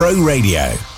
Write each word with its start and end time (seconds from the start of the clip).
Bro 0.00 0.24
Radio. 0.24 0.97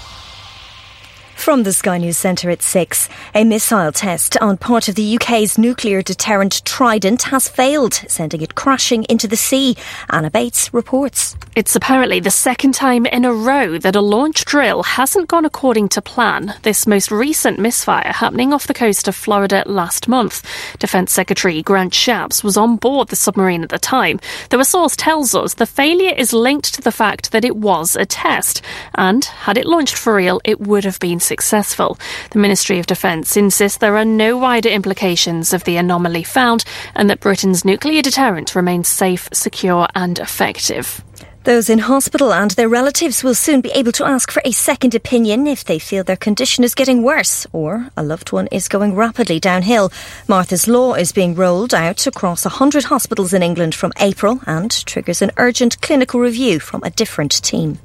From 1.40 1.62
the 1.62 1.73
Sky 1.73 1.96
News 1.96 2.19
Centre 2.19 2.50
at 2.50 2.60
6, 2.60 3.08
a 3.34 3.44
missile 3.44 3.92
test 3.92 4.37
on 4.42 4.58
part 4.58 4.89
of 4.89 4.94
the 4.94 5.17
UK's 5.17 5.57
nuclear 5.57 6.02
deterrent 6.02 6.63
Trident 6.67 7.23
has 7.23 7.49
failed, 7.49 7.94
sending 7.94 8.43
it 8.43 8.55
crashing 8.55 9.05
into 9.09 9.27
the 9.27 9.36
sea. 9.36 9.75
Anna 10.11 10.30
Bates 10.30 10.73
reports. 10.75 11.39
It's 11.57 11.75
apparently 11.75 12.21
the 12.21 12.30
second 12.30 12.75
time 12.75 13.07
in 13.07 13.25
a 13.25 13.32
row 13.32 13.79
that 13.79 13.96
a 13.96 14.03
launch 14.03 14.45
drill 14.45 14.82
hasn't 14.82 15.29
gone 15.29 15.46
according 15.46 15.89
to 15.91 16.03
plan. 16.03 16.55
This 16.62 16.87
most 16.87 17.11
recent 17.11 17.59
misfire 17.59 18.12
happening 18.12 18.52
off 18.52 18.66
the 18.66 18.75
coast 18.75 19.09
of 19.09 19.16
Florida 19.16 19.64
last 19.64 20.09
month. 20.09 20.46
Defence 20.79 21.11
Secretary 21.11 21.62
Grant 21.62 21.95
Shapps 21.95 22.45
was 22.45 22.59
on 22.59 22.77
board 22.77 23.09
the 23.09 23.16
submarine 23.16 23.62
at 23.62 23.70
the 23.70 23.79
time, 23.79 24.20
though 24.50 24.61
a 24.61 24.64
source 24.64 24.95
tells 24.95 25.34
us 25.34 25.54
the 25.54 25.64
failure 25.64 26.14
is 26.14 26.34
linked 26.34 26.75
to 26.75 26.82
the 26.82 26.93
fact 26.93 27.32
that 27.32 27.46
it 27.46 27.57
was 27.57 27.96
a 27.96 28.04
test, 28.04 28.62
and 28.95 29.25
had 29.25 29.57
it 29.57 29.66
launched 29.66 29.96
for 29.96 30.14
real, 30.14 30.38
it 30.45 30.61
would 30.61 30.84
have 30.84 31.00
been 31.00 31.18
successful. 31.30 31.96
The 32.32 32.40
Ministry 32.40 32.80
of 32.80 32.86
Defence 32.86 33.36
insists 33.36 33.78
there 33.78 33.96
are 33.96 34.04
no 34.04 34.36
wider 34.36 34.68
implications 34.68 35.52
of 35.52 35.62
the 35.62 35.76
anomaly 35.76 36.24
found 36.24 36.64
and 36.96 37.08
that 37.08 37.20
Britain's 37.20 37.64
nuclear 37.64 38.02
deterrent 38.02 38.56
remains 38.56 38.88
safe, 38.88 39.28
secure, 39.32 39.86
and 39.94 40.18
effective. 40.18 41.04
Those 41.44 41.70
in 41.70 41.78
hospital 41.78 42.34
and 42.34 42.50
their 42.50 42.68
relatives 42.68 43.22
will 43.24 43.34
soon 43.34 43.60
be 43.60 43.70
able 43.70 43.92
to 43.92 44.04
ask 44.04 44.30
for 44.30 44.42
a 44.44 44.50
second 44.52 44.94
opinion 44.94 45.46
if 45.46 45.64
they 45.64 45.78
feel 45.78 46.02
their 46.02 46.26
condition 46.28 46.64
is 46.64 46.74
getting 46.74 47.02
worse 47.02 47.46
or 47.52 47.88
a 47.96 48.02
loved 48.02 48.32
one 48.32 48.48
is 48.48 48.68
going 48.68 48.94
rapidly 48.94 49.38
downhill. 49.40 49.90
Martha's 50.28 50.66
Law 50.66 50.94
is 50.94 51.12
being 51.12 51.34
rolled 51.34 51.72
out 51.72 52.06
across 52.06 52.44
100 52.44 52.84
hospitals 52.84 53.32
in 53.32 53.42
England 53.42 53.74
from 53.74 53.92
April 54.00 54.40
and 54.46 54.70
triggers 54.84 55.22
an 55.22 55.30
urgent 55.38 55.80
clinical 55.80 56.20
review 56.20 56.60
from 56.60 56.82
a 56.82 56.90
different 56.90 57.32
team. 57.42 57.78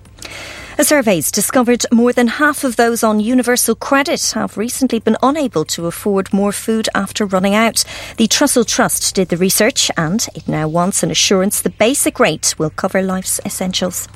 A 0.77 0.83
survey's 0.83 1.31
discovered 1.31 1.85
more 1.89 2.11
than 2.11 2.27
half 2.27 2.65
of 2.65 2.75
those 2.75 3.01
on 3.01 3.21
universal 3.21 3.75
credit 3.75 4.33
have 4.35 4.57
recently 4.57 4.99
been 4.99 5.15
unable 5.23 5.63
to 5.65 5.87
afford 5.87 6.33
more 6.33 6.51
food 6.51 6.89
after 6.93 7.25
running 7.25 7.55
out. 7.55 7.85
The 8.17 8.27
Trussell 8.27 8.67
Trust 8.67 9.15
did 9.15 9.29
the 9.29 9.37
research 9.37 9.89
and 9.95 10.27
it 10.35 10.49
now 10.49 10.67
wants 10.67 11.01
an 11.01 11.11
assurance 11.11 11.61
the 11.61 11.69
basic 11.69 12.19
rate 12.19 12.55
will 12.57 12.71
cover 12.71 13.01
life's 13.01 13.39
essentials. 13.45 14.09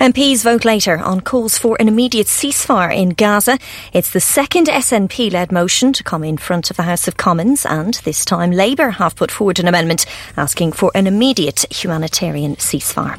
MPs 0.00 0.42
vote 0.42 0.64
later 0.64 0.96
on 0.96 1.20
calls 1.20 1.58
for 1.58 1.76
an 1.78 1.88
immediate 1.88 2.28
ceasefire 2.28 2.96
in 2.96 3.10
Gaza. 3.10 3.58
It's 3.92 4.10
the 4.10 4.20
second 4.20 4.68
SNP 4.68 5.30
led 5.30 5.52
motion 5.52 5.92
to 5.92 6.02
come 6.02 6.24
in 6.24 6.38
front 6.38 6.70
of 6.70 6.78
the 6.78 6.84
House 6.84 7.08
of 7.08 7.18
Commons, 7.18 7.66
and 7.66 7.92
this 8.04 8.24
time 8.24 8.52
Labour 8.52 8.92
have 8.92 9.16
put 9.16 9.30
forward 9.30 9.58
an 9.58 9.68
amendment 9.68 10.06
asking 10.34 10.72
for 10.72 10.90
an 10.94 11.06
immediate 11.06 11.66
humanitarian 11.70 12.56
ceasefire. 12.56 13.18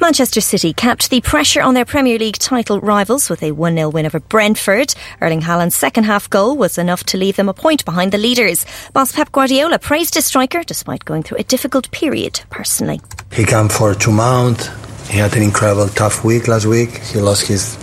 Manchester 0.00 0.40
City 0.40 0.72
kept 0.72 1.10
the 1.10 1.20
pressure 1.20 1.62
on 1.62 1.74
their 1.74 1.84
Premier 1.84 2.18
League 2.18 2.38
title 2.38 2.80
rivals 2.80 3.30
with 3.30 3.42
a 3.42 3.52
1 3.52 3.74
0 3.74 3.88
win 3.90 4.06
over 4.06 4.20
Brentford. 4.20 4.94
Erling 5.20 5.42
Haaland's 5.42 5.76
second 5.76 6.04
half 6.04 6.28
goal 6.28 6.56
was 6.56 6.78
enough 6.78 7.04
to 7.04 7.18
leave 7.18 7.36
them 7.36 7.48
a 7.48 7.54
point 7.54 7.84
behind 7.84 8.12
the 8.12 8.18
leaders. 8.18 8.66
Boss 8.92 9.12
Pep 9.12 9.32
Guardiola 9.32 9.78
praised 9.78 10.14
his 10.14 10.26
striker 10.26 10.62
despite 10.62 11.04
going 11.04 11.22
through 11.22 11.38
a 11.38 11.44
difficult 11.44 11.90
period 11.90 12.40
personally. 12.50 13.00
He 13.32 13.44
came 13.44 13.68
for 13.68 13.94
two 13.94 14.12
months. 14.12 14.68
He 15.08 15.18
had 15.18 15.36
an 15.36 15.42
incredible 15.42 15.88
tough 15.88 16.24
week 16.24 16.48
last 16.48 16.66
week. 16.66 16.98
He 16.98 17.20
lost 17.20 17.46
his 17.46 17.78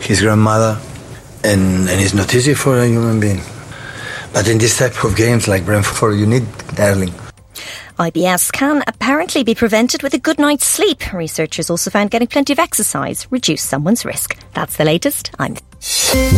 his 0.00 0.20
grandmother, 0.20 0.78
and, 1.44 1.88
and 1.88 2.00
it's 2.00 2.14
not 2.14 2.34
easy 2.34 2.54
for 2.54 2.78
a 2.78 2.86
human 2.86 3.20
being. 3.20 3.40
But 4.32 4.48
in 4.48 4.58
this 4.58 4.78
type 4.78 5.02
of 5.04 5.16
games 5.16 5.48
like 5.48 5.64
Brentford, 5.64 6.18
you 6.18 6.26
need 6.26 6.46
Erling. 6.78 7.12
IBS 7.98 8.52
can 8.52 8.84
apparently 8.86 9.42
be 9.42 9.56
prevented 9.56 10.04
with 10.04 10.14
a 10.14 10.18
good 10.18 10.38
night's 10.38 10.64
sleep. 10.64 11.12
Researchers 11.12 11.68
also 11.68 11.90
found 11.90 12.12
getting 12.12 12.28
plenty 12.28 12.52
of 12.52 12.60
exercise 12.60 13.26
reduced 13.30 13.68
someone's 13.68 14.04
risk. 14.04 14.38
That's 14.54 14.76
the 14.76 14.84
latest. 14.84 15.32
I'm 15.38 15.56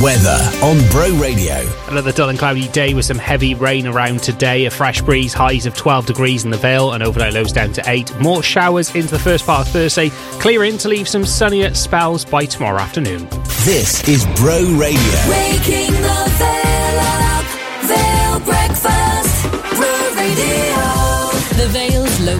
Weather 0.02 0.38
on 0.62 0.78
Bro 0.90 1.18
Radio. 1.20 1.66
Another 1.88 2.12
dull 2.12 2.30
and 2.30 2.38
cloudy 2.38 2.68
day 2.68 2.94
with 2.94 3.04
some 3.04 3.18
heavy 3.18 3.54
rain 3.54 3.86
around 3.86 4.22
today. 4.22 4.64
A 4.64 4.70
fresh 4.70 5.02
breeze, 5.02 5.34
highs 5.34 5.66
of 5.66 5.76
12 5.76 6.06
degrees 6.06 6.44
in 6.44 6.50
the 6.50 6.56
Vale, 6.56 6.92
and 6.92 7.02
overnight 7.02 7.34
lows 7.34 7.52
down 7.52 7.72
to 7.74 7.82
8. 7.86 8.20
More 8.20 8.42
showers 8.42 8.94
into 8.94 9.10
the 9.10 9.18
first 9.18 9.44
part 9.44 9.66
of 9.66 9.72
Thursday, 9.72 10.10
clearing 10.40 10.78
to 10.78 10.88
leave 10.88 11.08
some 11.08 11.26
sunnier 11.26 11.74
spells 11.74 12.24
by 12.24 12.46
tomorrow 12.46 12.80
afternoon. 12.80 13.28
This 13.64 14.06
is 14.08 14.24
Bro 14.36 14.62
Radio. 14.78 15.00
Waking 15.28 15.92
the 15.92 16.32
Vale 16.38 17.00
up, 17.00 17.44
Vale 17.84 18.09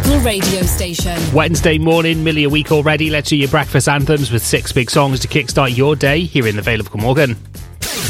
local 0.05 0.21
radio 0.21 0.63
station. 0.63 1.17
Wednesday 1.35 1.79
morning, 1.79 2.25
nearly 2.25 2.45
a 2.45 2.49
week 2.49 2.73
already. 2.73 3.11
Let's 3.11 3.29
do 3.31 3.37
your 3.37 3.49
breakfast 3.49 3.89
anthems 3.89 4.31
with 4.31 4.43
six 4.45 4.73
big 4.73 4.91
songs 4.91 5.21
to 5.21 5.29
kickstart 5.29 5.77
your 5.77 5.97
day 5.97 6.21
here 6.21 6.47
in 6.47 6.57
the 6.57 6.63
Vale 6.63 6.81
of 6.81 6.91
Glamorgan. 6.91 7.37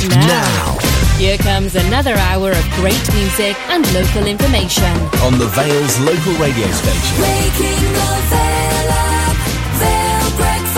Now, 0.08 0.78
Here 1.18 1.36
comes 1.38 1.74
another 1.76 2.14
hour 2.14 2.50
of 2.50 2.64
great 2.76 3.14
music 3.14 3.56
and 3.68 3.84
local 3.92 4.26
information. 4.26 4.84
on 5.22 5.38
the 5.38 5.46
Vale's 5.54 5.98
local 6.00 6.32
radio 6.34 6.66
station. 6.68 7.20
Waking 7.20 7.92
the 7.92 8.22
Vale 8.30 8.90
up, 8.90 9.36
Vale 9.76 10.36
Breakfast, 10.36 10.69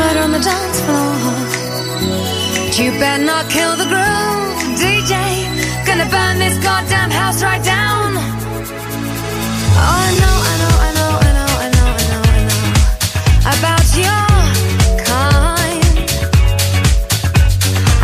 murder 0.00 0.22
on 0.26 0.32
the 0.32 0.42
dance 0.50 0.78
floor. 0.86 1.14
But 2.64 2.72
you 2.78 2.88
better 3.02 3.24
not 3.32 3.44
kill 3.56 3.74
the 3.82 3.88
groove, 3.92 4.56
DJ. 4.80 5.14
Gonna 5.86 6.08
burn 6.14 6.36
this 6.44 6.56
goddamn 6.66 7.10
house 7.20 7.42
right 7.42 7.62
down. 7.76 8.08
Oh, 9.82 10.06
I 10.06 10.10
know, 10.20 10.36
I 10.50 10.54
know, 10.60 10.74
I 10.86 10.90
know, 10.98 11.10
I 11.26 11.30
know, 11.36 11.50
I 11.64 11.68
know, 11.76 11.88
I 12.00 12.04
know, 12.10 12.20
I 12.36 12.40
know 12.48 12.64
about 13.54 13.86
your 14.04 14.28
kind. 15.10 15.96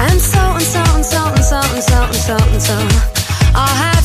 And 0.05 0.19
so 0.33 0.43
and 0.59 0.69
so 0.75 0.83
and 0.97 1.07
so 1.13 1.21
and 1.37 1.45
so 1.53 1.61
and 1.77 1.85
so 1.91 1.99
and 2.15 2.23
so 2.29 2.37
and 2.55 2.63
so. 2.71 2.77
I'll 3.61 3.77
have 3.85 3.96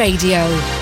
Radio. 0.00 0.79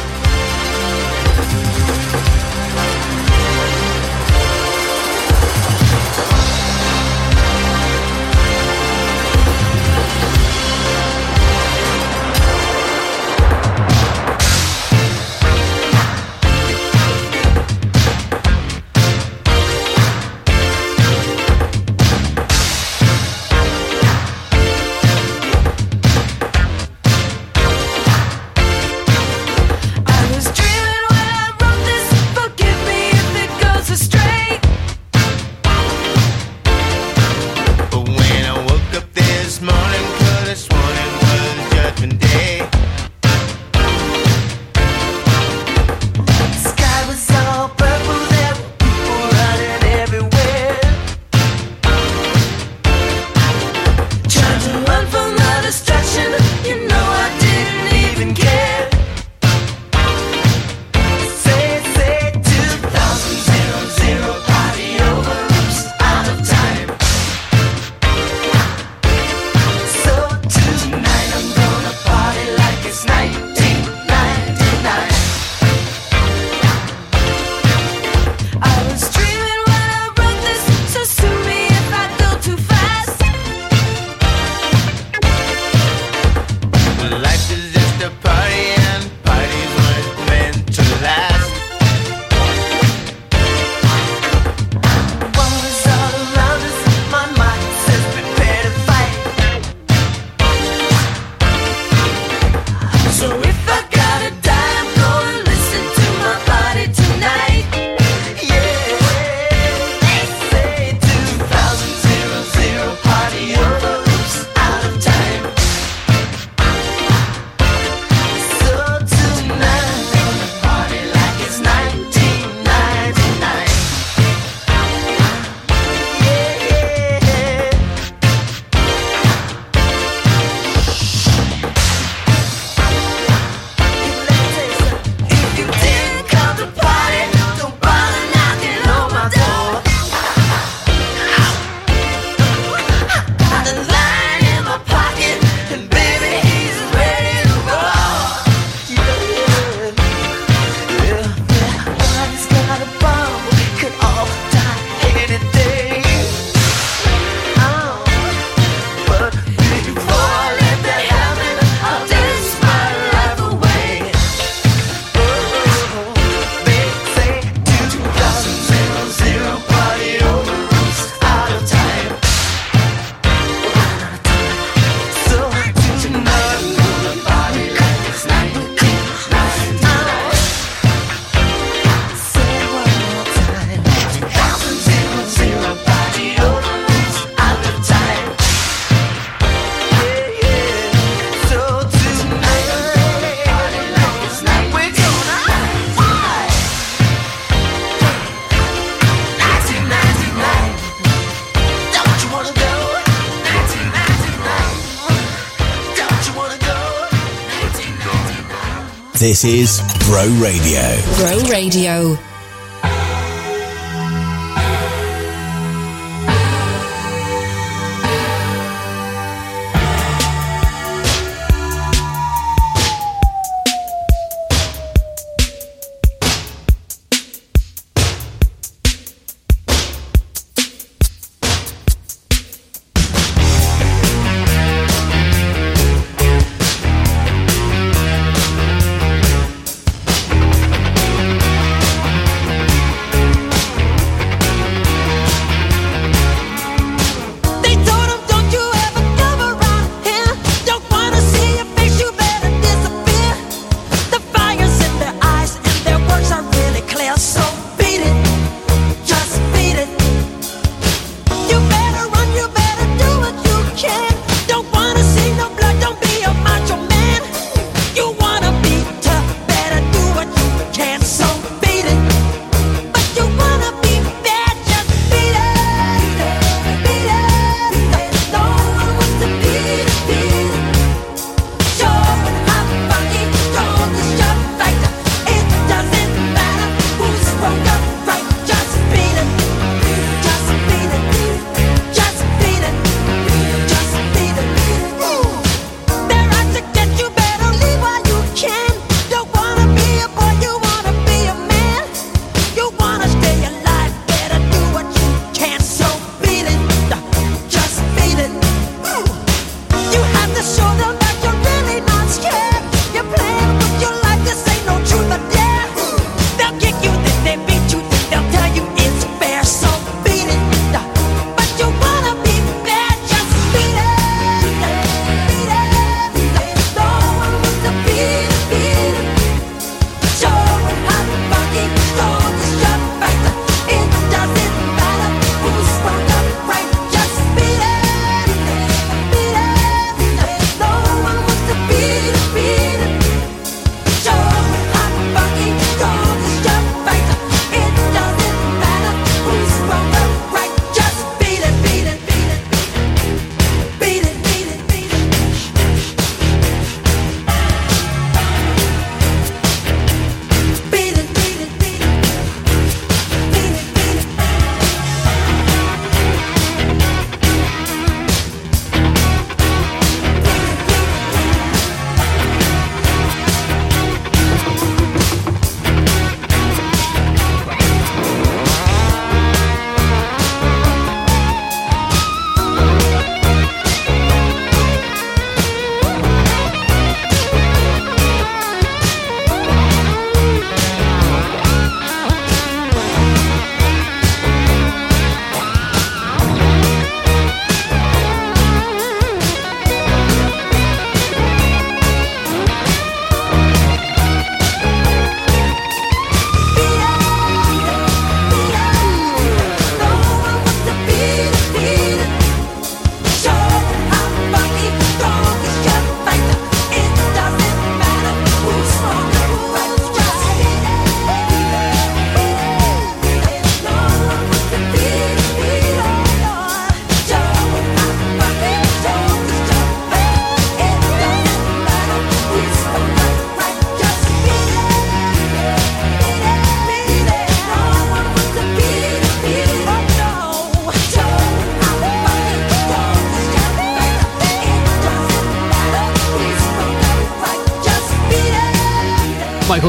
This 209.18 209.44
is 209.44 209.80
Bro 210.06 210.28
Radio. 210.40 210.80
Bro 211.16 211.50
Radio. 211.50 212.27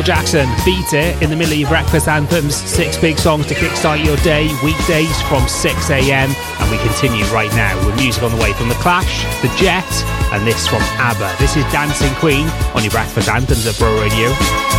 Jackson, 0.10 0.50
Beat 0.66 0.92
It, 0.92 1.22
in 1.22 1.30
the 1.30 1.36
middle 1.36 1.54
of 1.54 1.60
your 1.60 1.70
breakfast 1.70 2.08
anthems. 2.08 2.56
Six 2.56 2.98
big 2.98 3.20
songs 3.20 3.46
to 3.46 3.54
kickstart 3.54 4.04
your 4.04 4.18
day, 4.18 4.50
weekdays 4.64 5.22
from 5.30 5.48
6 5.48 5.90
a.m. 5.92 6.32
And 6.32 6.72
we 6.72 6.80
continue 6.80 7.24
right 7.26 7.52
now 7.52 7.78
with 7.86 7.96
music 7.96 8.24
on 8.24 8.32
the 8.32 8.42
way 8.42 8.52
from 8.54 8.70
The 8.70 8.76
Clash, 8.82 9.22
The 9.44 9.56
Jet, 9.56 9.86
and 10.34 10.48
this 10.48 10.68
from 10.68 10.82
ABBA. 10.98 11.36
This 11.38 11.56
is 11.56 11.64
Dancing 11.72 12.12
Queen 12.16 12.48
on 12.74 12.82
your 12.82 12.90
breakfast 12.90 13.30
anthems 13.30 13.68
at 13.68 13.78
Bro 13.78 14.02
Radio. 14.02 14.79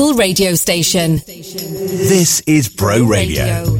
local 0.00 0.16
radio 0.16 0.54
station. 0.54 1.20
This 1.26 2.40
is 2.46 2.68
Bro 2.70 3.04
Radio. 3.04 3.44
radio. 3.44 3.79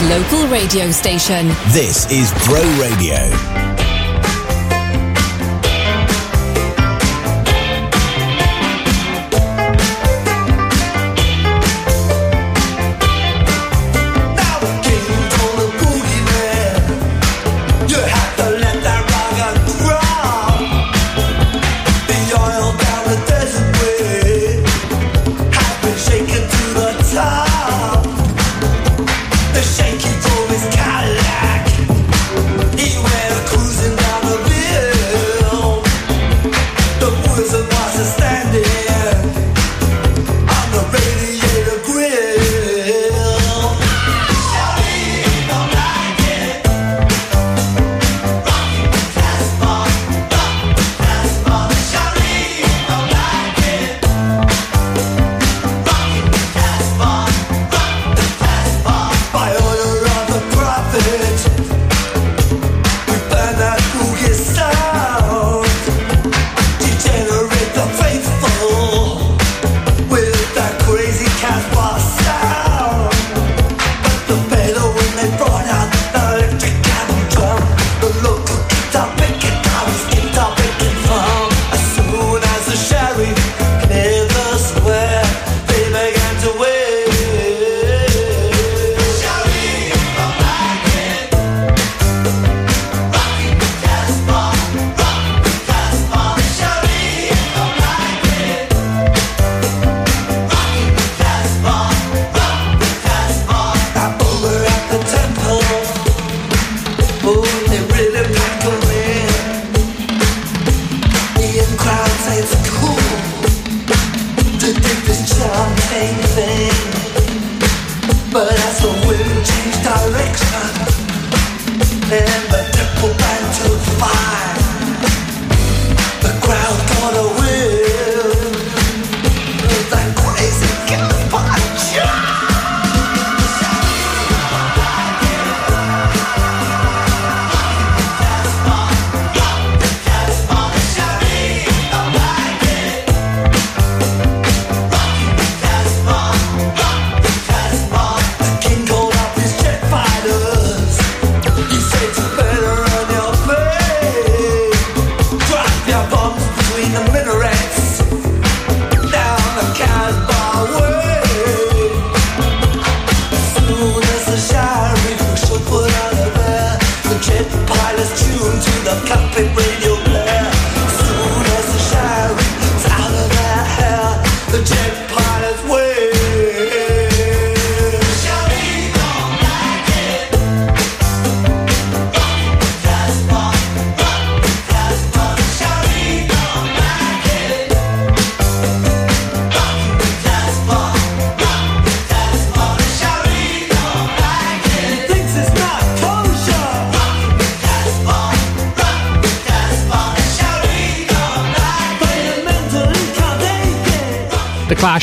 Local 0.00 0.48
radio 0.48 0.90
station. 0.90 1.48
This 1.72 2.10
is 2.10 2.32
Bro 2.48 2.62
Radio. 2.80 3.61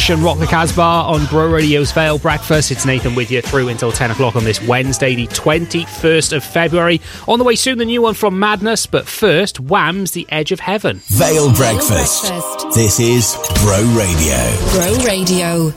Clash 0.09 0.17
and 0.17 0.25
Rock 0.25 0.39
the 0.39 0.47
Casbah 0.47 0.81
on 0.81 1.23
Bro 1.27 1.51
Radio's 1.51 1.91
Vale 1.91 2.17
Breakfast. 2.17 2.71
It's 2.71 2.83
Nathan 2.83 3.13
with 3.13 3.29
you 3.29 3.43
through 3.43 3.67
until 3.67 3.91
10 3.91 4.09
o'clock 4.09 4.35
on 4.35 4.43
this 4.43 4.59
Wednesday, 4.61 5.13
the 5.13 5.27
21st 5.27 6.35
of 6.35 6.43
February. 6.43 6.99
On 7.27 7.37
the 7.37 7.45
way 7.45 7.55
soon, 7.55 7.77
the 7.77 7.85
new 7.85 8.01
one 8.01 8.15
from 8.15 8.39
Madness, 8.39 8.87
but 8.87 9.07
first, 9.07 9.59
Wham's 9.59 10.11
The 10.11 10.25
Edge 10.29 10.51
of 10.51 10.59
Heaven. 10.59 10.97
Vale 11.09 11.53
Breakfast. 11.53 12.31
This 12.73 12.99
is 12.99 13.35
Bro 13.61 13.83
Radio. 13.95 14.39
Bro 14.71 15.05
Radio. 15.05 15.73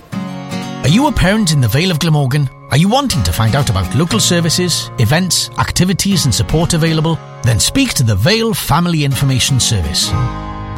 Are 0.82 0.88
you 0.88 1.08
a 1.08 1.12
parent 1.12 1.52
in 1.52 1.60
the 1.60 1.68
Vale 1.68 1.90
of 1.90 1.98
Glamorgan? 1.98 2.48
Are 2.70 2.78
you 2.78 2.88
wanting 2.88 3.22
to 3.24 3.32
find 3.32 3.54
out 3.54 3.68
about 3.68 3.94
local 3.94 4.18
services, 4.18 4.90
events, 4.98 5.50
activities, 5.58 6.24
and 6.24 6.34
support 6.34 6.72
available? 6.72 7.18
Then 7.42 7.60
speak 7.60 7.92
to 7.94 8.02
the 8.02 8.16
Vale 8.16 8.54
Family 8.54 9.04
Information 9.04 9.60
Service. 9.60 10.10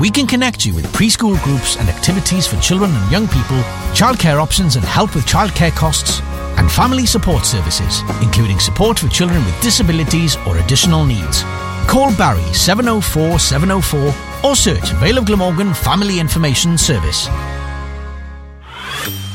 We 0.00 0.10
can 0.10 0.26
connect 0.26 0.66
you 0.66 0.74
with 0.74 0.86
preschool 0.86 1.40
groups 1.44 1.76
and 1.76 1.88
activities 1.88 2.48
for 2.48 2.56
children 2.56 2.90
and 2.92 3.12
young 3.12 3.28
people, 3.28 3.58
childcare 3.94 4.42
options 4.42 4.74
and 4.74 4.84
help 4.84 5.14
with 5.14 5.24
childcare 5.24 5.70
costs, 5.70 6.20
and 6.58 6.70
family 6.70 7.06
support 7.06 7.44
services, 7.44 8.00
including 8.20 8.58
support 8.58 8.98
for 8.98 9.08
children 9.08 9.44
with 9.44 9.62
disabilities 9.62 10.36
or 10.48 10.58
additional 10.58 11.04
needs. 11.04 11.44
Call 11.86 12.12
Barry 12.16 12.42
704 12.52 13.38
704 13.38 14.12
or 14.42 14.56
search 14.56 14.90
Vale 14.94 15.18
of 15.18 15.26
Glamorgan 15.26 15.72
Family 15.74 16.18
Information 16.18 16.76
Service. 16.76 17.28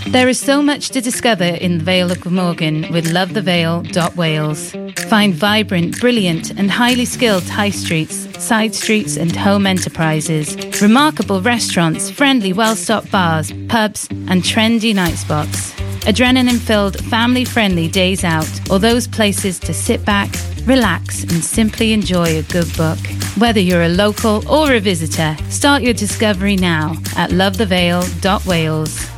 There 0.07 0.27
is 0.27 0.39
so 0.39 0.61
much 0.61 0.89
to 0.89 1.01
discover 1.01 1.43
in 1.43 1.77
the 1.77 1.83
Vale 1.83 2.11
of 2.11 2.19
Glamorgan 2.19 2.91
with 2.91 3.13
lovethevale.wales. 3.13 4.71
Find 5.07 5.33
vibrant, 5.35 5.99
brilliant, 6.01 6.49
and 6.51 6.71
highly 6.71 7.05
skilled 7.05 7.47
high 7.47 7.69
streets, 7.69 8.27
side 8.49 8.73
streets, 8.73 9.15
and 9.15 9.35
home 9.35 9.67
enterprises, 9.67 10.81
remarkable 10.81 11.39
restaurants, 11.39 12.09
friendly, 12.09 12.51
well 12.51 12.75
stocked 12.75 13.11
bars, 13.11 13.53
pubs, 13.67 14.07
and 14.09 14.41
trendy 14.41 14.91
night 14.91 15.13
spots. 15.13 15.71
Adrenaline 16.07 16.57
filled, 16.57 16.99
family 17.05 17.45
friendly 17.45 17.87
days 17.87 18.23
out, 18.23 18.49
or 18.71 18.79
those 18.79 19.07
places 19.07 19.59
to 19.59 19.71
sit 19.71 20.03
back, 20.03 20.29
relax, 20.65 21.21
and 21.21 21.43
simply 21.43 21.93
enjoy 21.93 22.39
a 22.39 22.41
good 22.41 22.75
book. 22.75 22.97
Whether 23.37 23.59
you're 23.59 23.83
a 23.83 23.89
local 24.03 24.41
or 24.49 24.73
a 24.73 24.79
visitor, 24.79 25.37
start 25.51 25.83
your 25.83 25.93
discovery 25.93 26.55
now 26.55 26.93
at 27.15 27.29
lovethevale.wales. 27.29 29.08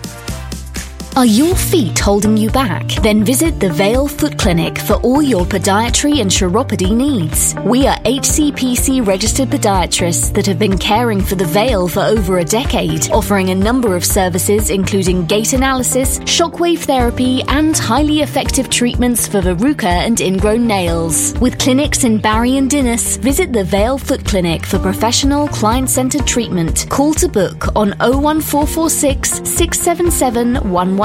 Are 1.17 1.25
your 1.25 1.57
feet 1.57 1.99
holding 1.99 2.37
you 2.37 2.49
back? 2.49 2.87
Then 3.03 3.25
visit 3.25 3.59
the 3.59 3.69
Vale 3.69 4.07
Foot 4.07 4.37
Clinic 4.37 4.77
for 4.77 4.93
all 5.01 5.21
your 5.21 5.43
podiatry 5.43 6.21
and 6.21 6.31
chiropody 6.31 6.95
needs. 6.95 7.53
We 7.65 7.85
are 7.85 7.97
HCPC 7.97 9.05
registered 9.05 9.49
podiatrists 9.49 10.33
that 10.33 10.45
have 10.45 10.57
been 10.57 10.77
caring 10.77 11.19
for 11.19 11.35
the 11.35 11.45
Vale 11.45 11.89
for 11.89 11.99
over 11.99 12.37
a 12.37 12.45
decade, 12.45 13.11
offering 13.11 13.49
a 13.49 13.55
number 13.55 13.97
of 13.97 14.05
services 14.05 14.69
including 14.69 15.25
gait 15.25 15.51
analysis, 15.51 16.19
shockwave 16.19 16.79
therapy, 16.79 17.43
and 17.49 17.77
highly 17.77 18.21
effective 18.21 18.69
treatments 18.69 19.27
for 19.27 19.41
verruca 19.41 19.83
and 19.83 20.21
ingrown 20.21 20.65
nails. 20.65 21.37
With 21.39 21.59
clinics 21.59 22.05
in 22.05 22.19
Barry 22.19 22.55
and 22.55 22.71
Dinas, 22.71 23.17
visit 23.17 23.51
the 23.51 23.65
Vale 23.65 23.97
Foot 23.97 24.23
Clinic 24.23 24.65
for 24.65 24.79
professional 24.79 25.49
client-centered 25.49 26.25
treatment. 26.25 26.87
Call 26.89 27.13
to 27.15 27.27
book 27.27 27.67
on 27.75 27.89
01446 27.99 29.41
677 29.43 30.55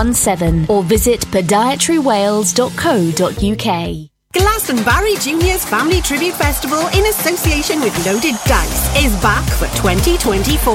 117 0.06 0.66
or 0.68 0.84
visit 0.84 1.20
podiatrywales.co.uk. 1.32 4.10
Glastonbarry 4.34 5.20
Juniors 5.22 5.64
Family 5.64 6.00
Tribute 6.02 6.34
Festival 6.34 6.86
in 6.88 7.06
association 7.06 7.80
with 7.80 8.06
Loaded 8.06 8.34
Dice 8.44 9.04
is 9.04 9.14
back 9.22 9.44
for 9.48 9.66
2024. 9.80 10.74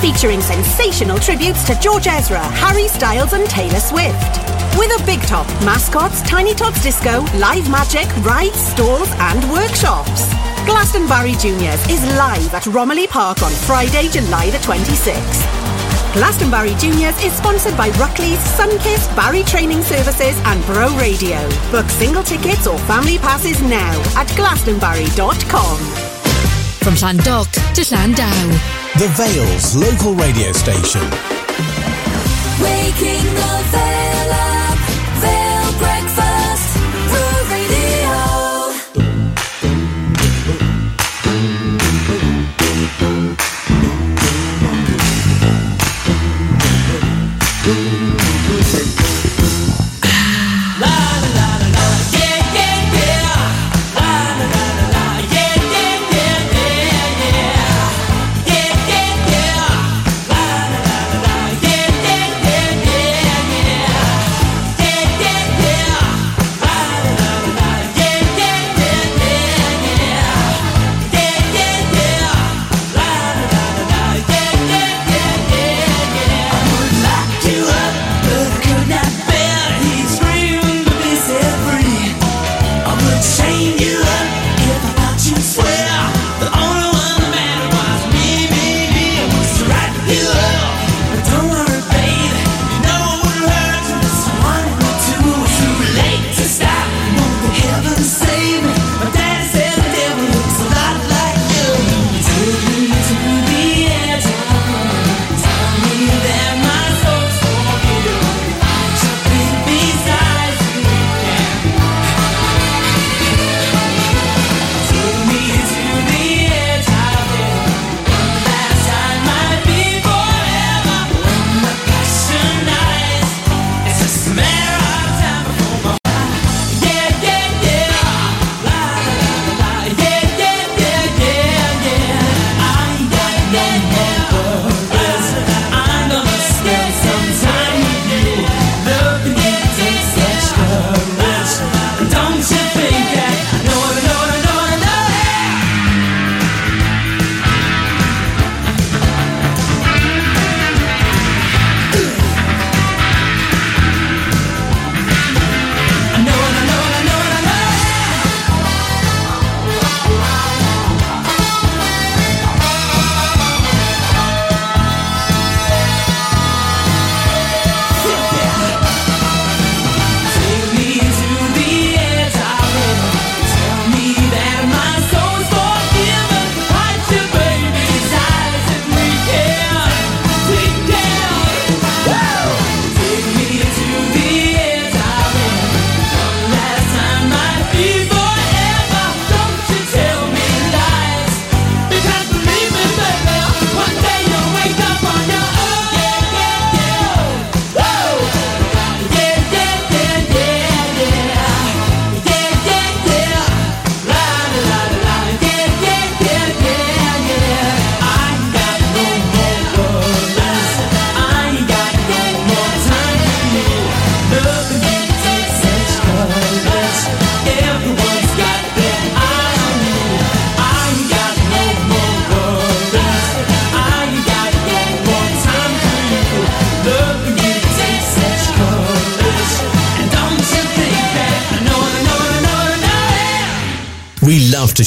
Featuring 0.00 0.40
sensational 0.40 1.18
tributes 1.18 1.64
to 1.64 1.74
George 1.80 2.06
Ezra, 2.06 2.38
Harry 2.38 2.86
Styles 2.88 3.32
and 3.32 3.48
Taylor 3.48 3.80
Swift. 3.80 4.38
With 4.78 4.92
a 5.00 5.02
big 5.06 5.20
top, 5.22 5.46
mascots, 5.64 6.20
Tiny 6.22 6.54
Tots 6.54 6.82
Disco, 6.82 7.22
live 7.38 7.68
magic, 7.70 8.06
rides, 8.18 8.60
stalls 8.60 9.08
and 9.18 9.42
workshops. 9.50 10.28
Glastonbarry 10.68 11.40
Juniors 11.40 11.80
is 11.88 12.02
live 12.16 12.52
at 12.54 12.66
Romilly 12.66 13.06
Park 13.06 13.42
on 13.42 13.50
Friday, 13.50 14.08
July 14.10 14.50
the 14.50 14.58
26th. 14.58 15.69
Glastonbarry 16.12 16.78
Juniors 16.80 17.16
is 17.22 17.32
sponsored 17.32 17.76
by 17.76 17.90
Ruckley's, 17.90 18.38
Sunkiss, 18.58 19.14
Barry 19.14 19.44
Training 19.44 19.82
Services 19.82 20.36
and 20.44 20.64
Bro 20.66 20.96
Radio. 20.96 21.38
Book 21.70 21.88
single 21.88 22.24
tickets 22.24 22.66
or 22.66 22.76
family 22.80 23.16
passes 23.18 23.62
now 23.62 23.92
at 24.16 24.26
glastonbarry.com. 24.28 25.78
From 26.82 26.94
Llandough 26.94 27.46
to 27.74 27.82
Llandow. 27.82 28.50
The 28.98 29.08
Vale's 29.16 29.76
local 29.76 30.14
radio 30.14 30.50
station. 30.50 31.39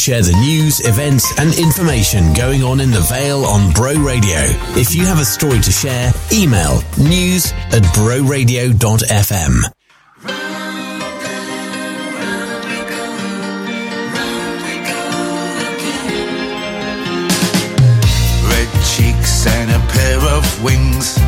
Share 0.03 0.21
the 0.21 0.33
news, 0.33 0.85
events, 0.85 1.39
and 1.39 1.57
information 1.57 2.33
going 2.33 2.61
on 2.61 2.81
in 2.81 2.91
the 2.91 2.99
Vale 2.99 3.45
on 3.45 3.71
Bro 3.71 3.93
Radio. 4.03 4.35
If 4.75 4.93
you 4.93 5.05
have 5.05 5.17
a 5.17 5.23
story 5.23 5.61
to 5.61 5.71
share, 5.71 6.11
email 6.29 6.81
news 6.97 7.53
at 7.71 7.83
broradio.fm. 7.95 9.63
Red 18.49 18.69
cheeks 18.83 19.47
and 19.47 19.71
a 19.71 19.79
pair 19.93 20.19
of 20.19 20.63
wings. 20.65 21.22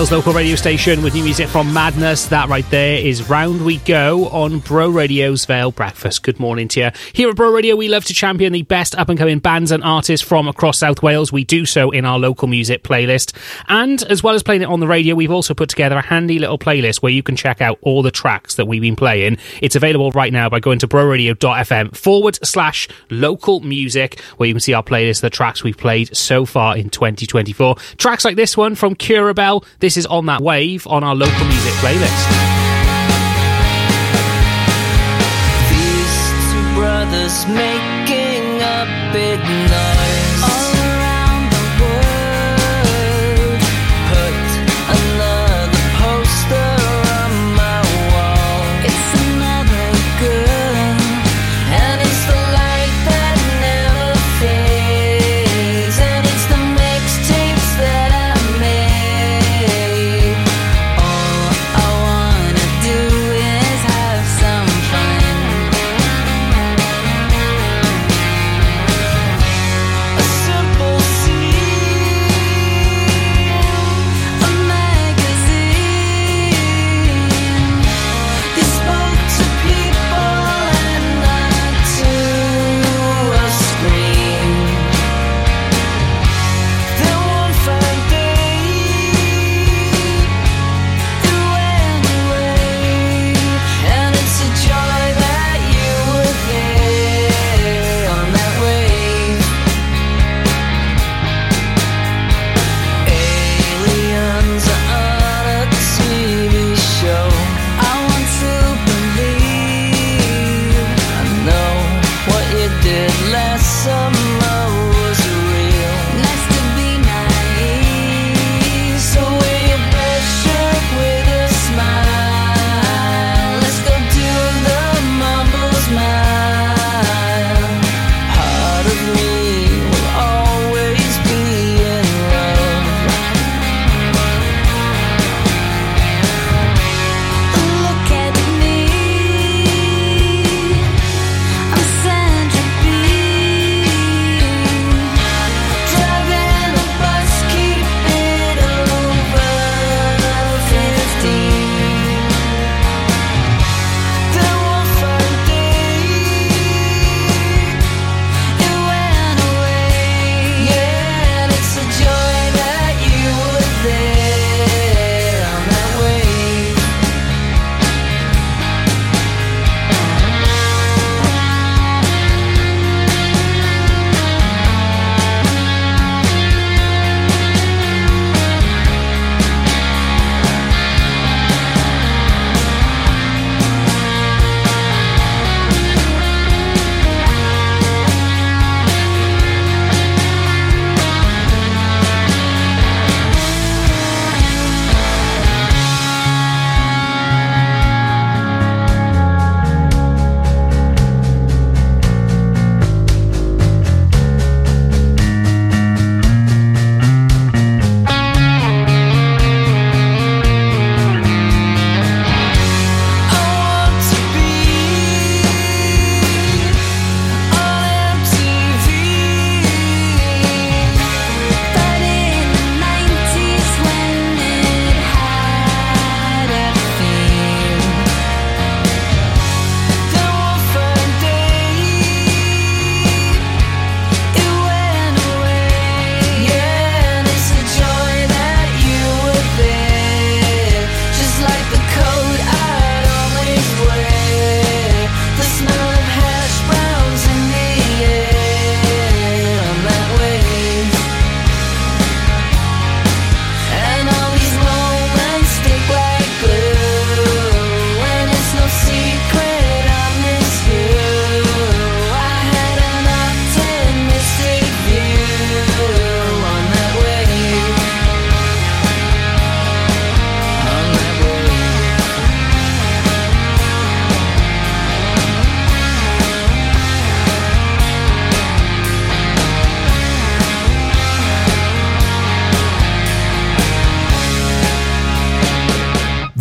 Vale's 0.00 0.12
local 0.12 0.32
radio 0.32 0.56
station 0.56 1.02
with 1.02 1.12
new 1.12 1.22
music 1.22 1.46
from 1.46 1.74
Madness. 1.74 2.28
That 2.28 2.48
right 2.48 2.64
there 2.70 2.96
is 2.96 3.28
Round 3.28 3.62
We 3.62 3.76
Go 3.80 4.28
on 4.28 4.60
Bro 4.60 4.88
Radio's 4.88 5.44
Vale 5.44 5.72
Breakfast. 5.72 6.22
Good 6.22 6.40
morning 6.40 6.68
to 6.68 6.80
you. 6.80 6.90
Here 7.12 7.28
at 7.28 7.36
Bro 7.36 7.52
Radio, 7.52 7.76
we 7.76 7.88
love 7.88 8.06
to 8.06 8.14
champion 8.14 8.54
the 8.54 8.62
best 8.62 8.96
up 8.96 9.10
and 9.10 9.18
coming 9.18 9.40
bands 9.40 9.70
and 9.70 9.84
artists 9.84 10.26
from 10.26 10.48
across 10.48 10.78
South 10.78 11.02
Wales. 11.02 11.32
We 11.32 11.44
do 11.44 11.66
so 11.66 11.90
in 11.90 12.06
our 12.06 12.18
local 12.18 12.48
music 12.48 12.82
playlist. 12.82 13.29
And 13.70 14.02
as 14.02 14.20
well 14.20 14.34
as 14.34 14.42
playing 14.42 14.62
it 14.62 14.68
on 14.68 14.80
the 14.80 14.88
radio, 14.88 15.14
we've 15.14 15.30
also 15.30 15.54
put 15.54 15.68
together 15.68 15.96
a 15.96 16.02
handy 16.02 16.40
little 16.40 16.58
playlist 16.58 17.02
where 17.02 17.12
you 17.12 17.22
can 17.22 17.36
check 17.36 17.60
out 17.60 17.78
all 17.82 18.02
the 18.02 18.10
tracks 18.10 18.56
that 18.56 18.66
we've 18.66 18.82
been 18.82 18.96
playing. 18.96 19.38
It's 19.62 19.76
available 19.76 20.10
right 20.10 20.32
now 20.32 20.48
by 20.48 20.58
going 20.58 20.80
to 20.80 20.88
broradio.fm 20.88 21.96
forward 21.96 22.36
slash 22.42 22.88
local 23.10 23.60
music, 23.60 24.18
where 24.38 24.48
you 24.48 24.54
can 24.54 24.60
see 24.60 24.74
our 24.74 24.82
playlist 24.82 25.18
of 25.18 25.22
the 25.22 25.30
tracks 25.30 25.62
we've 25.62 25.76
played 25.76 26.14
so 26.16 26.44
far 26.44 26.76
in 26.76 26.90
2024. 26.90 27.76
Tracks 27.96 28.24
like 28.24 28.34
this 28.34 28.56
one 28.56 28.74
from 28.74 28.96
Curabell. 28.96 29.64
This 29.78 29.96
is 29.96 30.04
On 30.06 30.26
That 30.26 30.40
Wave 30.40 30.84
on 30.88 31.04
our 31.04 31.14
local 31.14 31.44
music 31.44 31.72
playlist. 31.74 32.56
Brothers 36.74 37.46
making 37.46 38.60
a 38.62 39.10
big 39.12 39.38
noise 39.70 39.99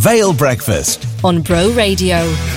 Vale 0.09 0.33
Breakfast. 0.33 1.05
on 1.23 1.43
Bro 1.43 1.69
Radio. 1.73 2.48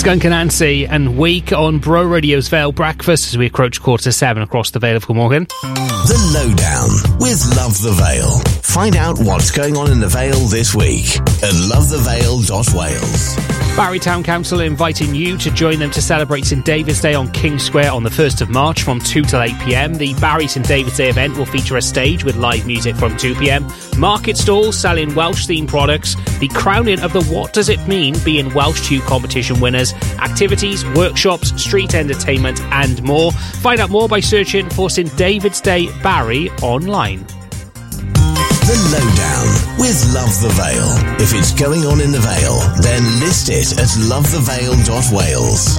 Skunk 0.00 0.22
Anansie 0.22 0.88
and 0.88 1.18
Weak 1.18 1.52
on 1.52 1.78
Bro 1.78 2.04
Radio's 2.04 2.48
Vale 2.48 2.72
Breakfast 2.72 3.28
as 3.28 3.36
we 3.36 3.48
approach 3.48 3.82
quarter 3.82 4.10
seven 4.10 4.42
across 4.42 4.70
the 4.70 4.78
Vale 4.78 4.96
of 4.96 5.06
Glamorgan. 5.06 5.44
The 5.44 6.32
Lowdown 6.32 7.18
with 7.20 7.44
Love 7.54 7.78
the 7.82 7.92
Vale. 7.92 8.38
Find 8.62 8.96
out 8.96 9.18
what's 9.18 9.50
going 9.50 9.76
on 9.76 9.92
in 9.92 10.00
the 10.00 10.08
Vale 10.08 10.46
this 10.46 10.74
week 10.74 11.18
at 11.18 11.52
lovethevale.wales. 11.52 13.36
Barry 13.76 13.98
Town 13.98 14.22
Council 14.22 14.60
are 14.62 14.64
inviting 14.64 15.14
you 15.14 15.36
to 15.38 15.50
join 15.50 15.78
them 15.78 15.90
to 15.90 16.02
celebrate 16.02 16.44
St 16.44 16.64
David's 16.64 17.00
Day 17.00 17.14
on 17.14 17.30
King 17.32 17.58
Square 17.58 17.92
on 17.92 18.02
the 18.02 18.10
1st 18.10 18.40
of 18.40 18.50
March 18.50 18.82
from 18.82 19.00
2 19.00 19.24
till 19.24 19.40
8 19.40 19.58
pm. 19.60 19.94
The 19.94 20.14
Barry 20.14 20.48
St 20.48 20.66
David's 20.66 20.96
Day 20.96 21.10
event 21.10 21.36
will 21.36 21.46
feature 21.46 21.76
a 21.76 21.82
stage 21.82 22.24
with 22.24 22.36
live 22.36 22.66
music 22.66 22.96
from 22.96 23.16
2 23.16 23.34
pm, 23.34 23.68
market 24.00 24.36
stalls 24.38 24.78
selling 24.78 25.14
Welsh 25.14 25.46
themed 25.46 25.68
products, 25.68 26.16
the 26.38 26.48
crowning 26.48 27.00
of 27.00 27.12
the 27.12 27.22
What 27.24 27.52
Does 27.52 27.68
It 27.68 27.86
Mean 27.86 28.16
being 28.24 28.52
Welsh 28.54 28.88
Tune 28.88 29.02
competition 29.02 29.60
winners, 29.60 29.92
activities, 30.18 30.84
workshops, 30.96 31.62
street 31.62 31.94
entertainment, 31.94 32.60
and 32.72 33.02
more. 33.02 33.30
Find 33.32 33.78
out 33.78 33.90
more 33.90 34.08
by 34.08 34.20
searching 34.20 34.70
for 34.70 34.88
St 34.88 35.14
David's 35.16 35.60
Day 35.60 35.88
Barry 36.02 36.48
online. 36.62 37.26
The 38.70 38.76
Lowdown 38.92 39.48
with 39.78 40.14
Love 40.14 40.40
the 40.40 40.48
Vale. 40.54 40.96
If 41.20 41.34
it's 41.34 41.52
going 41.52 41.84
on 41.84 42.00
in 42.00 42.12
the 42.12 42.20
Vale, 42.20 42.60
then 42.80 43.02
list 43.20 43.48
it 43.50 43.72
at 43.78 43.88
lovethevale.wales. 44.08 45.78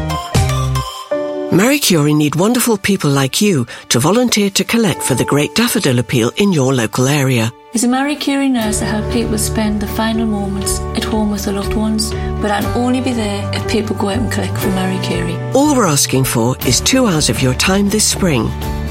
Marie 1.54 1.80
Curie 1.80 2.14
need 2.14 2.36
wonderful 2.36 2.78
people 2.78 3.10
like 3.10 3.42
you 3.42 3.66
to 3.90 4.00
volunteer 4.00 4.50
to 4.52 4.64
collect 4.64 5.02
for 5.02 5.16
the 5.16 5.26
Great 5.26 5.54
Daffodil 5.56 6.00
Appeal 6.00 6.32
in 6.38 6.54
your 6.54 6.74
local 6.74 7.08
area. 7.08 7.52
As 7.74 7.86
a 7.86 7.88
Marie 7.88 8.18
Curie 8.18 8.50
nurse, 8.50 8.82
I 8.82 8.86
help 8.86 9.14
people 9.14 9.38
spend 9.38 9.82
the 9.82 9.88
final 9.88 10.26
moments 10.26 10.82
at 10.98 11.06
home 11.06 11.32
with 11.32 11.46
their 11.46 11.54
loved 11.54 11.74
ones, 11.74 12.12
but 12.42 12.52
I'll 12.52 12.78
only 12.78 13.00
be 13.00 13.14
there 13.14 13.50
if 13.54 13.66
people 13.72 13.96
go 13.96 14.10
out 14.10 14.18
and 14.18 14.30
collect 14.30 14.58
for 14.58 14.68
Marie 14.72 15.00
Curie. 15.06 15.38
All 15.54 15.74
we're 15.74 15.86
asking 15.86 16.26
for 16.26 16.58
is 16.68 16.82
two 16.82 17.08
hours 17.08 17.30
of 17.30 17.42
your 17.42 17.54
time 17.54 17.88
this 17.88 18.06
spring. 18.06 18.44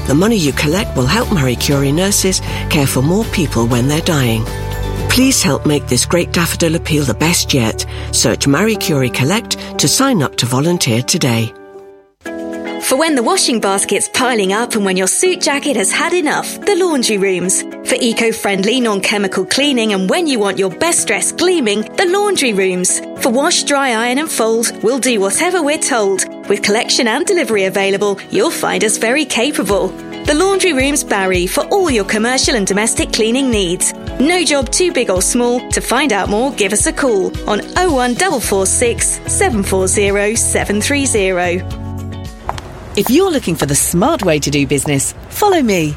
The 0.07 0.15
money 0.15 0.35
you 0.35 0.51
collect 0.53 0.97
will 0.97 1.05
help 1.05 1.31
Marie 1.31 1.55
Curie 1.55 1.91
nurses 1.91 2.39
care 2.71 2.87
for 2.87 3.03
more 3.03 3.23
people 3.25 3.67
when 3.67 3.87
they're 3.87 4.01
dying. 4.01 4.43
Please 5.11 5.43
help 5.43 5.67
make 5.67 5.85
this 5.85 6.07
Great 6.07 6.31
Daffodil 6.31 6.73
Appeal 6.73 7.03
the 7.03 7.13
best 7.13 7.53
yet. 7.53 7.85
Search 8.11 8.47
Marie 8.47 8.77
Curie 8.77 9.11
Collect 9.11 9.59
to 9.77 9.87
sign 9.87 10.23
up 10.23 10.37
to 10.37 10.47
volunteer 10.47 11.03
today. 11.03 11.53
For 12.81 12.97
when 12.97 13.13
the 13.13 13.21
washing 13.23 13.61
basket's 13.61 14.09
piling 14.11 14.53
up 14.53 14.73
and 14.73 14.83
when 14.83 14.97
your 14.97 15.07
suit 15.07 15.39
jacket 15.39 15.75
has 15.75 15.91
had 15.91 16.13
enough, 16.13 16.59
the 16.65 16.75
laundry 16.75 17.19
rooms. 17.19 17.63
Eco 18.01 18.31
friendly, 18.31 18.79
non 18.79 18.99
chemical 18.99 19.45
cleaning 19.45 19.93
and 19.93 20.09
when 20.09 20.25
you 20.25 20.39
want 20.39 20.57
your 20.57 20.71
best 20.71 21.05
dress 21.05 21.31
gleaming, 21.31 21.81
the 21.97 22.07
laundry 22.07 22.51
rooms. 22.51 22.99
For 23.21 23.29
wash, 23.29 23.63
dry, 23.63 23.91
iron, 23.91 24.17
and 24.17 24.29
fold, 24.29 24.71
we'll 24.81 24.97
do 24.97 25.19
whatever 25.19 25.61
we're 25.61 25.77
told. 25.77 26.27
With 26.49 26.63
collection 26.63 27.07
and 27.07 27.27
delivery 27.27 27.65
available, 27.65 28.19
you'll 28.31 28.49
find 28.49 28.83
us 28.83 28.97
very 28.97 29.23
capable. 29.23 29.89
The 30.25 30.33
Laundry 30.33 30.73
Room's 30.73 31.03
Barry 31.03 31.45
for 31.45 31.63
all 31.65 31.91
your 31.91 32.05
commercial 32.05 32.55
and 32.55 32.65
domestic 32.65 33.13
cleaning 33.13 33.51
needs. 33.51 33.93
No 34.19 34.43
job 34.43 34.71
too 34.71 34.91
big 34.91 35.11
or 35.11 35.21
small. 35.21 35.59
To 35.69 35.79
find 35.79 36.11
out 36.11 36.27
more, 36.27 36.51
give 36.53 36.73
us 36.73 36.87
a 36.87 36.93
call 36.93 37.27
on 37.47 37.59
01446 37.75 39.31
740 39.31 40.35
730. 40.35 42.99
If 42.99 43.11
you're 43.11 43.31
looking 43.31 43.55
for 43.55 43.67
the 43.67 43.75
smart 43.75 44.23
way 44.23 44.39
to 44.39 44.49
do 44.49 44.65
business, 44.65 45.13
follow 45.29 45.61
me. 45.61 45.95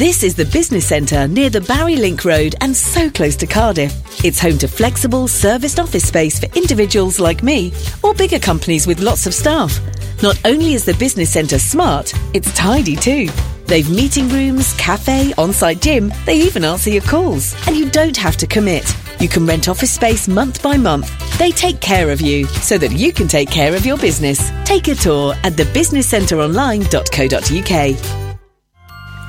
This 0.00 0.22
is 0.22 0.34
the 0.34 0.46
business 0.46 0.86
centre 0.86 1.28
near 1.28 1.50
the 1.50 1.60
Barry 1.60 1.94
Link 1.94 2.24
Road 2.24 2.54
and 2.62 2.74
so 2.74 3.10
close 3.10 3.36
to 3.36 3.46
Cardiff. 3.46 4.24
It's 4.24 4.40
home 4.40 4.56
to 4.56 4.66
flexible, 4.66 5.28
serviced 5.28 5.78
office 5.78 6.08
space 6.08 6.40
for 6.40 6.46
individuals 6.56 7.20
like 7.20 7.42
me 7.42 7.74
or 8.02 8.14
bigger 8.14 8.38
companies 8.38 8.86
with 8.86 9.00
lots 9.00 9.26
of 9.26 9.34
staff. 9.34 9.78
Not 10.22 10.40
only 10.46 10.72
is 10.72 10.86
the 10.86 10.94
business 10.94 11.28
centre 11.28 11.58
smart, 11.58 12.14
it's 12.32 12.50
tidy 12.54 12.96
too. 12.96 13.28
They've 13.66 13.90
meeting 13.90 14.30
rooms, 14.30 14.72
cafe, 14.78 15.34
on-site 15.36 15.82
gym. 15.82 16.10
They 16.24 16.38
even 16.38 16.64
answer 16.64 16.88
your 16.88 17.02
calls. 17.02 17.54
And 17.66 17.76
you 17.76 17.90
don't 17.90 18.16
have 18.16 18.38
to 18.38 18.46
commit. 18.46 18.90
You 19.20 19.28
can 19.28 19.44
rent 19.44 19.68
office 19.68 19.92
space 19.92 20.28
month 20.28 20.62
by 20.62 20.78
month. 20.78 21.12
They 21.38 21.50
take 21.50 21.82
care 21.82 22.10
of 22.10 22.22
you 22.22 22.46
so 22.46 22.78
that 22.78 22.92
you 22.92 23.12
can 23.12 23.28
take 23.28 23.50
care 23.50 23.76
of 23.76 23.84
your 23.84 23.98
business. 23.98 24.50
Take 24.64 24.88
a 24.88 24.94
tour 24.94 25.34
at 25.44 25.56
thebusinesscenteronline.co.uk. 25.56 28.29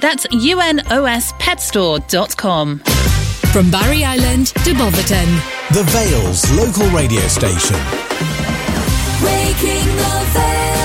That's 0.00 0.26
unospetstore.com. 0.26 2.78
From 3.52 3.70
Barry 3.70 4.04
Island 4.04 4.48
to 4.48 4.74
Boverton. 4.74 5.28
The 5.72 5.84
Vale's 5.88 6.50
local 6.52 6.86
radio 6.90 7.26
station. 7.28 7.76
Waking 9.22 9.96
the 9.96 10.24
Vale 10.32 10.77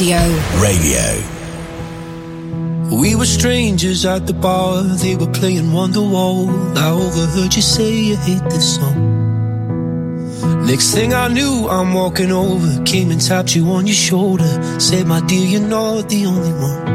Radio. 0.00 0.22
Radio. 0.62 1.02
We 2.96 3.16
were 3.16 3.26
strangers 3.26 4.04
at 4.04 4.28
the 4.28 4.32
bar, 4.32 4.84
they 4.84 5.16
were 5.16 5.32
playing 5.32 5.72
Wonderwall. 5.72 6.76
I 6.76 6.90
overheard 6.90 7.52
you 7.56 7.62
say 7.62 7.90
you 7.90 8.16
hate 8.16 8.44
this 8.44 8.76
song. 8.76 8.94
Next 10.66 10.94
thing 10.94 11.14
I 11.14 11.26
knew, 11.26 11.66
I'm 11.68 11.94
walking 11.94 12.30
over, 12.30 12.84
came 12.84 13.10
and 13.10 13.20
tapped 13.20 13.56
you 13.56 13.68
on 13.70 13.88
your 13.88 13.96
shoulder. 13.96 14.78
Said, 14.78 15.08
my 15.08 15.20
dear, 15.26 15.44
you're 15.44 15.68
not 15.68 16.08
the 16.08 16.26
only 16.26 16.52
one. 16.52 16.86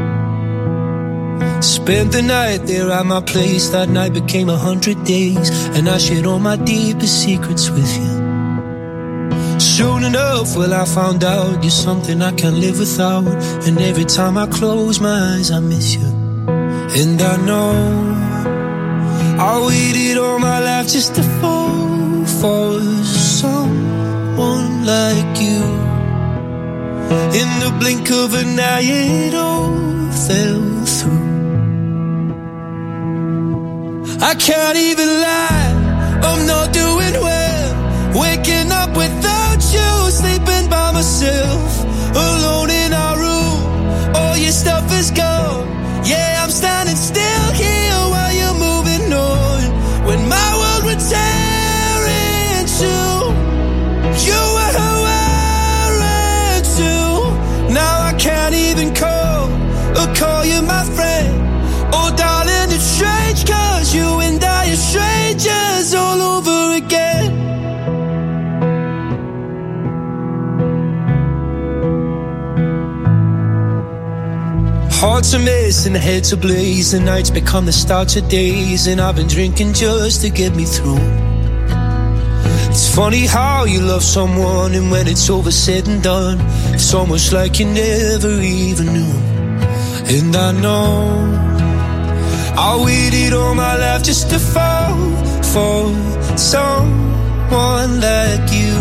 Spent 1.62 2.10
the 2.12 2.22
night 2.22 2.64
there 2.64 2.90
at 2.90 3.04
my 3.04 3.20
place, 3.20 3.68
that 3.68 3.90
night 3.90 4.14
became 4.14 4.48
a 4.48 4.56
hundred 4.56 5.04
days, 5.04 5.50
and 5.76 5.90
I 5.90 5.98
shared 5.98 6.24
all 6.24 6.38
my 6.38 6.56
deepest 6.56 7.22
secrets 7.22 7.68
with 7.68 7.98
you. 7.98 8.13
Soon 9.76 10.04
enough, 10.04 10.56
well, 10.56 10.72
I 10.72 10.84
found 10.84 11.24
out 11.24 11.64
you're 11.64 11.70
something 11.88 12.22
I 12.22 12.30
can't 12.30 12.58
live 12.58 12.78
without. 12.78 13.26
And 13.66 13.76
every 13.80 14.04
time 14.04 14.38
I 14.38 14.46
close 14.46 15.00
my 15.00 15.34
eyes, 15.34 15.50
I 15.50 15.58
miss 15.58 15.96
you. 15.96 16.06
And 17.00 17.20
I 17.20 17.36
know 17.44 17.72
I 19.50 19.66
waited 19.66 20.16
all 20.16 20.38
my 20.38 20.60
life 20.60 20.86
just 20.86 21.16
to 21.16 21.24
fall 21.40 22.24
for 22.40 22.80
someone 23.02 24.86
like 24.86 25.40
you. 25.42 25.64
In 27.40 27.48
the 27.64 27.74
blink 27.80 28.12
of 28.12 28.32
an 28.34 28.56
eye, 28.60 28.80
it 28.80 29.34
all 29.34 29.74
fell 30.12 30.84
through. 30.96 31.32
I 34.22 34.36
can't 34.36 34.78
even 34.78 35.08
lie, 35.26 36.20
I'm 36.22 36.46
not 36.46 36.72
doing 36.72 37.23
myself, 40.94 41.82
alone 42.14 42.70
in 42.70 42.92
our 42.92 43.18
room. 43.18 44.14
All 44.14 44.36
your 44.36 44.52
stuff 44.52 44.86
is 44.92 45.10
gone. 45.10 45.66
Yeah, 46.06 46.40
I'm 46.40 46.50
standing 46.50 46.94
still 46.94 47.50
here 47.52 48.03
Hearts 75.06 75.34
are 75.34 75.38
missing, 75.38 75.94
heads 75.94 76.32
are 76.32 76.38
blaze, 76.38 76.92
the 76.92 76.98
nights 76.98 77.28
become 77.28 77.66
the 77.66 77.72
start 77.72 78.16
of 78.16 78.26
days, 78.30 78.86
and 78.86 79.02
I've 79.02 79.16
been 79.16 79.26
drinking 79.28 79.74
just 79.74 80.22
to 80.22 80.30
get 80.30 80.56
me 80.56 80.64
through. 80.64 81.04
It's 82.70 82.88
funny 82.96 83.26
how 83.26 83.64
you 83.64 83.80
love 83.80 84.02
someone, 84.02 84.72
and 84.72 84.90
when 84.90 85.06
it's 85.06 85.28
over, 85.28 85.50
said 85.50 85.86
and 85.88 86.02
done, 86.02 86.38
it's 86.72 86.94
almost 86.94 87.34
like 87.34 87.60
you 87.60 87.66
never 87.66 88.40
even 88.40 88.86
knew. 88.94 89.14
And 90.16 90.34
I 90.34 90.52
know 90.52 90.88
I 92.56 92.82
waited 92.82 93.34
all 93.34 93.54
my 93.54 93.76
life 93.76 94.02
just 94.04 94.30
to 94.30 94.38
fall 94.38 94.96
for 95.52 95.92
someone 96.38 98.00
like 98.00 98.46
you. 98.58 98.76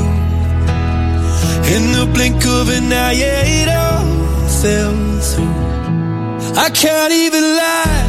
In 1.76 1.84
the 1.92 2.10
blink 2.14 2.46
of 2.46 2.70
an 2.70 2.94
eye, 2.94 3.12
yeah, 3.12 3.44
it 3.44 3.68
all 3.68 4.48
fell 4.62 5.20
through. 5.20 5.63
I 6.56 6.70
can't 6.70 7.12
even 7.12 7.42
lie, 7.42 8.04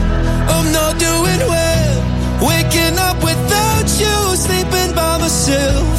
I'm 0.52 0.70
not 0.70 0.98
doing 0.98 1.40
well. 1.48 1.96
Waking 2.44 2.98
up 2.98 3.16
without 3.24 3.88
you, 3.98 4.36
sleeping 4.36 4.94
by 4.94 5.16
myself, 5.18 5.93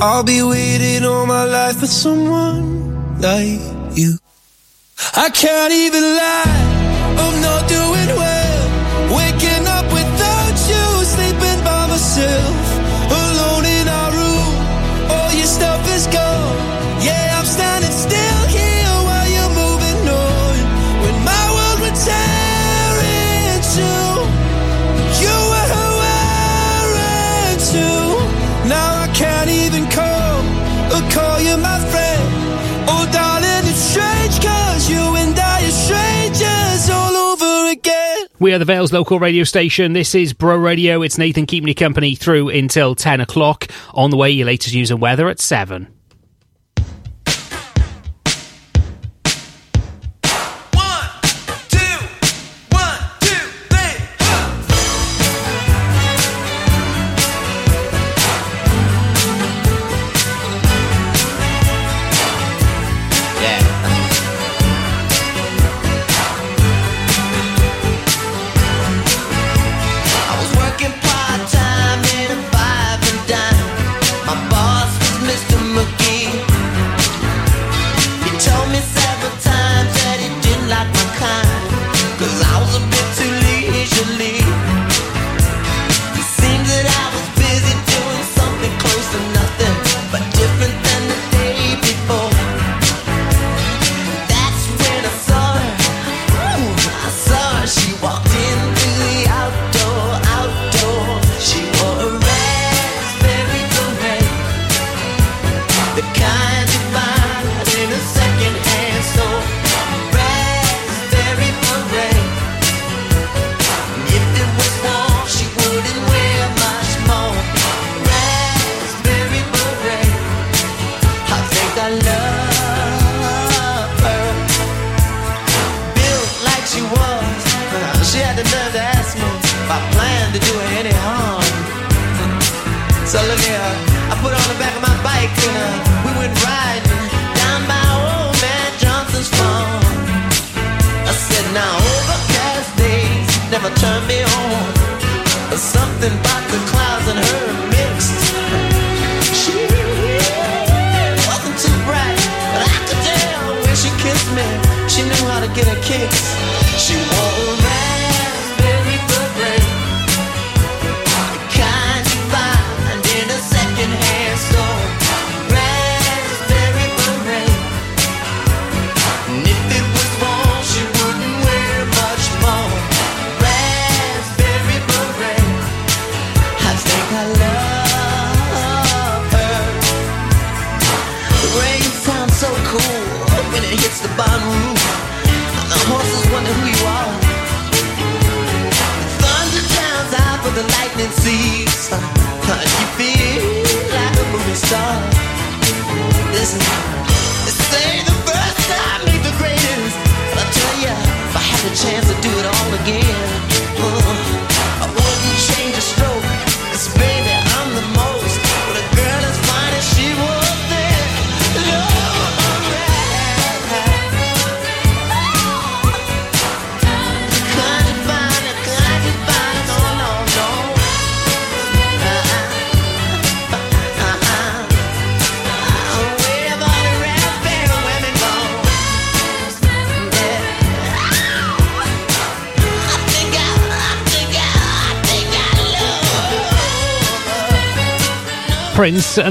I'll 0.00 0.22
be 0.22 0.42
waiting 0.42 1.04
all 1.04 1.26
my 1.26 1.44
life 1.44 1.80
for 1.80 1.88
someone 1.88 3.20
like 3.20 3.60
you. 3.98 4.16
I 5.16 5.28
can't 5.30 5.72
even 5.72 6.02
lie, 6.02 6.57
We 38.40 38.52
are 38.52 38.58
the 38.60 38.64
Vale's 38.64 38.92
local 38.92 39.18
radio 39.18 39.42
station. 39.42 39.94
This 39.94 40.14
is 40.14 40.32
Bro 40.32 40.58
Radio. 40.58 41.02
It's 41.02 41.18
Nathan 41.18 41.44
keeping 41.44 41.66
you 41.66 41.74
company 41.74 42.14
through 42.14 42.50
until 42.50 42.94
10 42.94 43.20
o'clock. 43.20 43.66
On 43.94 44.10
the 44.10 44.16
way, 44.16 44.30
your 44.30 44.46
latest 44.46 44.72
news 44.76 44.92
and 44.92 45.00
weather 45.00 45.28
at 45.28 45.40
7. 45.40 45.97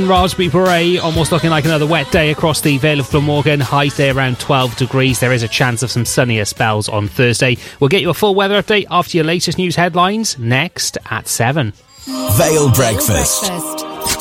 Prince 0.08 0.34
and 0.34 0.40
Raspberry 0.40 0.48
Beret 0.48 1.00
almost 1.04 1.32
looking 1.34 1.50
like 1.50 1.66
another 1.66 1.86
wet 1.86 2.10
day 2.12 2.32
across 2.32 2.62
the 2.62 2.78
Vale 2.78 3.02
of 3.02 3.10
Glamorgan. 3.10 3.60
Highs 3.60 3.98
there 3.98 4.16
around 4.16 4.40
12 4.40 4.78
degrees. 4.78 5.20
There 5.20 5.34
is 5.34 5.44
a 5.44 5.50
chance 5.50 5.84
of 5.84 5.92
some 5.92 6.06
sunnier 6.06 6.46
spells 6.46 6.88
on 6.88 7.10
Thursday. 7.10 7.58
We'll 7.80 7.90
get 7.90 8.02
you 8.02 8.10
a 8.10 8.14
full 8.14 8.34
weather 8.34 8.62
update 8.62 8.86
after 8.90 9.18
your 9.18 9.26
latest 9.26 9.58
news 9.58 9.76
headlines 9.76 10.40
next 10.40 10.98
at 11.10 11.28
7. 11.28 11.74
Vale 12.06 12.72
Breakfast. 12.72 13.52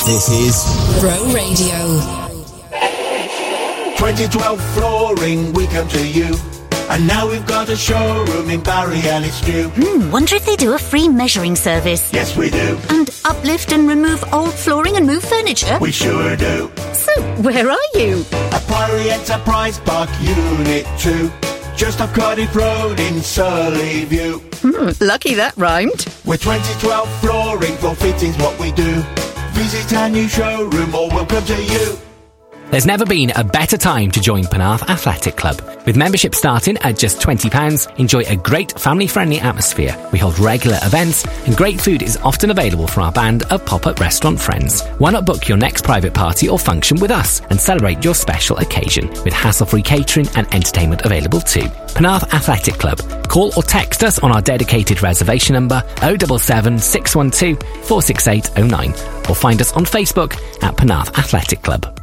This 0.07 0.29
is 0.29 1.01
Bro 1.01 1.33
Radio. 1.33 2.01
2012 3.97 4.75
flooring, 4.75 5.53
we 5.53 5.67
come 5.69 5.87
to 5.89 6.09
you. 6.09 6.56
And 6.89 7.07
now 7.07 7.29
we've 7.29 7.47
got 7.47 7.69
a 7.69 7.77
showroom 7.77 8.49
in 8.49 8.61
Barry 8.63 9.01
and 9.01 9.25
it's 9.25 9.47
new. 9.47 9.69
Hmm, 9.71 10.11
wonder 10.11 10.37
if 10.37 10.47
they 10.47 10.55
do 10.57 10.75
a 10.75 10.79
free 10.79 11.09
measuring 11.09 11.57
service. 11.57 12.13
Yes, 12.13 12.37
we 12.37 12.49
do. 12.49 12.79
And 12.91 13.11
uplift 13.25 13.73
and 13.73 13.89
remove 13.89 14.23
old 14.33 14.55
flooring 14.55 14.97
and 14.97 15.07
move 15.07 15.25
furniture? 15.25 15.79
We 15.81 15.91
sure 15.91 16.37
do. 16.37 16.71
So, 16.93 17.13
where 17.43 17.69
are 17.71 17.89
you? 17.95 18.25
A 18.31 18.61
Priory 18.67 19.11
Enterprise 19.11 19.81
Park 19.81 20.11
Unit 20.21 20.87
2. 21.01 21.31
Just 21.77 22.01
off 22.01 22.15
Cardiff 22.15 22.55
Road 22.55 23.01
in 23.01 23.21
Surrey 23.21 24.05
View. 24.05 24.39
Hmm, 24.63 24.91
lucky 25.05 25.35
that 25.35 25.57
rhymed. 25.57 26.07
We're 26.25 26.39
2012 26.39 27.21
flooring, 27.21 27.77
for 27.77 27.95
fittings 27.97 28.37
what 28.39 28.59
we 28.61 28.71
do. 28.73 29.03
Visit 29.53 29.97
our 29.97 30.09
new 30.09 30.29
showroom 30.29 30.95
or 30.95 31.11
we'll 31.11 31.27
to 31.27 31.65
you. 31.65 31.99
There's 32.71 32.87
never 32.87 33.05
been 33.05 33.33
a 33.37 33.45
better 33.45 33.77
time 33.77 34.11
to 34.13 34.21
join 34.21 34.45
Penarth 34.45 34.89
Athletic 34.89 35.37
Club. 35.37 35.76
With 35.87 35.97
membership 35.97 36.35
starting 36.35 36.77
at 36.79 36.99
just 36.99 37.21
£20, 37.21 37.97
enjoy 38.01 38.23
a 38.23 38.35
great 38.35 38.77
family 38.77 39.07
friendly 39.07 39.39
atmosphere. 39.39 39.97
We 40.13 40.19
hold 40.19 40.37
regular 40.41 40.79
events 40.83 41.25
and 41.47 41.57
great 41.57 41.81
food 41.81 42.03
is 42.03 42.17
often 42.17 42.51
available 42.51 42.89
from 42.89 43.05
our 43.05 43.13
band 43.13 43.45
of 43.45 43.65
pop 43.65 43.87
up 43.87 44.01
restaurant 44.01 44.41
friends. 44.41 44.83
Why 44.99 45.13
not 45.13 45.25
book 45.25 45.47
your 45.47 45.57
next 45.57 45.85
private 45.85 46.13
party 46.13 46.49
or 46.49 46.59
function 46.59 46.99
with 46.99 47.13
us 47.13 47.41
and 47.51 47.61
celebrate 47.61 48.05
your 48.05 48.17
special 48.17 48.57
occasion 48.59 49.09
with 49.25 49.33
hassle 49.33 49.67
free 49.67 49.83
catering 49.83 50.27
and 50.35 50.53
entertainment 50.53 51.03
available 51.03 51.41
too? 51.41 51.69
Penarth 51.95 52.35
Athletic 52.35 52.75
Club. 52.75 52.99
Call 53.29 53.53
or 53.57 53.63
text 53.63 54.03
us 54.03 54.19
on 54.19 54.33
our 54.33 54.43
dedicated 54.43 55.03
reservation 55.03 55.55
number 55.55 55.85
077 56.01 56.81
612 56.81 57.87
46809 57.87 58.91
or 59.31 59.37
find 59.37 59.61
us 59.61 59.73
on 59.75 59.85
Facebook 59.85 60.35
at 60.65 60.77
Penarth 60.77 61.17
Athletic 61.17 61.63
Club. 61.63 61.96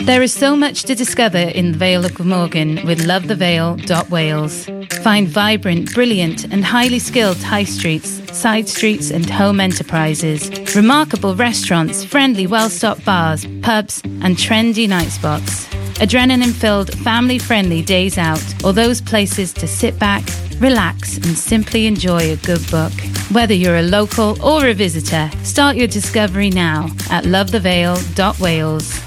There 0.00 0.22
is 0.22 0.34
so 0.34 0.54
much 0.54 0.82
to 0.84 0.94
discover 0.94 1.38
in 1.38 1.72
the 1.72 1.78
Vale 1.78 2.04
of 2.04 2.14
Glamorgan 2.14 2.84
with 2.84 3.06
lovethevale.wales. 3.06 4.66
Find 5.02 5.26
vibrant, 5.28 5.94
brilliant, 5.94 6.44
and 6.44 6.64
highly 6.64 6.98
skilled 6.98 7.38
high 7.38 7.64
streets, 7.64 8.08
side 8.36 8.68
streets, 8.68 9.10
and 9.10 9.28
home 9.30 9.60
enterprises, 9.60 10.50
remarkable 10.74 11.34
restaurants, 11.36 12.04
friendly, 12.04 12.46
well 12.46 12.68
stocked 12.68 13.04
bars, 13.04 13.46
pubs, 13.62 14.02
and 14.04 14.36
trendy 14.36 14.88
night 14.88 15.08
spots. 15.08 15.66
Adrenaline 16.00 16.52
filled, 16.52 16.92
family 16.98 17.38
friendly 17.38 17.80
days 17.80 18.18
out, 18.18 18.42
or 18.64 18.72
those 18.72 19.00
places 19.00 19.52
to 19.54 19.66
sit 19.66 19.98
back, 19.98 20.24
relax, 20.58 21.16
and 21.16 21.38
simply 21.38 21.86
enjoy 21.86 22.32
a 22.32 22.36
good 22.36 22.68
book. 22.70 22.92
Whether 23.30 23.54
you're 23.54 23.78
a 23.78 23.82
local 23.82 24.36
or 24.44 24.66
a 24.66 24.74
visitor, 24.74 25.30
start 25.44 25.76
your 25.76 25.88
discovery 25.88 26.50
now 26.50 26.86
at 27.10 27.24
lovethevale.wales. 27.24 29.03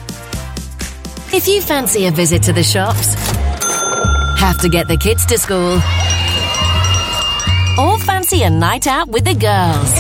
If 1.38 1.48
you 1.48 1.62
fancy 1.62 2.08
a 2.08 2.12
visit 2.12 2.42
to 2.44 2.52
the 2.52 2.64
shops, 2.64 3.14
have 4.40 4.60
to 4.62 4.70
get 4.70 4.88
the 4.88 4.98
kids 4.98 5.24
to 5.28 5.38
school, 5.38 5.76
or 7.78 8.00
fancy 8.00 8.42
a 8.42 8.50
night 8.50 8.88
out 8.88 9.08
with 9.08 9.24
the 9.24 9.36
girls, 9.36 9.94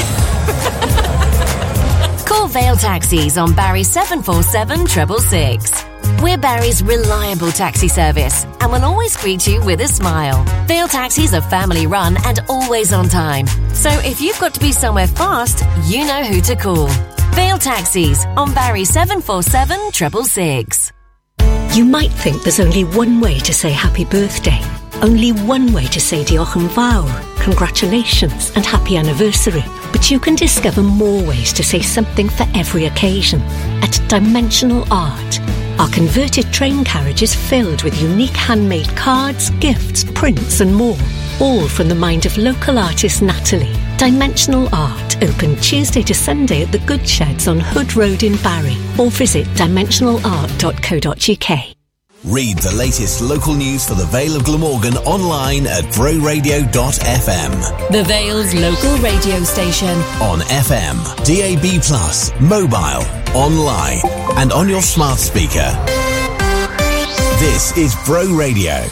call 2.27 2.47
Vale 2.47 2.75
Taxis 2.75 3.37
on 3.37 3.53
Barry 3.53 3.83
747 3.83 4.87
666. 4.87 5.85
We're 6.23 6.39
Barry's 6.39 6.81
reliable 6.81 7.51
taxi 7.51 7.87
service 7.87 8.45
and 8.59 8.71
will 8.71 8.83
always 8.83 9.15
greet 9.15 9.45
you 9.45 9.63
with 9.63 9.79
a 9.81 9.87
smile. 9.87 10.43
Vale 10.65 10.87
Taxis 10.87 11.35
are 11.35 11.41
family 11.41 11.85
run 11.85 12.17
and 12.25 12.39
always 12.49 12.91
on 12.91 13.09
time. 13.09 13.45
So 13.75 13.89
if 14.03 14.19
you've 14.21 14.39
got 14.39 14.55
to 14.55 14.59
be 14.59 14.71
somewhere 14.71 15.05
fast, 15.05 15.63
you 15.85 15.99
know 16.07 16.23
who 16.23 16.41
to 16.41 16.55
call. 16.55 16.87
Vale 17.35 17.59
Taxis 17.59 18.25
on 18.25 18.55
Barry 18.55 18.85
747 18.85 19.91
666. 19.93 20.93
You 21.77 21.85
might 21.85 22.11
think 22.11 22.41
there's 22.41 22.59
only 22.59 22.85
one 22.85 23.21
way 23.21 23.37
to 23.37 23.53
say 23.53 23.69
happy 23.69 24.03
birthday. 24.03 24.59
Only 25.03 25.31
one 25.31 25.73
way 25.73 25.85
to 25.85 26.01
say 26.01 26.23
Diolch 26.23 26.71
fawr, 26.71 27.05
congratulations 27.39 28.51
and 28.55 28.65
happy 28.65 28.97
anniversary. 28.97 29.63
But 29.91 30.09
you 30.09 30.19
can 30.19 30.33
discover 30.33 30.81
more 30.81 31.21
ways 31.21 31.53
to 31.53 31.63
say 31.63 31.81
something 31.81 32.29
for 32.29 32.47
every 32.55 32.85
occasion 32.85 33.43
at 33.83 34.01
Dimensional 34.07 34.91
Art. 34.91 35.39
Our 35.79 35.89
converted 35.89 36.51
train 36.51 36.83
carriage 36.83 37.21
is 37.21 37.35
filled 37.35 37.83
with 37.83 38.01
unique 38.01 38.35
handmade 38.35 38.89
cards, 38.95 39.51
gifts, 39.59 40.03
prints 40.03 40.61
and 40.61 40.75
more. 40.75 40.97
All 41.39 41.67
from 41.67 41.89
the 41.89 42.01
mind 42.07 42.25
of 42.25 42.39
local 42.39 42.79
artist 42.79 43.21
Natalie. 43.21 43.86
Dimensional 43.97 44.69
Art, 44.73 45.21
open 45.23 45.55
Tuesday 45.55 46.03
to 46.03 46.13
Sunday 46.13 46.61
at 46.61 46.71
the 46.71 46.77
Goodsheds 46.79 47.49
on 47.49 47.59
Hood 47.59 47.95
Road 47.95 48.21
in 48.21 48.35
Barry 48.37 48.77
or 48.99 49.09
visit 49.09 49.47
dimensionalart.co.uk. 49.55 51.75
Read 52.23 52.57
the 52.59 52.75
latest 52.75 53.21
local 53.21 53.55
news 53.55 53.87
for 53.87 53.95
the 53.95 54.05
Vale 54.05 54.35
of 54.35 54.43
Glamorgan 54.43 54.97
online 54.97 55.65
at 55.65 55.83
broradio.fm. 55.85 57.89
The 57.91 58.03
Vale's 58.03 58.53
local 58.53 58.95
radio 58.97 59.41
station. 59.43 59.97
On 60.21 60.41
FM, 60.41 61.03
DAB+, 61.25 61.81
mobile, 62.39 63.03
online, 63.35 64.01
and 64.37 64.53
on 64.53 64.69
your 64.69 64.83
smart 64.83 65.17
speaker. 65.17 65.75
This 67.39 67.75
is 67.75 67.95
Bro 68.05 68.27
Radio. 68.33 68.85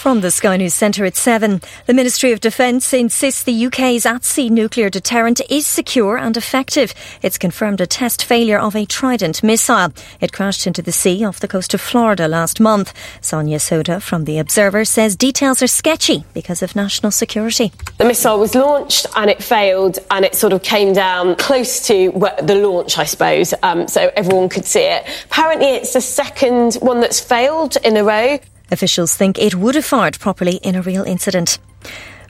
From 0.00 0.22
the 0.22 0.30
Sky 0.30 0.56
News 0.56 0.72
Centre 0.72 1.04
at 1.04 1.14
7, 1.14 1.60
the 1.84 1.92
Ministry 1.92 2.32
of 2.32 2.40
Defence 2.40 2.94
insists 2.94 3.42
the 3.42 3.66
UK's 3.66 4.06
at-sea 4.06 4.48
nuclear 4.48 4.88
deterrent 4.88 5.42
is 5.50 5.66
secure 5.66 6.16
and 6.16 6.34
effective. 6.38 6.94
It's 7.20 7.36
confirmed 7.36 7.82
a 7.82 7.86
test 7.86 8.24
failure 8.24 8.58
of 8.58 8.74
a 8.74 8.86
Trident 8.86 9.42
missile. 9.42 9.92
It 10.18 10.32
crashed 10.32 10.66
into 10.66 10.80
the 10.80 10.90
sea 10.90 11.22
off 11.22 11.40
the 11.40 11.46
coast 11.46 11.74
of 11.74 11.82
Florida 11.82 12.28
last 12.28 12.60
month. 12.60 12.94
Sonia 13.20 13.58
Sodha 13.58 14.00
from 14.00 14.24
The 14.24 14.38
Observer 14.38 14.86
says 14.86 15.16
details 15.16 15.60
are 15.60 15.66
sketchy 15.66 16.24
because 16.32 16.62
of 16.62 16.74
national 16.74 17.12
security. 17.12 17.70
The 17.98 18.06
missile 18.06 18.40
was 18.40 18.54
launched 18.54 19.06
and 19.16 19.28
it 19.28 19.42
failed, 19.42 19.98
and 20.10 20.24
it 20.24 20.34
sort 20.34 20.54
of 20.54 20.62
came 20.62 20.94
down 20.94 21.36
close 21.36 21.86
to 21.88 22.10
the 22.42 22.54
launch, 22.54 22.96
I 22.96 23.04
suppose, 23.04 23.52
um, 23.62 23.86
so 23.86 24.10
everyone 24.16 24.48
could 24.48 24.64
see 24.64 24.80
it. 24.80 25.04
Apparently, 25.26 25.66
it's 25.66 25.92
the 25.92 26.00
second 26.00 26.76
one 26.76 27.00
that's 27.00 27.20
failed 27.20 27.76
in 27.84 27.98
a 27.98 28.02
row. 28.02 28.38
Officials 28.70 29.16
think 29.16 29.38
it 29.38 29.54
would 29.54 29.74
have 29.74 29.84
fired 29.84 30.18
properly 30.18 30.56
in 30.56 30.74
a 30.74 30.82
real 30.82 31.04
incident. 31.04 31.58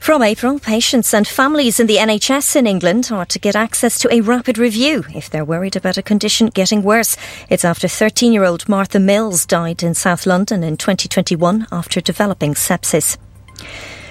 From 0.01 0.23
April, 0.23 0.57
patients 0.57 1.13
and 1.13 1.27
families 1.27 1.79
in 1.79 1.85
the 1.85 1.97
NHS 1.97 2.55
in 2.55 2.65
England 2.65 3.11
are 3.11 3.25
to 3.27 3.37
get 3.37 3.55
access 3.55 3.99
to 3.99 4.11
a 4.11 4.21
rapid 4.21 4.57
review 4.57 5.03
if 5.13 5.29
they're 5.29 5.45
worried 5.45 5.75
about 5.75 5.97
a 5.97 6.01
condition 6.01 6.47
getting 6.47 6.81
worse. 6.81 7.15
It's 7.49 7.63
after 7.63 7.87
13 7.87 8.33
year 8.33 8.43
old 8.43 8.67
Martha 8.67 8.99
Mills 8.99 9.45
died 9.45 9.83
in 9.83 9.93
South 9.93 10.25
London 10.25 10.63
in 10.63 10.75
2021 10.75 11.67
after 11.71 12.01
developing 12.01 12.55
sepsis. 12.55 13.15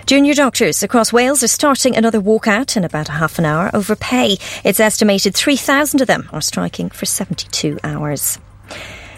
Junior 0.07 0.35
doctors 0.35 0.85
across 0.85 1.12
Wales 1.12 1.43
are 1.43 1.49
starting 1.49 1.97
another 1.97 2.20
walkout 2.20 2.76
in 2.76 2.85
about 2.85 3.09
a 3.09 3.12
half 3.12 3.41
an 3.41 3.45
hour 3.45 3.68
over 3.74 3.97
pay. 3.97 4.39
It's 4.62 4.78
estimated 4.81 5.35
3,000 5.35 6.01
of 6.01 6.07
them 6.07 6.28
are 6.33 6.41
striking 6.41 6.91
for 6.91 7.07
72 7.07 7.81
hours. 7.83 8.39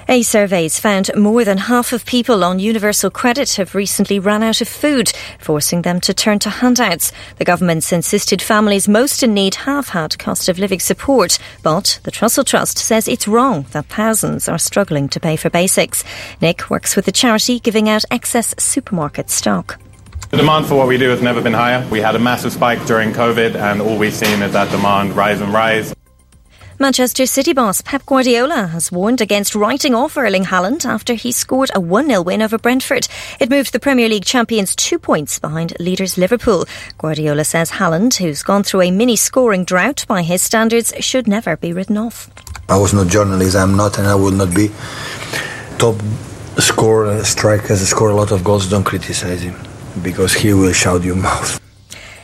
A 0.09 0.23
survey's 0.23 0.81
found 0.81 1.11
more 1.17 1.45
than 1.45 1.59
half 1.59 1.93
of 1.93 2.05
people 2.05 2.43
on 2.43 2.59
universal 2.59 3.09
credit 3.09 3.55
have 3.55 3.75
recently 3.75 4.19
run 4.19 4.43
out 4.43 4.61
of 4.61 4.69
food, 4.69 5.13
forcing 5.39 5.83
them 5.83 6.01
to 6.01 6.13
turn 6.13 6.41
to 6.41 6.51
handouts. 6.51 7.13
The 7.37 7.45
government's 7.45 7.93
insisted 7.93 8.43
families 8.43 8.89
most 8.89 9.23
in 9.23 9.33
need 9.33 9.55
have 9.55 9.91
had 9.91 10.19
cost 10.19 10.49
of 10.49 10.59
living 10.59 10.81
support, 10.81 11.39
but 11.63 12.01
the 12.03 12.11
Trussell 12.11 12.45
Trust 12.45 12.79
says 12.79 13.07
it's 13.07 13.29
wrong 13.29 13.67
that 13.71 13.87
thousands 13.87 14.49
are 14.49 14.59
struggling 14.59 15.09
to 15.11 15.21
pay 15.21 15.37
for 15.37 15.51
basics. 15.51 16.03
Nick 16.41 16.69
works 16.69 16.97
with 16.97 17.05
the 17.05 17.13
charity 17.13 17.61
giving 17.61 17.89
out 17.89 18.05
excess 18.11 18.55
supermarket 18.59 19.31
stock. 19.31 19.81
The 20.31 20.37
demand 20.37 20.67
for 20.67 20.75
what 20.75 20.89
we 20.89 20.99
do 20.99 21.11
has 21.11 21.23
never 21.23 21.41
been 21.41 21.53
higher. 21.53 21.87
We 21.91 22.01
had 22.01 22.17
a 22.17 22.19
massive 22.19 22.53
spike 22.53 22.85
during 22.87 23.13
COVID, 23.13 23.55
and 23.55 23.81
all 23.81 23.99
we've 23.99 24.15
seen 24.15 24.43
is 24.43 24.53
that 24.55 24.71
demand 24.71 25.15
rise 25.15 25.41
and 25.41 25.53
rise. 25.53 25.95
Manchester 26.83 27.27
City 27.27 27.53
boss 27.53 27.81
Pep 27.81 28.05
Guardiola 28.07 28.67
has 28.67 28.91
warned 28.91 29.21
against 29.21 29.55
writing 29.55 29.95
off 29.95 30.17
Erling 30.17 30.43
Haaland 30.43 30.85
after 30.85 31.15
he 31.15 31.31
scored 31.31 31.71
a 31.77 31.81
1 31.81 32.09
0 32.09 32.23
win 32.23 32.43
over 32.43 32.59
Brentford. 32.59 33.07
It 33.39 33.51
moved 33.51 33.73
the 33.73 33.79
Premier 33.79 34.09
League 34.09 34.25
champions 34.25 34.75
two 34.75 34.99
points 34.99 35.39
behind 35.39 35.75
leaders 35.79 36.19
Liverpool. 36.19 36.65
Guardiola 36.99 37.45
says 37.45 37.71
Haaland, 37.71 38.17
who's 38.17 38.43
gone 38.43 38.65
through 38.65 38.83
a 38.83 38.91
mini 38.91 39.15
scoring 39.15 39.65
drought 39.65 40.05
by 40.09 40.23
his 40.23 40.43
standards, 40.43 40.93
should 40.99 41.29
never 41.29 41.57
be 41.57 41.73
written 41.73 41.97
off. 41.97 42.29
I 42.69 42.77
was 42.77 42.93
not 42.93 43.07
journalist. 43.07 43.55
I'm 43.55 43.77
not, 43.77 43.99
and 43.99 44.09
I 44.09 44.17
will 44.17 44.33
not 44.33 44.53
be. 44.53 44.69
Top 45.79 45.95
scorer, 46.59 47.23
striker, 47.23 47.77
strikers, 47.77 47.89
score 47.89 48.11
a 48.11 48.17
lot 48.17 48.33
of 48.33 48.43
goals. 48.43 48.69
Don't 48.69 48.83
criticize 48.83 49.43
him 49.43 49.55
because 50.03 50.35
he 50.35 50.53
will 50.53 50.73
shout 50.73 51.05
your 51.05 51.15
mouth. 51.31 51.61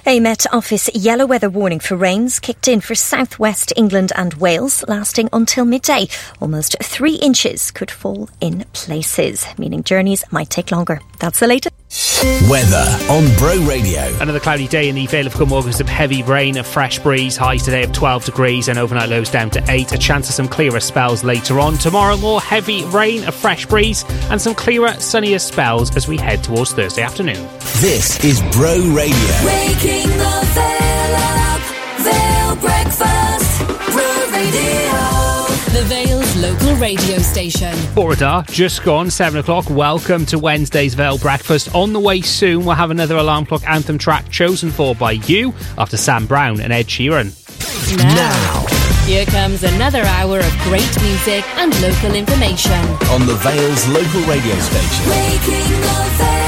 A 0.08 0.20
Met 0.20 0.46
Office 0.54 0.88
yellow 0.94 1.26
weather 1.26 1.50
warning 1.50 1.80
for 1.80 1.94
rains 1.94 2.40
kicked 2.40 2.66
in 2.66 2.80
for 2.80 2.94
southwest 2.94 3.74
England 3.76 4.10
and 4.16 4.32
Wales, 4.32 4.82
lasting 4.88 5.28
until 5.34 5.66
midday. 5.66 6.08
Almost 6.40 6.76
three 6.82 7.16
inches 7.16 7.70
could 7.70 7.90
fall 7.90 8.30
in 8.40 8.64
places, 8.72 9.44
meaning 9.58 9.82
journeys 9.82 10.24
might 10.30 10.48
take 10.48 10.72
longer. 10.72 11.02
That's 11.18 11.40
the 11.40 11.46
latest. 11.46 11.74
Weather 12.48 12.86
on 13.10 13.34
Bro 13.36 13.66
Radio. 13.68 14.02
Another 14.20 14.40
cloudy 14.40 14.66
day 14.66 14.88
in 14.88 14.94
the 14.94 15.06
Vale 15.06 15.26
of 15.26 15.34
Glamorgan. 15.34 15.72
Some 15.72 15.86
heavy 15.86 16.22
rain, 16.22 16.56
a 16.56 16.64
fresh 16.64 16.98
breeze. 16.98 17.36
Highs 17.36 17.64
today 17.64 17.82
of 17.82 17.92
12 17.92 18.24
degrees 18.24 18.68
and 18.68 18.78
overnight 18.78 19.08
lows 19.08 19.30
down 19.30 19.50
to 19.50 19.64
8. 19.68 19.92
A 19.92 19.98
chance 19.98 20.28
of 20.28 20.34
some 20.34 20.48
clearer 20.48 20.80
spells 20.80 21.22
later 21.22 21.60
on. 21.60 21.74
Tomorrow, 21.78 22.16
more 22.16 22.40
heavy 22.40 22.84
rain, 22.86 23.24
a 23.24 23.32
fresh 23.32 23.66
breeze, 23.66 24.04
and 24.30 24.40
some 24.40 24.54
clearer, 24.54 24.92
sunnier 24.94 25.38
spells 25.38 25.94
as 25.96 26.08
we 26.08 26.16
head 26.16 26.42
towards 26.42 26.72
Thursday 26.72 27.02
afternoon. 27.02 27.48
This 27.80 28.22
is 28.24 28.40
Bro 28.52 28.78
Radio. 28.94 29.14
Waking 29.44 29.97
the 30.02 30.46
Vale 30.54 31.16
up, 31.16 31.60
Vale 32.00 32.56
Breakfast, 32.56 33.66
Bro 33.92 34.30
Radio. 34.32 35.18
Local 36.38 36.74
radio 36.76 37.18
station. 37.18 37.74
Bro 37.94 38.06
Radio, 38.08 38.42
just 38.42 38.84
gone, 38.84 39.10
7 39.10 39.40
o'clock. 39.40 39.68
Welcome 39.68 40.24
to 40.26 40.38
Wednesday's 40.38 40.94
Vale 40.94 41.18
Breakfast. 41.18 41.74
On 41.74 41.92
the 41.92 41.98
way 41.98 42.20
soon, 42.20 42.64
we'll 42.64 42.76
have 42.76 42.92
another 42.92 43.16
alarm 43.16 43.44
clock 43.44 43.62
anthem 43.66 43.98
track 43.98 44.30
chosen 44.30 44.70
for 44.70 44.94
by 44.94 45.12
you 45.12 45.52
after 45.76 45.96
Sam 45.96 46.26
Brown 46.26 46.60
and 46.60 46.72
Ed 46.72 46.86
Sheeran. 46.86 47.34
Now, 47.98 48.66
here 49.04 49.26
comes 49.26 49.64
another 49.64 50.02
hour 50.02 50.38
of 50.38 50.58
great 50.60 51.02
music 51.02 51.44
and 51.58 51.74
local 51.82 52.14
information. 52.14 52.72
On 53.10 53.26
the 53.26 53.34
Vale's 53.42 53.88
local 53.88 54.20
radio 54.22 54.54
station. 54.60 56.47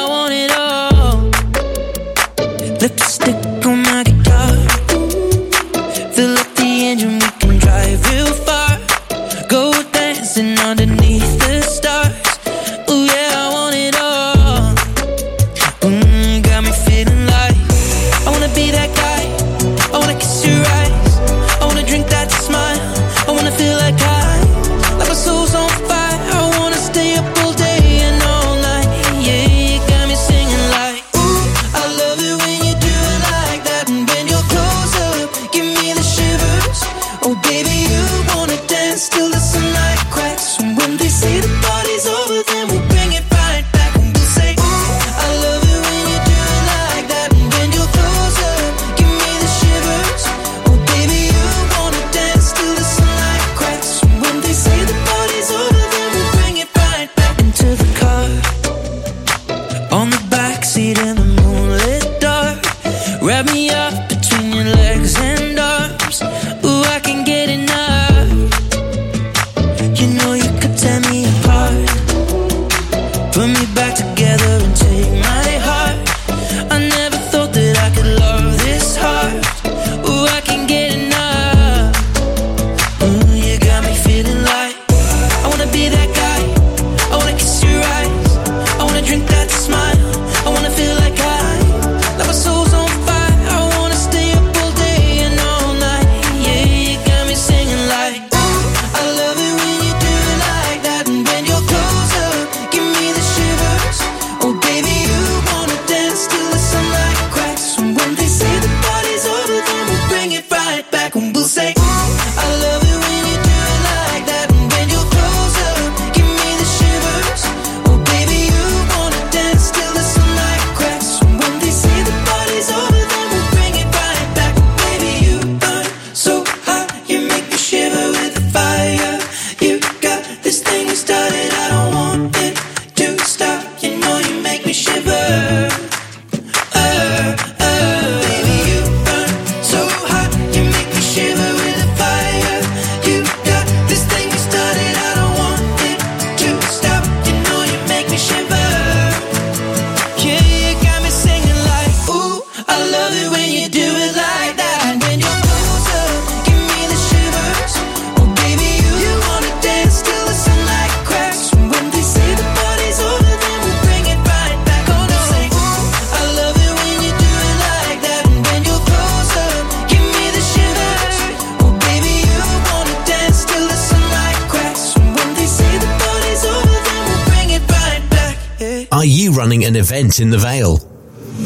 in 180.19 180.29
the 180.29 180.37
Vale? 180.37 180.79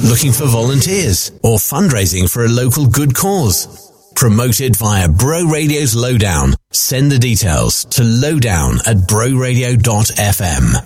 Looking 0.03 0.31
for 0.31 0.45
volunteers 0.45 1.31
or 1.43 1.57
fundraising 1.57 2.29
for 2.31 2.45
a 2.45 2.49
local 2.49 2.87
good 2.87 3.13
cause? 3.15 3.67
Promoted 4.15 4.75
via 4.77 5.09
Bro 5.09 5.43
Radio's 5.45 5.95
Lowdown. 5.95 6.55
Send 6.71 7.11
the 7.11 7.19
details 7.19 7.85
to 7.85 8.03
lowdown 8.03 8.75
at 8.85 8.97
broradio.fm. 8.97 10.84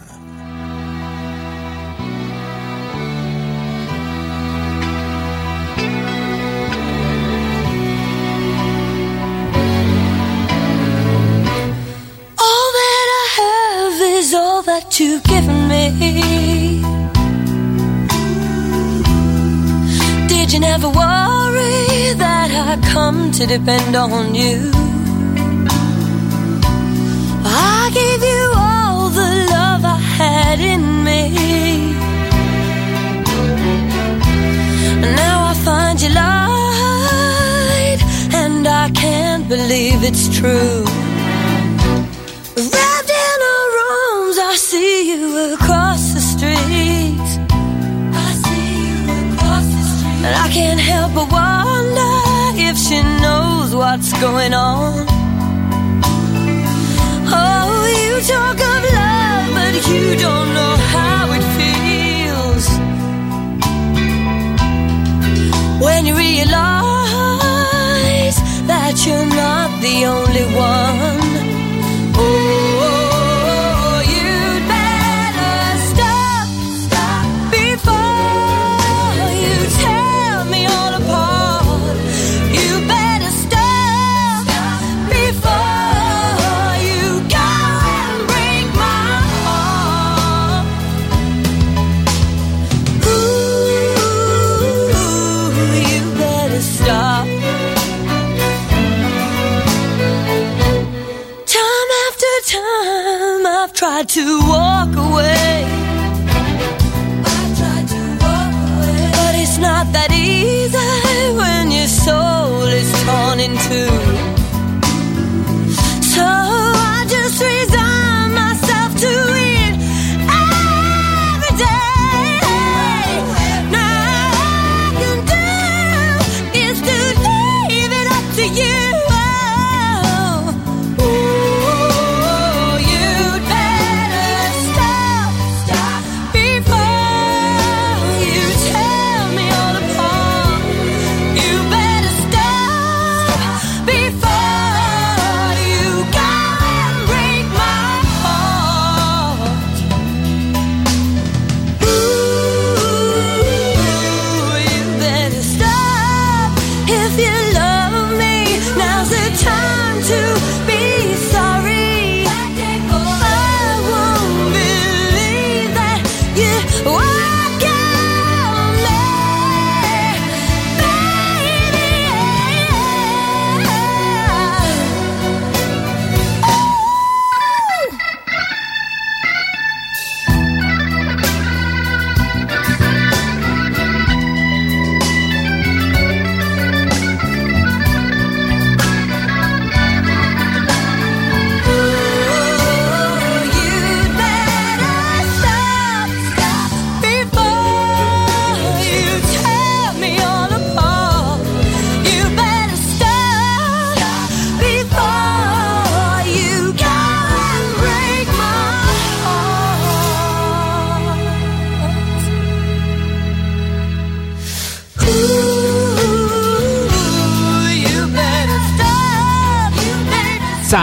to 23.39 23.45
depend 23.45 23.95
on 23.95 24.35
you? 24.35 24.69
I 27.45 27.89
gave 27.93 28.21
you 28.31 28.51
all 28.53 29.07
the 29.07 29.31
love 29.55 29.85
I 29.85 29.97
had 30.19 30.59
in 30.59 31.05
me. 31.05 31.21
Now 35.15 35.37
I 35.51 35.53
find 35.63 36.01
you 36.01 36.09
lied, 36.09 38.01
and 38.33 38.67
I 38.67 38.89
can't 38.91 39.47
believe 39.47 40.03
it's 40.03 40.27
true. 40.37 40.88
Going 54.31 54.53
on. 54.53 55.07
Oh, 57.41 57.71
you 58.01 58.13
talk 58.33 58.59
of 58.73 58.81
love, 58.97 59.45
but 59.57 59.73
you 59.91 60.05
don't 60.25 60.49
know 60.57 60.75
how 60.93 61.23
it 61.37 61.45
feels. 61.57 62.65
When 65.83 66.01
you 66.05 66.15
realize 66.15 66.47
that 68.71 68.93
you're 69.05 69.29
not 69.43 69.69
the 69.81 70.05
only 70.05 70.45
one. 70.55 71.28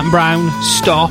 Sam 0.06 0.10
Brown, 0.12 0.62
stop. 0.62 1.10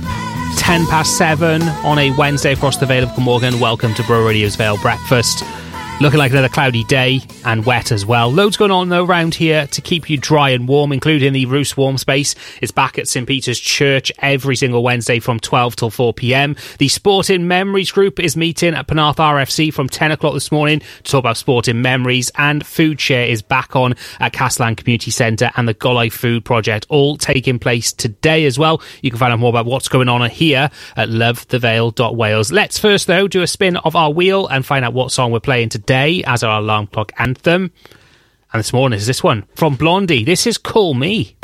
10 0.55 0.85
past 0.87 1.17
7 1.17 1.61
on 1.83 1.99
a 1.99 2.11
Wednesday 2.11 2.53
across 2.53 2.77
the 2.77 2.85
Vale 2.85 3.03
of 3.03 3.13
Glamorgan. 3.13 3.59
Welcome 3.59 3.93
to 3.95 4.03
Bro 4.03 4.25
Radio's 4.25 4.55
Vale 4.55 4.77
Breakfast. 4.77 5.43
Looking 5.99 6.17
like 6.17 6.31
another 6.31 6.47
cloudy 6.47 6.85
day 6.85 7.19
and 7.45 7.65
wet 7.65 7.91
as 7.91 8.05
well. 8.05 8.31
Loads 8.31 8.57
going 8.57 8.71
on 8.71 8.89
though 8.89 9.05
around 9.05 9.35
here 9.35 9.67
to 9.67 9.81
keep 9.81 10.09
you 10.09 10.17
dry 10.17 10.49
and 10.49 10.67
warm, 10.67 10.91
including 10.91 11.31
the 11.33 11.45
Rhoose 11.45 11.77
Warm 11.77 11.97
Space. 11.97 12.35
It's 12.61 12.71
back 12.71 12.97
at 12.97 13.07
St 13.07 13.27
Peter's 13.27 13.59
Church 13.59 14.11
every 14.19 14.55
single 14.55 14.83
Wednesday 14.83 15.19
from 15.19 15.39
12 15.39 15.75
till 15.75 15.89
4 15.89 16.13
pm. 16.13 16.55
The 16.79 16.87
Sporting 16.89 17.47
Memories 17.47 17.91
group 17.91 18.19
is 18.19 18.35
meeting 18.35 18.73
at 18.73 18.87
Penarth 18.87 19.17
RFC 19.17 19.73
from 19.73 19.87
10 19.87 20.11
o'clock 20.11 20.33
this 20.33 20.51
morning 20.51 20.79
to 20.79 21.03
talk 21.03 21.19
about 21.19 21.37
sporting 21.37 21.81
memories. 21.81 22.31
And 22.37 22.65
Food 22.65 22.99
Share 22.99 23.27
is 23.27 23.41
back 23.41 23.75
on 23.75 23.95
at 24.19 24.33
Castleland 24.33 24.77
Community 24.77 25.11
Centre 25.11 25.51
and 25.55 25.67
the 25.67 25.73
Golai 25.73 26.11
Food 26.11 26.43
Project, 26.45 26.87
all 26.89 27.17
taking 27.17 27.59
place 27.59 27.93
today 27.93 28.45
as 28.45 28.57
well. 28.57 28.81
You 29.01 29.11
can 29.11 29.19
find 29.19 29.31
out 29.31 29.39
more 29.39 29.49
about 29.49 29.65
what's 29.65 29.87
going 29.87 30.09
on 30.09 30.27
here 30.29 30.69
at 30.95 31.09
lovethevale.wales. 31.09 32.51
Let's 32.51 32.79
first 32.79 33.07
though 33.07 33.27
do 33.27 33.41
a 33.41 33.47
spin 33.47 33.77
of 33.77 33.95
our 33.95 34.11
wheel 34.11 34.47
and 34.47 34.65
find 34.65 34.83
out 34.83 34.93
what 34.93 35.11
song 35.11 35.31
we're 35.31 35.39
playing 35.39 35.69
today 35.69 36.23
as 36.25 36.43
our 36.43 36.59
alarm 36.59 36.87
clock 36.87 37.11
anthem. 37.35 37.71
And 38.53 38.59
this 38.59 38.71
morning 38.71 38.97
is 38.97 39.07
this 39.07 39.21
one 39.21 39.45
from 39.55 39.75
Blondie. 39.75 40.23
This 40.23 40.47
is 40.47 40.57
Call 40.57 40.93
Me. 40.93 41.35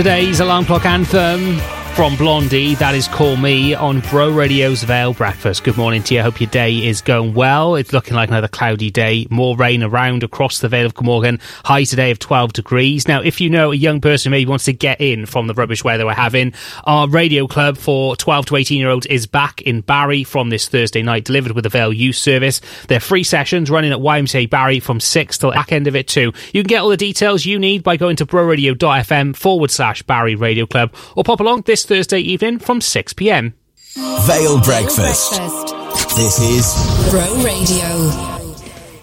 Today's 0.00 0.40
alarm 0.40 0.64
clock 0.64 0.86
anthem 0.86 1.59
from 2.00 2.16
Blondie, 2.16 2.74
that 2.76 2.94
is 2.94 3.06
Call 3.08 3.36
Me 3.36 3.74
on 3.74 4.00
Bro 4.00 4.30
Radio's 4.30 4.82
Vale 4.84 5.12
Breakfast. 5.12 5.64
Good 5.64 5.76
morning 5.76 6.02
to 6.04 6.14
you. 6.14 6.22
Hope 6.22 6.40
your 6.40 6.48
day 6.48 6.86
is 6.86 7.02
going 7.02 7.34
well. 7.34 7.74
It's 7.74 7.92
looking 7.92 8.14
like 8.14 8.30
another 8.30 8.48
cloudy 8.48 8.90
day. 8.90 9.26
More 9.28 9.54
rain 9.54 9.82
around 9.82 10.22
across 10.22 10.60
the 10.60 10.68
Vale 10.70 10.86
of 10.86 10.94
Glamorgan. 10.94 11.40
High 11.62 11.84
today 11.84 12.10
of 12.10 12.18
12 12.18 12.54
degrees. 12.54 13.06
Now, 13.06 13.20
if 13.20 13.38
you 13.38 13.50
know 13.50 13.70
a 13.70 13.76
young 13.76 14.00
person 14.00 14.30
who 14.30 14.38
maybe 14.38 14.48
wants 14.48 14.64
to 14.64 14.72
get 14.72 14.98
in 15.02 15.26
from 15.26 15.46
the 15.46 15.52
rubbish 15.52 15.84
weather 15.84 16.06
we're 16.06 16.14
having, 16.14 16.54
our 16.84 17.06
radio 17.06 17.46
club 17.46 17.76
for 17.76 18.16
12 18.16 18.46
to 18.46 18.56
18 18.56 18.78
year 18.78 18.88
olds 18.88 19.04
is 19.04 19.26
back 19.26 19.60
in 19.60 19.82
Barry 19.82 20.24
from 20.24 20.48
this 20.48 20.68
Thursday 20.68 21.02
night, 21.02 21.26
delivered 21.26 21.52
with 21.52 21.64
the 21.64 21.68
Vale 21.68 21.92
Youth 21.92 22.16
Service. 22.16 22.62
They're 22.88 22.98
free 22.98 23.24
sessions 23.24 23.70
running 23.70 23.92
at 23.92 23.98
YMCA 23.98 24.48
Barry 24.48 24.80
from 24.80 25.00
6 25.00 25.36
till 25.36 25.50
back 25.50 25.70
end 25.70 25.86
of 25.86 25.94
it 25.94 26.08
too. 26.08 26.32
You 26.54 26.62
can 26.62 26.68
get 26.68 26.80
all 26.80 26.88
the 26.88 26.96
details 26.96 27.44
you 27.44 27.58
need 27.58 27.82
by 27.82 27.98
going 27.98 28.16
to 28.16 28.24
broradio.fm 28.24 29.36
forward 29.36 29.70
slash 29.70 30.02
Barry 30.04 30.34
Radio 30.34 30.64
Club 30.64 30.94
or 31.14 31.24
pop 31.24 31.40
along 31.40 31.64
this 31.66 31.89
Thursday 31.90 32.20
evening 32.20 32.60
from 32.60 32.80
6 32.80 33.14
pm. 33.14 33.52
Vale 33.96 34.60
Breakfast. 34.60 35.40
This 36.16 36.38
is 36.38 37.10
Bro 37.10 37.42
Radio. 37.42 38.29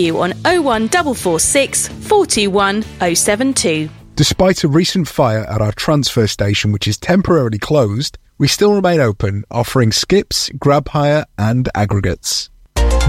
you 0.00 0.20
on 0.20 0.30
01446 0.44 1.88
421 1.88 2.82
072. 3.14 3.88
Despite 4.14 4.62
a 4.62 4.68
recent 4.68 5.08
fire 5.08 5.44
at 5.44 5.62
our 5.62 5.72
transfer 5.72 6.26
station, 6.26 6.70
which 6.70 6.86
is 6.86 6.98
temporarily 6.98 7.58
closed, 7.58 8.18
we 8.38 8.46
still 8.46 8.74
remain 8.74 9.00
open, 9.00 9.44
offering 9.50 9.90
skips, 9.90 10.50
grab 10.58 10.88
hire, 10.88 11.24
and 11.38 11.68
aggregates. 11.74 12.51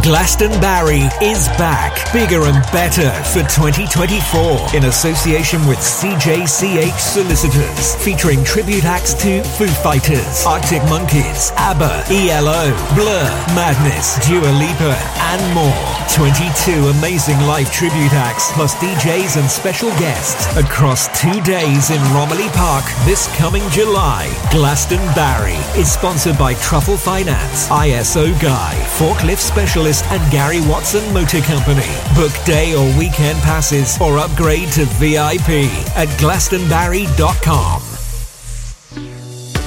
Glastonbarry 0.03 1.07
is 1.23 1.47
back, 1.55 2.11
bigger 2.11 2.43
and 2.43 2.61
better 2.73 3.09
for 3.31 3.39
2024 3.47 4.75
in 4.75 4.83
association 4.91 5.65
with 5.65 5.77
CJCH 5.77 6.99
Solicitors, 6.99 7.95
featuring 8.03 8.43
tribute 8.43 8.83
acts 8.83 9.13
to 9.13 9.41
Foo 9.55 9.65
Fighters, 9.67 10.45
Arctic 10.45 10.83
Monkeys, 10.89 11.53
ABBA, 11.55 12.03
ELO, 12.11 12.75
Blur, 12.95 13.23
Madness, 13.55 14.19
Dua 14.27 14.51
Lipa, 14.59 14.91
and 15.31 15.55
more. 15.55 15.71
22 16.11 16.89
amazing 16.99 17.39
live 17.47 17.71
tribute 17.71 18.11
acts, 18.11 18.51
plus 18.51 18.75
DJs 18.75 19.39
and 19.39 19.49
special 19.49 19.89
guests 19.91 20.45
across 20.57 21.07
two 21.19 21.41
days 21.41 21.91
in 21.91 22.01
Romilly 22.13 22.49
Park 22.49 22.83
this 23.05 23.33
coming 23.37 23.63
July. 23.69 24.27
Glastonbarry 24.51 25.57
is 25.77 25.89
sponsored 25.91 26.37
by 26.37 26.55
Truffle 26.55 26.97
Finance, 26.97 27.69
ISO 27.69 28.39
Guy, 28.41 28.75
Forklift 28.99 29.39
Specialist, 29.39 29.92
and 30.01 30.31
Gary 30.31 30.61
Watson 30.61 31.13
Motor 31.13 31.41
Company. 31.41 31.85
Book 32.15 32.31
day 32.45 32.73
or 32.73 32.85
weekend 32.97 33.39
passes 33.39 33.99
or 34.01 34.17
upgrade 34.17 34.71
to 34.71 34.85
VIP 34.85 35.69
at 35.95 36.07
glastonbarry.com. 36.19 37.92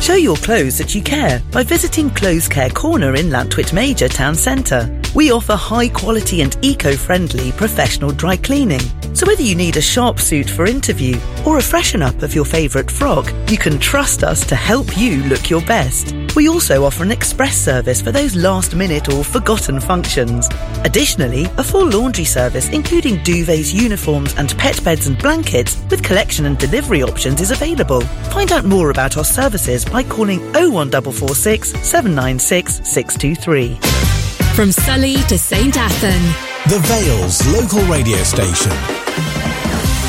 Show 0.01 0.15
your 0.15 0.37
clothes 0.37 0.79
that 0.79 0.95
you 0.95 1.03
care 1.03 1.43
by 1.51 1.65
visiting 1.65 2.11
Clothes 2.11 2.49
Care 2.49 2.71
Corner 2.71 3.17
in 3.17 3.27
Llantwit 3.27 3.73
Major 3.73 4.09
Town 4.09 4.35
Centre. 4.37 4.93
We 5.17 5.33
offer 5.33 5.57
high 5.57 5.89
quality 5.89 6.43
and 6.43 6.57
eco-friendly 6.63 7.53
professional 7.53 8.13
dry 8.13 8.37
cleaning. 8.37 8.83
So 9.15 9.27
whether 9.27 9.43
you 9.43 9.55
need 9.55 9.79
a 9.79 9.83
sharp 9.83 10.21
suit 10.21 10.49
for 10.49 10.67
interview 10.67 11.19
or 11.47 11.57
a 11.57 11.63
freshen 11.63 12.03
up 12.03 12.23
of 12.23 12.35
your 12.35 12.45
favourite 12.45 12.91
frock, 12.91 13.33
you 13.51 13.57
can 13.57 13.79
trust 13.79 14.23
us 14.23 14.47
to 14.47 14.55
help 14.55 14.99
you 14.99 15.23
look 15.25 15.49
your 15.49 15.63
best. 15.63 16.15
We 16.37 16.51
also 16.51 16.85
offer 16.85 17.03
an 17.03 17.11
express 17.11 17.57
service 17.57 18.03
for 18.03 18.13
those 18.13 18.37
last 18.37 18.75
minute 18.75 19.09
or 19.11 19.25
forgotten 19.25 19.81
functions. 19.81 20.51
Additionally, 20.85 21.47
a 21.57 21.65
full 21.65 21.89
laundry 21.89 22.27
service 22.27 22.69
including 22.69 23.17
duvets, 23.21 23.73
uniforms 23.73 24.35
and 24.35 24.55
pet 24.59 24.85
beds 24.85 25.07
and 25.07 25.17
blankets 25.17 25.83
with 25.91 26.05
collection 26.05 26.45
and 26.45 26.59
delivery 26.59 27.03
options 27.03 27.41
is 27.41 27.53
available. 27.53 28.03
Find 28.35 28.53
out 28.53 28.67
more 28.67 28.91
about 28.91 29.17
our 29.17 29.25
services 29.25 29.86
by 29.91 30.03
calling 30.03 30.41
01446 30.53 31.71
796 31.83 32.81
623. 32.89 33.75
From 34.55 34.73
Sully 34.73 35.17
to 35.29 35.39
St. 35.39 35.75
Athan. 35.75 36.23
the 36.69 36.79
Vale's 36.81 37.47
local 37.55 37.83
radio 37.93 38.19
station. 38.25 38.73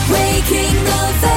Waking 0.10 0.74
the 0.86 1.14
Vale 1.22 1.37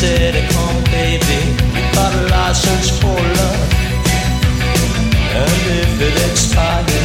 said, 0.00 0.34
Come, 0.52 0.82
baby, 0.84 1.40
got 1.92 2.14
a 2.14 2.22
license 2.32 2.88
for 3.00 3.20
love. 3.38 3.70
And 5.36 5.60
if 5.82 6.00
it 6.08 6.30
expires, 6.30 6.99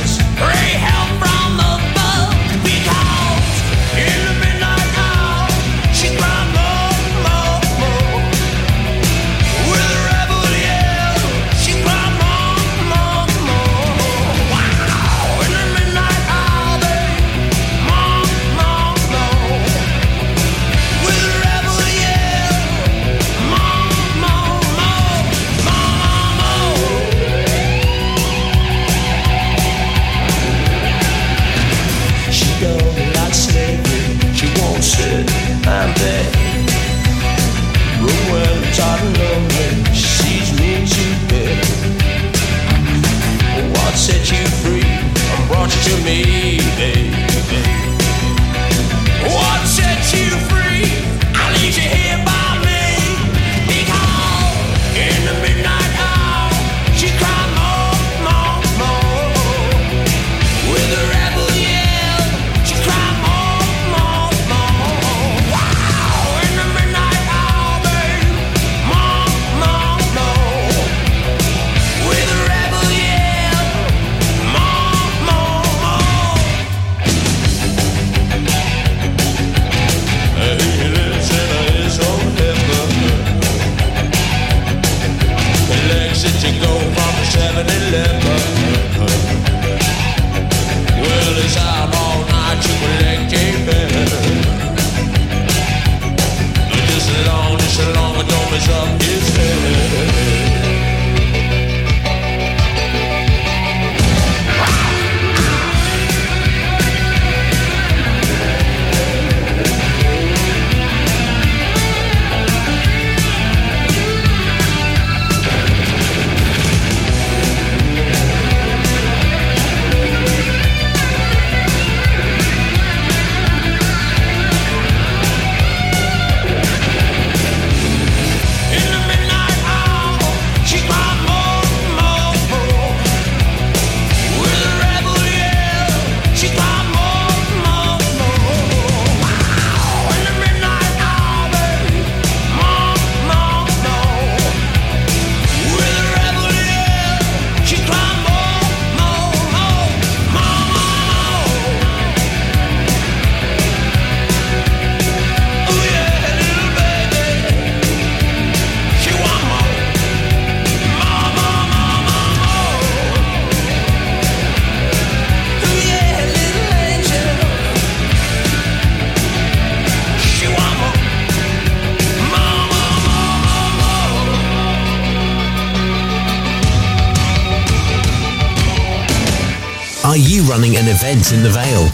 an 180.86 180.92
event 180.92 181.32
in 181.32 181.42
the 181.42 181.50
Vale? 181.50 181.90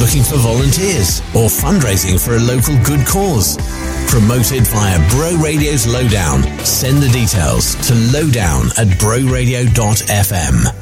Looking 0.00 0.22
for 0.22 0.36
volunteers 0.38 1.20
or 1.34 1.48
fundraising 1.48 2.18
for 2.18 2.34
a 2.34 2.40
local 2.40 2.76
good 2.84 3.06
cause? 3.06 3.56
Promoted 4.08 4.66
via 4.66 4.98
Bro 5.10 5.36
Radio's 5.42 5.86
Lowdown. 5.86 6.42
Send 6.64 7.02
the 7.02 7.08
details 7.10 7.74
to 7.86 7.94
lowdown 7.94 8.66
at 8.76 8.88
broradio.fm. 8.98 10.77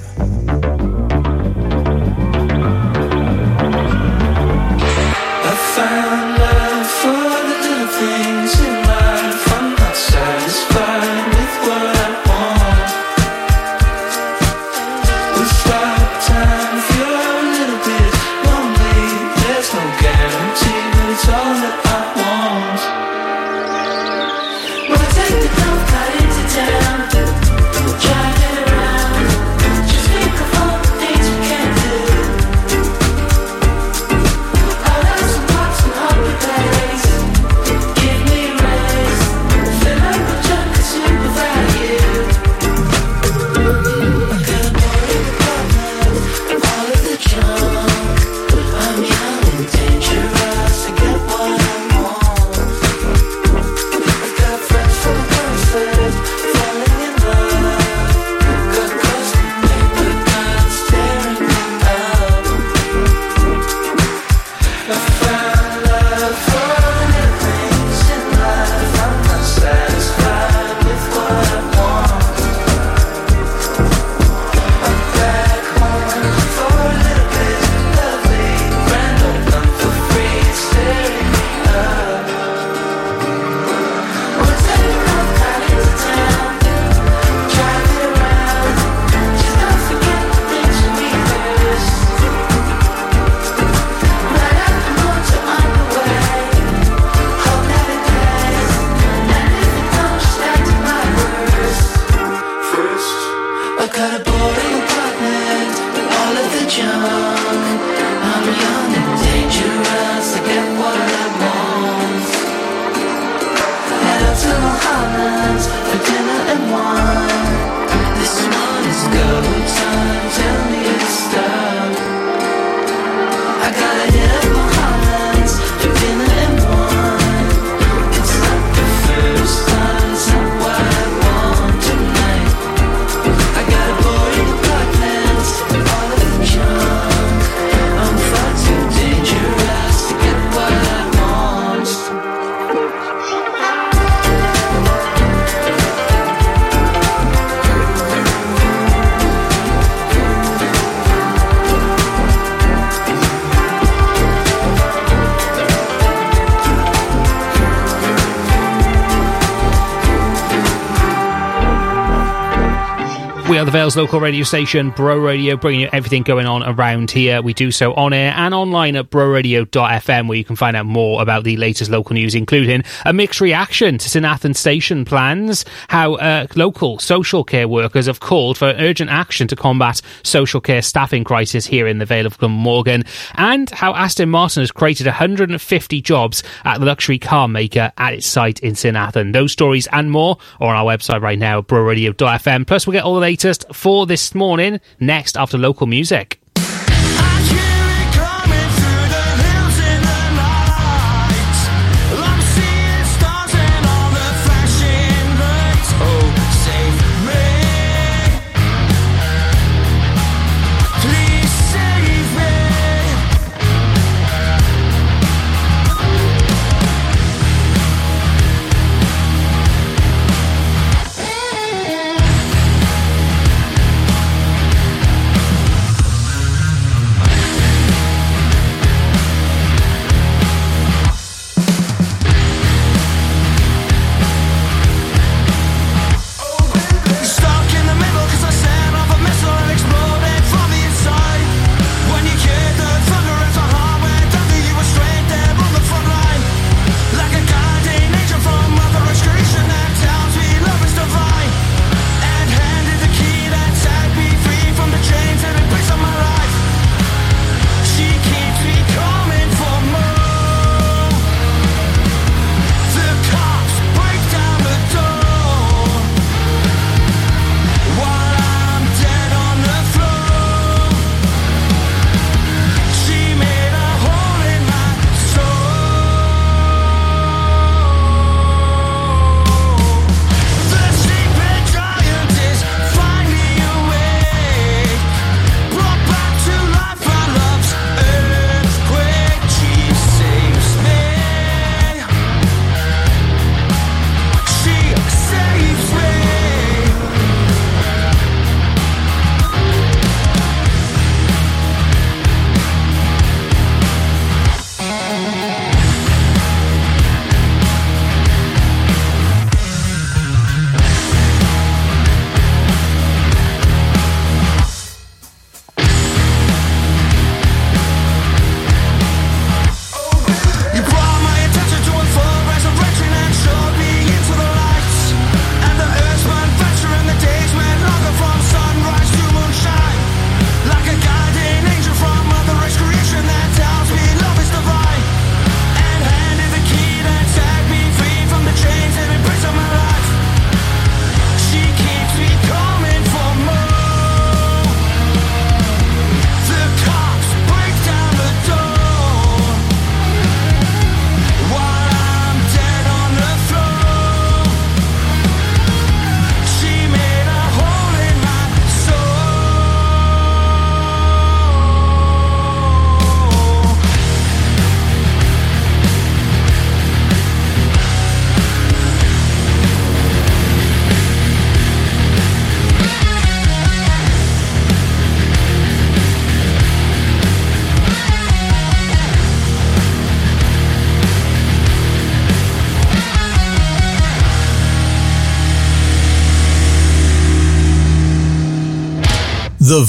Are 163.57 163.65
the 163.65 163.71
Vale's 163.71 163.97
local 163.97 164.21
radio 164.21 164.45
station, 164.45 164.91
Bro 164.91 165.21
Radio, 165.21 165.57
bringing 165.57 165.81
you 165.81 165.89
everything 165.91 166.23
going 166.23 166.45
on 166.45 166.63
around 166.63 167.11
here. 167.11 167.41
We 167.41 167.55
do 167.55 167.71
so 167.71 167.95
on 167.95 168.13
air 168.13 168.35
and 168.37 168.53
online 168.53 168.97
at 168.97 169.09
broradio.fm, 169.09 170.29
where 170.29 170.37
you 170.37 170.45
can 170.45 170.57
find 170.57 170.77
out 170.77 170.85
more 170.85 171.23
about 171.23 171.45
the 171.45 171.57
latest 171.57 171.91
local 171.91 172.13
news, 172.13 172.35
including 172.35 172.85
a 173.07 173.15
mixed 173.15 173.41
reaction 173.41 173.97
to 173.97 174.11
St 174.11 174.27
Athan 174.27 174.55
Station 174.55 175.07
plans, 175.07 175.65
how 175.89 176.17
uh, 176.17 176.47
local 176.55 176.99
social 176.99 177.45
care 177.45 177.67
workers 177.67 178.05
have 178.05 178.21
called 178.21 178.59
for 178.59 178.75
urgent 178.77 179.09
action 179.09 179.49
to 179.49 179.57
combat 179.57 180.03
social 180.23 180.61
care 180.61 180.83
staffing 180.83 181.25
crisis 181.25 181.65
here 181.65 181.87
in 181.87 181.97
the 181.97 182.05
Vale 182.05 182.27
of 182.27 182.37
Glamorgan, 182.37 183.05
and 183.37 183.71
how 183.71 183.95
Aston 183.95 184.29
Martin 184.29 184.61
has 184.61 184.71
created 184.71 185.07
150 185.07 186.03
jobs 186.03 186.43
at 186.67 186.79
the 186.79 186.85
luxury 186.85 187.19
car 187.19 187.49
maker 187.49 187.91
at 187.97 188.13
its 188.13 188.27
site 188.27 188.61
in 188.61 188.75
St 188.75 188.97
Athan. 188.97 189.33
Those 189.33 189.53
stories 189.53 189.89
and 189.93 190.11
more 190.11 190.37
are 190.61 190.75
on 190.75 190.77
our 190.77 190.85
website 190.85 191.23
right 191.23 191.39
now, 191.39 191.63
broradio.fm. 191.63 192.67
Plus, 192.67 192.87
we'll 192.87 192.93
get 192.93 193.05
all 193.05 193.15
the 193.15 193.21
latest 193.21 193.47
for 193.73 194.07
this 194.07 194.35
morning 194.35 194.81
next 195.01 195.37
after 195.37 195.59
local 195.59 195.87
music. 195.87 196.41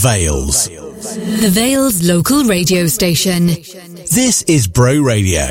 Vales. 0.07 0.69
The 0.69 1.49
Vale's 1.51 2.01
local 2.01 2.45
radio 2.45 2.87
station. 2.87 3.47
This 3.47 4.41
is 4.43 4.65
Bro 4.65 5.01
Radio. 5.01 5.43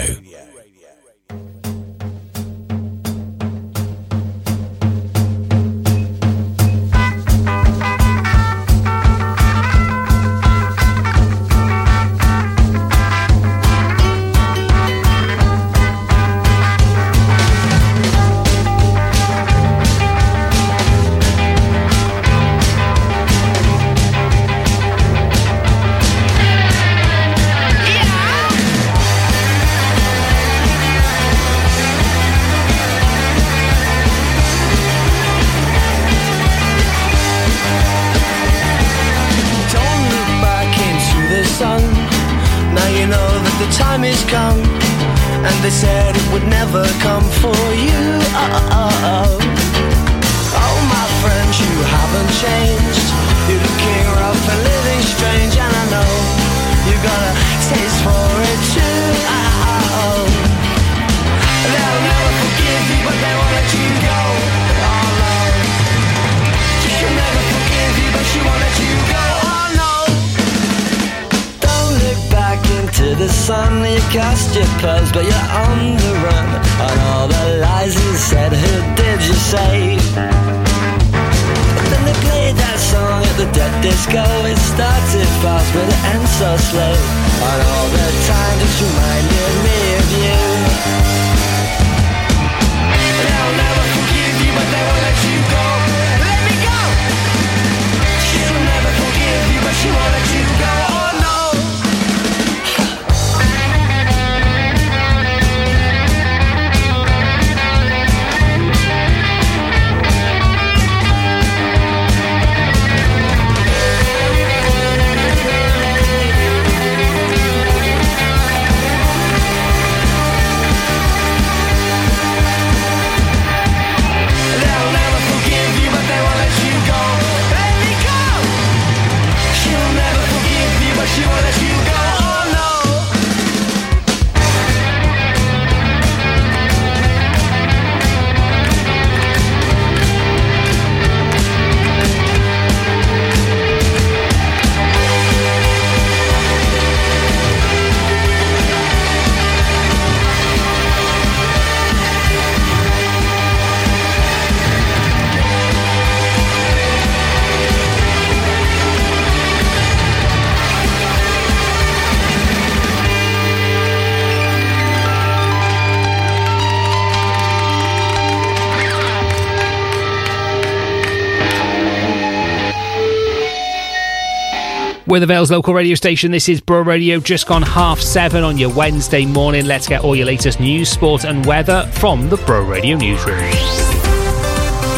We're 175.08 175.20
the 175.20 175.26
Vale's 175.26 175.52
local 175.52 175.72
radio 175.72 175.94
station. 175.94 176.32
This 176.32 176.48
is 176.48 176.60
Bro 176.60 176.80
Radio, 176.82 177.20
just 177.20 177.46
gone 177.46 177.62
half 177.62 178.00
seven 178.00 178.42
on 178.42 178.58
your 178.58 178.74
Wednesday 178.74 179.24
morning. 179.24 179.64
Let's 179.64 179.86
get 179.86 180.02
all 180.02 180.16
your 180.16 180.26
latest 180.26 180.58
news, 180.58 180.88
sport, 180.88 181.24
and 181.24 181.46
weather 181.46 181.88
from 181.92 182.28
the 182.28 182.36
Bro 182.38 182.64
Radio 182.64 182.96
newsroom. 182.96 183.38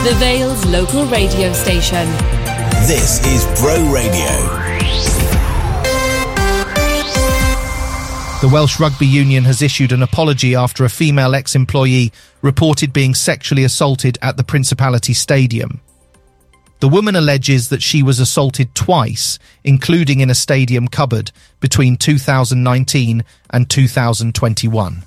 The 0.05 0.15
Vale's 0.17 0.65
local 0.65 1.05
radio 1.09 1.53
station. 1.53 2.09
This 2.87 3.23
is 3.27 3.45
Bro 3.61 3.93
Radio. 3.93 4.25
The 8.41 8.49
Welsh 8.51 8.81
Rugby 8.81 9.07
Union 9.07 9.45
has 9.45 9.61
issued 9.61 9.93
an 9.93 10.03
apology 10.03 10.55
after 10.55 10.87
a 10.87 10.89
female 10.89 11.35
ex 11.35 11.55
employee 11.55 12.13
reported 12.41 12.95
being 12.95 13.15
sexually 13.15 13.63
assaulted 13.63 14.17
at 14.23 14.39
the 14.39 14.45
Principality 14.45 15.13
Stadium. 15.13 15.83
The 16.81 16.89
woman 16.89 17.17
alleges 17.17 17.71
that 17.71 17.83
she 17.83 18.03
was 18.03 18.21
assaulted 18.21 18.75
twice, 18.75 19.39
including 19.65 20.21
in 20.21 20.31
a 20.31 20.35
stadium 20.35 20.87
cupboard, 20.87 21.33
between 21.61 21.97
2019 21.97 23.25
and 23.51 23.69
2021. 23.69 25.03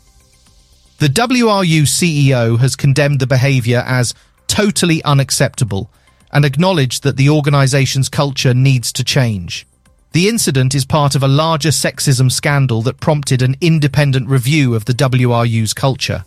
The 0.98 1.08
WRU 1.08 1.84
CEO 1.84 2.60
has 2.60 2.76
condemned 2.76 3.22
the 3.22 3.28
behaviour 3.28 3.84
as 3.88 4.14
totally 4.48 5.02
unacceptable 5.04 5.90
and 6.32 6.44
acknowledged 6.44 7.04
that 7.04 7.18
the 7.18 7.30
organisation's 7.30 8.10
culture 8.10 8.54
needs 8.54 8.92
to 8.94 9.04
change. 9.04 9.66
The 10.12 10.28
incident 10.28 10.76
is 10.76 10.84
part 10.84 11.16
of 11.16 11.24
a 11.24 11.28
larger 11.28 11.70
sexism 11.70 12.30
scandal 12.30 12.82
that 12.82 13.00
prompted 13.00 13.42
an 13.42 13.56
independent 13.62 14.28
review 14.28 14.76
of 14.76 14.84
the 14.86 14.94
WRU's 14.94 15.74
culture. 15.74 16.26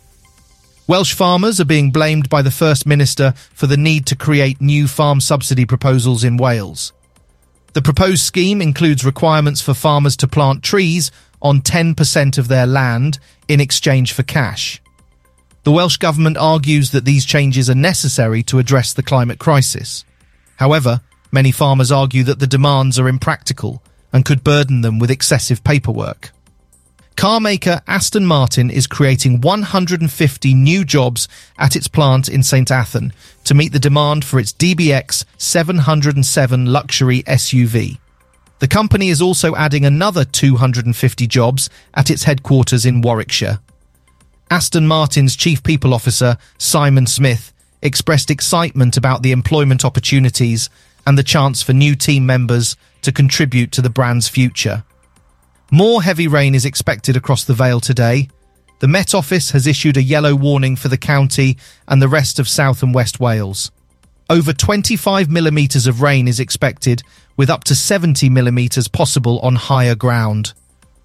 Welsh 0.87 1.15
farmers 1.15 1.59
are 1.59 1.65
being 1.65 1.89
blamed 1.89 2.29
by 2.29 2.43
the 2.43 2.51
First 2.51 2.85
Minister 2.85 3.33
for 3.51 3.65
the 3.65 3.75
need 3.75 4.05
to 4.05 4.15
create 4.15 4.61
new 4.61 4.87
farm 4.87 5.19
subsidy 5.19 5.65
proposals 5.65 6.23
in 6.23 6.37
Wales. 6.37 6.93
The 7.73 7.81
proposed 7.81 8.21
scheme 8.21 8.61
includes 8.61 9.03
requirements 9.03 9.61
for 9.61 9.73
farmers 9.73 10.15
to 10.17 10.27
plant 10.27 10.61
trees 10.61 11.09
on 11.41 11.61
10% 11.61 12.37
of 12.37 12.49
their 12.49 12.67
land 12.67 13.17
in 13.47 13.59
exchange 13.59 14.13
for 14.13 14.21
cash. 14.21 14.79
The 15.63 15.71
Welsh 15.71 15.97
Government 15.97 16.37
argues 16.37 16.91
that 16.91 17.03
these 17.03 17.25
changes 17.25 17.67
are 17.67 17.75
necessary 17.75 18.43
to 18.43 18.59
address 18.59 18.93
the 18.93 19.01
climate 19.01 19.39
crisis. 19.39 20.05
However, 20.57 21.01
many 21.31 21.51
farmers 21.51 21.91
argue 21.91 22.23
that 22.25 22.37
the 22.37 22.45
demands 22.45 22.99
are 22.99 23.09
impractical 23.09 23.81
and 24.13 24.23
could 24.23 24.43
burden 24.43 24.81
them 24.81 24.99
with 24.99 25.09
excessive 25.09 25.63
paperwork. 25.63 26.31
Car 27.15 27.39
maker 27.39 27.81
Aston 27.87 28.25
Martin 28.25 28.69
is 28.69 28.87
creating 28.87 29.39
150 29.39 30.53
new 30.53 30.83
jobs 30.83 31.29
at 31.57 31.75
its 31.75 31.87
plant 31.87 32.27
in 32.27 32.43
St 32.43 32.67
Athan 32.67 33.13
to 33.45 33.53
meet 33.53 33.71
the 33.71 33.79
demand 33.79 34.25
for 34.25 34.37
its 34.37 34.51
DBX 34.51 35.23
707 35.37 36.65
luxury 36.65 37.23
SUV. 37.23 37.99
The 38.59 38.67
company 38.67 39.09
is 39.09 39.21
also 39.21 39.55
adding 39.55 39.85
another 39.85 40.25
250 40.25 41.27
jobs 41.27 41.69
at 41.93 42.09
its 42.09 42.23
headquarters 42.23 42.85
in 42.85 43.01
Warwickshire. 43.01 43.59
Aston 44.51 44.85
Martin's 44.85 45.37
chief 45.37 45.63
people 45.63 45.93
officer, 45.93 46.37
Simon 46.57 47.07
Smith, 47.07 47.53
expressed 47.81 48.29
excitement 48.29 48.97
about 48.97 49.23
the 49.23 49.31
employment 49.31 49.85
opportunities 49.85 50.69
and 51.07 51.17
the 51.17 51.23
chance 51.23 51.61
for 51.61 51.71
new 51.71 51.95
team 51.95 52.25
members 52.25 52.75
to 53.01 53.11
contribute 53.11 53.71
to 53.71 53.81
the 53.81 53.89
brand's 53.89 54.27
future. 54.27 54.83
More 55.71 56.03
heavy 56.03 56.27
rain 56.27 56.53
is 56.53 56.65
expected 56.65 57.17
across 57.17 57.43
the 57.43 57.53
Vale 57.53 57.79
today. 57.79 58.29
The 58.79 58.87
Met 58.87 59.15
Office 59.15 59.51
has 59.51 59.65
issued 59.65 59.97
a 59.97 60.03
yellow 60.03 60.35
warning 60.35 60.75
for 60.75 60.89
the 60.89 60.97
county 60.97 61.57
and 61.87 62.01
the 62.01 62.07
rest 62.07 62.37
of 62.37 62.47
South 62.47 62.83
and 62.83 62.93
West 62.93 63.19
Wales. 63.19 63.71
Over 64.29 64.53
25 64.53 65.29
millimetres 65.29 65.87
of 65.87 66.01
rain 66.01 66.27
is 66.27 66.39
expected, 66.39 67.01
with 67.37 67.49
up 67.49 67.63
to 67.65 67.75
70 67.75 68.29
millimetres 68.29 68.87
possible 68.87 69.39
on 69.39 69.55
higher 69.55 69.95
ground. 69.95 70.53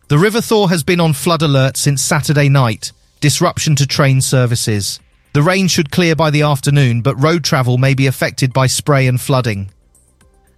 The 0.08 0.18
River 0.18 0.40
Thaw 0.40 0.66
has 0.66 0.82
been 0.82 1.00
on 1.00 1.12
flood 1.12 1.42
alert 1.42 1.76
since 1.76 2.02
Saturday 2.02 2.48
night, 2.48 2.92
disruption 3.20 3.76
to 3.76 3.86
train 3.86 4.20
services. 4.20 5.00
The 5.32 5.42
rain 5.42 5.68
should 5.68 5.90
clear 5.90 6.14
by 6.14 6.30
the 6.30 6.42
afternoon, 6.42 7.00
but 7.00 7.20
road 7.22 7.44
travel 7.44 7.78
may 7.78 7.94
be 7.94 8.06
affected 8.06 8.52
by 8.52 8.66
spray 8.66 9.06
and 9.06 9.20
flooding. 9.20 9.70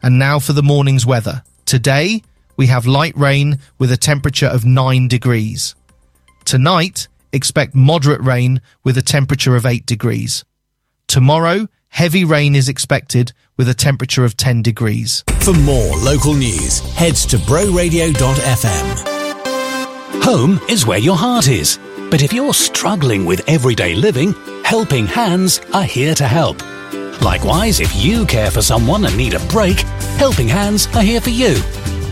And 0.03 0.19
now 0.19 0.39
for 0.39 0.55
the 0.55 0.63
morning's 0.63 1.07
weather. 1.07 1.43
Today, 1.67 2.23
we 2.63 2.69
have 2.69 2.87
light 2.87 3.17
rain 3.17 3.59
with 3.77 3.91
a 3.91 3.97
temperature 3.97 4.47
of 4.47 4.65
9 4.65 5.09
degrees. 5.09 5.75
Tonight, 6.45 7.09
expect 7.33 7.75
moderate 7.75 8.21
rain 8.21 8.61
with 8.85 8.97
a 8.97 9.03
temperature 9.03 9.57
of 9.57 9.67
8 9.67 9.85
degrees. 9.85 10.45
Tomorrow, 11.09 11.67
heavy 11.89 12.25
rain 12.25 12.55
is 12.55 12.69
expected 12.69 13.33
with 13.57 13.69
a 13.69 13.75
temperature 13.75 14.25
of 14.25 14.37
10 14.37 14.63
degrees. 14.63 15.25
For 15.41 15.53
more 15.55 15.97
local 15.97 16.35
news, 16.35 16.79
head 16.95 17.17
to 17.33 17.39
broradio.fm. 17.39 18.87
Home 20.23 20.61
is 20.69 20.87
where 20.87 21.01
your 21.01 21.17
heart 21.17 21.49
is. 21.49 21.81
But 22.13 22.23
if 22.23 22.33
you're 22.33 22.55
struggling 22.55 23.25
with 23.25 23.43
everyday 23.49 23.97
living, 23.97 24.37
Helping 24.63 25.09
Hands 25.09 25.61
are 25.75 25.83
here 25.83 26.15
to 26.15 26.29
help. 26.29 26.63
Likewise, 27.23 27.81
if 27.81 27.93
you 27.97 28.25
care 28.25 28.53
for 28.53 28.63
someone 28.63 29.05
and 29.05 29.17
need 29.17 29.35
a 29.35 29.41
break, 29.47 29.81
Helping 30.23 30.47
Hands 30.47 30.87
are 30.95 31.03
here 31.03 31.21
for 31.21 31.31
you. 31.31 31.61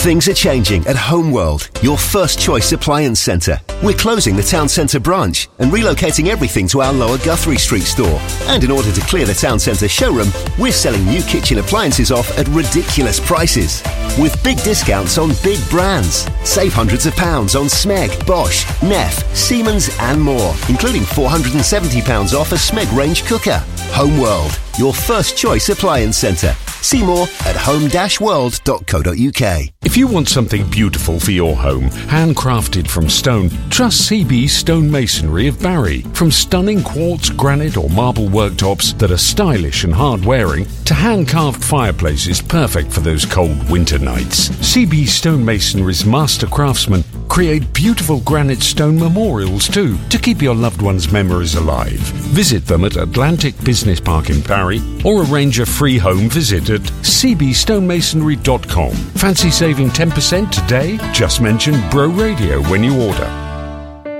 Things 0.01 0.27
are 0.29 0.33
changing 0.33 0.85
at 0.87 0.95
Homeworld, 0.95 1.69
your 1.81 1.97
first 1.97 2.39
choice 2.39 2.71
appliance 2.71 3.19
centre. 3.19 3.59
We're 3.83 3.97
closing 3.97 4.35
the 4.35 4.43
town 4.43 4.69
centre 4.69 4.99
branch 4.99 5.49
and 5.57 5.71
relocating 5.71 6.27
everything 6.27 6.67
to 6.69 6.81
our 6.81 6.93
lower 6.93 7.17
Guthrie 7.17 7.57
Street 7.57 7.81
store. 7.81 8.19
And 8.43 8.63
in 8.63 8.71
order 8.71 8.91
to 8.91 9.01
clear 9.01 9.25
the 9.25 9.33
town 9.33 9.59
centre 9.59 9.89
showroom, 9.89 10.29
we're 10.57 10.71
selling 10.71 11.03
new 11.03 11.21
kitchen 11.23 11.57
appliances 11.57 12.11
off 12.11 12.37
at 12.37 12.47
ridiculous 12.49 13.19
prices. 13.19 13.81
With 14.17 14.41
big 14.43 14.61
discounts 14.61 15.17
on 15.17 15.31
big 15.43 15.59
brands. 15.69 16.27
Save 16.47 16.73
hundreds 16.73 17.05
of 17.05 17.15
pounds 17.15 17.55
on 17.55 17.65
Smeg, 17.65 18.25
Bosch, 18.25 18.65
Neff, 18.83 19.35
Siemens 19.35 19.89
and 19.99 20.21
more, 20.21 20.53
including 20.69 21.01
£470 21.01 22.33
off 22.39 22.51
a 22.51 22.55
Smeg 22.55 22.95
range 22.95 23.25
cooker. 23.25 23.61
Homeworld, 23.91 24.57
your 24.77 24.93
first 24.93 25.37
choice 25.37 25.69
appliance 25.69 26.17
centre. 26.17 26.53
See 26.81 27.03
more 27.03 27.27
at 27.45 27.55
home-world.co.uk. 27.55 29.63
If 29.83 29.97
you 29.97 30.07
want 30.07 30.29
something 30.29 30.69
beautiful 30.69 31.19
for 31.19 31.31
your 31.31 31.55
home, 31.55 31.89
handcrafted 31.89 32.87
from 32.87 33.09
stone, 33.09 33.49
trust 33.69 34.09
CB 34.09 34.45
Stonemasonry 34.45 35.49
of 35.49 35.61
Barry. 35.61 36.01
From 36.13 36.31
stunning 36.31 36.83
quartz, 36.83 37.29
granite, 37.29 37.77
or 37.77 37.89
marble 37.89 38.27
worktops 38.27 38.97
that 38.99 39.11
are 39.11 39.17
stylish 39.17 39.83
and 39.83 39.93
hard 39.93 40.23
wearing, 40.23 40.65
to 40.85 40.93
hand 40.93 41.27
carved 41.27 41.61
fireplaces 41.63 42.41
perfect 42.41 42.93
for 42.93 43.01
those 43.01 43.25
cold 43.25 43.69
winter 43.69 43.99
nights. 43.99 44.49
CB 44.49 45.07
Stonemasonry's 45.07 46.05
master 46.05 46.47
craftsmen 46.47 47.03
create 47.27 47.73
beautiful 47.73 48.21
granite 48.21 48.61
stone 48.61 48.97
memorials 48.97 49.67
too 49.67 49.97
to 50.09 50.17
keep 50.17 50.41
your 50.41 50.55
loved 50.55 50.81
one's 50.81 51.11
memories 51.11 51.55
alive. 51.55 51.99
Visit 52.33 52.65
them 52.65 52.85
at 52.85 52.95
Atlantic 52.95 53.61
Business 53.63 53.99
Park 53.99 54.29
in 54.29 54.39
Barry 54.41 54.81
or 55.05 55.23
arrange 55.23 55.59
a 55.59 55.65
free 55.65 55.97
home 55.97 56.29
visit 56.29 56.69
at 56.69 56.81
cbstonemasonry.com. 56.81 58.91
Fancy 58.93 59.51
saving 59.51 59.89
10% 59.89 60.51
today? 60.51 60.97
Just 61.13 61.41
mention 61.41 61.75
Bro 61.89 62.09
Radio 62.09 62.61
when 62.69 62.83
you 62.83 63.01
order. 63.01 63.25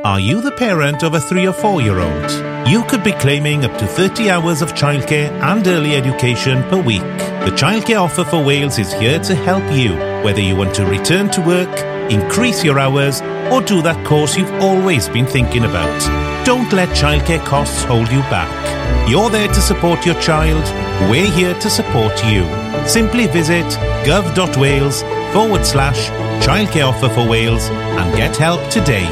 Are 0.05 0.19
you 0.19 0.41
the 0.41 0.51
parent 0.51 1.03
of 1.03 1.13
a 1.15 1.19
three 1.19 1.47
or 1.47 1.53
four 1.53 1.81
year 1.81 1.99
old? 1.99 2.31
You 2.67 2.83
could 2.83 3.03
be 3.03 3.13
claiming 3.13 3.65
up 3.65 3.77
to 3.79 3.87
30 3.87 4.29
hours 4.29 4.61
of 4.61 4.73
childcare 4.73 5.31
and 5.41 5.65
early 5.67 5.95
education 5.95 6.61
per 6.69 6.79
week. 6.81 7.01
The 7.01 7.51
Childcare 7.55 8.01
Offer 8.01 8.25
for 8.25 8.43
Wales 8.43 8.77
is 8.77 8.93
here 8.93 9.19
to 9.19 9.33
help 9.35 9.63
you, 9.73 9.95
whether 10.23 10.41
you 10.41 10.55
want 10.55 10.75
to 10.75 10.85
return 10.85 11.29
to 11.31 11.41
work, 11.41 11.69
increase 12.09 12.63
your 12.63 12.79
hours, 12.79 13.21
or 13.51 13.61
do 13.61 13.81
that 13.81 14.05
course 14.05 14.37
you've 14.37 14.51
always 14.61 15.09
been 15.09 15.25
thinking 15.25 15.65
about. 15.65 16.45
Don't 16.45 16.71
let 16.73 16.89
childcare 16.89 17.43
costs 17.45 17.83
hold 17.83 18.11
you 18.11 18.19
back. 18.29 19.09
You're 19.09 19.29
there 19.29 19.47
to 19.47 19.61
support 19.61 20.05
your 20.05 20.19
child. 20.21 20.63
We're 21.09 21.31
here 21.31 21.53
to 21.59 21.69
support 21.69 22.13
you. 22.25 22.43
Simply 22.87 23.27
visit 23.27 23.65
gov.wales 24.05 25.01
forward 25.33 25.65
slash 25.65 26.09
childcare 26.45 26.89
offer 26.89 27.09
for 27.09 27.27
Wales 27.27 27.69
and 27.69 28.15
get 28.15 28.35
help 28.35 28.61
today. 28.69 29.05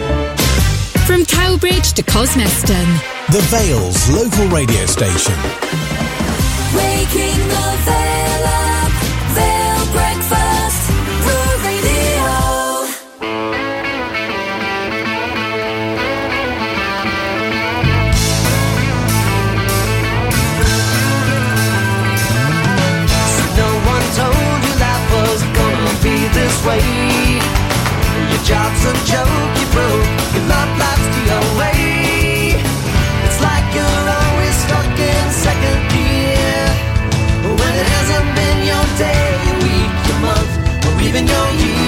From 1.06 1.26
Cowbridge 1.26 1.94
to 1.94 2.04
Cosmeston. 2.04 2.86
The 3.32 3.42
Vale's 3.50 4.10
local 4.10 4.48
radio 4.48 4.86
station. 4.86 5.36
Waking 6.74 7.48
the 7.48 7.78
Vale 7.86 8.15
way. 26.66 26.82
Your 28.32 28.44
job's 28.44 28.84
a 28.86 28.94
joke, 29.06 29.54
you 29.60 29.68
broke. 29.76 30.10
Your 30.34 30.46
love 30.50 30.72
life's 30.82 31.08
the 31.16 31.24
away. 31.42 32.58
It's 33.26 33.40
like 33.42 33.68
you're 33.78 34.06
always 34.20 34.56
stuck 34.66 34.98
in 34.98 35.26
second 35.46 35.80
gear. 35.94 36.62
When 37.60 37.74
it 37.82 37.88
hasn't 37.96 38.30
been 38.40 38.60
your 38.72 38.86
day, 38.98 39.26
your 39.48 39.58
week, 39.66 39.94
your 40.10 40.20
month, 40.28 40.54
or 40.86 41.02
even 41.08 41.28
your 41.28 41.48
year. 41.62 41.85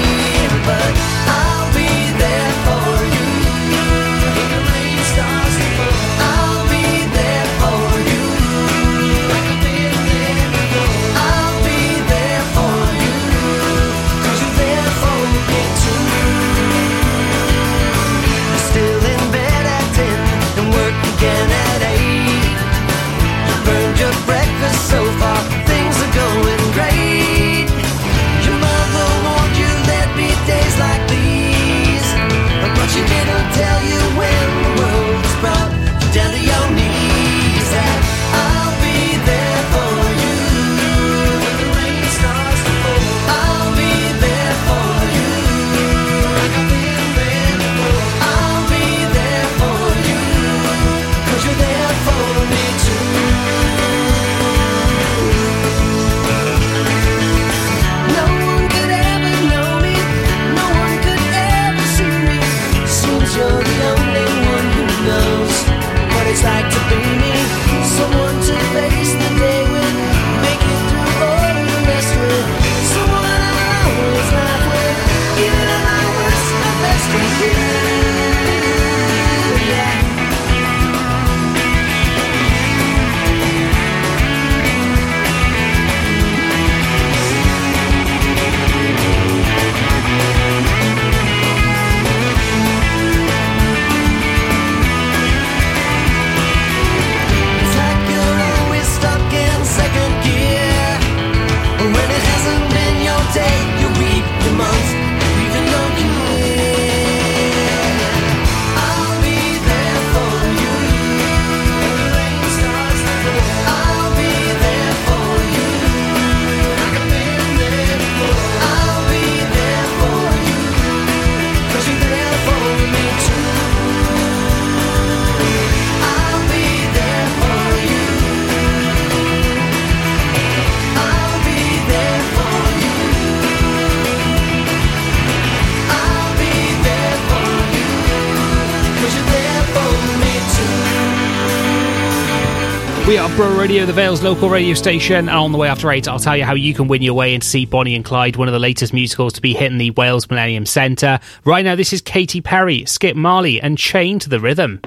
here 143.18 143.26
on 143.26 143.36
Bro 143.36 143.58
Radio, 143.58 143.84
the 143.84 143.94
Vale's 143.94 144.22
local 144.22 144.48
radio 144.48 144.76
station. 144.76 145.28
And 145.28 145.30
on 145.32 145.52
the 145.52 145.58
way 145.58 145.68
after 145.68 145.92
eight, 145.92 146.08
I'll 146.08 146.20
tell 146.20 146.38
you 146.38 146.44
how 146.44 146.54
you 146.54 146.72
can 146.76 146.88
win 146.88 147.02
your 147.02 147.16
way 147.16 147.34
in 147.34 147.42
to 147.42 147.48
see 147.48 147.66
Bonnie 147.66 147.96
and 147.96 148.06
Clyde, 148.06 148.36
one 148.36 148.48
of 148.48 148.52
the 148.52 148.60
latest 148.60 148.94
musicals 148.94 149.34
to 149.34 149.42
be 149.42 149.56
hitting 149.56 149.80
the 149.80 149.90
Wales 149.92 150.30
Millennium 150.30 150.68
Centre. 150.68 151.20
Right 151.44 151.66
now, 151.66 151.74
this 151.74 151.94
is 151.94 152.02
Katy 152.02 152.42
Perry, 152.42 152.86
Skip 152.86 153.16
Marley, 153.16 153.60
and 153.60 153.76
Chained 153.76 154.22
to 154.22 154.30
the 154.30 154.40
Rhythm. 154.40 154.82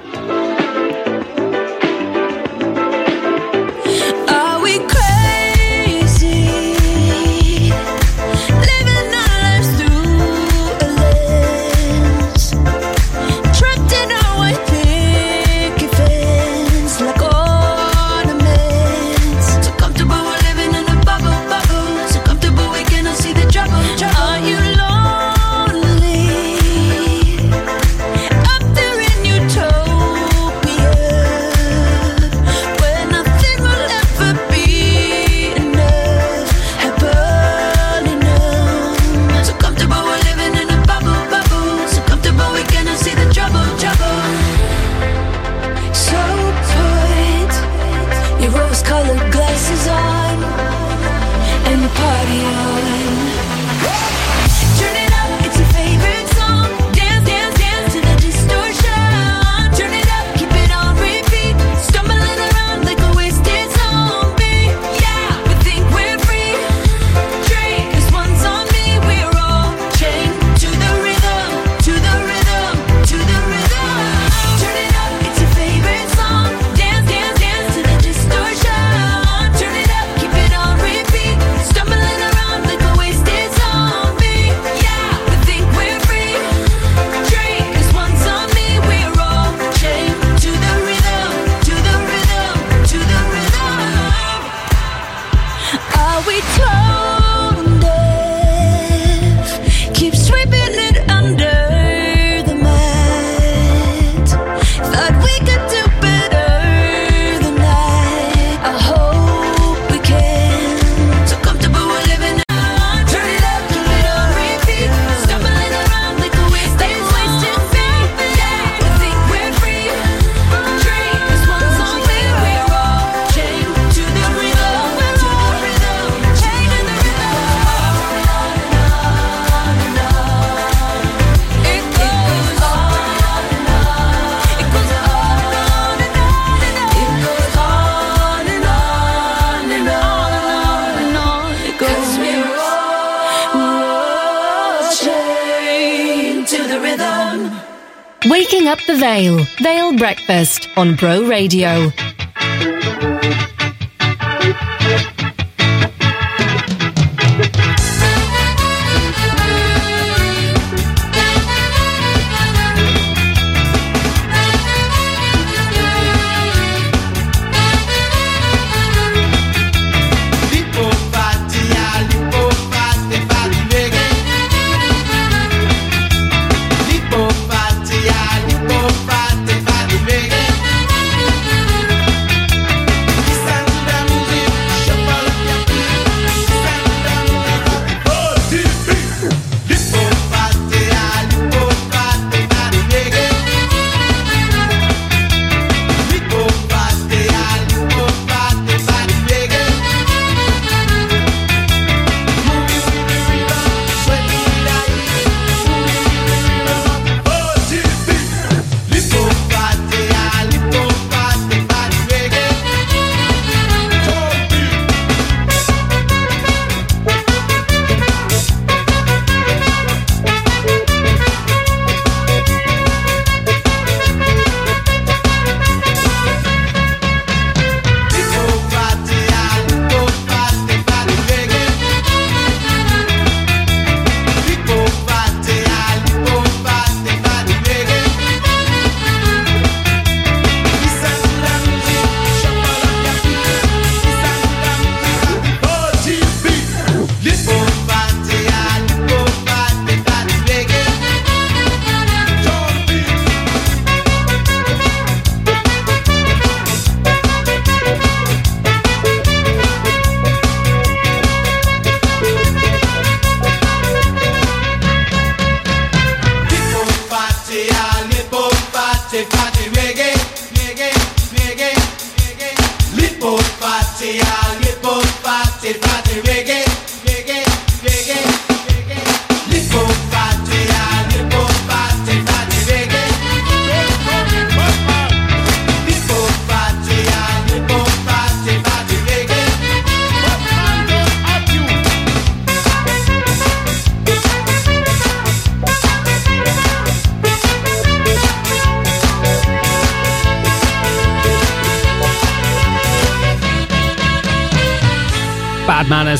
on 150.81 150.95
Bro 150.95 151.27
Radio. 151.27 152.10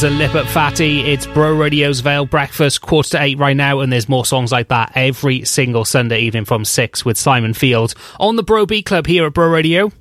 Manners 0.01 0.19
Lip 0.19 0.35
Up 0.35 0.47
Fatty. 0.47 1.01
It's 1.01 1.27
Bro 1.27 1.55
Radio's 1.55 1.99
Vale 1.99 2.25
Breakfast, 2.25 2.81
quarter 2.81 3.09
to 3.09 3.21
eight 3.21 3.37
right 3.37 3.55
now, 3.55 3.81
and 3.81 3.91
there's 3.91 4.09
more 4.09 4.25
songs 4.25 4.51
like 4.51 4.69
that 4.69 4.93
every 4.95 5.45
single 5.45 5.85
Sunday 5.85 6.21
evening 6.21 6.45
from 6.45 6.65
six 6.65 7.05
with 7.05 7.17
Simon 7.17 7.53
Field 7.53 7.93
on 8.19 8.35
the 8.35 8.43
Bro 8.43 8.67
Beat 8.67 8.85
Club 8.85 9.05
here 9.05 9.25
at 9.25 9.33
Bro 9.33 9.49
Radio. 9.49 9.91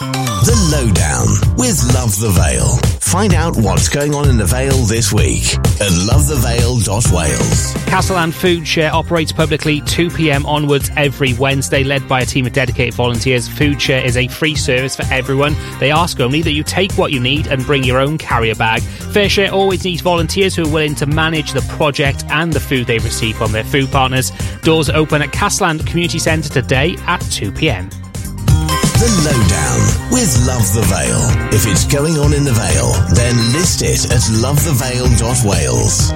The 0.00 0.56
Lowdown 0.72 1.56
with 1.56 1.78
Love 1.94 2.18
the 2.18 2.30
Vale. 2.30 2.78
Find 3.00 3.34
out 3.34 3.54
what's 3.56 3.88
going 3.88 4.14
on 4.14 4.28
in 4.28 4.38
the 4.38 4.46
Vale 4.46 4.86
this 4.86 5.12
week 5.12 5.54
at 5.54 5.92
lovethevale.wales. 6.08 7.74
Castleland 7.86 8.34
Food 8.34 8.66
Share 8.66 8.92
operates 8.92 9.32
publicly 9.32 9.82
2 9.82 10.08
pm 10.10 10.46
onwards 10.46 10.90
every 10.96 11.34
Wednesday, 11.34 11.84
led 11.84 12.08
by 12.08 12.22
a 12.22 12.26
team 12.26 12.46
of 12.46 12.54
dedicated 12.54 12.94
volunteers. 12.94 13.48
Food 13.48 13.80
Share 13.82 14.02
is 14.02 14.16
a 14.16 14.28
free 14.28 14.54
service 14.54 14.96
for 14.96 15.04
everyone. 15.12 15.54
They 15.78 15.90
ask 15.90 16.18
only 16.20 16.40
that 16.42 16.52
you 16.52 16.64
take 16.64 16.92
what 16.94 17.12
you 17.12 17.20
need 17.20 17.46
and 17.46 17.64
bring 17.64 17.84
your 17.84 18.00
own 18.00 18.16
carrier 18.18 18.54
bag. 18.54 18.82
Fair 19.12 19.28
Share 19.28 19.52
always 19.52 19.84
needs 19.84 20.00
volunteers 20.00 20.56
who 20.56 20.64
are 20.64 20.72
willing 20.72 20.94
to 20.94 21.04
manage 21.04 21.52
the 21.52 21.60
project 21.76 22.24
and 22.30 22.50
the 22.50 22.60
food 22.60 22.86
they 22.86 22.98
receive 22.98 23.36
from 23.36 23.52
their 23.52 23.62
food 23.62 23.90
partners. 23.90 24.32
Doors 24.62 24.88
open 24.88 25.20
at 25.20 25.32
Castleland 25.32 25.86
Community 25.86 26.18
Centre 26.18 26.48
today 26.48 26.96
at 27.06 27.20
2 27.30 27.52
pm. 27.52 27.90
The 27.90 29.10
Lowdown 29.26 29.80
with 30.12 30.46
Love 30.46 30.72
the 30.72 30.80
Vale. 30.88 31.28
If 31.52 31.66
it's 31.66 31.84
going 31.92 32.16
on 32.16 32.32
in 32.32 32.44
the 32.44 32.52
Vale, 32.52 32.92
then 33.14 33.36
list 33.52 33.82
it 33.82 34.06
at 34.10 34.22
lovethevale.wales. 34.40 36.12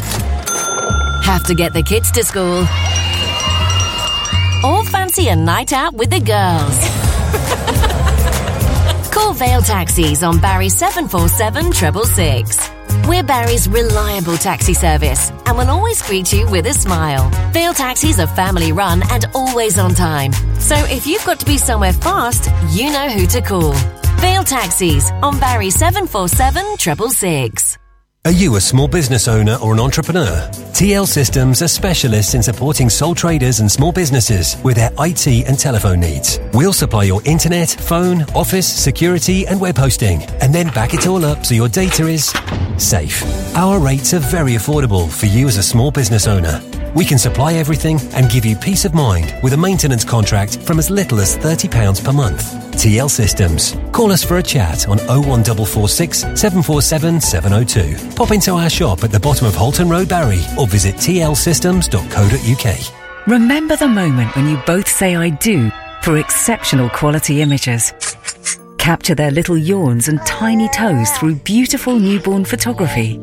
have 1.26 1.44
to 1.46 1.54
get 1.56 1.74
the 1.74 1.84
kids 1.84 2.10
to 2.12 2.24
school, 2.24 2.62
or 4.64 4.84
fancy 4.86 5.28
a 5.28 5.36
night 5.36 5.74
out 5.74 5.94
with 5.94 6.10
the 6.10 6.22
girls. 6.22 7.82
Call 9.16 9.32
Vale 9.34 9.62
Taxis 9.62 10.24
on 10.24 10.40
Barry 10.42 10.68
747 10.68 11.72
666. 11.72 13.08
We're 13.08 13.24
Barry's 13.24 13.66
reliable 13.70 14.36
taxi 14.36 14.74
service 14.74 15.32
and 15.46 15.58
will 15.58 15.70
always 15.70 16.02
greet 16.02 16.34
you 16.34 16.46
with 16.52 16.66
a 16.66 16.74
smile. 16.74 17.30
Vale 17.54 17.74
Taxis 17.74 18.20
are 18.20 18.28
family 18.28 18.74
run 18.74 19.04
and 19.10 19.24
always 19.34 19.80
on 19.80 19.94
time. 19.94 20.34
So 20.60 20.76
if 20.76 21.08
you've 21.08 21.24
got 21.24 21.40
to 21.40 21.46
be 21.46 21.58
somewhere 21.58 21.94
fast, 21.94 22.52
you 22.76 22.92
know 22.92 23.08
who 23.10 23.26
to 23.28 23.42
call. 23.42 23.72
Vale 24.20 24.44
Taxis 24.44 25.10
on 25.24 25.40
Barry 25.40 25.70
747 25.70 26.78
666. 26.78 27.85
Are 28.26 28.32
you 28.32 28.56
a 28.56 28.60
small 28.60 28.88
business 28.88 29.28
owner 29.28 29.56
or 29.62 29.74
an 29.74 29.80
entrepreneur? 29.80 30.50
TL 30.74 31.06
Systems 31.06 31.62
are 31.62 31.68
specialists 31.68 32.34
in 32.34 32.42
supporting 32.42 32.90
sole 32.90 33.14
traders 33.14 33.60
and 33.60 33.72
small 33.72 33.92
businesses 33.92 34.58
with 34.64 34.78
their 34.78 34.90
IT 34.98 35.28
and 35.28 35.60
telephone 35.60 36.00
needs. 36.00 36.40
We'll 36.52 36.74
supply 36.74 37.04
your 37.04 37.22
internet, 37.26 37.70
phone, 37.70 38.24
office, 38.34 38.66
security, 38.66 39.46
and 39.46 39.62
web 39.62 39.78
hosting, 39.78 40.24
and 40.42 40.52
then 40.52 40.70
back 40.70 40.96
it 40.96 41.06
all 41.06 41.24
up 41.24 41.46
so 41.46 41.54
your 41.54 41.70
data 41.70 42.08
is 42.08 42.34
safe. 42.78 43.24
Our 43.56 43.78
rates 43.78 44.16
are 44.16 44.20
very 44.20 44.54
affordable 44.54 45.08
for 45.08 45.28
you 45.28 45.48
as 45.48 45.58
a 45.58 45.64
small 45.64 45.92
business 45.92 46.26
owner. 46.26 46.64
We 46.96 47.06
can 47.06 47.20
supply 47.20 47.54
everything 47.54 48.00
and 48.14 48.32
give 48.32 48.44
you 48.44 48.56
peace 48.56 48.86
of 48.86 48.96
mind 48.96 49.36
with 49.44 49.54
a 49.54 49.58
maintenance 49.58 50.04
contract 50.04 50.64
from 50.64 50.80
as 50.80 50.90
little 50.90 51.20
as 51.20 51.38
£30 51.38 52.04
per 52.04 52.12
month. 52.12 52.65
TL 52.76 53.10
Systems. 53.10 53.76
Call 53.92 54.12
us 54.12 54.24
for 54.24 54.38
a 54.38 54.44
chat 54.44 54.88
on 54.88 54.98
01446 55.08 56.20
747 56.20 57.22
702. 57.22 58.16
Pop 58.16 58.32
into 58.32 58.52
our 58.52 58.70
shop 58.70 59.04
at 59.04 59.12
the 59.12 59.20
bottom 59.20 59.48
of 59.48 59.56
Holton 59.56 59.90
Road, 59.90 60.10
Barry, 60.10 60.42
or 60.58 60.68
visit 60.68 60.96
tlsystems.co.uk. 60.96 63.28
Remember 63.28 63.76
the 63.76 63.88
moment 63.88 64.36
when 64.36 64.48
you 64.50 64.58
both 64.68 64.88
say 64.88 65.16
I 65.16 65.30
do 65.30 65.72
for 66.04 66.18
exceptional 66.18 66.90
quality 66.90 67.42
images. 67.42 67.92
Capture 68.78 69.16
their 69.16 69.32
little 69.32 69.58
yawns 69.58 70.08
and 70.08 70.20
tiny 70.28 70.70
toes 70.70 71.10
through 71.12 71.36
beautiful 71.36 71.98
newborn 71.98 72.46
photography. 72.46 73.20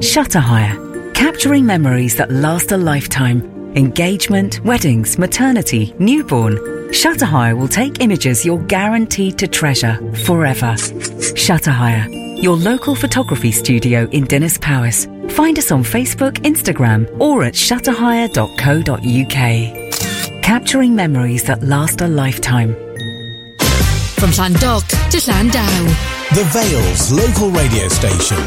Shutter 0.00 0.40
Hire, 0.40 1.12
capturing 1.12 1.64
memories 1.64 2.16
that 2.16 2.32
last 2.32 2.72
a 2.72 2.76
lifetime. 2.76 3.57
Engagement, 3.76 4.64
weddings, 4.64 5.18
maternity, 5.18 5.94
newborn. 5.98 6.58
Shutter 6.90 7.26
Hire 7.26 7.54
will 7.54 7.68
take 7.68 8.00
images 8.00 8.42
you're 8.44 8.62
guaranteed 8.64 9.36
to 9.38 9.46
treasure 9.46 9.98
forever. 10.24 10.74
Shutter 11.36 11.70
Hire, 11.70 12.08
your 12.08 12.56
local 12.56 12.94
photography 12.94 13.52
studio 13.52 14.08
in 14.08 14.24
Dinas 14.24 14.58
Powys. 14.58 15.04
Find 15.34 15.58
us 15.58 15.70
on 15.70 15.84
Facebook, 15.84 16.38
Instagram, 16.44 17.06
or 17.20 17.44
at 17.44 17.52
shutterhire.co.uk. 17.52 20.42
Capturing 20.42 20.96
memories 20.96 21.44
that 21.44 21.62
last 21.62 22.00
a 22.00 22.08
lifetime. 22.08 22.74
From 24.16 24.30
Llandough 24.30 24.80
to 25.10 25.18
Llandow. 25.30 25.88
The 26.34 26.44
Vale's 26.52 27.12
local 27.12 27.50
radio 27.50 27.86
station. 27.88 28.38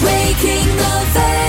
Waking 0.00 0.76
the 0.76 1.04
Vale 1.12 1.43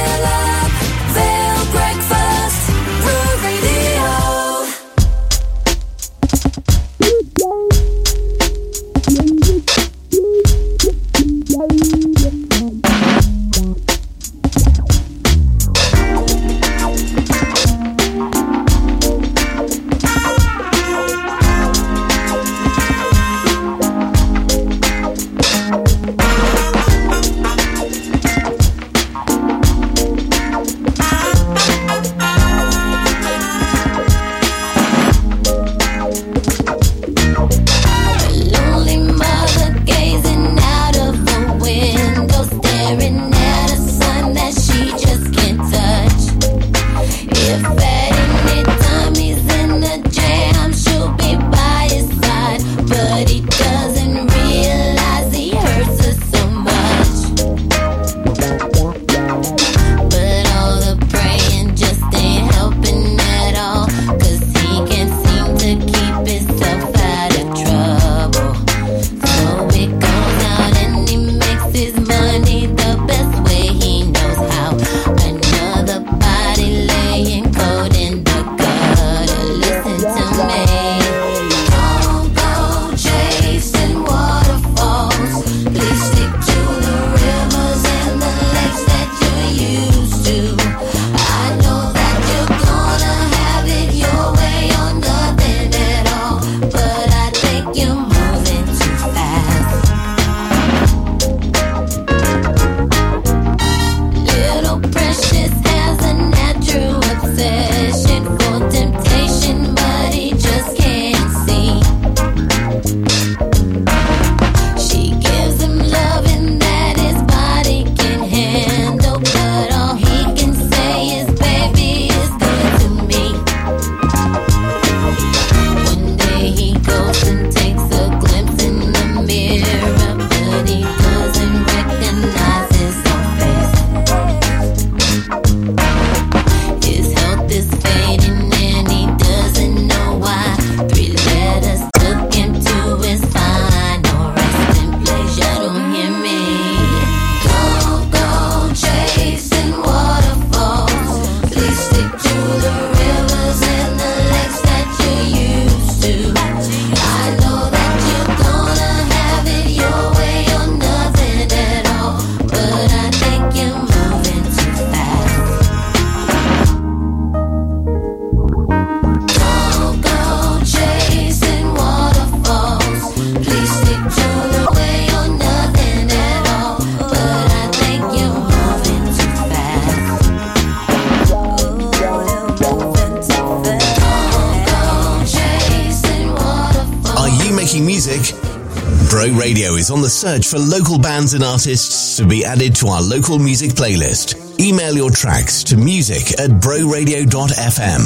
search 190.25 190.47
for 190.47 190.57
local 190.57 190.97
bands 190.97 191.35
and 191.35 191.43
artists 191.43 192.17
to 192.17 192.25
be 192.25 192.43
added 192.43 192.73
to 192.75 192.87
our 192.87 192.99
local 193.03 193.37
music 193.37 193.69
playlist. 193.69 194.59
Email 194.59 194.95
your 194.95 195.11
tracks 195.11 195.63
to 195.63 195.77
music 195.77 196.39
at 196.39 196.49
broradio.fm. 196.49 198.01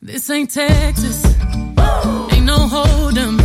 This 0.00 0.30
ain't 0.30 0.52
Texas. 0.52 1.24
Ain't 2.32 2.44
no 2.44 2.58
hold 2.68 3.18
'em. 3.18 3.40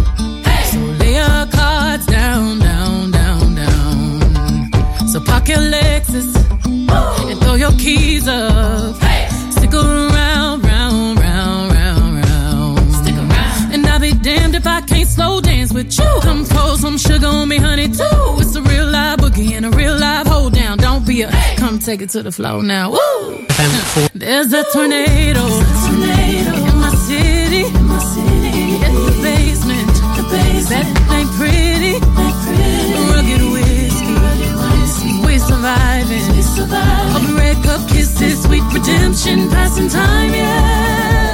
So 0.71 0.77
lay 0.99 1.15
your 1.15 1.47
cards 1.47 2.05
down, 2.05 2.59
down, 2.59 3.09
down, 3.09 3.55
down. 3.55 5.07
So 5.07 5.19
park 5.19 5.47
your 5.47 5.57
Lexus 5.57 6.35
and 7.31 7.39
throw 7.41 7.55
your 7.55 7.71
keys 7.79 8.27
up. 8.27 9.00
Slow 15.21 15.41
dance 15.41 15.71
with 15.73 15.97
you. 15.99 16.11
Come 16.21 16.45
pour 16.45 16.77
some 16.77 16.97
sugar 16.97 17.27
on 17.27 17.47
me, 17.47 17.57
honey, 17.57 17.87
too. 17.87 18.21
It's 18.41 18.55
a 18.55 18.61
real 18.61 18.87
live 18.87 19.19
boogie 19.19 19.51
and 19.57 19.65
a 19.65 19.69
real 19.69 19.95
live 19.97 20.27
hold 20.27 20.53
down. 20.53 20.77
Don't 20.77 21.05
be 21.05 21.21
a 21.21 21.29
come 21.57 21.79
take 21.79 22.01
it 22.01 22.09
to 22.15 22.23
the 22.23 22.31
floor 22.31 22.63
now. 22.63 22.91
Woo! 22.91 23.45
There's 24.13 24.51
a 24.53 24.63
tornado. 24.73 25.43
In 26.69 26.75
my 26.83 26.93
city. 27.07 27.63
Basement. 29.25 29.95
The 30.31 30.81
ain't 31.17 31.31
pretty. 31.39 31.95
Rugged 33.11 33.43
whiskey. 33.53 35.11
We 35.25 35.33
surviving. 35.49 36.41
Surviving. 36.55 37.35
Red 37.35 37.57
cup 37.65 37.81
kisses. 37.89 38.43
Sweet 38.43 38.65
redemption. 38.73 39.49
Passing 39.49 39.89
time, 39.89 40.33
yeah. 40.33 41.30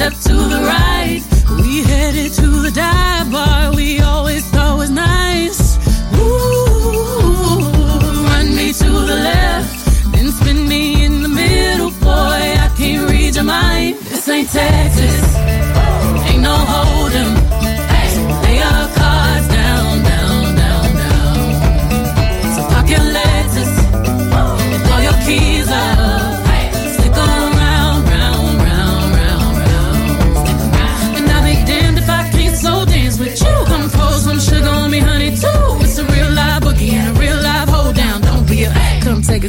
Step 0.00 0.14
to 0.14 0.32
the 0.32 0.60
right. 0.62 1.22
We 1.62 1.82
headed 1.82 2.32
to 2.32 2.46
the 2.62 2.70
dive 2.70 3.30
bar. 3.30 3.74
We 3.74 4.00
always 4.00 4.46
thought 4.46 4.78
was 4.78 4.88
nice. 4.88 5.76
Ooh, 6.16 7.60
run 8.30 8.56
me 8.56 8.72
to 8.72 8.90
the 9.10 9.18
left, 9.30 10.12
then 10.12 10.32
spin 10.32 10.66
me 10.66 11.04
in 11.04 11.20
the 11.20 11.28
middle, 11.28 11.90
boy. 11.90 12.40
I 12.66 12.72
can't 12.78 13.10
read 13.10 13.34
your 13.34 13.44
mind. 13.44 13.98
This 14.08 14.26
ain't 14.26 14.48
Texas, 14.48 15.36
ain't 16.30 16.42
no 16.48 16.56
hold 16.72 17.12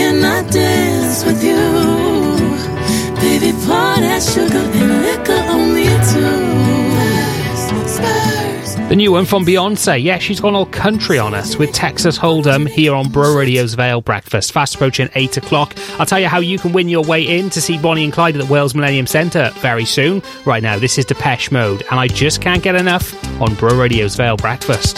If 0.00 0.24
I 0.24 0.42
dance 0.50 1.24
with 1.24 1.42
you. 1.42 1.56
Baby, 3.16 3.52
pour 3.64 3.96
that 4.00 4.22
sugar 4.22 4.58
and 4.58 5.02
liquor 5.02 5.32
on 5.52 5.74
me 5.74 5.86
too. 6.12 6.58
The 8.88 8.96
new 8.96 9.12
one 9.12 9.26
from 9.26 9.44
Beyonce. 9.44 10.02
Yeah, 10.02 10.16
she's 10.18 10.40
gone 10.40 10.54
all 10.54 10.64
country 10.64 11.18
on 11.18 11.34
us 11.34 11.58
with 11.58 11.72
Texas 11.72 12.18
Hold'em 12.18 12.66
here 12.66 12.94
on 12.94 13.10
Bro 13.10 13.36
Radio's 13.36 13.74
Vale 13.74 14.00
Breakfast. 14.00 14.50
Fast 14.50 14.76
approaching 14.76 15.10
8 15.14 15.36
o'clock. 15.36 15.74
I'll 15.98 16.06
tell 16.06 16.18
you 16.18 16.28
how 16.28 16.38
you 16.38 16.58
can 16.58 16.72
win 16.72 16.88
your 16.88 17.04
way 17.04 17.22
in 17.38 17.50
to 17.50 17.60
see 17.60 17.76
Bonnie 17.76 18.04
and 18.04 18.12
Clyde 18.14 18.36
at 18.36 18.46
the 18.46 18.50
Wales 18.50 18.74
Millennium 18.74 19.06
Centre 19.06 19.50
very 19.56 19.84
soon. 19.84 20.22
Right 20.46 20.62
now, 20.62 20.78
this 20.78 20.96
is 20.96 21.04
Depeche 21.04 21.52
Mode, 21.52 21.82
and 21.90 22.00
I 22.00 22.08
just 22.08 22.40
can't 22.40 22.62
get 22.62 22.76
enough 22.76 23.12
on 23.42 23.54
Bro 23.56 23.78
Radio's 23.78 24.16
Vale 24.16 24.38
Breakfast. 24.38 24.96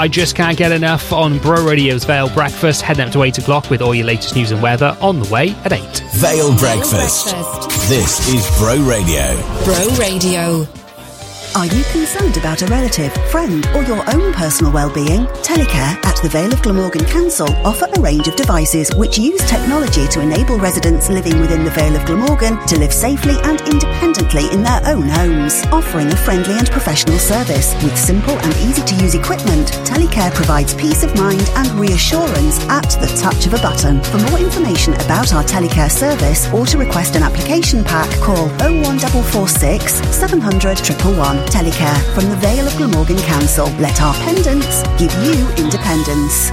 I 0.00 0.08
just 0.08 0.34
can't 0.34 0.56
get 0.56 0.72
enough 0.72 1.12
on 1.12 1.38
Bro 1.40 1.66
Radio's 1.66 2.04
Vale 2.04 2.30
Breakfast. 2.30 2.80
Heading 2.80 3.04
up 3.04 3.12
to 3.12 3.22
8 3.22 3.36
o'clock 3.36 3.68
with 3.68 3.82
all 3.82 3.94
your 3.94 4.06
latest 4.06 4.34
news 4.34 4.50
and 4.50 4.62
weather 4.62 4.96
on 4.98 5.20
the 5.20 5.28
way 5.28 5.50
at 5.66 5.74
8. 5.74 6.02
Vale 6.14 6.56
Breakfast. 6.56 7.34
This 7.90 8.26
is 8.28 8.58
Bro 8.58 8.76
Radio. 8.88 9.36
Bro 9.66 9.88
Radio. 9.98 10.79
Are 11.60 11.66
you 11.66 11.84
concerned 11.92 12.38
about 12.38 12.62
a 12.62 12.66
relative, 12.68 13.12
friend, 13.30 13.66
or 13.74 13.82
your 13.82 14.02
own 14.14 14.32
personal 14.32 14.72
well-being? 14.72 15.26
Telecare 15.44 16.02
at 16.06 16.16
the 16.22 16.28
Vale 16.30 16.54
of 16.54 16.62
Glamorgan 16.62 17.04
Council 17.04 17.54
offer 17.66 17.84
a 17.84 18.00
range 18.00 18.28
of 18.28 18.36
devices 18.36 18.90
which 18.96 19.18
use 19.18 19.44
technology 19.44 20.08
to 20.08 20.22
enable 20.22 20.58
residents 20.58 21.10
living 21.10 21.38
within 21.38 21.62
the 21.62 21.70
Vale 21.72 21.96
of 21.96 22.06
Glamorgan 22.06 22.56
to 22.66 22.78
live 22.78 22.94
safely 22.94 23.34
and 23.44 23.60
independently 23.68 24.50
in 24.52 24.62
their 24.62 24.80
own 24.86 25.06
homes. 25.06 25.62
Offering 25.66 26.10
a 26.10 26.16
friendly 26.16 26.54
and 26.54 26.70
professional 26.70 27.18
service 27.18 27.74
with 27.84 27.94
simple 27.94 28.38
and 28.38 28.56
easy-to-use 28.64 29.14
equipment, 29.14 29.68
Telecare 29.84 30.32
provides 30.32 30.72
peace 30.72 31.02
of 31.02 31.14
mind 31.14 31.46
and 31.56 31.68
reassurance 31.72 32.58
at 32.70 32.88
the 33.02 33.20
touch 33.20 33.44
of 33.44 33.52
a 33.52 33.60
button. 33.60 34.02
For 34.04 34.16
more 34.30 34.38
information 34.38 34.94
about 34.94 35.34
our 35.34 35.44
Telecare 35.44 35.90
service 35.92 36.50
or 36.54 36.64
to 36.64 36.78
request 36.78 37.16
an 37.16 37.22
application 37.22 37.84
pack, 37.84 38.08
call 38.22 38.48
01446 38.64 39.92
700 40.08 40.78
111. 40.78 41.49
Telecare 41.50 42.14
from 42.14 42.28
the 42.30 42.36
Vale 42.36 42.66
of 42.66 42.76
Glamorgan 42.76 43.18
Council. 43.18 43.66
Let 43.78 44.00
our 44.00 44.14
pendants 44.14 44.82
give 44.98 45.12
you 45.24 45.48
independence. 45.62 46.50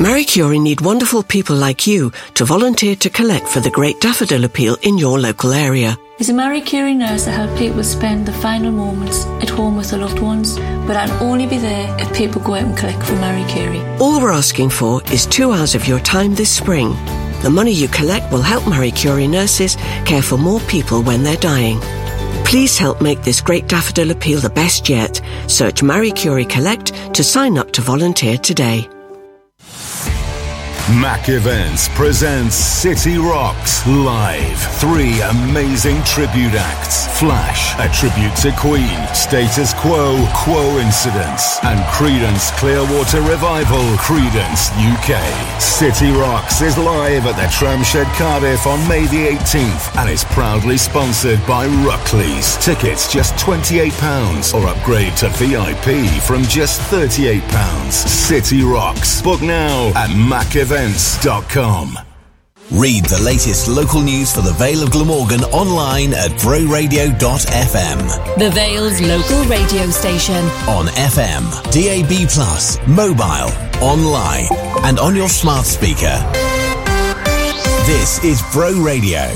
Marie 0.00 0.24
Curie 0.24 0.58
need 0.58 0.80
wonderful 0.80 1.22
people 1.22 1.54
like 1.54 1.86
you 1.86 2.10
to 2.32 2.46
volunteer 2.46 2.96
to 2.96 3.10
collect 3.10 3.46
for 3.46 3.60
the 3.60 3.68
Great 3.68 4.00
Daffodil 4.00 4.44
Appeal 4.44 4.76
in 4.82 4.96
your 4.96 5.18
local 5.18 5.52
area. 5.52 5.98
As 6.18 6.30
a 6.30 6.32
Marie 6.32 6.62
Curie 6.62 6.94
nurse 6.94 7.26
that 7.26 7.32
help 7.32 7.58
people 7.58 7.84
spend 7.84 8.24
the 8.24 8.32
final 8.32 8.72
moments 8.72 9.26
at 9.42 9.50
home 9.50 9.76
with 9.76 9.90
their 9.90 10.00
loved 10.00 10.20
ones, 10.20 10.58
but 10.86 10.96
I'll 10.96 11.22
only 11.22 11.46
be 11.46 11.58
there 11.58 11.94
if 12.00 12.16
people 12.16 12.40
go 12.40 12.54
out 12.54 12.64
and 12.64 12.76
collect 12.76 13.02
for 13.02 13.14
Marie 13.16 13.44
Curie. 13.52 13.82
All 13.98 14.20
we're 14.20 14.32
asking 14.32 14.70
for 14.70 15.02
is 15.12 15.26
two 15.26 15.52
hours 15.52 15.74
of 15.74 15.86
your 15.86 16.00
time 16.00 16.34
this 16.34 16.50
spring. 16.50 16.92
The 17.42 17.50
money 17.50 17.72
you 17.72 17.88
collect 17.88 18.32
will 18.32 18.42
help 18.42 18.66
Marie 18.66 18.90
Curie 18.92 19.26
nurses 19.26 19.76
care 20.06 20.22
for 20.22 20.38
more 20.38 20.60
people 20.60 21.02
when 21.02 21.22
they're 21.22 21.36
dying. 21.36 21.78
Please 22.50 22.76
help 22.76 23.00
make 23.00 23.22
this 23.22 23.40
Great 23.40 23.68
Daffodil 23.68 24.10
Appeal 24.10 24.40
the 24.40 24.50
best 24.50 24.88
yet. 24.88 25.20
Search 25.46 25.84
Marie 25.84 26.10
Curie 26.10 26.44
Collect 26.44 26.92
to 27.14 27.22
sign 27.22 27.56
up 27.56 27.70
to 27.70 27.80
volunteer 27.80 28.36
today. 28.36 28.88
Mac 30.98 31.28
Events 31.28 31.88
presents 31.90 32.56
City 32.56 33.16
Rocks 33.16 33.86
live. 33.86 34.58
Three 34.80 35.20
amazing 35.20 36.02
tribute 36.02 36.54
acts. 36.54 37.06
Flash, 37.18 37.78
a 37.78 37.88
tribute 37.94 38.34
to 38.36 38.50
Queen, 38.58 38.98
Status 39.14 39.72
Quo, 39.74 40.18
Quo 40.34 40.78
Incidents, 40.78 41.62
and 41.62 41.78
Creedence 41.94 42.50
Clearwater 42.58 43.20
Revival, 43.20 43.84
Creedence 43.98 44.72
UK. 44.80 45.60
City 45.60 46.10
Rocks 46.10 46.60
is 46.60 46.76
live 46.76 47.26
at 47.26 47.36
the 47.36 47.46
Tramshed 47.52 48.10
Cardiff 48.16 48.66
on 48.66 48.86
May 48.88 49.06
the 49.06 49.28
18th 49.28 49.96
and 49.96 50.10
is 50.10 50.24
proudly 50.24 50.76
sponsored 50.76 51.38
by 51.46 51.68
Ruckley's. 51.68 52.56
Tickets 52.64 53.12
just 53.12 53.34
£28 53.36 54.54
or 54.54 54.66
upgrade 54.66 55.16
to 55.18 55.28
VIP 55.34 56.22
from 56.22 56.42
just 56.44 56.80
£38. 56.90 57.92
City 57.92 58.62
Rocks. 58.62 59.22
Book 59.22 59.42
now 59.42 59.92
at 59.94 60.10
macevents.com. 60.80 61.98
Read 62.70 63.04
the 63.06 63.20
latest 63.22 63.68
local 63.68 64.00
news 64.00 64.34
for 64.34 64.40
the 64.42 64.52
Vale 64.52 64.82
of 64.82 64.90
Glamorgan 64.90 65.42
online 65.52 66.14
at 66.14 66.30
broradio.fm. 66.42 68.38
The 68.38 68.50
Vale's 68.50 69.00
local 69.00 69.44
radio 69.44 69.90
station. 69.90 70.42
On 70.68 70.86
FM, 70.86 71.50
DAB, 71.72 72.88
mobile, 72.88 73.50
online, 73.82 74.46
and 74.84 74.98
on 74.98 75.16
your 75.16 75.28
smart 75.28 75.66
speaker. 75.66 76.16
This 77.86 78.22
is 78.24 78.40
Bro 78.52 78.80
Radio. 78.80 79.34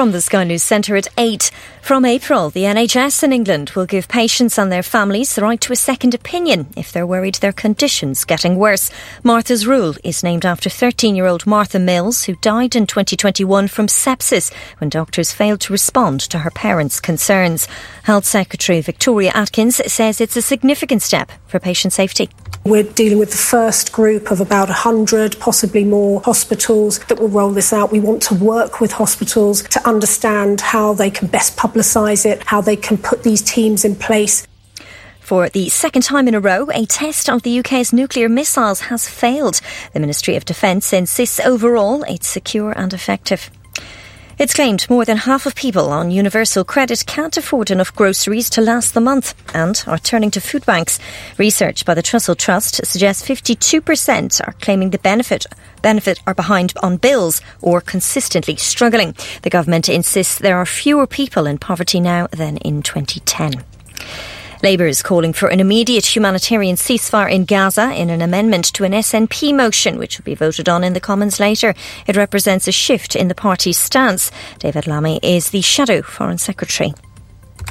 From 0.00 0.12
the 0.12 0.22
Sky 0.22 0.44
News 0.44 0.62
Centre 0.62 0.96
at 0.96 1.08
8. 1.18 1.50
From 1.82 2.06
April, 2.06 2.48
the 2.48 2.62
NHS 2.62 3.22
in 3.22 3.34
England 3.34 3.72
will 3.76 3.84
give 3.84 4.08
patients 4.08 4.58
and 4.58 4.72
their 4.72 4.82
families 4.82 5.34
the 5.34 5.42
right 5.42 5.60
to 5.60 5.74
a 5.74 5.76
second 5.76 6.14
opinion 6.14 6.68
if 6.74 6.90
they're 6.90 7.06
worried 7.06 7.34
their 7.34 7.52
condition's 7.52 8.24
getting 8.24 8.56
worse. 8.56 8.90
Martha's 9.22 9.66
Rule 9.66 9.94
is 10.02 10.22
named 10.22 10.46
after 10.46 10.70
13 10.70 11.14
year 11.14 11.26
old 11.26 11.46
Martha 11.46 11.78
Mills, 11.78 12.24
who 12.24 12.36
died 12.36 12.74
in 12.76 12.86
2021 12.86 13.68
from 13.68 13.88
sepsis 13.88 14.50
when 14.78 14.88
doctors 14.88 15.32
failed 15.32 15.60
to 15.60 15.72
respond 15.74 16.20
to 16.20 16.38
her 16.38 16.50
parents' 16.50 16.98
concerns. 16.98 17.68
Health 18.04 18.24
Secretary 18.24 18.80
Victoria 18.80 19.32
Atkins 19.34 19.82
says 19.92 20.18
it's 20.18 20.36
a 20.36 20.40
significant 20.40 21.02
step 21.02 21.30
for 21.46 21.60
patient 21.60 21.92
safety. 21.92 22.30
We're 22.62 22.82
dealing 22.82 23.18
with 23.18 23.30
the 23.30 23.38
first 23.38 23.90
group 23.90 24.30
of 24.30 24.40
about 24.40 24.68
100, 24.68 25.38
possibly 25.40 25.82
more 25.82 26.20
hospitals 26.20 26.98
that 27.06 27.18
will 27.18 27.28
roll 27.28 27.52
this 27.52 27.72
out. 27.72 27.90
We 27.90 28.00
want 28.00 28.22
to 28.24 28.34
work 28.34 28.80
with 28.80 28.92
hospitals 28.92 29.62
to 29.62 29.88
understand 29.90 30.60
how 30.60 30.94
they 30.94 31.10
can 31.10 31.28
best 31.28 31.56
publicise 31.56 32.24
it, 32.24 32.42
how 32.44 32.60
they 32.60 32.76
can 32.76 32.96
put 32.96 33.22
these 33.22 33.42
teams 33.42 33.84
in 33.84 33.94
place. 33.96 34.46
For 35.20 35.48
the 35.48 35.68
second 35.68 36.02
time 36.02 36.26
in 36.26 36.34
a 36.34 36.40
row, 36.40 36.68
a 36.72 36.86
test 36.86 37.28
of 37.28 37.42
the 37.42 37.58
UK's 37.60 37.92
nuclear 37.92 38.28
missiles 38.28 38.80
has 38.80 39.08
failed. 39.08 39.60
The 39.92 40.00
Ministry 40.00 40.34
of 40.36 40.44
Defence 40.44 40.92
insists 40.92 41.38
overall 41.40 42.02
it's 42.04 42.26
secure 42.26 42.72
and 42.72 42.92
effective. 42.92 43.50
It's 44.40 44.54
claimed 44.54 44.88
more 44.88 45.04
than 45.04 45.18
half 45.18 45.44
of 45.44 45.54
people 45.54 45.90
on 45.90 46.10
universal 46.10 46.64
credit 46.64 47.04
can't 47.06 47.36
afford 47.36 47.70
enough 47.70 47.94
groceries 47.94 48.48
to 48.50 48.62
last 48.62 48.94
the 48.94 49.00
month 49.02 49.34
and 49.54 49.84
are 49.86 49.98
turning 49.98 50.30
to 50.30 50.40
food 50.40 50.64
banks. 50.64 50.98
Research 51.36 51.84
by 51.84 51.92
the 51.92 52.02
Trussell 52.02 52.38
Trust 52.38 52.86
suggests 52.86 53.28
52% 53.28 54.40
are 54.48 54.54
claiming 54.54 54.88
the 54.90 54.98
benefit 54.98 55.44
benefit 55.82 56.22
are 56.26 56.32
behind 56.32 56.72
on 56.82 56.96
bills 56.96 57.42
or 57.60 57.82
consistently 57.82 58.56
struggling. 58.56 59.14
The 59.42 59.50
government 59.50 59.90
insists 59.90 60.38
there 60.38 60.56
are 60.56 60.64
fewer 60.64 61.06
people 61.06 61.44
in 61.44 61.58
poverty 61.58 62.00
now 62.00 62.26
than 62.28 62.56
in 62.56 62.80
2010. 62.80 63.62
Labour 64.62 64.86
is 64.86 65.02
calling 65.02 65.32
for 65.32 65.48
an 65.48 65.58
immediate 65.58 66.14
humanitarian 66.14 66.76
ceasefire 66.76 67.32
in 67.32 67.46
Gaza 67.46 67.92
in 67.94 68.10
an 68.10 68.20
amendment 68.20 68.66
to 68.74 68.84
an 68.84 68.92
SNP 68.92 69.54
motion, 69.54 69.96
which 69.96 70.18
will 70.18 70.24
be 70.24 70.34
voted 70.34 70.68
on 70.68 70.84
in 70.84 70.92
the 70.92 71.00
Commons 71.00 71.40
later. 71.40 71.74
It 72.06 72.16
represents 72.16 72.68
a 72.68 72.72
shift 72.72 73.16
in 73.16 73.28
the 73.28 73.34
party's 73.34 73.78
stance. 73.78 74.30
David 74.58 74.86
Lammy 74.86 75.18
is 75.22 75.48
the 75.48 75.62
Shadow 75.62 76.02
Foreign 76.02 76.36
Secretary. 76.36 76.92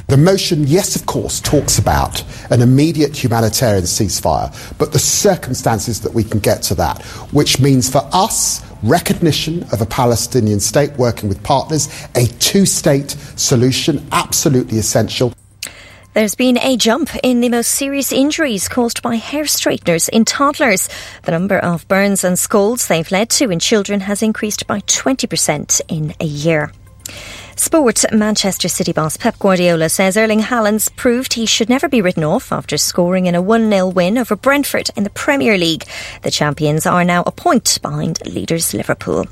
The 0.08 0.16
motion, 0.16 0.64
yes, 0.66 0.96
of 0.96 1.06
course, 1.06 1.40
talks 1.40 1.78
about 1.78 2.24
an 2.50 2.60
immediate 2.60 3.22
humanitarian 3.22 3.84
ceasefire, 3.84 4.50
but 4.76 4.92
the 4.92 4.98
circumstances 4.98 6.00
that 6.00 6.12
we 6.12 6.24
can 6.24 6.40
get 6.40 6.62
to 6.62 6.74
that, 6.74 7.02
which 7.32 7.60
means 7.60 7.88
for 7.88 8.08
us, 8.12 8.66
recognition 8.82 9.62
of 9.72 9.80
a 9.80 9.86
Palestinian 9.86 10.58
state 10.58 10.90
working 10.94 11.28
with 11.28 11.40
partners, 11.44 11.88
a 12.16 12.26
two 12.26 12.66
state 12.66 13.10
solution, 13.36 14.04
absolutely 14.10 14.78
essential. 14.78 15.32
There's 16.12 16.34
been 16.34 16.58
a 16.58 16.76
jump 16.76 17.10
in 17.22 17.40
the 17.40 17.48
most 17.48 17.70
serious 17.70 18.10
injuries 18.10 18.68
caused 18.68 19.00
by 19.00 19.14
hair 19.14 19.44
straighteners 19.46 20.08
in 20.08 20.24
toddlers. 20.24 20.88
The 21.22 21.30
number 21.30 21.56
of 21.56 21.86
burns 21.86 22.24
and 22.24 22.36
scalds 22.36 22.88
they've 22.88 23.10
led 23.12 23.30
to 23.30 23.52
in 23.52 23.60
children 23.60 24.00
has 24.00 24.20
increased 24.20 24.66
by 24.66 24.80
20% 24.80 25.80
in 25.86 26.12
a 26.18 26.24
year. 26.24 26.72
Sport 27.54 28.04
Manchester 28.12 28.66
City 28.66 28.92
boss 28.92 29.16
Pep 29.16 29.38
Guardiola 29.38 29.88
says 29.88 30.16
Erling 30.16 30.40
Haaland's 30.40 30.88
proved 30.88 31.34
he 31.34 31.46
should 31.46 31.68
never 31.68 31.88
be 31.88 32.02
written 32.02 32.24
off 32.24 32.50
after 32.50 32.76
scoring 32.76 33.26
in 33.26 33.36
a 33.36 33.42
1 33.42 33.70
0 33.70 33.88
win 33.88 34.18
over 34.18 34.34
Brentford 34.34 34.90
in 34.96 35.04
the 35.04 35.10
Premier 35.10 35.56
League. 35.56 35.84
The 36.22 36.32
champions 36.32 36.86
are 36.86 37.04
now 37.04 37.22
a 37.24 37.30
point 37.30 37.78
behind 37.82 38.26
leaders 38.26 38.74
Liverpool. 38.74 39.26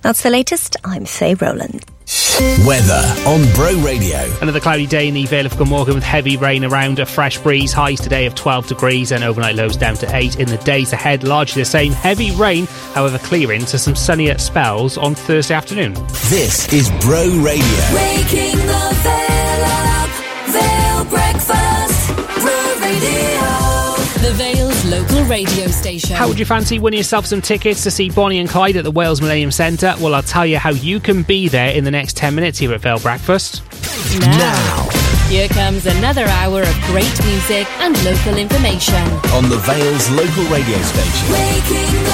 That's 0.00 0.22
the 0.22 0.30
latest. 0.30 0.76
I'm 0.84 1.04
Faye 1.04 1.34
Rowland. 1.34 1.84
Weather 2.64 3.02
on 3.26 3.42
Bro 3.54 3.80
Radio. 3.84 4.32
Another 4.40 4.60
cloudy 4.60 4.86
day 4.86 5.08
in 5.08 5.14
the 5.14 5.26
Vale 5.26 5.46
of 5.46 5.56
Glamorgan 5.56 5.94
with 5.94 6.04
heavy 6.04 6.36
rain 6.36 6.64
around, 6.64 7.00
a 7.00 7.06
fresh 7.06 7.38
breeze, 7.38 7.72
highs 7.72 8.00
today 8.00 8.26
of 8.26 8.34
12 8.36 8.68
degrees 8.68 9.10
and 9.10 9.24
overnight 9.24 9.56
lows 9.56 9.76
down 9.76 9.96
to 9.96 10.16
8. 10.16 10.38
In 10.38 10.46
the 10.46 10.56
days 10.58 10.92
ahead, 10.92 11.24
largely 11.24 11.62
the 11.62 11.66
same. 11.66 11.92
Heavy 11.92 12.30
rain, 12.32 12.66
however, 12.92 13.18
clearing 13.18 13.64
to 13.66 13.78
some 13.78 13.96
sunnier 13.96 14.38
spells 14.38 14.96
on 14.96 15.16
Thursday 15.16 15.54
afternoon. 15.54 15.94
This 16.28 16.72
is 16.72 16.88
Bro 17.00 17.24
Radio. 17.42 17.64
Waking 17.92 18.58
the 18.58 18.96
Vale 19.02 19.64
up, 19.64 20.10
Vale 20.54 21.04
Breakfast, 21.10 22.16
Bro 22.40 22.78
Radio. 22.80 23.33
The 24.94 25.00
Vale's 25.00 25.10
local 25.10 25.24
radio 25.24 25.66
station. 25.66 26.14
How 26.14 26.28
would 26.28 26.38
you 26.38 26.44
fancy 26.44 26.78
winning 26.78 26.98
yourself 26.98 27.26
some 27.26 27.42
tickets 27.42 27.82
to 27.82 27.90
see 27.90 28.10
Bonnie 28.10 28.38
and 28.38 28.48
Clyde 28.48 28.76
at 28.76 28.84
the 28.84 28.92
Wales 28.92 29.20
Millennium 29.20 29.50
Centre? 29.50 29.92
Well, 30.00 30.14
I'll 30.14 30.22
tell 30.22 30.46
you 30.46 30.56
how 30.58 30.70
you 30.70 31.00
can 31.00 31.24
be 31.24 31.48
there 31.48 31.70
in 31.70 31.82
the 31.82 31.90
next 31.90 32.16
10 32.16 32.32
minutes 32.34 32.60
here 32.60 32.72
at 32.72 32.80
Vale 32.80 33.00
Breakfast. 33.00 33.62
Now. 34.20 34.88
Here 35.28 35.48
comes 35.48 35.86
another 35.86 36.26
hour 36.26 36.62
of 36.62 36.80
great 36.82 37.24
music 37.24 37.66
and 37.80 37.96
local 38.04 38.36
information. 38.38 39.02
On 39.32 39.48
the 39.48 39.56
Vale's 39.64 40.10
local 40.10 40.44
radio 40.44 40.78
station. 40.82 42.04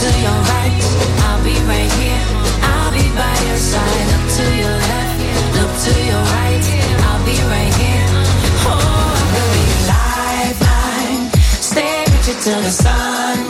To 0.00 0.08
your 0.20 0.38
right. 0.52 0.76
I'll 1.24 1.42
be 1.42 1.56
right 1.64 1.92
here. 1.96 2.20
I'll 2.68 2.92
be 2.92 3.08
by 3.16 3.36
your 3.48 3.56
side. 3.56 4.04
Look 4.12 4.26
to 4.36 4.44
your 4.62 4.76
left, 4.92 5.20
look 5.56 5.72
to 5.86 5.94
your 6.10 6.22
right. 6.36 6.64
I'll 7.06 7.24
be 7.24 7.36
right 7.48 7.74
here. 7.80 8.08
Oh, 8.68 8.76
I 8.76 9.24
could 9.32 9.50
be 9.56 9.64
a 9.72 9.80
lifeline. 9.92 11.24
Stay 11.72 12.04
with 12.12 12.28
you 12.28 12.36
till 12.44 12.60
the 12.60 12.70
sunrise. 12.70 13.45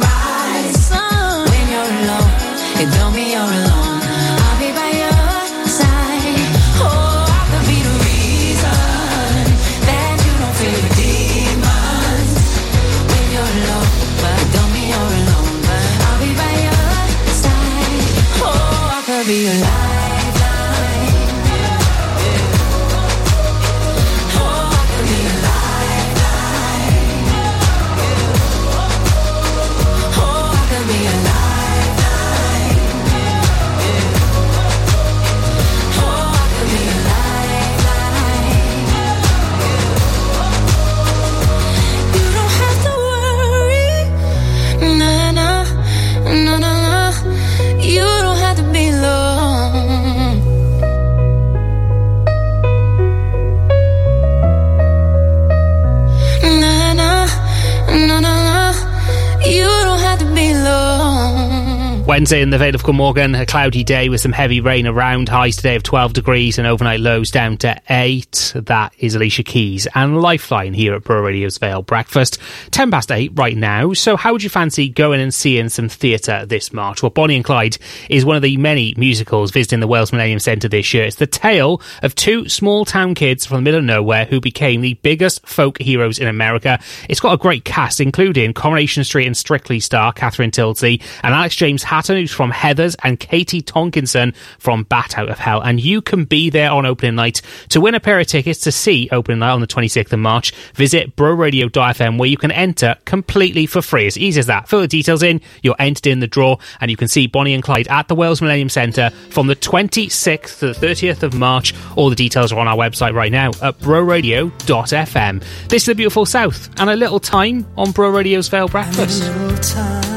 Wednesday 62.16 62.40
in 62.40 62.48
the 62.48 62.56
Vale 62.56 62.74
of 62.74 62.82
Glamorgan, 62.82 63.34
a 63.34 63.44
cloudy 63.44 63.84
day 63.84 64.08
with 64.08 64.22
some 64.22 64.32
heavy 64.32 64.62
rain 64.62 64.86
around. 64.86 65.28
Highs 65.28 65.56
today 65.56 65.76
of 65.76 65.82
12 65.82 66.14
degrees 66.14 66.56
and 66.56 66.66
overnight 66.66 67.00
lows 67.00 67.30
down 67.30 67.58
to 67.58 67.78
8. 67.90 68.54
That 68.54 68.94
is 68.98 69.14
Alicia 69.14 69.42
Keys 69.42 69.86
and 69.94 70.22
Lifeline 70.22 70.72
here 70.72 70.94
at 70.94 71.04
Bro 71.04 71.20
Radio's 71.20 71.58
Vale 71.58 71.82
Breakfast. 71.82 72.38
10 72.70 72.90
past 72.90 73.12
8 73.12 73.32
right 73.34 73.54
now. 73.54 73.92
So, 73.92 74.16
how 74.16 74.32
would 74.32 74.42
you 74.42 74.48
fancy 74.48 74.88
going 74.88 75.20
and 75.20 75.34
seeing 75.34 75.68
some 75.68 75.90
theatre 75.90 76.46
this 76.46 76.72
March? 76.72 77.02
Well, 77.02 77.10
Bonnie 77.10 77.36
and 77.36 77.44
Clyde 77.44 77.76
is 78.08 78.24
one 78.24 78.36
of 78.36 78.40
the 78.40 78.56
many 78.56 78.94
musicals 78.96 79.50
visiting 79.50 79.80
the 79.80 79.86
Wales 79.86 80.10
Millennium 80.10 80.40
Centre 80.40 80.68
this 80.68 80.94
year. 80.94 81.04
It's 81.04 81.16
the 81.16 81.26
tale 81.26 81.82
of 82.02 82.14
two 82.14 82.48
small 82.48 82.86
town 82.86 83.14
kids 83.14 83.44
from 83.44 83.56
the 83.56 83.62
middle 83.62 83.80
of 83.80 83.84
nowhere 83.84 84.24
who 84.24 84.40
became 84.40 84.80
the 84.80 84.94
biggest 84.94 85.46
folk 85.46 85.78
heroes 85.82 86.18
in 86.18 86.28
America. 86.28 86.78
It's 87.10 87.20
got 87.20 87.34
a 87.34 87.36
great 87.36 87.66
cast, 87.66 88.00
including 88.00 88.54
Coronation 88.54 89.04
Street 89.04 89.26
and 89.26 89.36
Strictly 89.36 89.80
star 89.80 90.14
Catherine 90.14 90.50
Tyldesley 90.50 91.02
and 91.22 91.34
Alex 91.34 91.54
James 91.54 91.82
Hatton, 91.82 92.05
who's 92.14 92.32
from 92.32 92.52
Heathers, 92.52 92.94
and 93.02 93.18
Katie 93.18 93.62
Tonkinson 93.62 94.34
from 94.58 94.84
Bat 94.84 95.18
Out 95.18 95.28
of 95.28 95.38
Hell. 95.38 95.60
And 95.60 95.80
you 95.80 96.00
can 96.02 96.24
be 96.24 96.50
there 96.50 96.70
on 96.70 96.86
opening 96.86 97.16
night. 97.16 97.42
To 97.70 97.80
win 97.80 97.94
a 97.94 98.00
pair 98.00 98.20
of 98.20 98.26
tickets 98.26 98.60
to 98.60 98.72
see 98.72 99.08
opening 99.10 99.40
night 99.40 99.52
on 99.52 99.60
the 99.60 99.66
26th 99.66 100.12
of 100.12 100.18
March, 100.18 100.52
visit 100.74 101.16
broradio.fm 101.16 102.18
where 102.18 102.28
you 102.28 102.36
can 102.36 102.50
enter 102.52 102.96
completely 103.04 103.66
for 103.66 103.82
free. 103.82 104.06
As 104.06 104.16
easy 104.16 104.38
as 104.38 104.46
that. 104.46 104.68
Fill 104.68 104.80
the 104.80 104.88
details 104.88 105.22
in, 105.22 105.40
you're 105.62 105.76
entered 105.78 106.06
in 106.06 106.20
the 106.20 106.26
draw, 106.26 106.58
and 106.80 106.90
you 106.90 106.96
can 106.96 107.08
see 107.08 107.26
Bonnie 107.26 107.54
and 107.54 107.62
Clyde 107.62 107.88
at 107.88 108.08
the 108.08 108.14
Wales 108.14 108.40
Millennium 108.40 108.68
Centre 108.68 109.10
from 109.30 109.46
the 109.46 109.56
26th 109.56 110.60
to 110.60 110.66
the 110.68 110.86
30th 110.86 111.22
of 111.22 111.34
March. 111.34 111.74
All 111.96 112.10
the 112.10 112.16
details 112.16 112.52
are 112.52 112.58
on 112.58 112.68
our 112.68 112.76
website 112.76 113.14
right 113.14 113.32
now 113.32 113.48
at 113.62 113.78
broradio.fm. 113.78 115.42
This 115.68 115.82
is 115.82 115.86
the 115.86 115.94
beautiful 115.94 116.26
South, 116.26 116.68
and 116.80 116.90
a 116.90 116.96
little 116.96 117.20
time 117.20 117.66
on 117.76 117.92
Bro 117.92 118.10
Radio's 118.10 118.48
Vale 118.48 118.68
Breakfast. 118.68 120.15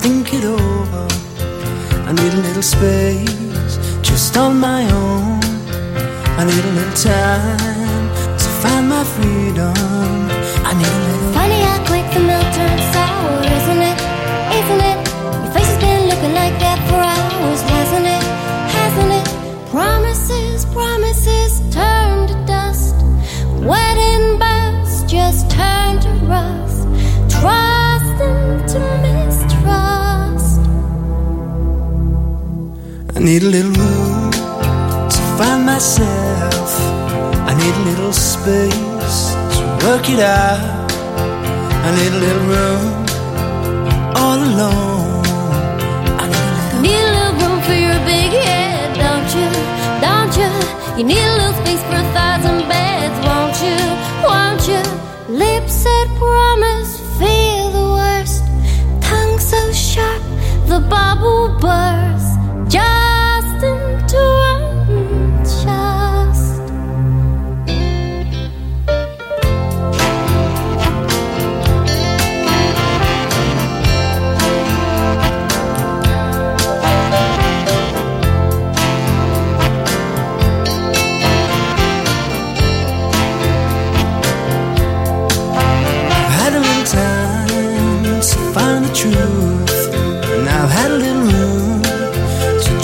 Think 0.00 0.32
it 0.32 0.44
over. 0.44 1.06
I 2.08 2.12
need 2.12 2.32
a 2.32 2.42
little 2.48 2.62
space 2.62 3.78
just 4.02 4.36
on 4.36 4.58
my 4.58 4.82
own. 4.90 5.40
I 6.40 6.44
need 6.44 6.64
a 6.64 6.74
little 6.78 6.98
time 7.12 8.08
to 8.42 8.48
find 8.62 8.88
my 8.88 9.04
freedom. 9.14 9.74
I 10.68 10.72
need 10.78 10.92
a 10.98 11.02
little. 11.06 11.32
Funny 11.40 11.60
how 11.68 11.78
quick 11.90 12.06
the 12.14 12.20
milk 12.30 12.48
turns 12.54 12.87
I 33.18 33.20
need 33.20 33.42
a 33.42 33.46
little 33.46 33.72
room 33.72 34.30
to 34.30 35.20
find 35.36 35.66
myself. 35.66 36.70
I 37.50 37.52
need 37.58 37.74
a 37.74 37.84
little 37.90 38.12
space 38.12 39.34
to 39.58 39.62
work 39.84 40.08
it 40.08 40.20
out. 40.20 40.92
I 41.82 41.88
need 41.98 42.12
a 42.14 42.20
little 42.26 42.46
room 42.54 42.84
all 44.14 44.38
alone. 44.38 45.26
I 46.22 46.26
need 46.80 46.94
a 46.94 47.10
little 47.18 47.34
room 47.42 47.60
for 47.66 47.74
your 47.74 47.98
big 48.06 48.30
head, 48.46 48.94
don't 49.02 49.30
you? 49.34 49.50
Don't 49.98 50.34
you? 50.38 50.50
You 50.96 51.04
need 51.10 51.18
a 51.18 51.34
little 51.38 51.58
space 51.64 51.82
for 51.90 51.98
a 51.98 52.08
thousand 52.14 52.68
beds, 52.70 53.18
won't 53.26 53.58
you? 53.66 53.78
Won't 54.30 54.62
you? 54.70 54.82
Lips 55.34 55.82
that 55.82 56.06
promise, 56.22 57.00
feel 57.18 57.66
the 57.78 57.86
worst. 57.98 58.44
Tongue 59.02 59.40
so 59.40 59.72
sharp, 59.72 60.22
the 60.68 60.78
bubble 60.78 61.58
bursts. 61.58 61.97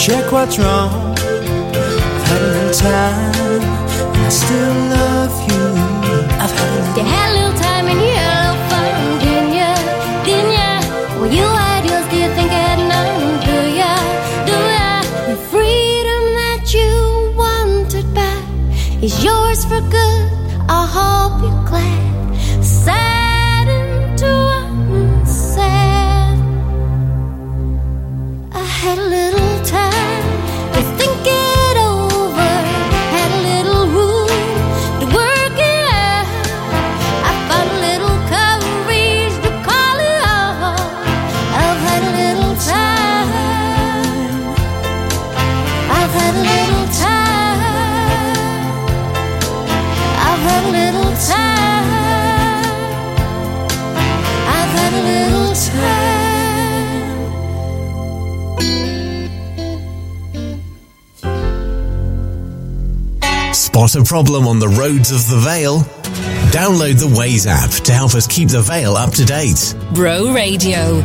Check 0.04 0.30
what's 0.30 0.58
wrong. 0.58 1.14
I've 1.16 2.24
had 2.28 2.42
a 2.42 2.48
little 2.52 2.74
time, 2.74 3.62
and 4.14 4.26
I 4.26 4.28
still 4.28 4.74
love 4.90 5.03
Spot 63.74 63.96
a 63.96 64.04
problem 64.04 64.46
on 64.46 64.60
the 64.60 64.68
roads 64.68 65.10
of 65.10 65.26
the 65.26 65.36
Vale? 65.38 65.80
Download 66.54 66.94
the 66.94 67.10
Waze 67.10 67.48
app 67.50 67.70
to 67.82 67.92
help 67.92 68.14
us 68.14 68.24
keep 68.24 68.48
the 68.48 68.62
Vale 68.62 68.94
up 68.94 69.10
to 69.14 69.24
date. 69.24 69.74
Bro 69.92 70.32
Radio. 70.32 71.02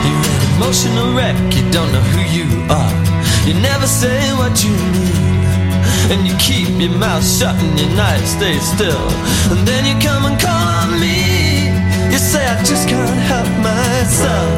You're 0.00 0.24
an 0.32 0.42
emotional 0.56 1.12
wreck, 1.12 1.36
you 1.52 1.70
don't 1.70 1.92
know 1.92 2.00
who 2.00 2.24
you 2.32 2.48
are. 2.72 2.94
You 3.44 3.52
never 3.60 3.86
say 3.86 4.32
what 4.40 4.64
you 4.64 4.72
need. 4.72 5.12
And 6.08 6.26
you 6.26 6.32
keep 6.40 6.72
your 6.80 6.96
mouth 6.96 7.20
shut 7.20 7.54
and 7.54 7.78
your 7.78 7.90
night 7.90 8.24
stays 8.24 8.64
still. 8.64 9.08
And 9.52 9.68
then 9.68 9.84
you 9.84 9.92
come 10.00 10.24
and 10.24 10.40
call 10.40 10.68
on 10.88 10.98
me. 10.98 11.68
You 12.10 12.16
say, 12.16 12.46
I 12.46 12.56
just 12.64 12.88
can't 12.88 13.20
help 13.28 13.50
myself. 13.60 14.57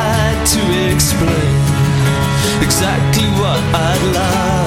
exactly 2.81 3.29
what 3.39 3.59
I'd 3.75 4.15
lost. 4.15 4.60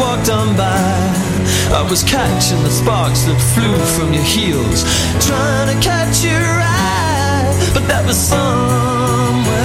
Walked 0.00 0.30
on 0.30 0.56
by. 0.56 1.20
I 1.78 1.86
was 1.88 2.02
catching 2.02 2.62
the 2.62 2.70
sparks 2.70 3.22
that 3.28 3.38
flew 3.54 3.76
from 3.96 4.14
your 4.14 4.24
heels, 4.24 4.82
trying 5.20 5.68
to 5.72 5.78
catch 5.84 6.24
your 6.24 6.40
eye, 6.40 7.70
but 7.74 7.86
that 7.86 8.04
was 8.06 8.16
somewhere 8.16 9.59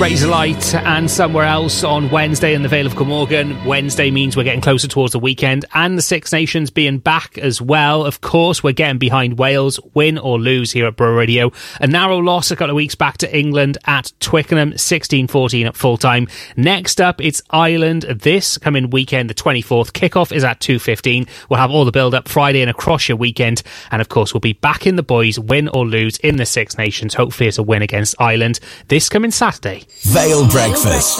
Razorlight 0.00 0.74
and 0.82 1.10
somewhere 1.10 1.44
else 1.44 1.84
on 1.84 2.08
Wednesday 2.08 2.54
in 2.54 2.62
the 2.62 2.70
Vale 2.70 2.86
of 2.86 2.96
Glamorgan. 2.96 3.66
Wednesday 3.66 4.10
means 4.10 4.34
we're 4.34 4.44
getting 4.44 4.62
closer 4.62 4.88
towards 4.88 5.12
the 5.12 5.18
weekend 5.18 5.66
and 5.74 5.98
the 5.98 6.00
Six 6.02 6.32
Nations 6.32 6.70
being 6.70 6.96
back 6.96 7.36
as 7.36 7.60
well. 7.60 8.06
Of 8.06 8.22
course, 8.22 8.62
we're 8.62 8.72
getting 8.72 8.96
behind 8.96 9.38
Wales, 9.38 9.78
win 9.92 10.16
or 10.16 10.38
lose 10.40 10.72
here 10.72 10.86
at 10.86 10.96
Bro 10.96 11.16
Radio. 11.16 11.52
A 11.82 11.86
narrow 11.86 12.16
loss 12.16 12.50
a 12.50 12.56
couple 12.56 12.70
of 12.70 12.76
weeks 12.76 12.94
back 12.94 13.18
to 13.18 13.38
England 13.38 13.76
at 13.84 14.10
Twickenham, 14.20 14.72
16-14 14.72 15.66
at 15.66 15.76
full 15.76 15.98
time. 15.98 16.28
Next 16.56 16.98
up, 16.98 17.20
it's 17.20 17.42
Ireland 17.50 18.04
this 18.04 18.56
coming 18.56 18.88
weekend, 18.88 19.28
the 19.28 19.34
24th. 19.34 19.92
Kickoff 19.92 20.34
is 20.34 20.44
at 20.44 20.60
2.15. 20.60 21.28
We'll 21.50 21.60
have 21.60 21.70
all 21.70 21.84
the 21.84 21.92
build 21.92 22.14
up 22.14 22.26
Friday 22.26 22.62
and 22.62 22.70
across 22.70 23.06
your 23.06 23.18
weekend. 23.18 23.62
And 23.90 24.00
of 24.00 24.08
course, 24.08 24.32
we'll 24.32 24.40
be 24.40 24.54
back 24.54 24.86
in 24.86 24.96
the 24.96 25.02
boys, 25.02 25.38
win 25.38 25.68
or 25.68 25.86
lose 25.86 26.16
in 26.20 26.38
the 26.38 26.46
Six 26.46 26.78
Nations. 26.78 27.12
Hopefully 27.12 27.48
it's 27.48 27.58
a 27.58 27.62
win 27.62 27.82
against 27.82 28.14
Ireland 28.18 28.60
this 28.88 29.10
coming 29.10 29.30
Saturday. 29.30 29.84
Vale 30.04 30.48
Breakfast. 30.48 31.18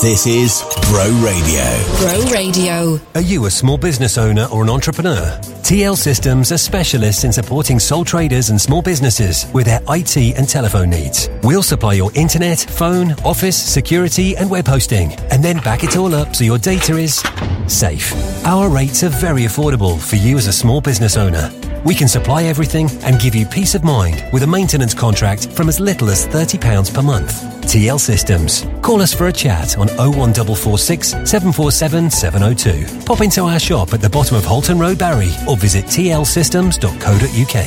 This 0.00 0.26
is 0.26 0.62
Bro 0.88 1.04
Radio. 1.22 1.62
Bro 1.98 2.32
Radio. 2.32 2.98
Are 3.14 3.20
you 3.20 3.44
a 3.44 3.50
small 3.50 3.76
business 3.76 4.16
owner 4.16 4.46
or 4.50 4.62
an 4.62 4.70
entrepreneur? 4.70 5.38
TL 5.62 5.96
Systems 5.96 6.50
are 6.50 6.56
specialists 6.56 7.24
in 7.24 7.32
supporting 7.32 7.78
sole 7.78 8.06
traders 8.06 8.48
and 8.48 8.58
small 8.58 8.80
businesses 8.80 9.46
with 9.52 9.66
their 9.66 9.80
IT 9.90 10.16
and 10.16 10.48
telephone 10.48 10.88
needs. 10.88 11.28
We'll 11.42 11.62
supply 11.62 11.92
your 11.92 12.10
internet, 12.14 12.58
phone, 12.58 13.12
office, 13.22 13.56
security, 13.56 14.34
and 14.36 14.50
web 14.50 14.66
hosting, 14.66 15.12
and 15.30 15.44
then 15.44 15.58
back 15.58 15.84
it 15.84 15.96
all 15.98 16.14
up 16.14 16.34
so 16.34 16.42
your 16.42 16.58
data 16.58 16.96
is 16.96 17.22
safe. 17.66 18.14
Our 18.46 18.70
rates 18.70 19.04
are 19.04 19.10
very 19.10 19.42
affordable 19.42 20.00
for 20.00 20.16
you 20.16 20.38
as 20.38 20.46
a 20.46 20.52
small 20.52 20.80
business 20.80 21.18
owner. 21.18 21.50
We 21.84 21.94
can 21.94 22.06
supply 22.08 22.44
everything 22.44 22.88
and 23.02 23.20
give 23.20 23.34
you 23.34 23.44
peace 23.44 23.74
of 23.74 23.82
mind 23.82 24.24
with 24.32 24.44
a 24.44 24.46
maintenance 24.46 24.94
contract 24.94 25.50
from 25.52 25.68
as 25.68 25.80
little 25.80 26.10
as 26.10 26.26
£30 26.26 26.94
per 26.94 27.02
month. 27.02 27.42
TL 27.62 27.98
Systems. 27.98 28.66
Call 28.82 29.02
us 29.02 29.12
for 29.12 29.26
a 29.26 29.32
chat 29.32 29.76
on 29.78 29.88
01446 29.96 31.08
747 31.08 32.10
702. 32.10 33.04
Pop 33.04 33.20
into 33.20 33.42
our 33.42 33.58
shop 33.58 33.92
at 33.92 34.00
the 34.00 34.08
bottom 34.08 34.36
of 34.36 34.44
Holton 34.44 34.78
Road, 34.78 34.98
Barry, 34.98 35.30
or 35.48 35.56
visit 35.56 35.86
tlsystems.co.uk. 35.86 37.66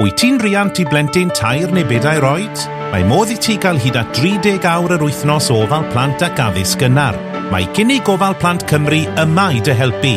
Wyt 0.00 0.16
ti'n 0.16 0.38
riant 0.40 0.78
i 0.80 0.84
blentyn 0.88 1.28
tair 1.36 1.68
neu 1.68 1.84
bedair 1.84 2.24
oed? 2.24 2.56
Mae 2.88 3.04
modd 3.04 3.28
i 3.34 3.36
ti 3.36 3.58
gael 3.60 3.76
hyd 3.76 3.98
at 4.00 4.16
30 4.16 4.64
awr 4.64 4.94
yr 4.96 5.04
wythnos 5.04 5.50
ofal 5.52 5.84
plant 5.92 6.24
ac 6.24 6.40
addysg 6.40 6.80
gynnar. 6.80 7.18
Mae 7.52 7.68
cynnig 7.76 8.06
gofal 8.08 8.32
plant 8.40 8.64
Cymru 8.70 9.02
yma 9.20 9.50
i 9.52 9.60
dy 9.60 9.76
helpu. 9.76 10.16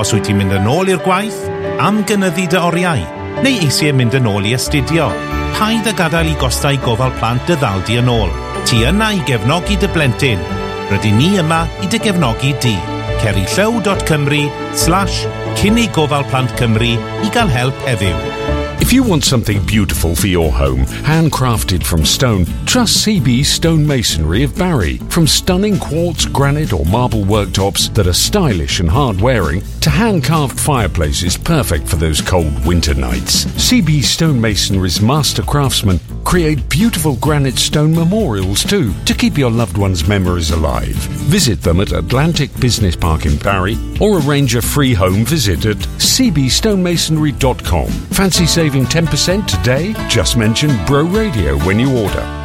Os 0.00 0.10
wyt 0.10 0.26
ti'n 0.26 0.40
mynd 0.40 0.54
yn 0.56 0.66
ôl 0.66 0.90
i'r 0.90 1.02
gwaith, 1.04 1.44
am 1.82 2.02
gynyddu 2.08 2.48
dy 2.50 2.58
oriau, 2.58 3.04
neu 3.44 3.60
eisiau 3.62 3.94
mynd 3.94 4.16
yn 4.18 4.26
ôl 4.26 4.48
i 4.48 4.54
astudio, 4.56 5.06
paid 5.54 5.86
y 5.86 5.94
gadael 5.94 6.32
i 6.32 6.34
gostau 6.40 6.78
gofal 6.82 7.14
plant 7.20 7.46
dy 7.46 7.54
ddaldi 7.60 8.00
yn 8.00 8.10
ôl. 8.10 8.32
Ti 8.66 8.82
yna 8.90 9.12
i 9.14 9.22
gefnogi 9.28 9.78
dy 9.78 9.90
blentyn. 9.94 10.42
Rydyn 10.90 11.18
ni 11.20 11.30
yma 11.38 11.62
i 11.84 11.90
dy 11.90 12.02
gefnogi 12.02 12.52
di. 12.64 12.74
Cerillyw.cymru 13.22 14.44
slash 14.74 15.24
cynnig 15.60 15.94
gofal 15.94 16.26
plant 16.32 16.50
Cymru 16.58 16.96
i 16.98 17.32
gael 17.32 17.52
help 17.52 17.86
heddiw. 17.86 18.63
If 18.84 18.92
you 18.92 19.02
want 19.02 19.24
something 19.24 19.64
beautiful 19.64 20.14
for 20.14 20.26
your 20.26 20.52
home, 20.52 20.80
handcrafted 20.80 21.82
from 21.82 22.04
stone, 22.04 22.44
trust 22.66 23.06
CB 23.06 23.46
Stone 23.46 23.86
Masonry 23.86 24.42
of 24.42 24.58
Barry. 24.58 24.98
From 25.08 25.26
stunning 25.26 25.78
quartz, 25.78 26.26
granite, 26.26 26.74
or 26.74 26.84
marble 26.84 27.22
worktops 27.22 27.90
that 27.94 28.06
are 28.06 28.12
stylish 28.12 28.80
and 28.80 28.90
hard 28.90 29.22
wearing, 29.22 29.62
to 29.80 29.88
hand 29.88 30.22
carved 30.22 30.60
fireplaces 30.60 31.38
perfect 31.38 31.88
for 31.88 31.96
those 31.96 32.20
cold 32.20 32.66
winter 32.66 32.92
nights. 32.92 33.46
CB 33.46 34.04
Stone 34.04 34.38
Masonry's 34.38 35.00
master 35.00 35.40
craftsmen 35.42 35.98
create 36.24 36.68
beautiful 36.68 37.16
granite 37.16 37.58
stone 37.58 37.94
memorials 37.94 38.62
too 38.64 38.92
to 39.04 39.14
keep 39.14 39.38
your 39.38 39.50
loved 39.50 39.78
one's 39.78 40.06
memories 40.08 40.50
alive. 40.50 40.94
Visit 41.30 41.62
them 41.62 41.80
at 41.80 41.92
Atlantic 41.92 42.50
Business 42.60 42.96
Park 42.96 43.24
in 43.24 43.38
Barry 43.38 43.78
or 44.00 44.18
arrange 44.18 44.56
a 44.56 44.62
free 44.62 44.92
home 44.94 45.24
visit 45.24 45.64
at 45.66 45.76
cbstonemasonry.com. 45.76 47.88
Fancy 47.88 48.46
saving 48.46 48.73
10% 48.82 49.46
today? 49.46 49.94
Just 50.08 50.36
mention 50.36 50.70
Bro 50.86 51.04
Radio 51.04 51.56
when 51.58 51.78
you 51.78 51.96
order. 51.96 52.43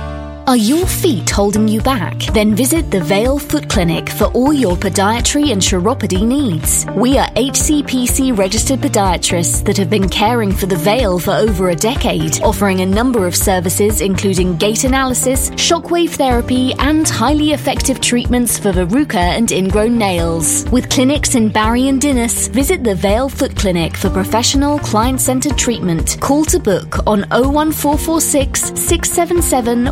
Are 0.49 0.57
your 0.57 0.87
feet 0.87 1.29
holding 1.29 1.67
you 1.67 1.79
back? 1.79 2.17
Then 2.33 2.55
visit 2.55 2.89
the 2.89 3.01
Vale 3.01 3.37
Foot 3.37 3.69
Clinic 3.69 4.09
for 4.09 4.25
all 4.33 4.51
your 4.51 4.75
podiatry 4.75 5.51
and 5.51 5.61
chiropody 5.61 6.25
needs. 6.25 6.87
We 6.95 7.19
are 7.19 7.27
HCPC 7.35 8.35
registered 8.35 8.79
podiatrists 8.79 9.63
that 9.65 9.77
have 9.77 9.91
been 9.91 10.09
caring 10.09 10.51
for 10.51 10.65
the 10.65 10.75
Vale 10.75 11.19
for 11.19 11.35
over 11.35 11.69
a 11.69 11.75
decade, 11.75 12.41
offering 12.41 12.81
a 12.81 12.85
number 12.87 13.27
of 13.27 13.35
services 13.35 14.01
including 14.01 14.57
gait 14.57 14.85
analysis, 14.85 15.51
shockwave 15.51 16.15
therapy, 16.15 16.73
and 16.79 17.07
highly 17.07 17.51
effective 17.51 18.01
treatments 18.01 18.57
for 18.57 18.71
verruca 18.71 19.37
and 19.37 19.51
ingrown 19.51 19.99
nails. 19.99 20.67
With 20.71 20.89
clinics 20.89 21.35
in 21.35 21.49
Barry 21.49 21.89
and 21.89 22.01
Dinas, 22.01 22.47
visit 22.47 22.83
the 22.83 22.95
Vale 22.95 23.29
Foot 23.29 23.55
Clinic 23.55 23.95
for 23.95 24.09
professional 24.09 24.79
client 24.79 25.21
centered 25.21 25.59
treatment. 25.59 26.17
Call 26.19 26.43
to 26.45 26.59
book 26.59 27.05
on 27.05 27.19
01446 27.29 28.73
677 28.79 29.85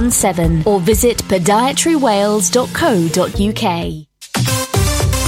117 0.00 0.64
or 0.66 0.80
visit 0.80 1.18
podiatrywales.co.uk. 1.28 4.09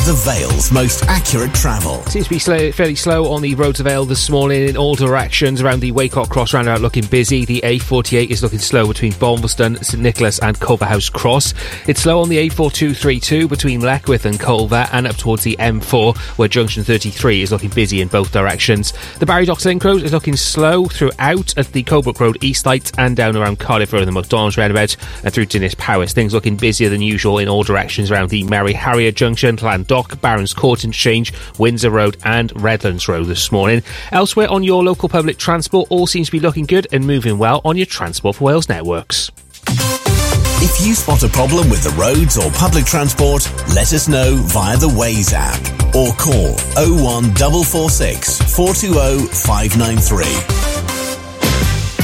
The 0.05 0.15
Vale's 0.15 0.73
most 0.73 1.05
accurate 1.05 1.55
travel. 1.55 2.03
Seems 2.07 2.25
to 2.25 2.31
be 2.31 2.41
slow, 2.41 2.73
fairly 2.73 2.97
slow 2.97 3.31
on 3.31 3.41
the 3.41 3.55
road 3.55 3.77
to 3.77 3.85
Vale 3.85 4.05
this 4.05 4.29
morning 4.31 4.69
in 4.69 4.77
all 4.77 4.97
directions. 4.97 5.63
Around 5.63 5.79
the 5.79 5.93
Weycock 5.93 6.29
Cross 6.29 6.55
roundabout 6.55 6.81
looking 6.81 7.07
busy. 7.07 7.45
The 7.45 7.61
A48 7.61 8.29
is 8.29 8.43
looking 8.43 8.59
slow 8.59 8.89
between 8.89 9.13
Bonvilston, 9.13 9.83
St 9.85 10.03
Nicholas 10.03 10.41
and 10.41 10.59
Culverhouse 10.59 11.09
Cross. 11.09 11.55
It's 11.87 12.03
slow 12.03 12.21
on 12.21 12.29
the 12.29 12.49
A4232 12.49 13.49
between 13.49 13.81
Leckwith 13.81 14.25
and 14.25 14.41
Culver 14.41 14.89
and 14.91 15.07
up 15.07 15.15
towards 15.15 15.45
the 15.45 15.55
M4 15.61 16.17
where 16.37 16.49
junction 16.49 16.83
33 16.83 17.43
is 17.43 17.53
looking 17.53 17.71
busy 17.71 18.01
in 18.01 18.09
both 18.09 18.33
directions. 18.33 18.95
The 19.21 19.27
Barry 19.27 19.45
Docks 19.45 19.65
Link 19.67 19.85
Road 19.85 20.03
is 20.03 20.13
looking 20.13 20.35
slow 20.35 20.87
throughout 20.87 21.57
at 21.57 21.69
the 21.69 21.85
Colebrook 21.85 22.19
Road 22.19 22.43
East 22.43 22.67
Lights 22.67 22.91
and 22.99 23.17
down 23.17 23.37
around 23.37 23.61
Cardiff 23.61 23.93
Road 23.93 24.03
and 24.03 24.09
the 24.09 24.21
McDonald's 24.21 24.59
roundabout 24.59 24.97
and 25.23 25.33
through 25.33 25.47
Dinas 25.47 25.77
Powys. 25.77 26.13
Things 26.13 26.35
looking 26.35 26.57
busier 26.57 26.89
than 26.89 27.03
usual 27.03 27.39
in 27.39 27.49
all 27.49 27.63
directions 27.63 28.11
around 28.11 28.31
the 28.31 28.43
Merrie 28.43 28.75
Harrier 28.75 29.13
Junction, 29.13 29.55
Land 29.63 29.92
Dock, 29.93 30.23
Barron's 30.23 30.55
Court 30.55 30.85
Interchange, 30.85 31.35
Windsor 31.59 31.91
Road, 31.91 32.17
and 32.25 32.51
Redlands 32.63 33.09
Road 33.09 33.27
this 33.27 33.53
morning. 33.53 33.83
Elsewhere 34.11 34.49
on 34.49 34.63
your 34.63 34.83
local 34.83 35.07
public 35.07 35.37
transport, 35.37 35.87
all 35.91 36.07
seems 36.07 36.29
to 36.29 36.33
be 36.33 36.41
looking 36.41 36.65
good 36.65 36.87
and 36.93 37.07
moving 37.07 37.37
well 37.37 37.61
on 37.63 37.77
your 37.77 37.85
Transport 37.85 38.37
for 38.37 38.45
Wales 38.45 38.71
networks. 38.71 39.31
If 39.67 40.87
you 40.87 40.95
spot 40.95 41.25
a 41.25 41.29
problem 41.29 41.69
with 41.69 41.85
the 41.85 41.91
roads 41.91 42.39
or 42.39 42.51
public 42.53 42.87
transport, 42.87 43.47
let 43.75 43.93
us 43.93 44.09
know 44.09 44.37
via 44.37 44.79
the 44.79 44.89
Waze 44.89 45.35
app 45.35 45.61
or 45.95 46.11
call 46.15 46.57
01446 46.81 48.41
420 48.57 49.27
593. 49.29 50.25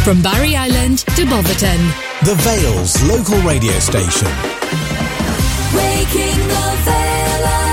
From 0.05 0.21
Barry 0.21 0.57
Island 0.57 0.99
to 1.17 1.25
Boverton. 1.25 1.81
The 2.23 2.35
Vale's 2.45 3.03
local 3.09 3.41
radio 3.49 3.79
station. 3.79 4.29
Waking 5.73 6.49
the 6.49 6.77
Vale 6.85 7.45
up, 7.45 7.49
Vale 7.49 7.68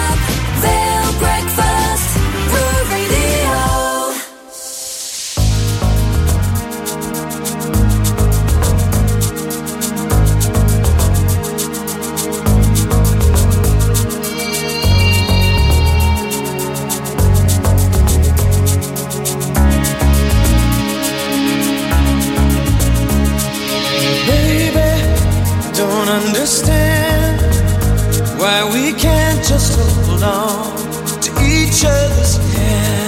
just 29.48 29.78
hold 29.80 30.24
on 30.24 30.76
to 31.22 31.30
each 31.46 31.86
other's 31.86 32.38
hands. 32.56 33.06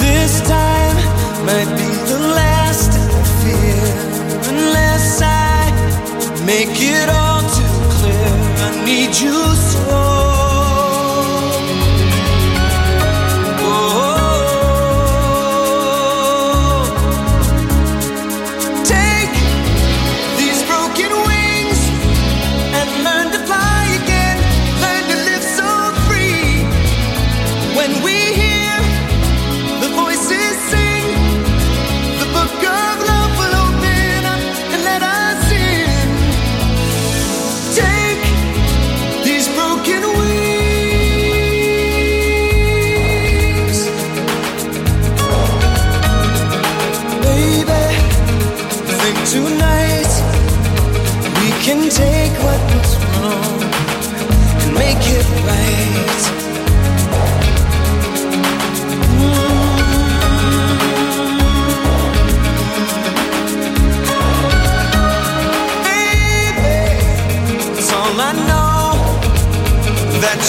This 0.00 0.40
time 0.46 0.96
might 1.46 1.70
be 1.78 1.88
the 2.12 2.18
last 2.34 2.92
I 2.92 3.24
fear, 3.40 3.82
unless 4.52 5.22
I 5.22 6.44
make 6.44 6.78
it 6.78 7.08
all 7.08 7.17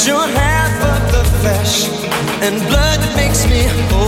your 0.10 0.28
hand, 0.28 0.74
but 0.82 1.02
the 1.12 1.24
flesh 1.40 1.88
and 2.42 2.58
blood 2.68 3.00
that 3.00 3.14
makes 3.16 3.46
me 3.46 3.62
whole. 3.90 3.99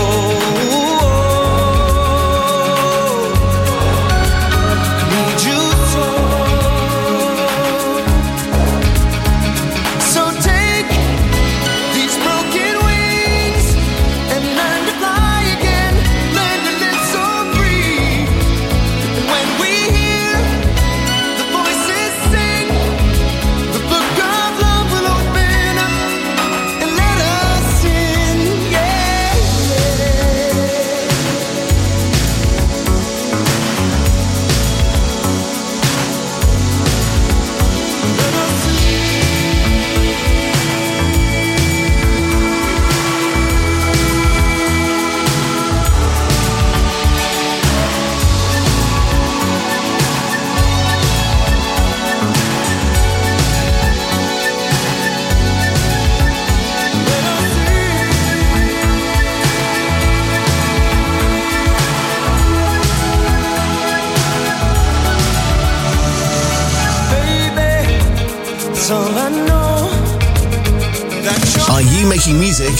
Are 71.69 71.81
you 71.81 72.09
making 72.09 72.37
music? 72.39 72.75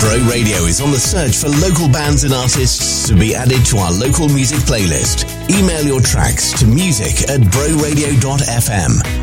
Bro 0.00 0.24
Radio 0.30 0.64
is 0.64 0.80
on 0.80 0.90
the 0.90 0.98
search 0.98 1.36
for 1.36 1.48
local 1.48 1.86
bands 1.88 2.24
and 2.24 2.32
artists 2.32 3.06
to 3.08 3.14
be 3.14 3.34
added 3.34 3.62
to 3.66 3.76
our 3.76 3.92
local 3.92 4.28
music 4.28 4.60
playlist. 4.60 5.28
Email 5.50 5.84
your 5.84 6.00
tracks 6.00 6.58
to 6.60 6.66
music 6.66 7.28
at 7.28 7.40
broradio.fm 7.40 9.17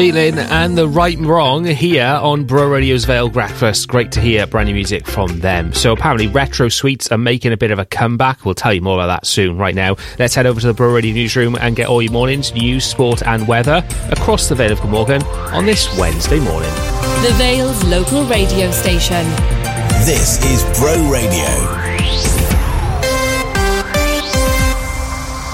Feeling 0.00 0.38
and 0.38 0.78
the 0.78 0.88
Right 0.88 1.18
and 1.18 1.26
Wrong 1.26 1.66
here 1.66 2.06
on 2.06 2.44
Bro 2.44 2.70
Radio's 2.70 3.04
Vale 3.04 3.28
Breakfast. 3.28 3.86
Great 3.86 4.10
to 4.12 4.20
hear 4.22 4.46
brand 4.46 4.68
new 4.68 4.74
music 4.74 5.06
from 5.06 5.40
them. 5.40 5.74
So 5.74 5.92
apparently 5.92 6.26
Retro 6.26 6.70
Sweets 6.70 7.12
are 7.12 7.18
making 7.18 7.52
a 7.52 7.58
bit 7.58 7.70
of 7.70 7.78
a 7.78 7.84
comeback. 7.84 8.46
We'll 8.46 8.54
tell 8.54 8.72
you 8.72 8.80
more 8.80 8.94
about 8.94 9.08
that 9.08 9.26
soon. 9.26 9.58
Right 9.58 9.74
now, 9.74 9.96
let's 10.18 10.34
head 10.34 10.46
over 10.46 10.58
to 10.58 10.68
the 10.68 10.72
Bro 10.72 10.94
Radio 10.94 11.12
newsroom 11.12 11.54
and 11.56 11.76
get 11.76 11.88
all 11.88 12.00
your 12.00 12.12
mornings 12.12 12.54
news, 12.54 12.86
sport 12.86 13.22
and 13.26 13.46
weather 13.46 13.86
across 14.10 14.48
the 14.48 14.54
Vale 14.54 14.72
of 14.72 14.80
Glamorgan 14.80 15.22
on 15.52 15.66
this 15.66 15.94
Wednesday 15.98 16.40
morning. 16.40 16.70
The 17.20 17.34
Vale's 17.36 17.84
local 17.84 18.24
radio 18.24 18.70
station. 18.70 19.26
This 20.06 20.42
is 20.46 20.78
Bro 20.78 21.10
Radio. 21.10 21.89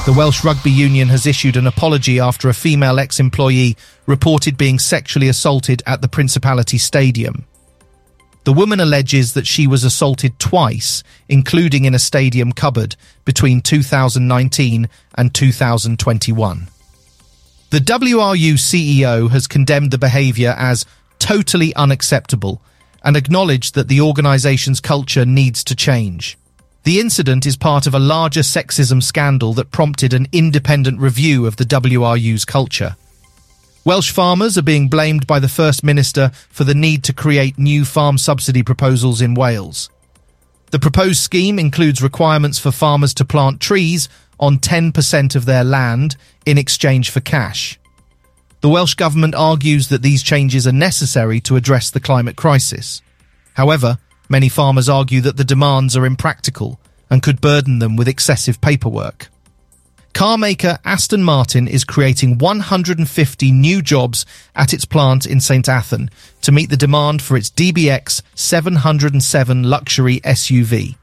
The 0.06 0.12
Welsh 0.12 0.44
Rugby 0.44 0.70
Union 0.70 1.08
has 1.08 1.26
issued 1.26 1.56
an 1.56 1.66
apology 1.66 2.20
after 2.20 2.48
a 2.48 2.54
female 2.54 3.00
ex 3.00 3.18
employee 3.18 3.76
reported 4.06 4.56
being 4.56 4.78
sexually 4.78 5.26
assaulted 5.26 5.82
at 5.84 6.00
the 6.00 6.06
Principality 6.06 6.78
Stadium. 6.78 7.44
The 8.44 8.52
woman 8.52 8.78
alleges 8.78 9.34
that 9.34 9.48
she 9.48 9.66
was 9.66 9.82
assaulted 9.82 10.38
twice, 10.38 11.02
including 11.28 11.86
in 11.86 11.94
a 11.96 11.98
stadium 11.98 12.52
cupboard, 12.52 12.94
between 13.24 13.60
2019 13.60 14.88
and 15.16 15.34
2021. 15.34 16.68
The 17.70 17.78
WRU 17.78 18.54
CEO 18.54 19.28
has 19.30 19.48
condemned 19.48 19.90
the 19.90 19.98
behaviour 19.98 20.54
as 20.56 20.86
totally 21.18 21.74
unacceptable 21.74 22.62
and 23.02 23.16
acknowledged 23.16 23.74
that 23.74 23.88
the 23.88 24.02
organisation's 24.02 24.78
culture 24.78 25.26
needs 25.26 25.64
to 25.64 25.74
change. 25.74 26.38
The 26.86 27.00
incident 27.00 27.46
is 27.46 27.56
part 27.56 27.88
of 27.88 27.94
a 27.94 27.98
larger 27.98 28.42
sexism 28.42 29.02
scandal 29.02 29.52
that 29.54 29.72
prompted 29.72 30.14
an 30.14 30.28
independent 30.30 31.00
review 31.00 31.44
of 31.44 31.56
the 31.56 31.64
WRU's 31.64 32.44
culture. 32.44 32.94
Welsh 33.84 34.12
farmers 34.12 34.56
are 34.56 34.62
being 34.62 34.86
blamed 34.86 35.26
by 35.26 35.40
the 35.40 35.48
First 35.48 35.82
Minister 35.82 36.30
for 36.48 36.62
the 36.62 36.76
need 36.76 37.02
to 37.02 37.12
create 37.12 37.58
new 37.58 37.84
farm 37.84 38.18
subsidy 38.18 38.62
proposals 38.62 39.20
in 39.20 39.34
Wales. 39.34 39.90
The 40.70 40.78
proposed 40.78 41.18
scheme 41.18 41.58
includes 41.58 42.04
requirements 42.04 42.60
for 42.60 42.70
farmers 42.70 43.14
to 43.14 43.24
plant 43.24 43.60
trees 43.60 44.08
on 44.38 44.58
10% 44.58 45.34
of 45.34 45.44
their 45.44 45.64
land 45.64 46.14
in 46.46 46.56
exchange 46.56 47.10
for 47.10 47.18
cash. 47.18 47.80
The 48.60 48.68
Welsh 48.68 48.94
Government 48.94 49.34
argues 49.34 49.88
that 49.88 50.02
these 50.02 50.22
changes 50.22 50.68
are 50.68 50.72
necessary 50.72 51.40
to 51.40 51.56
address 51.56 51.90
the 51.90 51.98
climate 51.98 52.36
crisis. 52.36 53.02
However, 53.54 53.98
Many 54.28 54.48
farmers 54.48 54.88
argue 54.88 55.20
that 55.20 55.36
the 55.36 55.44
demands 55.44 55.96
are 55.96 56.06
impractical 56.06 56.80
and 57.08 57.22
could 57.22 57.40
burden 57.40 57.78
them 57.78 57.96
with 57.96 58.08
excessive 58.08 58.60
paperwork. 58.60 59.28
Car 60.12 60.38
maker 60.38 60.78
Aston 60.82 61.22
Martin 61.22 61.68
is 61.68 61.84
creating 61.84 62.38
150 62.38 63.52
new 63.52 63.82
jobs 63.82 64.24
at 64.54 64.72
its 64.72 64.86
plant 64.86 65.26
in 65.26 65.40
St 65.40 65.66
Athan 65.66 66.08
to 66.40 66.52
meet 66.52 66.70
the 66.70 66.76
demand 66.76 67.20
for 67.20 67.36
its 67.36 67.50
DBX 67.50 68.22
707 68.34 69.62
luxury 69.64 70.20
SUV. 70.20 70.96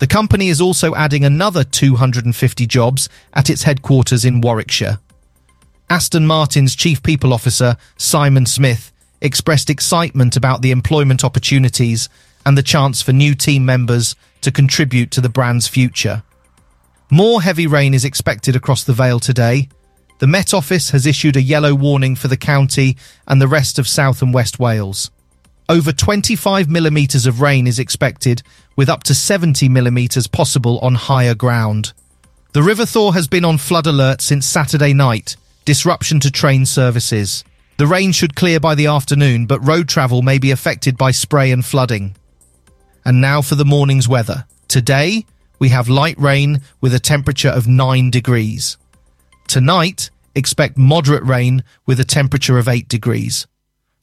The 0.00 0.06
company 0.08 0.48
is 0.48 0.60
also 0.60 0.94
adding 0.96 1.24
another 1.24 1.62
250 1.62 2.66
jobs 2.66 3.08
at 3.32 3.48
its 3.48 3.62
headquarters 3.62 4.24
in 4.24 4.40
Warwickshire. 4.40 4.98
Aston 5.88 6.26
Martin's 6.26 6.74
chief 6.74 7.02
people 7.02 7.32
officer, 7.32 7.76
Simon 7.96 8.44
Smith, 8.44 8.92
expressed 9.20 9.70
excitement 9.70 10.36
about 10.36 10.62
the 10.62 10.72
employment 10.72 11.24
opportunities 11.24 12.08
and 12.48 12.56
the 12.56 12.62
chance 12.62 13.02
for 13.02 13.12
new 13.12 13.34
team 13.34 13.66
members 13.66 14.16
to 14.40 14.50
contribute 14.50 15.10
to 15.10 15.20
the 15.20 15.28
brand's 15.28 15.68
future. 15.68 16.22
More 17.10 17.42
heavy 17.42 17.66
rain 17.66 17.92
is 17.92 18.06
expected 18.06 18.56
across 18.56 18.84
the 18.84 18.94
Vale 18.94 19.20
today. 19.20 19.68
The 20.18 20.26
Met 20.26 20.54
Office 20.54 20.88
has 20.92 21.04
issued 21.04 21.36
a 21.36 21.42
yellow 21.42 21.74
warning 21.74 22.16
for 22.16 22.28
the 22.28 22.38
county 22.38 22.96
and 23.26 23.38
the 23.38 23.46
rest 23.46 23.78
of 23.78 23.86
South 23.86 24.22
and 24.22 24.32
West 24.32 24.58
Wales. 24.58 25.10
Over 25.68 25.92
25 25.92 26.70
millimetres 26.70 27.26
of 27.26 27.42
rain 27.42 27.66
is 27.66 27.78
expected, 27.78 28.42
with 28.76 28.88
up 28.88 29.02
to 29.02 29.14
70 29.14 29.68
millimetres 29.68 30.26
possible 30.26 30.78
on 30.78 30.94
higher 30.94 31.34
ground. 31.34 31.92
The 32.54 32.62
River 32.62 32.86
Thaw 32.86 33.10
has 33.10 33.28
been 33.28 33.44
on 33.44 33.58
flood 33.58 33.86
alert 33.86 34.22
since 34.22 34.46
Saturday 34.46 34.94
night, 34.94 35.36
disruption 35.66 36.18
to 36.20 36.30
train 36.30 36.64
services. 36.64 37.44
The 37.76 37.86
rain 37.86 38.12
should 38.12 38.34
clear 38.34 38.58
by 38.58 38.74
the 38.74 38.86
afternoon, 38.86 39.44
but 39.44 39.60
road 39.60 39.86
travel 39.86 40.22
may 40.22 40.38
be 40.38 40.50
affected 40.50 40.96
by 40.96 41.10
spray 41.10 41.52
and 41.52 41.62
flooding. 41.62 42.16
And 43.08 43.22
now 43.22 43.40
for 43.40 43.54
the 43.54 43.64
morning's 43.64 44.06
weather. 44.06 44.44
Today, 44.68 45.24
we 45.58 45.70
have 45.70 45.88
light 45.88 46.18
rain 46.18 46.60
with 46.82 46.92
a 46.92 46.98
temperature 46.98 47.48
of 47.48 47.66
9 47.66 48.10
degrees. 48.10 48.76
Tonight, 49.46 50.10
expect 50.34 50.76
moderate 50.76 51.24
rain 51.24 51.64
with 51.86 51.98
a 52.00 52.04
temperature 52.04 52.58
of 52.58 52.68
8 52.68 52.86
degrees. 52.86 53.46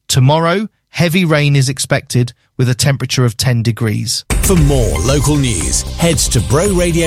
Tomorrow, 0.08 0.68
heavy 0.88 1.24
rain 1.24 1.54
is 1.54 1.68
expected 1.68 2.32
with 2.56 2.68
a 2.68 2.74
temperature 2.74 3.24
of 3.24 3.36
10 3.36 3.62
degrees. 3.62 4.24
For 4.42 4.56
more 4.56 4.98
local 4.98 5.36
news, 5.36 5.82
head 5.98 6.18
to 6.32 6.40
broradio.fm. 6.40 7.06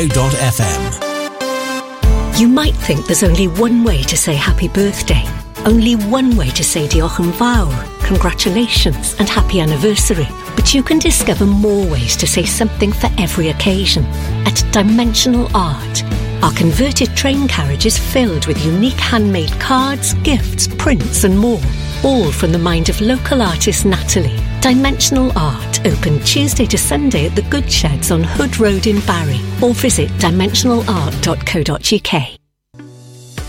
You 2.39 2.47
might 2.47 2.75
think 2.75 3.07
there's 3.07 3.23
only 3.23 3.49
one 3.49 3.83
way 3.83 4.03
to 4.03 4.15
say 4.15 4.35
happy 4.35 4.69
birthday. 4.69 5.25
Only 5.65 5.95
one 5.95 6.37
way 6.37 6.49
to 6.51 6.63
say 6.63 6.87
diolch 6.87 7.19
yn 7.19 7.33
fawr, 7.33 7.67
congratulations 8.05 9.13
and 9.19 9.27
happy 9.27 9.59
anniversary. 9.59 10.27
But 10.55 10.73
you 10.73 10.81
can 10.81 10.99
discover 10.99 11.45
more 11.45 11.85
ways 11.85 12.15
to 12.17 12.27
say 12.27 12.45
something 12.45 12.93
for 12.93 13.09
every 13.17 13.49
occasion 13.49 14.05
at 14.47 14.63
Dimensional 14.71 15.49
Art. 15.53 16.03
Our 16.41 16.53
converted 16.53 17.13
train 17.17 17.49
carriage 17.49 17.85
is 17.85 17.97
filled 17.97 18.47
with 18.47 18.63
unique 18.65 18.99
handmade 18.99 19.51
cards, 19.59 20.13
gifts, 20.23 20.69
prints, 20.77 21.25
and 21.25 21.37
more, 21.37 21.59
all 22.05 22.31
from 22.31 22.53
the 22.53 22.57
mind 22.57 22.87
of 22.87 23.01
local 23.01 23.41
artist 23.41 23.83
Natalie. 23.85 24.39
Dimensional 24.61 25.37
Art, 25.37 25.85
open 25.85 26.21
Tuesday 26.21 26.67
to 26.67 26.77
Sunday 26.77 27.25
at 27.27 27.35
the 27.35 27.41
Goodsheds 27.43 28.13
on 28.13 28.23
Hood 28.23 28.59
Road 28.59 28.87
in 28.87 29.01
Barry, 29.01 29.41
or 29.61 29.73
visit 29.73 30.07
dimensionalart.co.uk. 30.19 32.38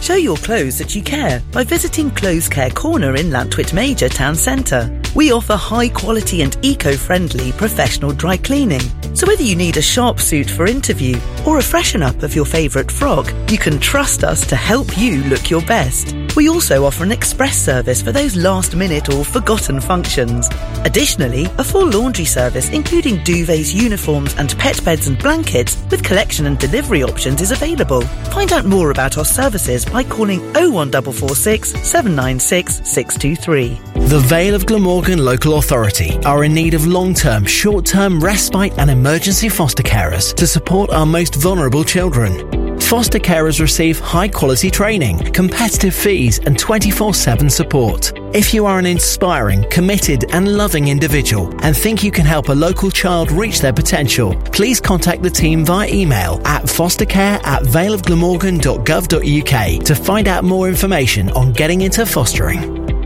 Show 0.01 0.15
your 0.15 0.37
clothes 0.39 0.79
that 0.79 0.95
you 0.95 1.03
care 1.03 1.43
by 1.53 1.63
visiting 1.63 2.11
Clothes 2.11 2.49
Care 2.49 2.71
Corner 2.71 3.17
in 3.17 3.27
Llantwit 3.27 3.73
Major 3.73 4.09
Town 4.09 4.35
Centre. 4.35 5.00
We 5.15 5.33
offer 5.33 5.57
high 5.57 5.89
quality 5.89 6.43
and 6.43 6.57
eco 6.63 6.93
friendly 6.93 7.51
professional 7.53 8.13
dry 8.13 8.37
cleaning. 8.37 8.83
So 9.15 9.27
whether 9.27 9.43
you 9.43 9.57
need 9.57 9.77
a 9.77 9.83
sharp 9.83 10.21
suit 10.21 10.49
for 10.49 10.67
interview 10.67 11.19
or 11.45 11.59
a 11.59 11.63
freshen 11.63 12.01
up 12.01 12.23
of 12.23 12.37
your 12.37 12.45
favourite 12.45 12.93
frock, 12.93 13.33
you 13.51 13.59
can 13.59 13.81
trust 13.81 14.23
us 14.23 14.47
to 14.47 14.55
help 14.55 14.97
you 14.97 15.25
look 15.25 15.51
your 15.51 15.63
best. 15.63 16.15
We 16.37 16.49
also 16.49 16.85
offer 16.85 17.03
an 17.03 17.11
express 17.11 17.59
service 17.59 18.01
for 18.01 18.13
those 18.13 18.37
last 18.37 18.77
minute 18.77 19.09
or 19.09 19.25
forgotten 19.25 19.81
functions. 19.81 20.49
Additionally, 20.85 21.47
a 21.59 21.65
full 21.65 21.91
laundry 21.91 22.25
service 22.25 22.71
including 22.71 23.17
duvets, 23.19 23.75
uniforms 23.75 24.35
and 24.37 24.57
pet 24.59 24.83
beds 24.85 25.09
and 25.09 25.19
blankets 25.19 25.77
with 25.91 26.05
collection 26.05 26.47
and 26.47 26.57
delivery 26.59 27.03
options 27.03 27.41
is 27.41 27.51
available. 27.51 28.03
Find 28.33 28.53
out 28.53 28.65
more 28.65 28.93
about 28.93 29.19
our 29.19 29.25
services 29.25 29.85
by 29.85 30.05
calling 30.05 30.41
01446 30.53 31.71
796 31.83 32.89
623. 32.89 34.09
The 34.09 34.21
Vale 34.21 34.55
of 34.55 34.67
Glamorgan 34.67 35.00
Local 35.01 35.59
Authority 35.59 36.19
are 36.27 36.45
in 36.45 36.53
need 36.53 36.75
of 36.75 36.87
long 36.87 37.15
term, 37.15 37.47
short 37.47 37.87
term 37.87 38.21
respite 38.21 38.79
and 38.79 38.91
emergency 38.91 39.49
foster 39.49 39.83
carers 39.83 40.35
to 40.35 40.47
support 40.47 40.91
our 40.91 41.07
most 41.07 41.37
vulnerable 41.37 41.85
children. 41.85 42.79
Foster 42.81 43.19
carers 43.19 43.61
receive 43.61 43.99
high 43.99 44.29
quality 44.29 44.71
training, 44.71 45.33
competitive 45.33 45.95
fees, 45.95 46.39
and 46.41 46.59
24 46.59 47.15
7 47.15 47.49
support. 47.49 48.13
If 48.35 48.53
you 48.53 48.67
are 48.67 48.79
an 48.79 48.85
inspiring, 48.85 49.65
committed, 49.71 50.27
and 50.35 50.55
loving 50.57 50.89
individual 50.89 51.51
and 51.63 51.75
think 51.75 52.05
you 52.05 52.11
can 52.11 52.27
help 52.27 52.51
a 52.51 52.55
local 52.55 52.91
child 52.91 53.33
reach 53.33 53.61
their 53.61 53.73
potential, 53.73 54.35
please 54.53 54.81
contact 54.81 55.23
the 55.23 55.31
team 55.31 55.65
via 55.65 55.89
email 55.89 56.43
at 56.45 56.65
fostercare 56.65 57.43
at 57.45 57.63
valeofglamorgan.gov.uk 57.63 59.85
to 59.85 59.95
find 59.95 60.29
out 60.29 60.45
more 60.45 60.69
information 60.69 61.31
on 61.31 61.53
getting 61.53 61.81
into 61.81 62.05
fostering. 62.05 63.00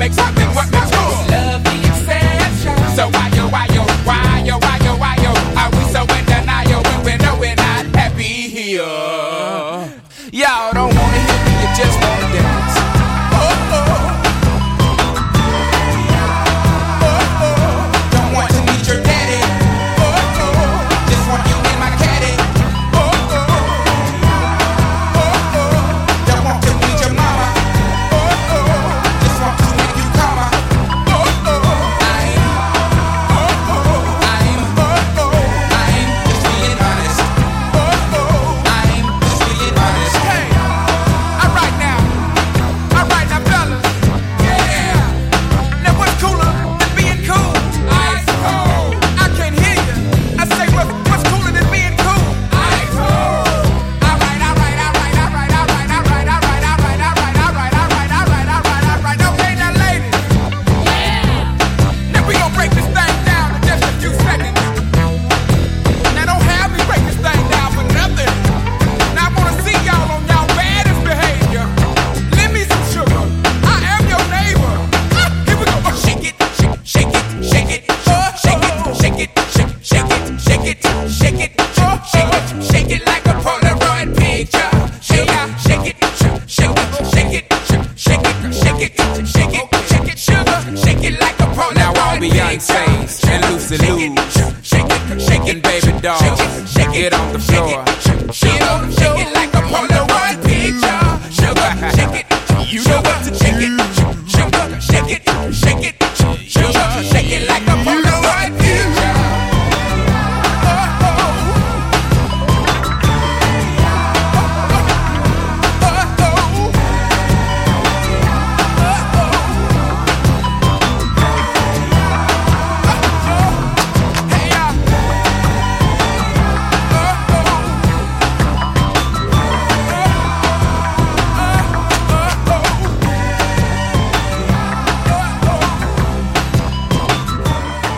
makes. 0.08 0.35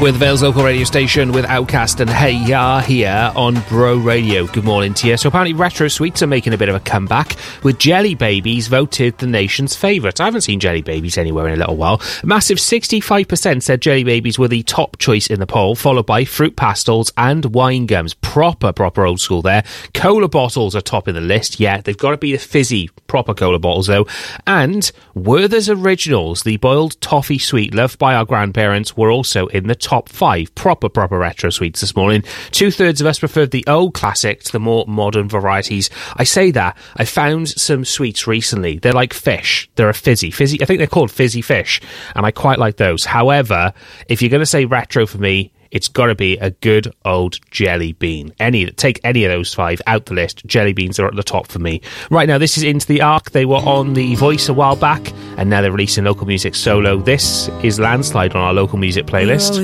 With 0.08 0.16
Vale's 0.16 0.42
local 0.42 0.64
radio 0.64 0.86
station 0.86 1.34
with 1.34 1.44
OutKast 1.44 2.00
and 2.00 2.10
Hey 2.10 2.32
Ya 2.32 2.80
here 2.80 3.30
on 3.36 3.60
Bro 3.68 3.98
Radio. 3.98 4.48
Good 4.48 4.64
morning 4.64 4.94
to 4.94 5.08
you. 5.08 5.18
So 5.18 5.28
apparently 5.28 5.54
Retro 5.54 5.90
Sweets 5.90 6.24
are 6.24 6.28
making 6.28 6.54
a 6.54 6.58
bit 6.58 6.70
of 6.70 6.76
a 6.76 6.80
comeback 6.80 7.36
with 7.68 7.80
Jelly 7.80 8.16
Babies 8.16 8.70
voted 8.70 9.18
the 9.18 9.28
nation's 9.28 9.76
favourite. 9.76 10.22
I 10.22 10.24
haven't 10.24 10.44
seen 10.44 10.62
Jelly 10.62 10.82
Babies 10.82 11.18
anywhere 11.18 11.48
in 11.48 11.54
a 11.56 11.58
little 11.58 11.76
while. 11.76 12.02
A 12.24 12.26
massive 12.26 12.60
65% 12.60 13.62
said 13.62 13.82
Jelly 13.82 14.06
Babies 14.06 14.40
were 14.40 14.48
the 14.48 14.64
top 14.64 14.98
choice 15.00 15.28
in 15.28 15.42
the 15.42 15.48
poll, 15.48 15.76
followed 15.76 16.06
by 16.06 16.24
Fruit 16.24 16.56
Pastilles 16.56 17.12
and 17.18 17.54
Wine 17.54 17.86
Gums. 17.86 18.14
Proper, 18.14 18.72
proper 18.72 19.06
old 19.06 19.20
school 19.20 19.42
there. 19.42 19.66
Cola 19.94 20.30
bottles 20.30 20.78
are 20.78 20.82
top 20.82 21.10
in 21.10 21.16
the 21.16 21.20
list. 21.20 21.60
Yeah, 21.60 21.82
they've 21.82 21.98
got 21.98 22.12
to 22.12 22.18
be 22.18 22.32
the 22.32 22.38
fizzy, 22.38 22.90
proper 23.08 23.34
cola 23.34 23.60
bottles 23.60 23.88
though. 23.88 24.08
And 24.46 24.90
Werther's 25.14 25.68
Originals, 25.68 26.44
the 26.44 26.56
boiled 26.56 27.02
toffee 27.02 27.38
sweet 27.38 27.74
loved 27.74 28.00
by 28.00 28.16
our 28.16 28.24
grandparents, 28.24 28.96
were 28.96 29.12
also 29.12 29.48
in 29.48 29.68
the 29.68 29.76
top 29.76 30.08
five 30.08 30.56
proper, 30.56 30.88
proper 30.88 31.18
retro 31.18 31.50
sweets 31.50 31.82
this 31.82 31.98
morning. 31.98 32.24
Two 32.52 32.72
thirds 32.72 33.02
of 33.02 33.08
us 33.08 33.20
preferred 33.20 33.52
the 33.52 33.68
old 33.68 33.94
classic 33.94 34.44
to 34.44 34.54
the 34.54 34.60
more 34.62 34.86
modern 34.88 35.28
varieties. 35.28 35.90
I 36.16 36.24
say 36.24 36.52
that. 36.52 36.78
I 36.96 37.04
found 37.04 37.57
some 37.58 37.86
sweets 37.86 38.28
recently. 38.28 38.80
They're 38.80 38.94
like 38.94 39.14
fish. 39.14 39.70
They're 39.76 39.90
a 39.90 39.94
fizzy. 39.94 40.32
Fizzy, 40.32 40.62
I 40.62 40.66
think 40.66 40.80
they're 40.80 40.88
called 40.88 41.12
fizzy 41.12 41.42
fish. 41.42 41.82
And 42.16 42.26
I 42.26 42.32
quite 42.32 42.60
like 42.60 42.78
those. 42.78 43.06
However, 43.06 43.74
if 44.08 44.22
you're 44.22 44.30
going 44.30 44.42
to 44.42 44.46
say 44.46 44.66
retro 44.66 45.06
for 45.06 45.18
me, 45.18 45.52
it's 45.72 45.88
got 45.88 46.08
to 46.08 46.16
be 46.16 46.38
a 46.38 46.52
good 46.52 46.94
old 47.06 47.40
jelly 47.52 47.94
bean. 47.94 48.34
Any 48.40 48.68
take 48.72 49.00
any 49.04 49.26
of 49.26 49.32
those 49.32 49.54
five 49.54 49.82
out 49.88 50.06
the 50.06 50.14
list. 50.14 50.46
Jelly 50.46 50.74
beans 50.74 51.00
are 51.00 51.08
at 51.08 51.16
the 51.16 51.24
top 51.24 51.48
for 51.48 51.60
me. 51.60 51.82
Right 52.10 52.28
now, 52.28 52.38
this 52.38 52.58
is 52.58 52.64
Into 52.64 52.88
the 52.88 53.02
Ark. 53.02 53.32
They 53.32 53.46
were 53.46 53.58
on 53.58 53.94
the 53.94 54.16
Voice 54.16 54.50
a 54.50 54.54
while 54.54 54.76
back, 54.76 55.12
and 55.38 55.50
now 55.50 55.62
they're 55.62 55.72
releasing 55.72 56.06
local 56.06 56.26
music 56.26 56.56
solo. 56.56 56.98
This 56.98 57.50
is 57.64 57.80
Landslide 57.80 58.34
on 58.36 58.42
our 58.42 58.54
local 58.54 58.78
music 58.78 59.06
playlist. 59.06 59.60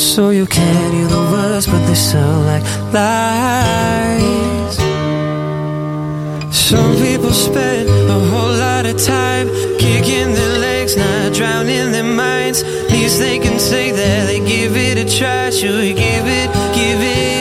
So 0.00 0.30
you 0.30 0.46
can't 0.46 0.94
hear 0.94 1.06
the 1.08 1.22
words, 1.30 1.66
but 1.66 1.86
they 1.86 1.94
sound 1.94 2.46
like 2.46 2.64
lies. 2.90 4.76
Some 6.50 6.96
people 6.96 7.32
spend 7.32 7.88
a 7.88 8.18
whole 8.30 8.54
lot 8.66 8.86
of 8.86 8.96
time 8.96 9.48
kicking 9.78 10.32
their 10.32 10.58
legs, 10.58 10.96
not 10.96 11.34
drowning 11.34 11.92
their 11.92 12.02
minds. 12.02 12.64
Least 12.90 13.18
they 13.20 13.38
can 13.38 13.58
say 13.58 13.92
that 13.92 14.26
they 14.26 14.40
give 14.40 14.74
it 14.74 14.96
a 14.96 15.04
try. 15.18 15.50
Should 15.50 15.78
we 15.78 15.92
give 15.92 16.26
it, 16.26 16.48
give 16.74 17.00
it, 17.00 17.00
give 17.00 17.00
it? 17.02 17.39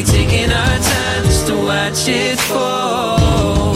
We 0.00 0.06
taking 0.06 0.50
our 0.50 0.78
time 0.78 1.24
just 1.24 1.46
to 1.46 1.54
watch 1.56 2.08
it 2.08 2.38
fall? 2.38 3.74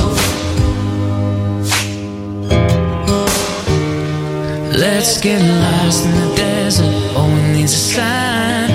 Let's 4.85 5.21
get 5.21 5.41
lost 5.43 6.07
in 6.07 6.13
the 6.13 6.35
desert. 6.37 7.17
All 7.17 7.29
we 7.29 7.43
need 7.53 7.65
is 7.65 7.75
a 7.75 7.85
sign. 7.95 8.71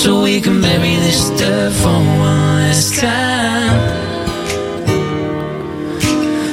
So 0.00 0.22
we 0.22 0.40
can 0.40 0.60
bury 0.60 0.96
this 1.06 1.30
dirt 1.30 1.72
for 1.72 1.88
one 1.88 2.58
last 2.58 3.00
time. 3.00 3.78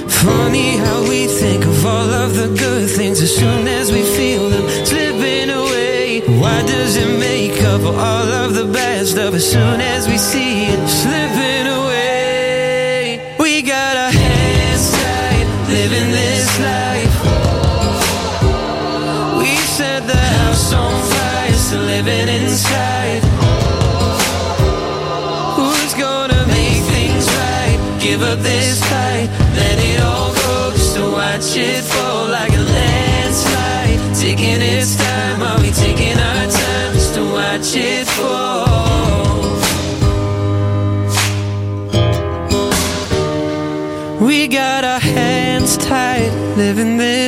Funny 0.09 0.77
how 0.77 1.01
we 1.09 1.27
think 1.27 1.63
of 1.65 1.85
all 1.85 2.11
of 2.23 2.35
the 2.35 2.47
good 2.57 2.89
things 2.89 3.21
as 3.21 3.35
soon 3.35 3.67
as 3.67 3.91
we 3.91 4.01
feel. 4.01 4.46
Why 6.97 7.03
does 7.03 7.13
it 7.13 7.19
make 7.19 7.61
up 7.63 7.81
for 7.81 7.89
all 7.89 8.27
of 8.43 8.55
the 8.55 8.65
bad 8.65 9.05
stuff 9.05 9.35
as 9.35 9.51
soon 9.51 9.81
as 9.81 10.07
we 10.07 10.17
see 10.17 10.65
it 10.65 11.26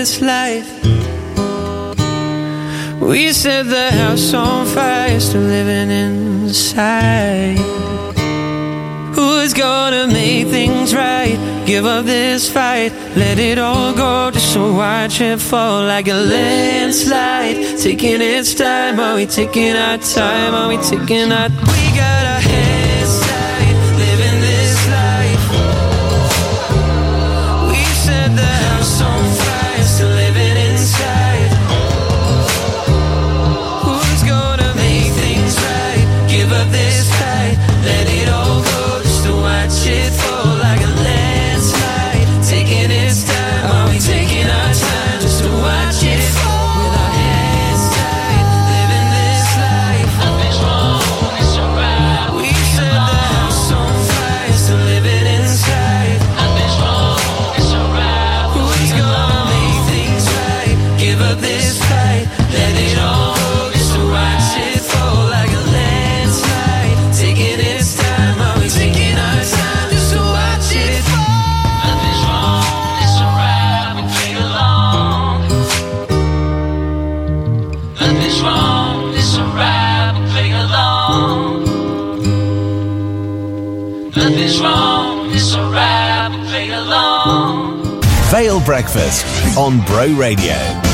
that's 0.09 0.21
life. 0.21 0.83
We 3.01 3.31
set 3.31 3.67
the 3.67 3.91
house 3.91 4.33
on 4.33 4.65
fire, 4.67 5.19
still 5.19 5.41
living 5.41 5.89
inside. 5.89 7.57
Who's 9.15 9.53
gonna 9.53 10.07
make 10.07 10.47
things 10.47 10.93
right? 10.95 11.37
Give 11.65 11.85
up 11.85 12.05
this 12.05 12.51
fight, 12.51 12.91
let 13.15 13.39
it 13.39 13.59
all 13.59 13.93
go 13.93 14.31
just 14.31 14.53
so 14.53 14.73
watch 14.73 15.21
it 15.21 15.39
fall 15.39 15.83
like 15.83 16.07
a 16.07 16.13
landslide. 16.13 17.77
Taking 17.77 18.21
its 18.21 18.53
time, 18.53 18.99
are 18.99 19.15
we 19.15 19.25
taking 19.25 19.75
our 19.75 19.97
time? 19.97 20.53
Are 20.53 20.69
we 20.69 20.77
taking 20.77 21.31
our? 21.31 21.49
time? 21.49 21.88
Breakfast 88.69 89.25
on 89.57 89.79
Bro 89.87 90.13
Radio. 90.13 90.88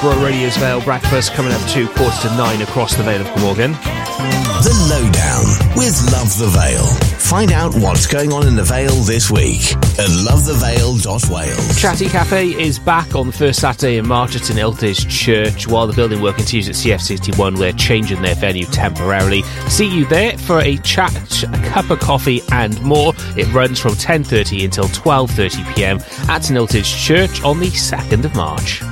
Bro 0.00 0.22
Radio's 0.22 0.56
Vale 0.56 0.80
Breakfast 0.80 1.32
coming 1.32 1.52
up 1.52 1.60
to 1.70 1.86
quarter 1.88 2.28
to 2.28 2.36
nine 2.36 2.60
across 2.62 2.94
the 2.96 3.02
Vale 3.02 3.20
of 3.20 3.26
Glamorgan. 3.34 3.72
The 3.72 4.88
Lowdown 4.90 5.76
with 5.76 5.94
Love 6.12 6.36
the 6.38 6.48
Vale. 6.48 6.86
Find 7.18 7.52
out 7.52 7.74
what's 7.74 8.06
going 8.06 8.32
on 8.32 8.46
in 8.46 8.56
the 8.56 8.62
Vale 8.62 8.94
this 9.02 9.30
week 9.30 9.72
at 9.74 10.08
lovethevale.wales. 10.26 11.80
Chatty 11.80 12.08
Cafe 12.08 12.48
is 12.60 12.78
back 12.78 13.14
on 13.14 13.26
the 13.26 13.32
first 13.32 13.60
Saturday 13.60 13.98
in 13.98 14.06
March 14.06 14.34
at 14.36 14.42
St 14.42 14.58
Illtud's 14.58 15.04
Church 15.04 15.68
while 15.68 15.86
the 15.86 15.92
building 15.92 16.20
work 16.20 16.36
continues 16.36 16.68
at 16.68 16.74
CF61. 16.74 17.58
We're 17.58 17.72
changing 17.72 18.22
their 18.22 18.34
venue 18.34 18.66
temporarily. 18.66 19.42
See 19.68 19.88
you 19.88 20.06
there 20.06 20.36
for 20.38 20.60
a 20.60 20.76
chat, 20.78 21.42
a 21.44 21.68
cup 21.68 21.90
of 21.90 22.00
coffee 22.00 22.40
and 22.52 22.80
more. 22.82 23.12
It 23.36 23.52
runs 23.52 23.78
from 23.78 23.92
10.30 23.92 24.64
until 24.64 24.84
12.30pm 24.84 26.28
at 26.28 26.44
St 26.44 26.58
Illtud's 26.58 26.90
Church 26.90 27.42
on 27.42 27.60
the 27.60 27.66
2nd 27.66 28.24
of 28.24 28.34
March. 28.34 28.82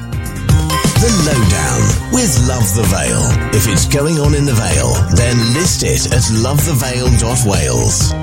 The 1.05 1.11
Lowdown 1.29 2.13
with 2.17 2.33
Love 2.49 2.65
the 2.73 2.83
Vale. 2.89 3.29
If 3.53 3.69
it's 3.69 3.85
going 3.85 4.17
on 4.21 4.35
in 4.35 4.47
the 4.47 4.55
Vale, 4.55 4.95
then 5.13 5.37
list 5.53 5.83
it 5.83 6.07
at 6.07 6.25
lovethevale.wales. 6.41 8.15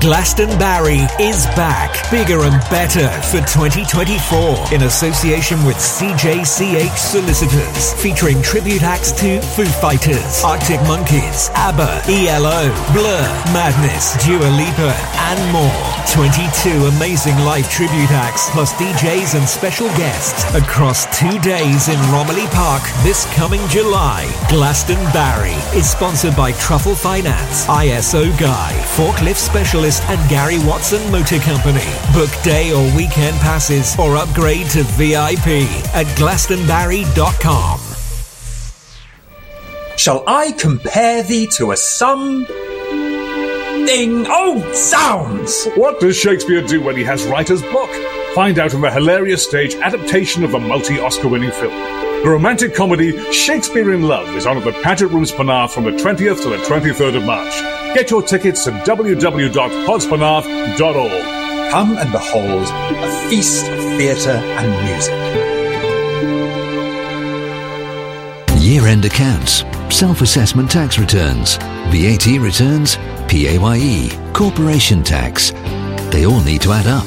Glastonbarry 0.00 1.04
is 1.20 1.44
back, 1.52 1.92
bigger 2.10 2.40
and 2.44 2.58
better 2.72 3.06
for 3.28 3.44
2024 3.44 4.72
in 4.72 4.84
association 4.84 5.62
with 5.66 5.76
CJCH 5.76 6.96
Solicitors, 6.96 7.92
featuring 8.00 8.40
tribute 8.40 8.82
acts 8.82 9.12
to 9.20 9.38
Foo 9.42 9.66
Fighters, 9.66 10.42
Arctic 10.42 10.80
Monkeys, 10.88 11.50
ABBA, 11.52 12.00
ELO, 12.08 12.72
Blur, 12.96 13.28
Madness, 13.52 14.16
Dua 14.24 14.48
Lipa, 14.56 14.96
and 15.28 15.52
more. 15.52 15.91
22 16.08 16.86
amazing 16.86 17.36
live 17.38 17.68
tribute 17.70 18.10
acts, 18.10 18.50
plus 18.50 18.72
DJs 18.74 19.38
and 19.38 19.48
special 19.48 19.86
guests 19.88 20.44
across 20.54 21.06
two 21.18 21.38
days 21.40 21.88
in 21.88 21.98
Romilly 22.12 22.46
Park 22.46 22.82
this 23.02 23.24
coming 23.34 23.60
July. 23.68 24.26
Glastonbarry 24.48 25.56
is 25.74 25.90
sponsored 25.90 26.36
by 26.36 26.52
Truffle 26.52 26.94
Finance, 26.94 27.66
ISO 27.66 28.30
Guy, 28.38 28.72
Forklift 28.96 29.36
Specialist, 29.36 30.02
and 30.04 30.30
Gary 30.30 30.58
Watson 30.66 31.00
Motor 31.10 31.38
Company. 31.38 31.86
Book 32.12 32.30
day 32.42 32.72
or 32.72 32.84
weekend 32.96 33.36
passes 33.38 33.98
or 33.98 34.16
upgrade 34.16 34.68
to 34.70 34.82
VIP 34.84 35.68
at 35.94 36.06
glastonbarry.com. 36.18 37.80
Shall 39.96 40.24
I 40.26 40.52
compare 40.52 41.22
thee 41.22 41.46
to 41.58 41.70
a 41.72 41.76
some 41.76 42.46
thing? 43.92 44.24
Oh, 44.28 44.72
zounds! 44.74 45.68
What 45.74 46.00
does 46.00 46.16
Shakespeare 46.16 46.62
do 46.62 46.82
when 46.82 46.96
he 46.96 47.04
has 47.04 47.24
writer's 47.26 47.60
block? 47.62 47.90
Find 48.34 48.58
out 48.58 48.74
in 48.74 48.80
the 48.80 48.90
hilarious 48.90 49.44
stage 49.44 49.76
adaptation 49.76 50.42
of 50.44 50.50
the 50.52 50.58
multi 50.58 50.98
Oscar 50.98 51.28
winning 51.28 51.50
film. 51.50 51.74
The 52.22 52.30
romantic 52.30 52.74
comedy 52.74 53.12
Shakespeare 53.32 53.92
in 53.92 54.02
Love 54.02 54.34
is 54.34 54.46
on 54.46 54.56
at 54.56 54.64
the 54.64 54.72
Paget 54.82 55.10
Rooms 55.10 55.30
Penarth 55.32 55.72
from 55.72 55.84
the 55.84 55.90
20th 55.90 56.42
to 56.42 56.48
the 56.50 56.56
23rd 56.58 57.16
of 57.16 57.24
March. 57.24 57.52
Get 57.94 58.10
your 58.10 58.22
tickets 58.22 58.66
at 58.66 58.86
www.podspenarth.org. 58.86 61.70
Come 61.70 61.98
and 61.98 62.12
behold 62.12 62.68
a 62.68 63.28
feast 63.28 63.68
of 63.68 63.78
theatre 63.98 64.30
and 64.30 64.88
music. 64.88 65.12
Year 68.62 68.86
end 68.86 69.04
accounts, 69.04 69.64
self 70.02 70.20
assessment 70.20 70.68
tax 70.68 70.98
returns, 70.98 71.58
VAT 71.92 72.26
returns, 72.40 72.96
PAYE, 73.28 74.10
corporation 74.32 75.00
tax. 75.00 75.52
They 76.10 76.26
all 76.26 76.40
need 76.40 76.60
to 76.62 76.72
add 76.72 76.88
up. 76.88 77.06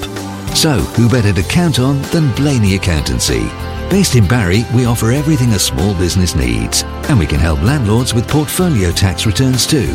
So, 0.56 0.80
who 0.96 1.10
better 1.10 1.34
to 1.34 1.44
count 1.44 1.78
on 1.78 2.02
than 2.04 2.34
Blaney 2.36 2.76
Accountancy? 2.76 3.50
Based 3.90 4.16
in 4.16 4.26
Barry, 4.26 4.64
we 4.74 4.86
offer 4.86 5.12
everything 5.12 5.50
a 5.50 5.60
small 5.60 5.94
business 5.96 6.36
needs, 6.38 6.84
and 7.10 7.20
we 7.20 7.26
can 7.26 7.38
help 7.38 7.62
landlords 7.62 8.14
with 8.14 8.30
portfolio 8.30 8.94
tax 8.94 9.26
returns 9.26 9.68
too. 9.68 9.92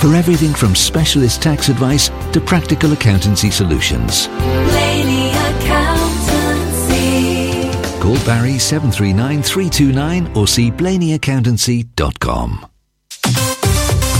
For 0.00 0.16
everything 0.16 0.52
from 0.52 0.74
specialist 0.74 1.40
tax 1.40 1.68
advice 1.68 2.08
to 2.32 2.40
practical 2.40 2.92
accountancy 2.94 3.52
solutions. 3.52 4.26
Call 8.10 8.26
Barry 8.26 8.58
739 8.58 9.40
329 9.44 10.36
or 10.36 10.48
see 10.48 10.68
blaneyaccountancy.com. 10.72 12.69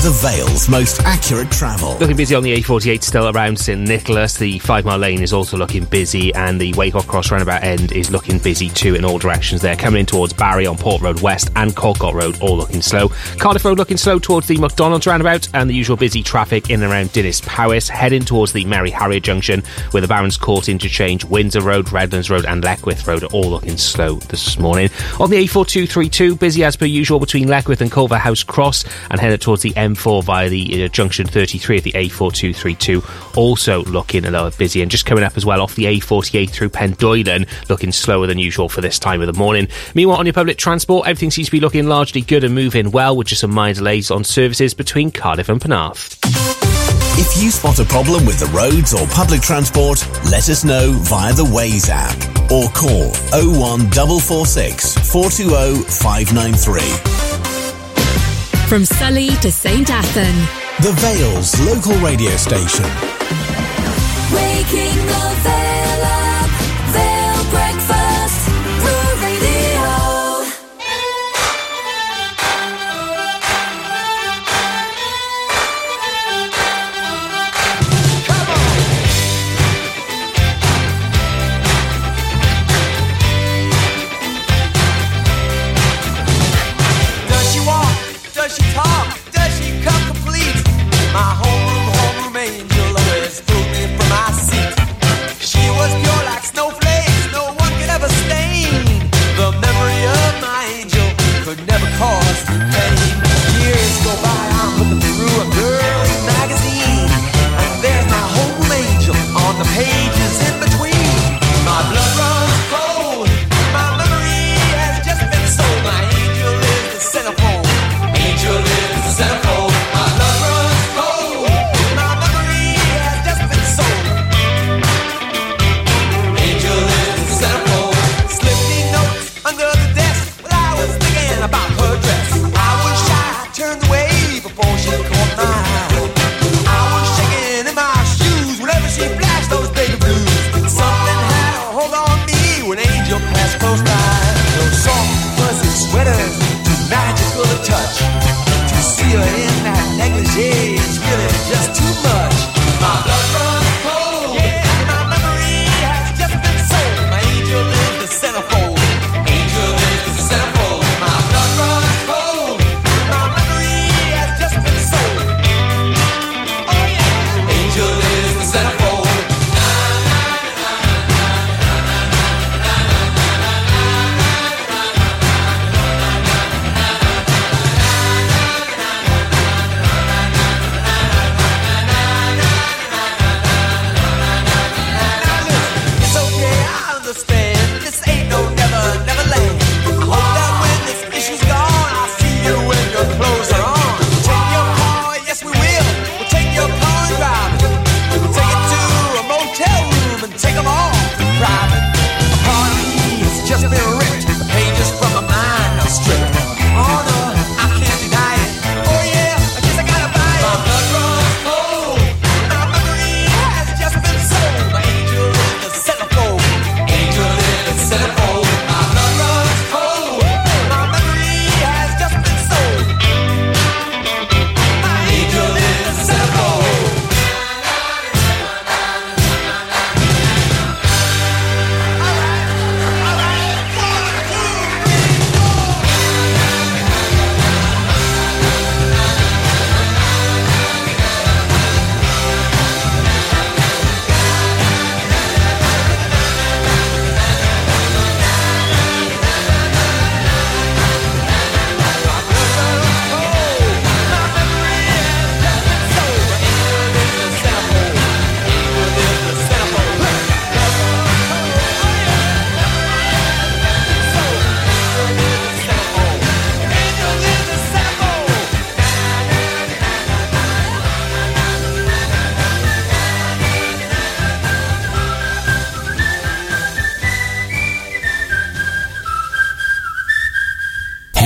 The 0.03 0.09
Vale's 0.23 0.67
most 0.67 1.03
accurate 1.03 1.51
travel. 1.51 1.99
Looking 1.99 2.17
busy 2.17 2.35
on 2.35 2.43
the 2.43 2.57
A48 2.57 3.03
still 3.03 3.29
around 3.29 3.59
St 3.59 3.79
Nicholas. 3.79 4.39
The 4.39 4.59
Five 4.61 4.87
Mile 4.87 4.97
Lane 4.97 5.21
is 5.21 5.35
also 5.35 5.59
looking 5.59 5.85
busy, 5.85 6.33
and 6.33 6.59
the 6.59 6.73
Weycock 6.73 7.07
Cross 7.07 7.31
roundabout 7.31 7.63
end 7.63 7.93
is 7.93 8.11
looking 8.11 8.39
busy 8.39 8.71
too 8.71 8.95
in 8.95 9.05
all 9.05 9.19
directions 9.19 9.61
there. 9.61 9.77
Coming 9.77 10.01
in 10.01 10.07
towards 10.07 10.33
Barry 10.33 10.67
on 10.67 10.79
Port 10.79 11.03
Road 11.03 11.21
West 11.21 11.51
and 11.55 11.77
Colcott 11.77 12.15
Road, 12.15 12.41
all 12.41 12.57
looking 12.57 12.81
slow. 12.81 13.11
Cardiff 13.39 13.63
Road 13.63 13.77
looking 13.77 13.99
slow 13.99 14.19
towards 14.19 14.49
the 14.49 14.57
McDonald's 14.57 15.07
roundabout, 15.07 15.47
and 15.53 15.69
the 15.69 15.75
usual 15.75 15.99
busy 15.99 16.23
traffic 16.23 16.71
in 16.71 16.83
and 16.83 16.91
around 16.91 17.13
Dinas 17.13 17.43
Powys. 17.43 17.91
Heading 17.91 18.23
towards 18.23 18.55
the 18.55 18.65
Merrie 18.65 18.91
Harrier 18.91 19.21
Junction 19.21 19.63
with 19.93 20.03
the 20.03 20.09
Barons 20.09 20.39
Court 20.39 20.71
interchange, 20.71 21.27
Windsor 21.27 21.61
Road, 21.61 21.93
Redlands 21.93 22.31
Road, 22.31 22.47
and 22.47 22.65
Leckwith 22.65 23.07
Road 23.07 23.23
are 23.23 23.35
all 23.35 23.51
looking 23.51 23.77
slow 23.77 24.15
this 24.15 24.59
morning. 24.59 24.89
On 25.21 25.29
the 25.29 25.45
A4232, 25.47 26.39
busy 26.39 26.65
as 26.65 26.75
per 26.75 26.87
usual 26.87 27.21
between 27.21 27.49
Leckwith 27.49 27.83
and 27.83 27.93
Culver 27.93 28.17
House 28.17 28.43
Cross, 28.43 28.87
and 29.11 29.21
headed 29.21 29.43
towards 29.43 29.61
the 29.61 29.75
M4 29.95 30.25
via 30.25 30.49
the 30.49 30.85
uh, 30.85 30.89
junction 30.89 31.27
33 31.27 31.79
of 31.79 31.85
the 31.85 31.93
A4232. 31.93 33.37
Also 33.37 33.85
looking 33.85 34.25
a 34.25 34.31
little 34.31 34.51
busy 34.51 34.83
and 34.83 34.91
just 34.91 35.07
coming 35.07 35.25
up 35.25 35.37
as 35.37 35.47
well 35.47 35.61
off 35.61 35.75
the 35.75 35.85
A48 35.85 36.51
through 36.51 36.71
Pendoylan, 36.71 37.47
looking 37.69 37.93
slower 37.93 38.27
than 38.27 38.39
usual 38.39 38.69
for 38.69 38.81
this 38.81 38.99
time 38.99 39.21
of 39.21 39.27
the 39.27 39.39
morning. 39.39 39.69
Meanwhile, 39.95 40.19
on 40.19 40.27
your 40.27 40.33
public 40.33 40.57
transport, 40.57 41.07
everything 41.07 41.31
seems 41.31 41.49
to 41.49 41.53
be 41.53 41.61
looking 41.61 41.87
largely 41.87 42.21
good 42.21 42.45
and 42.45 42.55
moving 42.55 42.91
well, 42.91 43.17
with 43.17 43.29
just 43.29 43.41
some 43.41 43.53
minor 43.53 43.75
delays 43.75 44.11
on 44.11 44.25
services 44.25 44.75
between 44.75 45.11
Cardiff 45.11 45.49
and 45.49 45.61
Penarth. 45.61 46.19
If 47.19 47.43
you 47.43 47.51
spot 47.51 47.79
a 47.79 47.85
problem 47.85 48.25
with 48.25 48.41
the 48.41 48.47
roads 48.47 48.95
or 48.95 49.07
public 49.09 49.43
transport, 49.43 50.07
let 50.31 50.49
us 50.49 50.65
know 50.65 50.93
via 50.93 51.35
the 51.35 51.45
Waze 51.45 51.91
app 51.91 52.17
or 52.51 52.71
call 52.71 53.11
01446 53.33 54.95
420 55.11 55.85
593. 55.85 57.30
From 58.71 58.85
Sully 58.85 59.31
to 59.43 59.51
St. 59.51 59.89
Athan. 59.89 60.37
The 60.81 60.93
Vale's 60.93 61.59
local 61.67 61.97
radio 61.97 62.37
station. 62.37 62.85
Waking 64.33 65.07
the 65.07 65.37
Vale 65.43 66.05
up. 66.05 66.11
Vale 66.11 66.20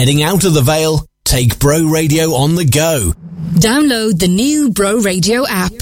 Heading 0.04 0.22
out 0.22 0.44
of 0.44 0.52
the 0.52 0.60
Vale, 0.60 1.06
take 1.24 1.58
Bro 1.58 1.84
Radio 1.86 2.34
on 2.34 2.56
the 2.56 2.66
go. 2.66 3.14
Download 3.54 4.18
the 4.18 4.28
new 4.28 4.68
Bro 4.68 4.98
Radio 4.98 5.46
app. 5.48 5.72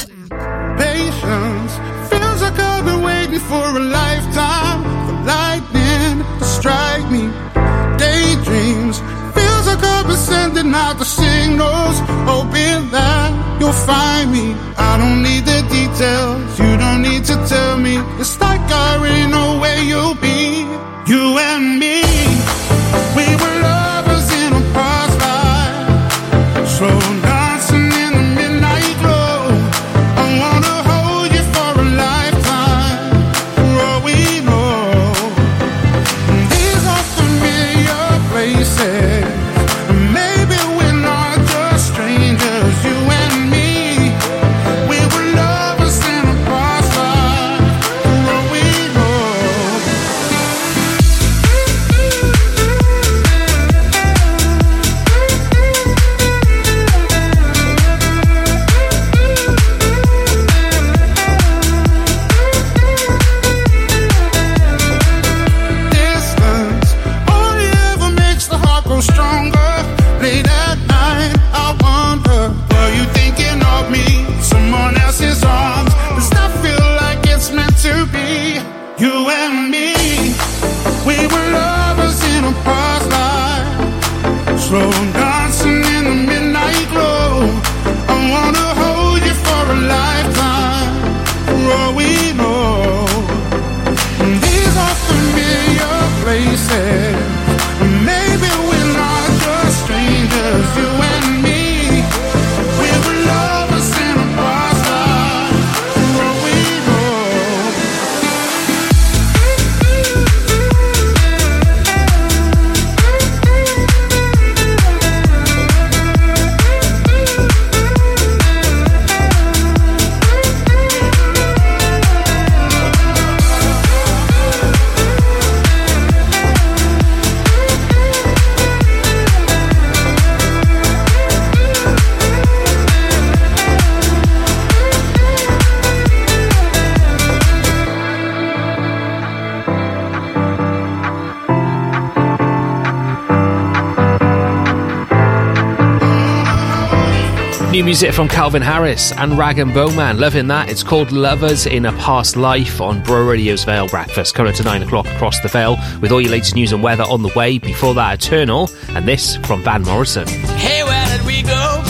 music 147.92 148.14
from 148.14 148.26
Calvin 148.26 148.62
Harris 148.62 149.12
and 149.12 149.32
Rag'n'Bone 149.32 149.94
Man. 149.94 150.16
Loving 150.16 150.46
that. 150.46 150.70
It's 150.70 150.82
called 150.82 151.12
Lovers 151.12 151.66
in 151.66 151.84
a 151.84 151.92
Past 151.98 152.38
Life 152.38 152.80
on 152.80 153.02
Bro 153.02 153.26
Radio's 153.26 153.64
Vale 153.64 153.86
Breakfast. 153.86 154.34
coming 154.34 154.54
to 154.54 154.62
9 154.62 154.84
o'clock 154.84 155.04
across 155.08 155.38
the 155.40 155.48
Vale 155.48 155.76
with 156.00 156.10
all 156.10 156.18
your 156.18 156.30
latest 156.30 156.54
news 156.54 156.72
and 156.72 156.82
weather 156.82 157.02
on 157.02 157.20
the 157.20 157.30
way. 157.36 157.58
Before 157.58 157.92
that, 157.92 158.14
Eternal 158.14 158.70
and 158.94 159.06
this 159.06 159.36
from 159.44 159.62
Van 159.62 159.82
Morrison. 159.82 160.26
Hey, 160.56 160.82
where 160.84 161.06
did 161.14 161.26
we 161.26 161.42
go? 161.42 161.82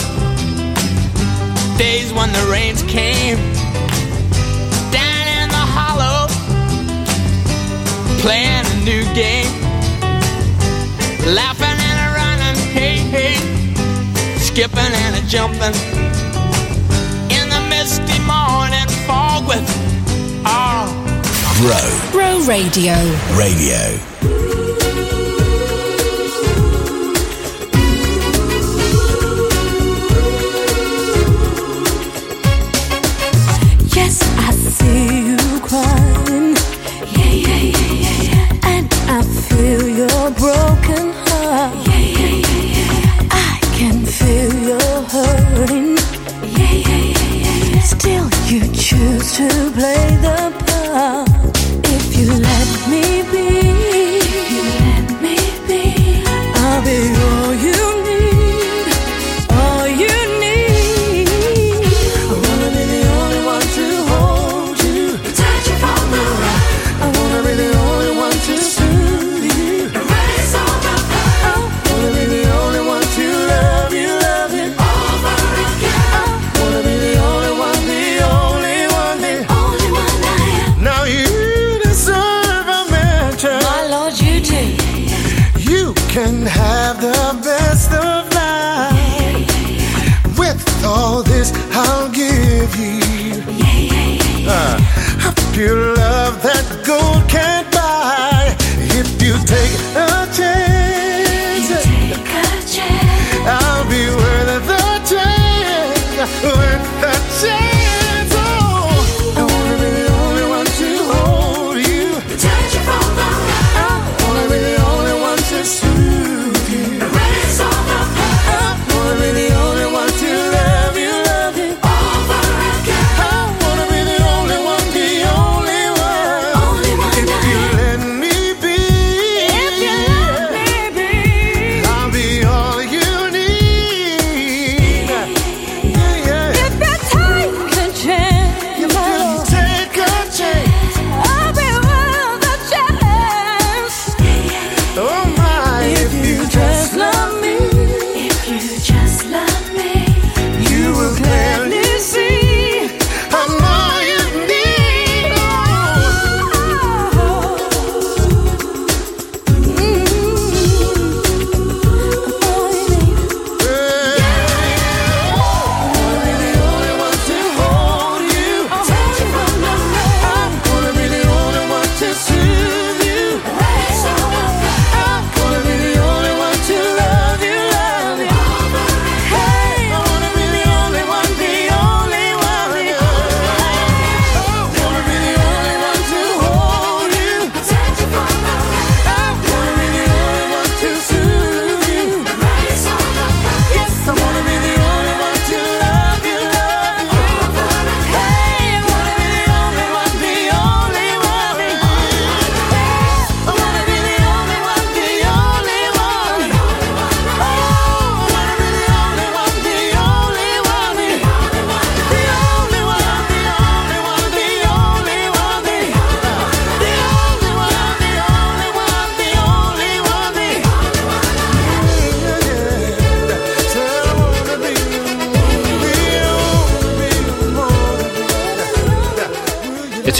Days 1.77 2.11
when 2.11 2.33
the 2.33 2.49
rains 2.51 2.83
came. 2.83 3.37
Down 4.91 5.25
in 5.39 5.47
the 5.47 5.65
hollow. 5.71 6.27
Playing 8.19 8.65
a 8.65 8.83
new 8.83 9.05
game. 9.15 9.47
Laughing 11.33 11.79
and 11.79 11.97
a 11.97 12.13
running. 12.13 12.61
Hey, 12.73 12.97
hey 12.97 13.53
skipping 14.53 14.77
and 14.77 15.15
a 15.15 15.27
jumping. 15.27 15.92
Ah. 20.45 20.87
Grow. 21.59 22.11
Bro 22.11 22.45
Radio. 22.47 22.93
Radio. 23.37 24.42
to 49.23 49.71
play. 49.71 50.12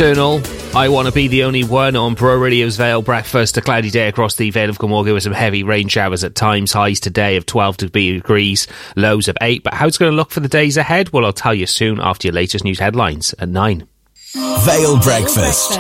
Eternal. 0.03 0.41
I 0.75 0.89
want 0.89 1.07
to 1.07 1.13
be 1.13 1.29
the 1.29 1.45
only 1.45 1.63
one 1.63 1.95
on 1.95 2.15
Bro 2.15 2.35
Radio's 2.35 2.75
Vale 2.75 3.01
breakfast. 3.01 3.55
A 3.55 3.61
cloudy 3.61 3.89
day 3.89 4.09
across 4.09 4.35
the 4.35 4.49
Vale 4.49 4.69
of 4.69 4.77
Glamorgan 4.77 5.13
with 5.13 5.23
some 5.23 5.31
heavy 5.31 5.63
rain 5.63 5.87
showers 5.87 6.25
at 6.25 6.35
times. 6.35 6.73
Highs 6.73 6.99
today 6.99 7.37
of 7.37 7.45
12 7.45 7.77
degrees, 7.77 8.67
lows 8.97 9.29
of 9.29 9.37
8. 9.39 9.63
But 9.63 9.75
how 9.75 9.87
it's 9.87 9.97
going 9.97 10.11
to 10.11 10.15
look 10.15 10.31
for 10.31 10.41
the 10.41 10.49
days 10.49 10.75
ahead? 10.75 11.13
Well, 11.13 11.25
I'll 11.25 11.31
tell 11.31 11.53
you 11.53 11.67
soon 11.67 12.01
after 12.01 12.27
your 12.27 12.33
latest 12.33 12.65
news 12.65 12.79
headlines 12.79 13.33
at 13.39 13.47
9. 13.47 13.87
Vale 14.33 14.99
Breakfast. 14.99 15.71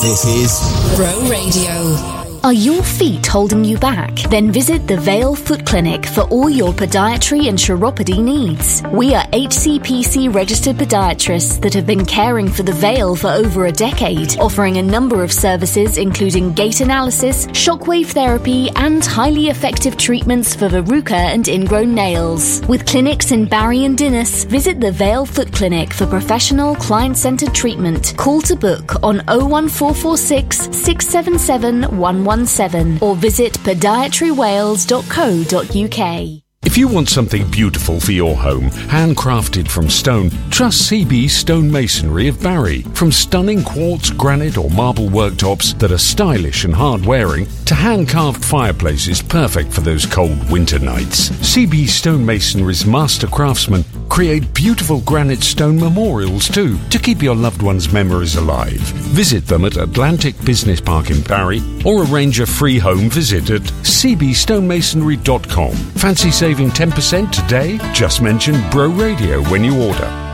This 0.00 0.24
is 0.24 0.96
Bro 0.96 1.28
Radio. 1.28 2.19
Are 2.42 2.54
your 2.54 2.82
feet 2.82 3.26
holding 3.26 3.66
you 3.66 3.76
back? 3.76 4.14
Then 4.30 4.50
visit 4.50 4.88
the 4.88 4.96
Vale 4.96 5.34
Foot 5.34 5.66
Clinic 5.66 6.06
for 6.06 6.22
all 6.22 6.48
your 6.48 6.72
podiatry 6.72 7.50
and 7.50 7.58
chiropody 7.58 8.18
needs. 8.18 8.82
We 8.94 9.14
are 9.14 9.24
HCPC 9.24 10.34
registered 10.34 10.76
podiatrists 10.76 11.60
that 11.60 11.74
have 11.74 11.86
been 11.86 12.06
caring 12.06 12.48
for 12.48 12.62
the 12.62 12.72
Vale 12.72 13.14
for 13.14 13.26
over 13.26 13.66
a 13.66 13.72
decade, 13.72 14.38
offering 14.38 14.78
a 14.78 14.82
number 14.82 15.22
of 15.22 15.30
services 15.30 15.98
including 15.98 16.54
gait 16.54 16.80
analysis, 16.80 17.46
shockwave 17.48 18.06
therapy, 18.06 18.70
and 18.76 19.04
highly 19.04 19.48
effective 19.48 19.98
treatments 19.98 20.54
for 20.54 20.70
verruca 20.70 21.12
and 21.12 21.46
ingrown 21.46 21.94
nails. 21.94 22.66
With 22.66 22.86
clinics 22.86 23.32
in 23.32 23.44
Barry 23.44 23.84
and 23.84 23.98
Dinas, 23.98 24.46
visit 24.46 24.80
the 24.80 24.92
Vale 24.92 25.26
Foot 25.26 25.52
Clinic 25.52 25.92
for 25.92 26.06
professional 26.06 26.74
client 26.76 27.18
centered 27.18 27.54
treatment. 27.54 28.14
Call 28.16 28.40
to 28.42 28.56
book 28.56 28.94
on 29.02 29.18
01446 29.26 30.56
677 30.74 31.98
117 32.30 33.02
or 33.02 33.16
visit 33.16 33.54
podiatrywales.co.uk. 33.54 36.42
If 36.62 36.76
you 36.78 36.86
want 36.86 37.08
something 37.08 37.50
beautiful 37.50 37.98
for 37.98 38.12
your 38.12 38.36
home, 38.36 38.70
handcrafted 38.70 39.66
from 39.66 39.90
stone, 39.90 40.30
trust 40.50 40.88
CB 40.88 41.28
Stone 41.28 41.72
Masonry 41.72 42.28
of 42.28 42.40
Barry. 42.40 42.82
From 42.94 43.10
stunning 43.10 43.64
quartz, 43.64 44.10
granite, 44.10 44.56
or 44.56 44.70
marble 44.70 45.08
worktops 45.08 45.76
that 45.80 45.90
are 45.90 45.98
stylish 45.98 46.64
and 46.64 46.72
hard 46.72 47.04
wearing, 47.04 47.48
to 47.64 47.74
hand 47.74 48.08
carved 48.08 48.44
fireplaces 48.44 49.20
perfect 49.20 49.72
for 49.72 49.80
those 49.80 50.06
cold 50.06 50.48
winter 50.50 50.78
nights. 50.78 51.30
CB 51.30 51.88
Stone 51.88 52.24
Masonry's 52.24 52.86
master 52.86 53.26
craftsmen 53.26 53.82
create 54.10 54.52
beautiful 54.52 55.00
granite 55.00 55.42
stone 55.42 55.80
memorials 55.80 56.46
too 56.48 56.76
to 56.90 56.98
keep 56.98 57.22
your 57.22 57.34
loved 57.34 57.62
one's 57.62 57.90
memories 57.92 58.36
alive. 58.36 58.78
Visit 59.14 59.46
them 59.46 59.64
at 59.64 59.78
Atlantic 59.78 60.34
Business 60.44 60.80
Park 60.80 61.10
in 61.10 61.22
Barry 61.22 61.62
or 61.86 62.04
arrange 62.04 62.40
a 62.40 62.46
free 62.46 62.78
home 62.78 63.08
visit 63.08 63.48
at 63.50 63.62
cbstonemasonry.com. 63.62 65.72
Fancy 65.72 66.30
saving 66.30 66.68
10% 66.70 67.30
today? 67.30 67.78
Just 67.94 68.20
mention 68.20 68.60
Bro 68.70 68.90
Radio 68.90 69.42
when 69.44 69.64
you 69.64 69.80
order. 69.80 70.29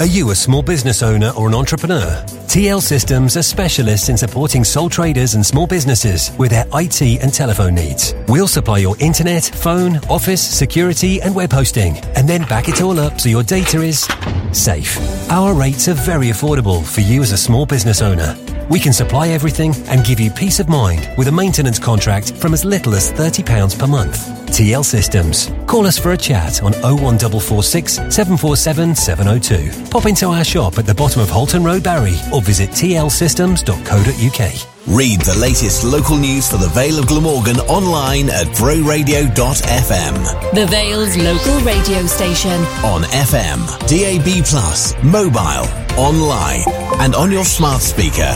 Are 0.00 0.06
you 0.06 0.30
a 0.30 0.34
small 0.36 0.62
business 0.62 1.02
owner 1.02 1.32
or 1.36 1.48
an 1.48 1.56
entrepreneur? 1.56 2.22
TL 2.46 2.80
Systems 2.80 3.36
are 3.36 3.42
specialists 3.42 4.08
in 4.08 4.16
supporting 4.16 4.62
sole 4.62 4.88
traders 4.88 5.34
and 5.34 5.44
small 5.44 5.66
businesses 5.66 6.30
with 6.38 6.52
their 6.52 6.66
IT 6.72 7.02
and 7.20 7.34
telephone 7.34 7.74
needs. 7.74 8.14
We'll 8.28 8.46
supply 8.46 8.78
your 8.78 8.96
internet, 9.00 9.42
phone, 9.42 9.96
office, 10.08 10.40
security, 10.40 11.20
and 11.20 11.34
web 11.34 11.50
hosting, 11.50 11.96
and 12.14 12.28
then 12.28 12.44
back 12.44 12.68
it 12.68 12.80
all 12.80 13.00
up 13.00 13.20
so 13.20 13.28
your 13.28 13.42
data 13.42 13.82
is 13.82 14.06
safe. 14.52 15.00
Our 15.32 15.52
rates 15.52 15.88
are 15.88 15.94
very 15.94 16.28
affordable 16.28 16.84
for 16.84 17.00
you 17.00 17.20
as 17.22 17.32
a 17.32 17.36
small 17.36 17.66
business 17.66 18.00
owner. 18.00 18.36
We 18.70 18.78
can 18.78 18.92
supply 18.92 19.30
everything 19.30 19.74
and 19.88 20.06
give 20.06 20.20
you 20.20 20.30
peace 20.30 20.60
of 20.60 20.68
mind 20.68 21.10
with 21.18 21.26
a 21.26 21.32
maintenance 21.32 21.80
contract 21.80 22.36
from 22.36 22.54
as 22.54 22.64
little 22.64 22.94
as 22.94 23.10
£30 23.10 23.76
per 23.76 23.88
month. 23.88 24.37
TL 24.48 24.84
Systems. 24.84 25.50
Call 25.66 25.86
us 25.86 25.98
for 25.98 26.12
a 26.12 26.16
chat 26.16 26.62
on 26.62 26.72
01446 26.82 27.94
747 27.94 28.94
702. 28.94 29.90
Pop 29.90 30.06
into 30.06 30.26
our 30.26 30.44
shop 30.44 30.78
at 30.78 30.86
the 30.86 30.94
bottom 30.94 31.22
of 31.22 31.28
Holton 31.28 31.64
Road, 31.64 31.82
Barry, 31.82 32.16
or 32.32 32.42
visit 32.42 32.70
tlsystems.co.uk. 32.70 34.68
Read 34.88 35.20
the 35.20 35.38
latest 35.38 35.84
local 35.84 36.16
news 36.16 36.50
for 36.50 36.56
the 36.56 36.68
Vale 36.68 36.98
of 36.98 37.06
Glamorgan 37.06 37.58
online 37.68 38.30
at 38.30 38.46
broradio.fm. 38.56 40.54
The 40.54 40.66
Vale's 40.66 41.16
local 41.16 41.60
radio 41.60 42.06
station. 42.06 42.58
On 42.84 43.02
FM, 43.02 43.66
DAB, 43.86 45.04
mobile, 45.04 45.68
online, 45.98 46.62
and 47.00 47.14
on 47.14 47.30
your 47.30 47.44
smart 47.44 47.82
speaker. 47.82 48.34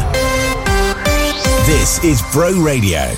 This 1.64 2.02
is 2.04 2.20
Bro 2.32 2.60
Radio. 2.60 3.14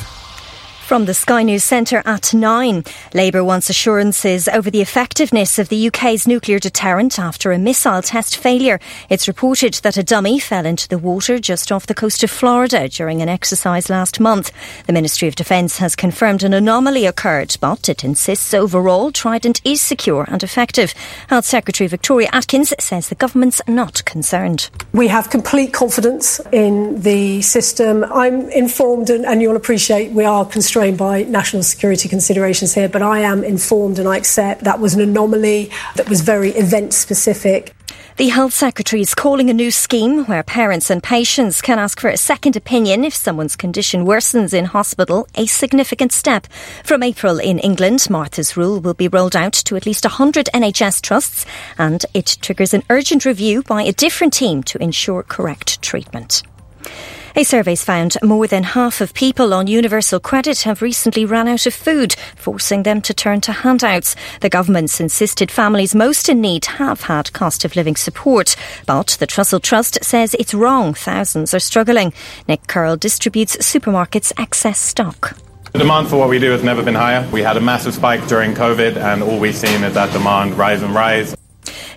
From 0.85 1.07
the 1.07 1.15
Sky 1.15 1.43
News 1.43 1.65
Centre 1.65 2.03
at 2.05 2.35
9. 2.35 2.85
Labour 3.15 3.43
wants 3.43 3.71
assurances 3.71 4.49
over 4.49 4.71
the 4.71 4.83
effectiveness 4.83 5.59
of 5.59 5.71
the 5.71 5.87
UK's 5.89 6.27
nuclear 6.27 6.59
deterrent 6.59 7.19
after 7.19 7.53
a 7.53 7.59
missile 7.59 8.03
test 8.03 8.37
failure. 8.37 8.79
It's 9.09 9.27
reported 9.27 9.73
that 9.83 9.97
a 9.97 10.03
dummy 10.03 10.39
fell 10.39 10.67
into 10.67 10.87
the 10.87 10.99
water 10.99 11.39
just 11.39 11.73
off 11.73 11.87
the 11.87 11.95
coast 11.95 12.23
of 12.23 12.31
Florida 12.31 12.87
during 12.91 13.23
an 13.23 13.31
exercise 13.31 13.89
last 13.89 14.21
month. 14.21 14.53
The 14.87 14.93
Ministry 14.93 15.27
of 15.27 15.37
Defence 15.37 15.79
has 15.79 15.97
confirmed 15.97 16.43
an 16.43 16.53
anomaly 16.53 17.07
occurred, 17.07 17.57
but 17.63 17.89
it 17.89 18.05
insists 18.05 18.53
overall 18.53 19.11
Trident 19.11 19.63
is 19.65 19.81
secure 19.81 20.27
and 20.29 20.43
effective. 20.43 20.93
Health 21.29 21.47
Secretary 21.47 21.89
Victoria 21.89 22.29
Atkins 22.31 22.75
says 22.79 23.09
the 23.09 23.15
government's 23.15 23.63
not 23.67 24.05
concerned. 24.05 24.69
We 24.93 25.09
have 25.09 25.31
complete 25.31 25.73
confidence 25.73 26.43
in 26.53 27.01
the 27.01 27.41
system. 27.41 28.05
I'm 28.05 28.51
informed, 28.51 29.09
and, 29.09 29.25
and 29.25 29.41
you'll 29.41 29.57
appreciate 29.57 30.13
we 30.13 30.25
are 30.25 30.45
constrained 30.45 30.74
by 30.75 31.23
national 31.23 31.63
security 31.63 32.09
considerations 32.09 32.75
here, 32.75 32.89
but 32.89 33.01
I 33.01 33.21
am 33.21 33.45
informed 33.45 34.01
and 34.01 34.09
I 34.09 34.17
accept 34.17 34.65
that 34.65 34.81
was 34.81 34.95
an 34.95 35.01
anomaly 35.01 35.71
that 35.95 36.09
was 36.09 36.21
very 36.21 36.51
event 36.51 36.93
specific. 36.93 37.73
The 38.17 38.29
Health 38.29 38.53
Secretary 38.53 39.01
is 39.01 39.15
calling 39.15 39.51
a 39.51 39.53
new 39.53 39.71
scheme 39.71 40.25
where 40.25 40.43
parents 40.43 40.91
and 40.91 41.01
patients 41.01 41.63
can 41.63 41.79
ask 41.79 42.01
for 42.01 42.09
a 42.11 42.17
second 42.17 42.57
opinion 42.57 43.05
if 43.05 43.15
someone's 43.15 43.55
condition 43.55 44.05
worsens 44.05 44.53
in 44.53 44.65
hospital, 44.65 45.29
a 45.37 45.47
significant 45.47 46.11
step. 46.11 46.49
From 46.83 47.05
April 47.05 47.39
in 47.39 47.61
England, 47.61 48.09
Martha's 48.11 48.57
Rule 48.57 48.81
will 48.81 48.95
be 48.95 49.07
rolled 49.07 49.37
out 49.37 49.53
to 49.53 49.77
at 49.77 49.87
least 49.87 50.05
100 50.05 50.49
NHS 50.53 51.03
trusts 51.03 51.47
and 51.79 52.05
it 52.15 52.37
triggers 52.41 52.75
an 52.75 52.83
urgent 52.91 53.25
review 53.25 53.63
by 53.63 53.83
a 53.83 53.93
different 53.93 54.33
team 54.33 54.65
to 54.65 54.83
ensure 54.83 55.23
correct 55.23 55.81
treatment. 55.83 56.43
A 57.37 57.43
survey's 57.43 57.83
found 57.83 58.17
more 58.23 58.47
than 58.47 58.63
half 58.63 59.01
of 59.01 59.13
people 59.13 59.53
on 59.55 59.67
universal 59.67 60.21
credit 60.21 60.61
have 60.63 60.81
recently 60.81 61.25
run 61.25 61.49
out 61.49 61.67
of 61.67 61.75
food, 61.75 62.15
forcing 62.37 62.85
them 62.85 63.03
to 63.03 63.13
turn 63.13 63.41
to 63.41 63.51
handouts. 63.51 64.15
The 64.41 64.49
government's 64.49 65.01
insisted 65.01 65.51
families 65.51 65.97
most 65.97 66.29
in 66.29 66.41
need 66.41 66.65
have 66.67 67.03
had 67.03 67.33
cost 67.33 67.65
of 67.65 67.75
living 67.75 67.97
support, 67.97 68.55
but 68.87 69.17
the 69.19 69.27
Trussell 69.27 69.61
Trust 69.61 69.99
says 70.05 70.35
it's 70.35 70.55
wrong. 70.55 70.95
Thousands 70.95 71.53
are 71.53 71.59
struggling. 71.59 72.13
Nick 72.47 72.69
Curl 72.69 72.97
distributes 72.97 73.57
supermarkets' 73.57 74.33
excess 74.39 74.79
stock. 74.79 75.37
The 75.73 75.81
demand 75.81 76.11
for 76.11 76.19
what 76.19 76.29
we 76.29 76.39
do 76.39 76.53
has 76.53 76.63
never 76.63 76.85
been 76.85 76.95
higher. 76.95 77.29
We 77.33 77.43
had 77.43 77.57
a 77.57 77.61
massive 77.61 77.95
spike 77.95 78.29
during 78.29 78.55
COVID, 78.55 78.97
and 78.97 79.25
all 79.25 79.41
we've 79.41 79.57
seen 79.57 79.83
is 79.83 79.95
that 79.95 80.13
demand 80.13 80.55
rise 80.57 80.83
and 80.83 80.95
rise. 80.95 81.35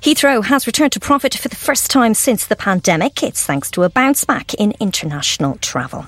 Heathrow 0.01 0.43
has 0.45 0.67
returned 0.67 0.93
to 0.93 0.99
profit 0.99 1.35
for 1.35 1.47
the 1.47 1.55
first 1.55 1.89
time 1.89 2.13
since 2.13 2.45
the 2.45 2.55
pandemic. 2.55 3.23
It's 3.23 3.45
thanks 3.45 3.71
to 3.71 3.83
a 3.83 3.89
bounce 3.89 4.25
back 4.25 4.53
in 4.53 4.73
international 4.79 5.57
travel. 5.57 6.05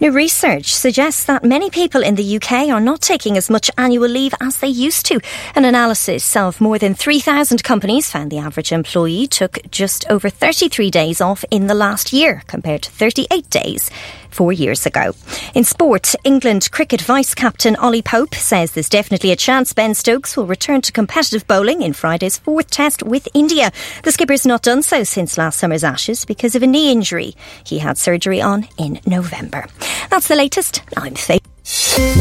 New 0.00 0.10
research 0.10 0.74
suggests 0.74 1.24
that 1.24 1.44
many 1.44 1.70
people 1.70 2.02
in 2.02 2.16
the 2.16 2.36
UK 2.36 2.68
are 2.68 2.80
not 2.80 3.00
taking 3.00 3.36
as 3.36 3.48
much 3.48 3.70
annual 3.78 4.08
leave 4.08 4.34
as 4.40 4.58
they 4.58 4.68
used 4.68 5.06
to. 5.06 5.20
An 5.54 5.64
analysis 5.64 6.36
of 6.36 6.60
more 6.60 6.78
than 6.78 6.94
3,000 6.94 7.62
companies 7.62 8.10
found 8.10 8.30
the 8.30 8.38
average 8.38 8.72
employee 8.72 9.28
took 9.28 9.58
just 9.70 10.04
over 10.10 10.28
33 10.28 10.90
days 10.90 11.20
off 11.20 11.44
in 11.50 11.68
the 11.68 11.74
last 11.74 12.12
year, 12.12 12.42
compared 12.48 12.82
to 12.82 12.90
38 12.90 13.48
days 13.50 13.90
four 14.34 14.52
years 14.52 14.84
ago. 14.84 15.14
In 15.54 15.64
sport, 15.64 16.14
England 16.24 16.70
cricket 16.72 17.00
vice 17.00 17.34
captain 17.34 17.76
Ollie 17.76 18.02
Pope 18.02 18.34
says 18.34 18.72
there's 18.72 18.88
definitely 18.88 19.30
a 19.30 19.36
chance 19.36 19.72
Ben 19.72 19.94
Stokes 19.94 20.36
will 20.36 20.46
return 20.46 20.80
to 20.82 20.92
competitive 20.92 21.46
bowling 21.46 21.82
in 21.82 21.92
Friday's 21.92 22.36
fourth 22.36 22.68
test 22.70 23.02
with 23.02 23.28
India. 23.32 23.70
The 24.02 24.12
skipper's 24.12 24.44
not 24.44 24.62
done 24.62 24.82
so 24.82 25.04
since 25.04 25.38
last 25.38 25.58
summer's 25.58 25.84
Ashes 25.84 26.24
because 26.24 26.54
of 26.54 26.62
a 26.62 26.66
knee 26.66 26.90
injury 26.90 27.34
he 27.64 27.78
had 27.78 27.96
surgery 27.96 28.40
on 28.40 28.66
in 28.76 29.00
November. 29.06 29.66
That's 30.10 30.28
the 30.28 30.36
latest. 30.36 30.82
I'm 30.96 31.14
Faith. 31.14 31.42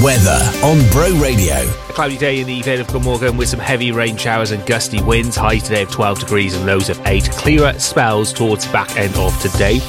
Weather 0.03 0.39
on 0.63 0.89
Bro 0.91 1.19
Radio. 1.19 1.55
A 1.55 1.93
cloudy 1.93 2.17
day 2.17 2.39
in 2.39 2.47
the 2.47 2.61
Vale 2.61 2.81
of 2.81 2.87
Glamorgan 2.87 3.35
with 3.35 3.49
some 3.49 3.59
heavy 3.59 3.91
rain 3.91 4.15
showers 4.15 4.51
and 4.51 4.65
gusty 4.65 5.01
winds. 5.01 5.35
Highs 5.35 5.63
today 5.63 5.83
of 5.83 5.91
12 5.91 6.19
degrees 6.19 6.55
and 6.55 6.65
lows 6.65 6.89
of 6.89 7.01
8. 7.05 7.29
Clearer 7.31 7.73
spells 7.79 8.31
towards 8.31 8.65
the 8.65 8.71
back 8.71 8.95
end 8.97 9.15
of 9.15 9.37
today. 9.41 9.79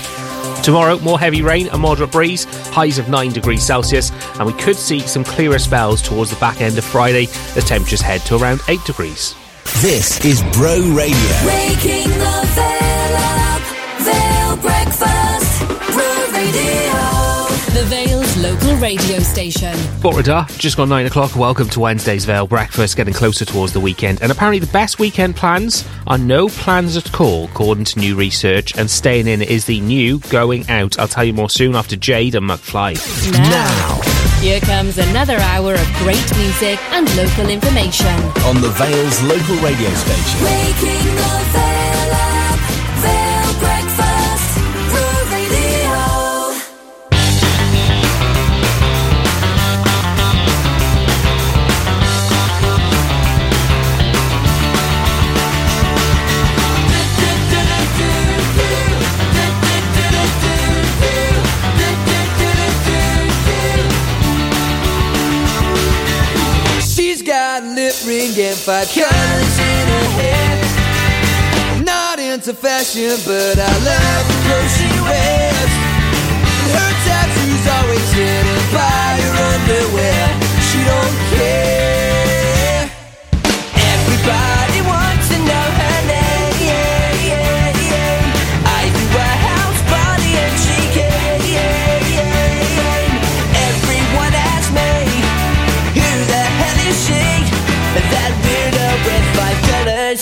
Tomorrow, 0.63 0.99
more 1.01 1.19
heavy 1.19 1.43
rain, 1.43 1.69
a 1.69 1.79
moderate 1.79 2.13
breeze, 2.13 2.45
highs 2.69 2.99
of 2.99 3.09
9 3.09 3.33
degrees 3.33 3.63
Celsius, 3.63 4.11
and 4.39 4.47
we 4.47 4.53
could 4.55 4.77
see 4.77 5.01
some 5.01 5.25
clearer 5.25 5.59
spells 5.59 6.03
towards 6.03 6.31
the 6.31 6.37
back 6.37 6.61
end 6.61 6.79
of 6.79 6.85
Friday. 6.85 7.27
The 7.55 7.63
temperatures 7.63 8.01
head 8.01 8.21
to 8.23 8.37
around 8.37 8.61
8 8.69 8.81
degrees. 8.85 9.35
This 9.81 10.25
is 10.25 10.43
Bro 10.53 10.81
Radio. 10.95 11.15
Local 18.55 18.77
radio 18.77 19.19
station. 19.19 19.75
Borada, 20.01 20.47
just 20.59 20.77
gone 20.77 20.89
nine 20.89 21.07
o'clock. 21.07 21.35
Welcome 21.35 21.69
to 21.71 21.81
Wednesday's 21.81 22.25
Vale 22.25 22.47
Breakfast, 22.47 22.97
getting 22.97 23.13
closer 23.15 23.45
towards 23.45 23.73
the 23.73 23.81
weekend. 23.81 24.23
And 24.23 24.31
apparently, 24.31 24.61
the 24.61 24.73
best 24.73 25.01
weekend 25.01 25.35
plans 25.35 25.85
are 26.07 26.19
no 26.19 26.49
plans 26.49 26.97
at 26.97 27.21
all, 27.21 27.47
according 27.47 27.85
to 27.87 27.99
new 27.99 28.15
research. 28.15 28.77
And 28.77 28.89
staying 28.89 29.27
in 29.27 29.43
is 29.43 29.65
the 29.65 29.81
new 29.81 30.21
going 30.31 30.69
out. 30.71 30.99
I'll 30.99 31.09
tell 31.09 31.25
you 31.25 31.33
more 31.33 31.51
soon 31.51 31.75
after 31.75 31.97
Jade 31.97 32.37
and 32.37 32.49
McFly. 32.49 32.95
Now, 33.33 34.01
here 34.41 34.61
comes 34.61 34.99
another 34.99 35.37
hour 35.37 35.75
of 35.75 35.93
great 35.99 36.37
music 36.37 36.79
and 36.93 37.13
local 37.17 37.49
information. 37.49 38.15
On 38.47 38.61
the 38.61 38.71
Vale's 38.77 39.23
local 39.23 39.57
radio 39.57 39.91
station. 39.95 41.74
And 68.39 68.57
five 68.57 68.89
colors 68.89 69.59
in 69.59 69.87
her 69.95 70.09
hair. 70.19 71.85
Not 71.85 72.19
into 72.19 72.53
fashion, 72.53 73.15
but 73.25 73.59
I 73.59 73.73
love 73.87 74.27
the 74.27 74.35
clothes 74.43 74.75
she 74.75 74.91
wears. 75.07 75.73
Her 76.75 76.93
tattoos 77.07 77.67
always 77.77 78.13
hidden 78.13 78.61
by 78.75 79.23
her 79.23 79.35
underwear. 79.55 80.25
She 80.67 80.83
don't 80.83 81.17
care. 81.31 82.91
Everybody 83.93 84.64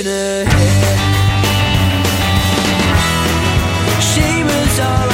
In 0.00 0.06
her. 0.06 0.44
She 4.00 4.42
was 4.44 4.80
all 4.80 5.09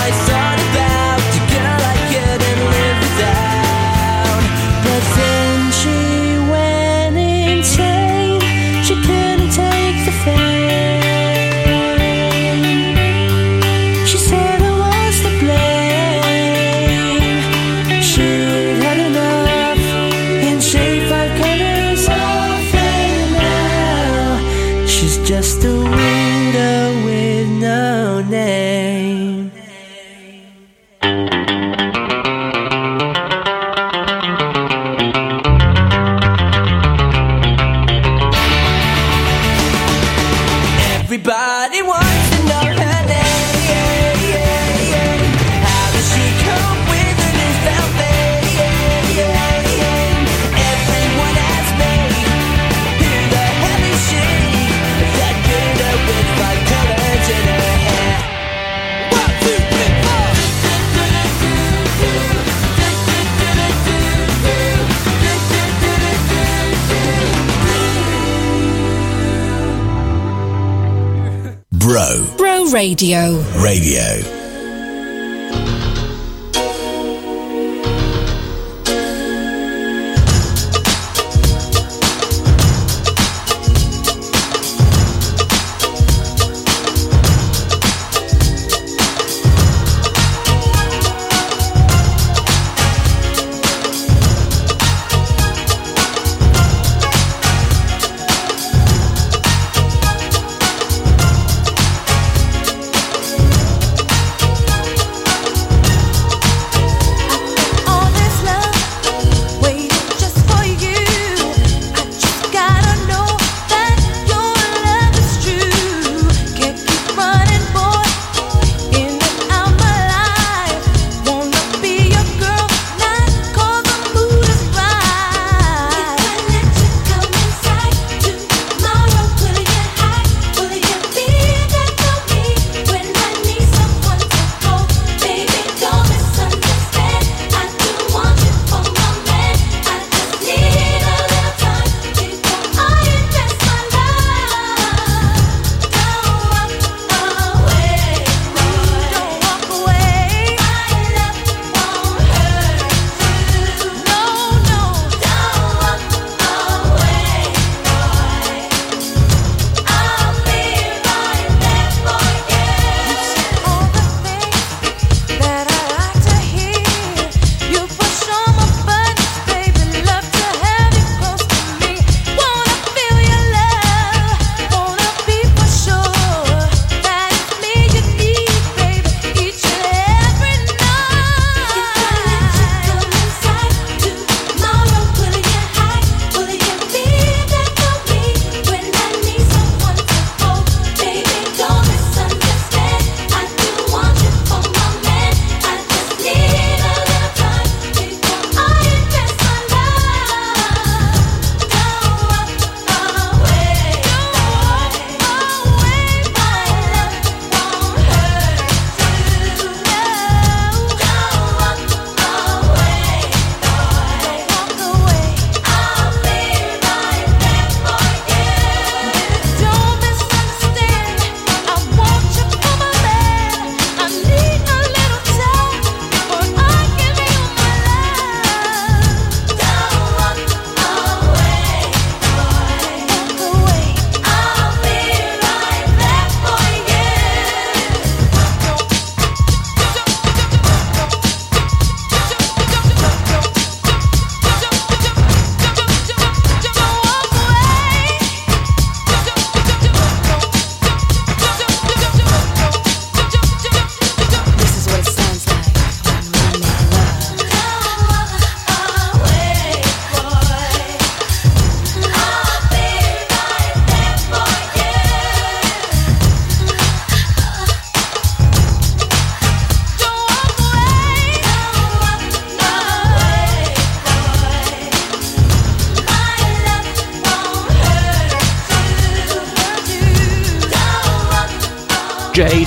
Radio. 72.77 73.41
Radio. 73.57 74.36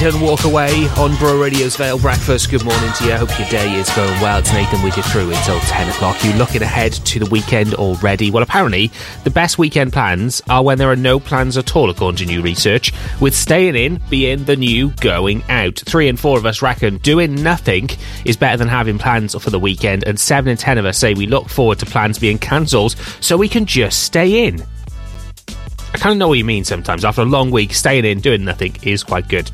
And 0.10 0.24
Walk 0.24 0.44
Away 0.44 0.88
on 0.98 1.16
Bro 1.18 1.40
Radio's 1.40 1.76
Vale 1.76 2.00
Breakfast. 2.00 2.50
Good 2.50 2.64
morning 2.64 2.92
to 2.94 3.06
you. 3.06 3.12
I 3.12 3.18
hope 3.18 3.38
your 3.38 3.48
day 3.50 3.76
is 3.76 3.90
going 3.96 4.20
well. 4.22 4.40
It's 4.40 4.52
Nathan 4.52 4.82
with 4.82 4.98
you 4.98 5.04
through 5.04 5.30
until 5.30 5.60
10 5.60 5.90
o'clock. 5.90 6.24
You 6.24 6.34
looking 6.34 6.64
ahead 6.64 6.94
to 6.94 7.20
the 7.20 7.30
weekend 7.30 7.76
already? 7.76 8.32
Well, 8.32 8.42
apparently, 8.42 8.90
the 9.24 9.30
best 9.30 9.60
weekend 9.60 9.94
plans 9.94 10.42
are 10.50 10.64
when 10.64 10.80
there 10.80 10.90
are 10.90 10.96
no 10.96 11.20
plans 11.20 11.58
at 11.58 11.76
all, 11.76 11.92
according 11.92 12.18
to 12.18 12.26
new 12.26 12.42
research, 12.42 12.92
with 13.22 13.36
staying 13.36 13.76
in 13.76 14.02
being 14.10 14.46
the 14.46 14.56
new 14.56 14.90
going 15.00 15.44
out. 15.48 15.78
Three 15.86 16.08
and 16.08 16.20
four 16.20 16.40
of 16.40 16.46
us 16.46 16.64
reckon 16.64 16.98
doing 16.98 17.36
nothing 17.36 17.90
is 18.26 18.36
better 18.36 18.58
than 18.58 18.68
having 18.68 18.98
plans 18.98 19.36
for 19.36 19.52
the 19.52 19.60
weekend, 19.60 20.08
and 20.08 20.20
seven 20.20 20.50
and 20.50 20.60
ten 20.60 20.80
of 20.80 20.86
us 20.86 20.98
say 20.98 21.14
we 21.14 21.28
look 21.28 21.50
forward 21.50 21.78
to 21.80 21.86
plans 21.86 22.18
being 22.18 22.40
cancelled 22.40 22.96
so 23.20 23.38
we 23.38 23.48
can 23.48 23.66
just 23.68 24.04
stay 24.04 24.48
in. 24.48 24.60
I 25.94 25.98
kind 25.98 26.14
of 26.14 26.18
know 26.18 26.30
what 26.30 26.40
you 26.40 26.46
mean 26.46 26.64
sometimes. 26.64 27.06
After 27.06 27.22
a 27.22 27.26
long 27.26 27.52
week, 27.52 27.74
staying 27.74 28.06
in, 28.06 28.22
doing 28.22 28.44
nothing 28.44 28.76
is 28.82 29.04
quite 29.04 29.28
good. 29.28 29.52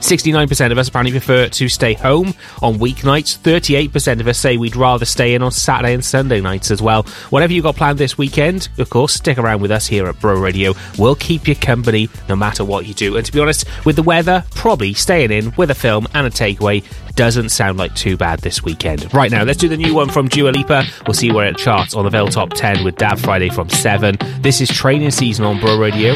69% 0.00 0.72
of 0.72 0.78
us 0.78 0.88
apparently 0.88 1.12
prefer 1.12 1.48
to 1.48 1.68
stay 1.68 1.94
home 1.94 2.34
on 2.62 2.74
weeknights. 2.74 3.38
38% 3.38 4.20
of 4.20 4.28
us 4.28 4.38
say 4.38 4.56
we'd 4.56 4.76
rather 4.76 5.04
stay 5.04 5.34
in 5.34 5.42
on 5.42 5.52
Saturday 5.52 5.94
and 5.94 6.04
Sunday 6.04 6.40
nights 6.40 6.70
as 6.70 6.80
well. 6.80 7.02
Whatever 7.30 7.52
you've 7.52 7.64
got 7.64 7.76
planned 7.76 7.98
this 7.98 8.16
weekend, 8.16 8.68
of 8.78 8.90
course, 8.90 9.14
stick 9.14 9.38
around 9.38 9.60
with 9.60 9.70
us 9.70 9.86
here 9.86 10.06
at 10.06 10.20
Bro 10.20 10.40
Radio. 10.40 10.74
We'll 10.98 11.16
keep 11.16 11.48
you 11.48 11.54
company 11.54 12.08
no 12.28 12.36
matter 12.36 12.64
what 12.64 12.86
you 12.86 12.94
do. 12.94 13.16
And 13.16 13.26
to 13.26 13.32
be 13.32 13.40
honest, 13.40 13.66
with 13.84 13.96
the 13.96 14.02
weather, 14.02 14.44
probably 14.54 14.94
staying 14.94 15.30
in 15.30 15.52
with 15.56 15.70
a 15.70 15.74
film 15.74 16.06
and 16.14 16.26
a 16.26 16.30
takeaway 16.30 16.84
doesn't 17.18 17.48
sound 17.48 17.78
like 17.78 17.94
too 17.96 18.16
bad 18.16 18.38
this 18.40 18.62
weekend. 18.62 19.12
Right 19.12 19.30
now, 19.30 19.42
let's 19.42 19.58
do 19.58 19.68
the 19.68 19.76
new 19.76 19.92
one 19.92 20.08
from 20.08 20.28
Dua 20.28 20.50
Lipa. 20.50 20.84
We'll 21.06 21.14
see 21.14 21.32
where 21.32 21.46
it 21.46 21.56
charts 21.56 21.94
on 21.94 22.04
the 22.04 22.10
Vale 22.10 22.28
Top 22.28 22.50
10 22.50 22.84
with 22.84 22.94
Dab 22.96 23.18
Friday 23.18 23.48
from 23.48 23.68
7. 23.68 24.16
This 24.40 24.60
is 24.60 24.68
training 24.68 25.10
season 25.10 25.44
on 25.44 25.58
Bro 25.58 25.78
Radio. 25.78 26.14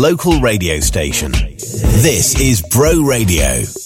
Local 0.00 0.40
radio 0.40 0.80
station. 0.80 1.30
This 1.30 2.40
is 2.40 2.62
Bro 2.62 3.02
Radio. 3.02 3.79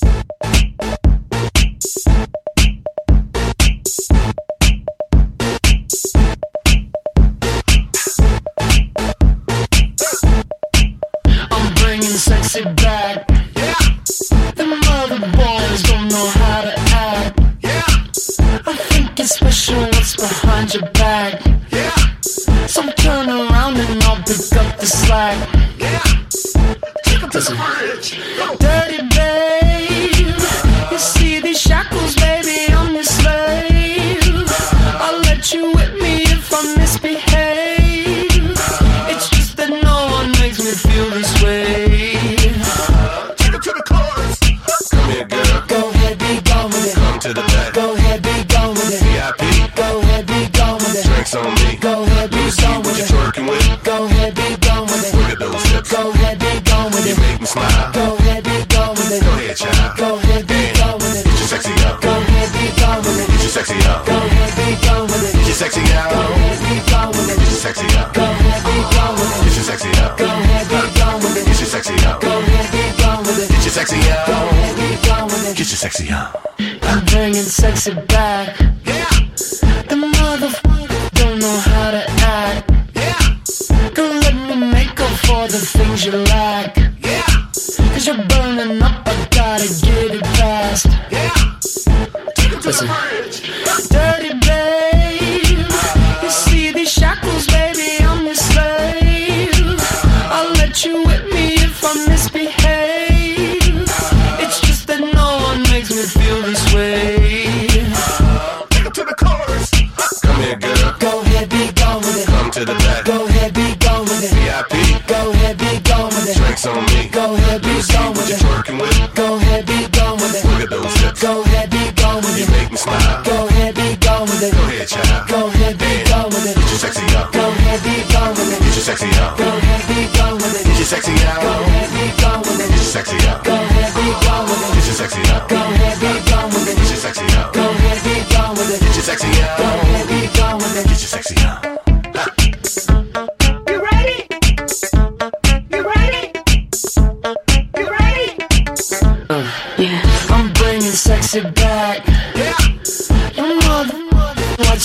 Ahead, 113.35 113.55
be 113.55 113.75
gone 113.83 114.05
with 114.07 114.23
it. 114.23 114.33
VIP. 114.33 114.75
Go 115.07 115.31
ahead, 115.33 115.59
be 115.59 115.81
gone 115.83 116.09
with 116.15 116.29
it. 116.31 116.37
Drinks 116.37 116.67
on 116.67 116.85
me. 116.87 117.09
Go 117.11 117.35
ahead, 117.35 117.63
be 117.63 117.75
gone 117.91 118.13
with 118.15 118.31
it. 118.31 118.41
Working 118.47 118.79
with. 118.79 119.15
Go 119.15 119.37
ahead, 119.37 119.67
be 119.67 119.79
gone 119.91 120.17
with 120.23 120.35
it. 120.35 120.45
Look 120.47 120.63
at 120.63 120.71
those 120.71 120.95
hips. 121.03 121.21
Go 121.23 121.43
ahead, 121.43 121.71
be 121.71 121.83
gone 121.99 122.21
with 122.23 122.39
You 122.39 122.45
it. 122.45 122.51
make 122.55 122.71
me 122.71 122.79
smile. 122.79 123.23
Go 123.25 123.47
ahead, 123.49 123.75
be 123.75 123.97
gone 123.99 124.27
with 124.31 124.43
it. 124.43 124.53
Go 124.55 124.63
ahead, 124.71 124.89
child. 124.89 125.29
Go 125.29 125.41
ahead, 125.49 125.79
be 125.79 125.93
gone 126.11 126.29
with 126.31 126.47
it. 126.47 126.55
Get 126.55 126.69
your 126.71 126.81
sexy 126.85 127.05
out. 127.19 127.33
Go 127.33 127.45
ahead, 127.45 127.81
be 127.83 127.95
gone 128.13 128.33
with 128.39 128.53
it. 128.55 128.61
Get 128.63 128.75
your 128.75 128.87
sexy 128.89 129.09
out. 129.19 129.33
Go 129.39 129.47
ahead, 129.51 129.83
be 129.91 129.99
gone 130.15 130.37
with 130.39 130.55
it. 130.55 130.65
Get 130.65 130.79
your 130.79 130.89
sexy 130.95 131.15
out. 131.27 131.39
Go 131.43 131.51
ahead, 131.51 131.91
be 131.95 132.05
gone 132.23 132.41
with 132.45 132.61
it. 132.63 132.69
Get 132.71 132.79
your 132.79 132.93
sexy 132.95 133.19
out. 133.29 133.41
Go 133.45 133.55
ahead, 133.55 133.91
be 133.99 134.07
gone 134.23 134.45
with 134.47 134.63
it. 134.65 134.75
Get 134.75 134.87
your 134.87 134.97
sexy 135.01 135.23
out. 135.35 135.49
Go 135.49 135.59
ahead, 135.59 135.97
be 136.01 136.13
gone 136.31 136.49
with 136.53 136.69
it. 136.71 136.77
Get 136.79 136.89
your 136.91 137.01
sexy 137.03 137.27
out. 137.35 137.53
Go 137.53 137.63
ahead, 137.65 137.99
be 138.05 138.15
gone 138.33 138.53
with 138.55 138.71
it. 138.75 138.81
Get 138.81 138.95
your 138.95 139.05
sexy 139.09 139.29
out. 139.43 139.59
Go 139.59 139.65
ahead, 139.65 140.07
be 140.09 140.21
gone 140.39 140.57
with 140.59 140.77
it. 140.77 140.87
Get 140.87 141.01
your 141.03 141.11
sexy 141.11 141.37
out. 141.43 141.64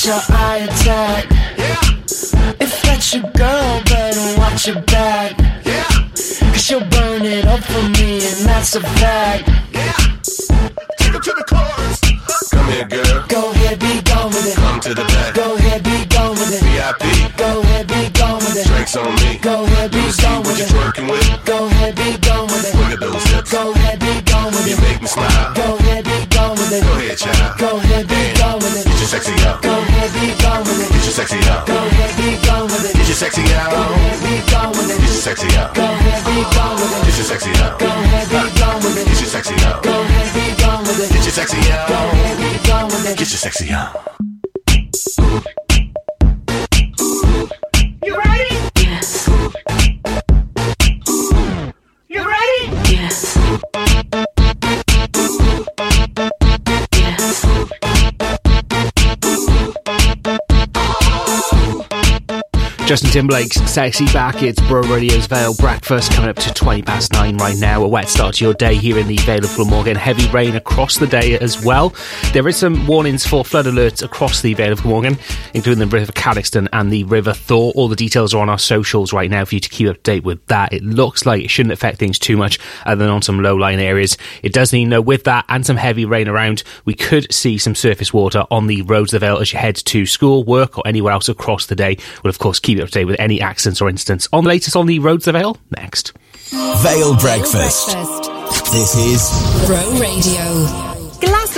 Your 0.09 0.21
eye 0.29 0.65
attack. 0.67 1.29
Yeah. 1.55 2.55
If 2.59 2.81
that's 2.81 3.13
your 3.13 3.29
girl, 3.38 3.81
better 3.85 4.39
watch 4.39 4.65
your 4.65 4.81
back. 4.81 5.38
Yeah. 5.63 5.85
Cause 6.49 6.63
she'll 6.65 6.83
burn 6.89 7.21
it 7.25 7.45
up 7.45 7.59
for 7.63 7.83
me, 7.97 8.25
and 8.25 8.39
that's 8.49 8.73
a 8.75 8.81
fact. 8.81 9.47
Yeah. 9.71 9.93
Take 10.97 11.13
it 11.13 11.21
to 11.27 11.33
the 11.38 11.45
chorus. 11.45 12.01
Come 12.49 12.67
here, 12.73 12.85
girl. 12.89 13.23
Go 13.27 13.51
ahead, 13.51 13.77
be 13.79 14.01
gone 14.01 14.29
with 14.33 14.47
it. 14.49 14.55
Come 14.55 14.79
to 14.79 14.93
the 14.95 15.05
back. 15.05 15.35
Go 15.35 15.55
ahead, 15.55 15.83
be 15.83 15.97
gone 16.09 16.31
with 16.31 16.57
it. 16.57 16.63
VIP. 16.65 17.38
Go 17.38 17.61
ahead, 17.61 17.85
be 17.88 18.09
gone 18.17 18.38
with 18.41 18.57
it. 18.57 18.65
Drinks 18.65 18.95
on 18.95 19.13
me. 19.21 19.38
Go 19.38 19.63
ahead, 19.63 19.91
be 19.91 20.01
gone 20.23 20.41
with 20.41 20.57
you 20.57 20.65
it. 20.65 20.73
twerking 20.73 21.05
with? 21.11 21.45
Go 21.45 21.67
ahead, 21.67 21.95
be 21.95 22.17
gone 22.17 22.47
with 22.49 22.65
it. 22.65 22.73
Look 22.73 22.91
at 22.93 22.99
those 22.99 23.23
hips. 23.29 23.51
Go 23.51 23.71
ahead, 23.73 23.99
be 23.99 24.13
gone 24.25 24.49
with 24.57 24.65
You 24.65 24.73
it. 24.73 24.81
make 24.81 25.01
me 25.01 25.07
smile. 25.07 25.53
Go 25.53 25.77
ahead, 25.77 26.03
be 26.03 26.17
gone 26.33 26.57
with 26.57 26.71
it. 26.73 26.81
Go 26.81 26.93
ahead, 26.97 27.17
child. 27.17 27.59
Go 27.59 27.77
ahead, 27.77 28.07
be 28.09 28.21
gone 28.41 28.57
with 28.57 28.73
it. 28.81 28.85
Get 28.89 28.97
your 28.97 29.09
sexy 29.13 29.33
out. 29.45 29.61
Go 29.61 29.69
ahead, 29.77 29.89
be 30.13 30.33
gone 30.41 30.63
with 30.63 30.81
it. 30.81 30.89
Get 30.93 31.03
your 31.03 31.15
sexy 31.15 31.39
out. 31.49 31.67
Go 31.67 31.75
ahead, 31.75 32.11
be 32.17 32.29
gone 32.45 32.65
with 32.67 32.85
it. 32.85 32.93
Get 32.97 33.07
your 33.07 33.19
sexy 33.19 33.43
out. 33.53 33.69
Go 33.71 33.81
ahead, 33.81 34.17
be 34.23 34.33
gone 34.51 34.71
with 34.71 34.89
it. 34.89 34.97
Get 34.99 35.11
your 35.11 35.23
sexy 35.27 35.49
out. 35.57 35.75
Go 35.75 35.83
ahead, 35.83 36.21
be 36.25 36.38
gone 36.55 36.75
with 36.79 36.93
it. 36.93 37.05
Get 37.05 37.17
your 37.17 37.25
sexy 37.25 37.51
out. 37.63 37.79
Go 37.79 37.89
ahead, 37.89 38.27
be 38.29 38.45
gone 38.59 38.79
with 38.83 38.97
it. 38.97 39.05
Get 39.07 39.19
your 39.19 39.29
sexy 39.29 39.55
out. 39.65 39.83
Go 39.83 39.93
ahead, 40.01 40.29
be 40.33 40.45
gone 40.61 40.81
with 40.83 40.99
it. 40.99 41.09
Get 41.13 41.23
your 41.23 41.35
sexy 41.35 41.59
out. 41.71 41.88
Go 41.89 41.95
ahead, 41.95 42.38
be 42.38 42.69
gone 42.69 42.85
with 42.88 43.05
it. 43.09 43.17
Get 43.17 43.29
your 43.29 43.41
sexy 43.43 43.71
out. 43.71 45.68
Justin 62.90 63.11
Timberlake's 63.11 63.61
Sexy 63.72 64.06
Back. 64.06 64.42
It's 64.42 64.59
Bro 64.61 64.82
Radio's 64.82 65.27
Vale 65.27 65.53
Breakfast 65.53 66.11
coming 66.11 66.27
up 66.27 66.38
to 66.38 66.51
20 66.51 66.82
past 66.82 67.14
9 67.14 67.38
right 67.38 67.56
now. 67.56 67.84
A 67.84 67.88
wet 67.88 68.09
start 68.09 68.34
to 68.38 68.45
your 68.45 68.56
day 68.56 68.74
here 68.74 68.98
in 68.98 69.06
the 69.06 69.18
Vale 69.18 69.45
of 69.45 69.56
Glamorgan. 69.56 69.95
Heavy 69.95 70.27
rain 70.32 70.56
across 70.56 70.98
the 70.98 71.06
day 71.06 71.38
as 71.38 71.64
well. 71.64 71.93
There 72.34 72.48
is 72.48 72.58
some 72.58 72.88
warnings 72.88 73.27
for 73.27 73.45
flood 73.45 73.66
alerts 73.66 74.01
across 74.01 74.42
the 74.42 74.56
Vale 74.56 74.72
of 74.72 74.82
Glamorgan, 74.82 75.19
including 75.53 75.88
the 75.88 75.95
River 75.95 76.11
Cadoxton 76.14 76.68
and 76.74 76.92
the 76.92 77.03
River 77.03 77.32
Thaw. 77.32 77.69
All 77.76 77.90
the 77.90 77.95
details 77.95 78.34
are 78.34 78.42
on 78.42 78.50
our 78.50 78.58
socials 78.58 79.14
right 79.14 79.30
now 79.30 79.45
for 79.45 79.53
you 79.53 79.61
to 79.61 79.69
keep 79.69 79.88
up 79.88 79.98
to 79.98 80.01
date 80.01 80.24
with 80.24 80.43
that. 80.48 80.74
It 80.74 80.82
looks 80.84 81.27
like 81.27 81.43
it 81.43 81.51
shouldn't 81.51 81.74
affect 81.74 82.00
things 82.00 82.18
too 82.18 82.38
much 82.38 82.58
other 82.88 83.03
than 83.03 83.14
on 83.14 83.22
some 83.22 83.43
low-lying 83.43 83.80
areas. 83.80 84.18
It 84.42 84.51
does 84.51 84.74
mean, 84.74 84.90
though, 84.90 85.00
with 85.00 85.26
that 85.26 85.45
and 85.48 85.64
some 85.64 85.77
heavy 85.77 86.06
rain 86.06 86.27
around, 86.27 86.64
we 86.85 86.95
could 86.95 87.32
see 87.32 87.59
some 87.59 87.76
surface 87.76 88.11
water 88.11 88.45
on 88.50 88.66
the 88.66 88.82
roads 88.82 89.14
of 89.14 89.19
the 89.19 89.27
Vale 89.27 89.38
as 89.38 89.53
you 89.53 89.59
head 89.59 89.76
to 89.76 90.08
school, 90.08 90.43
work 90.43 90.80
or 90.80 90.88
anywhere 90.88 91.14
else 91.14 91.30
across 91.30 91.68
the 91.68 91.76
day. 91.76 91.95
We'll, 92.24 92.32
of 92.32 92.40
course, 92.40 92.59
keep 92.59 92.78
you 92.80 92.83
up 92.83 92.90
to 92.90 92.99
date 92.99 93.06
with 93.06 93.19
any 93.19 93.41
accidents 93.41 93.82
or 93.82 93.90
incidents 93.90 94.27
on 94.33 94.43
the 94.43 94.49
latest 94.49 94.75
on 94.75 94.88
the 94.88 94.99
roads 94.99 95.27
of 95.27 95.33
Vale 95.33 95.58
next. 95.69 96.14
Vale 96.51 97.16
Breakfast. 97.17 97.90
This 98.72 98.95
is 98.95 99.67
Bro 99.67 99.99
Radio. 99.99 100.98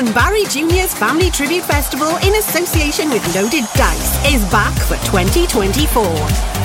Glastonbarry 0.01 0.51
Juniors 0.51 0.95
Family 0.95 1.29
Tribute 1.29 1.63
Festival 1.63 2.17
in 2.25 2.33
association 2.33 3.11
with 3.11 3.23
Loaded 3.35 3.65
Dice 3.75 4.33
is 4.33 4.43
back 4.49 4.73
for 4.73 4.95
2024. 5.05 6.03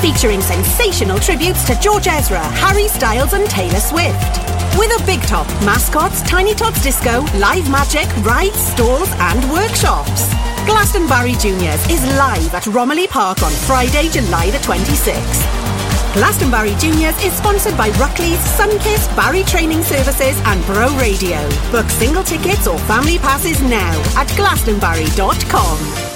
Featuring 0.00 0.40
sensational 0.40 1.18
tributes 1.18 1.62
to 1.66 1.78
George 1.78 2.06
Ezra, 2.06 2.40
Harry 2.40 2.88
Styles 2.88 3.34
and 3.34 3.46
Taylor 3.46 3.78
Swift. 3.78 4.40
With 4.78 4.90
a 4.98 5.04
big 5.04 5.20
top, 5.22 5.46
mascots, 5.66 6.22
Tiny 6.22 6.54
Tots 6.54 6.82
Disco, 6.82 7.20
live 7.36 7.70
magic, 7.70 8.08
rides, 8.24 8.56
stalls 8.56 9.10
and 9.18 9.52
workshops. 9.52 10.32
Glastonbarry 10.64 11.38
Juniors 11.38 11.86
is 11.90 12.02
live 12.16 12.54
at 12.54 12.66
Romilly 12.68 13.06
Park 13.06 13.42
on 13.42 13.52
Friday, 13.52 14.08
July 14.08 14.48
the 14.50 14.58
26th. 14.58 15.75
Glastonbarry 16.14 16.78
Juniors 16.80 17.16
is 17.22 17.32
sponsored 17.32 17.76
by 17.76 17.90
Ruckley's, 17.90 18.38
Sunkiss, 18.58 19.14
Barry 19.14 19.42
Training 19.44 19.82
Services 19.82 20.40
and 20.46 20.64
Bro 20.64 20.96
Radio. 20.96 21.48
Book 21.70 21.88
single 21.90 22.22
tickets 22.22 22.66
or 22.66 22.78
family 22.80 23.18
passes 23.18 23.60
now 23.62 23.92
at 24.16 24.26
glastonbarry.com. 24.28 26.15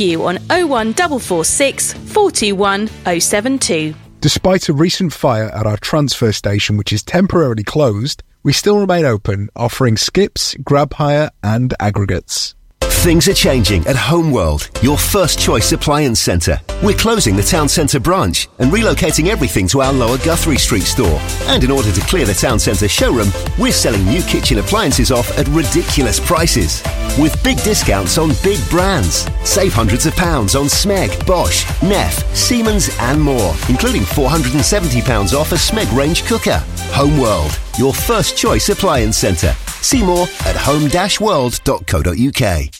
on 0.00 0.36
01446 0.48 1.92
421 1.92 2.88
072. 3.20 3.94
Despite 4.20 4.68
a 4.68 4.72
recent 4.72 5.12
fire 5.12 5.48
at 5.50 5.66
our 5.66 5.76
transfer 5.78 6.32
station, 6.32 6.76
which 6.76 6.92
is 6.92 7.02
temporarily 7.02 7.64
closed, 7.64 8.22
we 8.42 8.52
still 8.52 8.78
remain 8.78 9.04
open, 9.04 9.48
offering 9.56 9.96
skips, 9.96 10.54
grab 10.62 10.94
hire, 10.94 11.30
and 11.42 11.74
aggregates. 11.80 12.54
Things 13.00 13.28
are 13.28 13.34
changing 13.34 13.86
at 13.86 13.96
Homeworld, 13.96 14.68
your 14.82 14.98
first 14.98 15.38
choice 15.38 15.72
appliance 15.72 16.20
centre. 16.20 16.60
We're 16.82 16.98
closing 16.98 17.34
the 17.34 17.42
town 17.42 17.66
centre 17.66 17.98
branch 17.98 18.46
and 18.58 18.70
relocating 18.70 19.28
everything 19.28 19.66
to 19.68 19.80
our 19.80 19.90
lower 19.90 20.18
Guthrie 20.18 20.58
Street 20.58 20.82
store. 20.82 21.18
And 21.46 21.64
in 21.64 21.70
order 21.70 21.90
to 21.90 22.00
clear 22.02 22.26
the 22.26 22.34
town 22.34 22.58
centre 22.58 22.88
showroom, 22.88 23.28
we're 23.58 23.72
selling 23.72 24.04
new 24.04 24.20
kitchen 24.24 24.58
appliances 24.58 25.10
off 25.10 25.30
at 25.38 25.48
ridiculous 25.48 26.20
prices. 26.20 26.82
With 27.18 27.42
big 27.42 27.56
discounts 27.62 28.18
on 28.18 28.32
big 28.44 28.60
brands. 28.68 29.26
Save 29.44 29.72
hundreds 29.72 30.04
of 30.04 30.14
pounds 30.14 30.54
on 30.54 30.66
Smeg, 30.66 31.26
Bosch, 31.26 31.64
Neff, 31.82 32.36
Siemens 32.36 32.90
and 33.00 33.18
more, 33.18 33.54
including 33.70 34.02
£470 34.02 35.32
off 35.32 35.52
a 35.52 35.54
Smeg 35.54 35.90
range 35.96 36.26
cooker. 36.26 36.62
Homeworld, 36.92 37.58
your 37.78 37.94
first 37.94 38.36
choice 38.36 38.68
appliance 38.68 39.18
centre. 39.18 39.54
See 39.80 40.04
more 40.04 40.26
at 40.44 40.56
home-world.co.uk. 40.56 42.70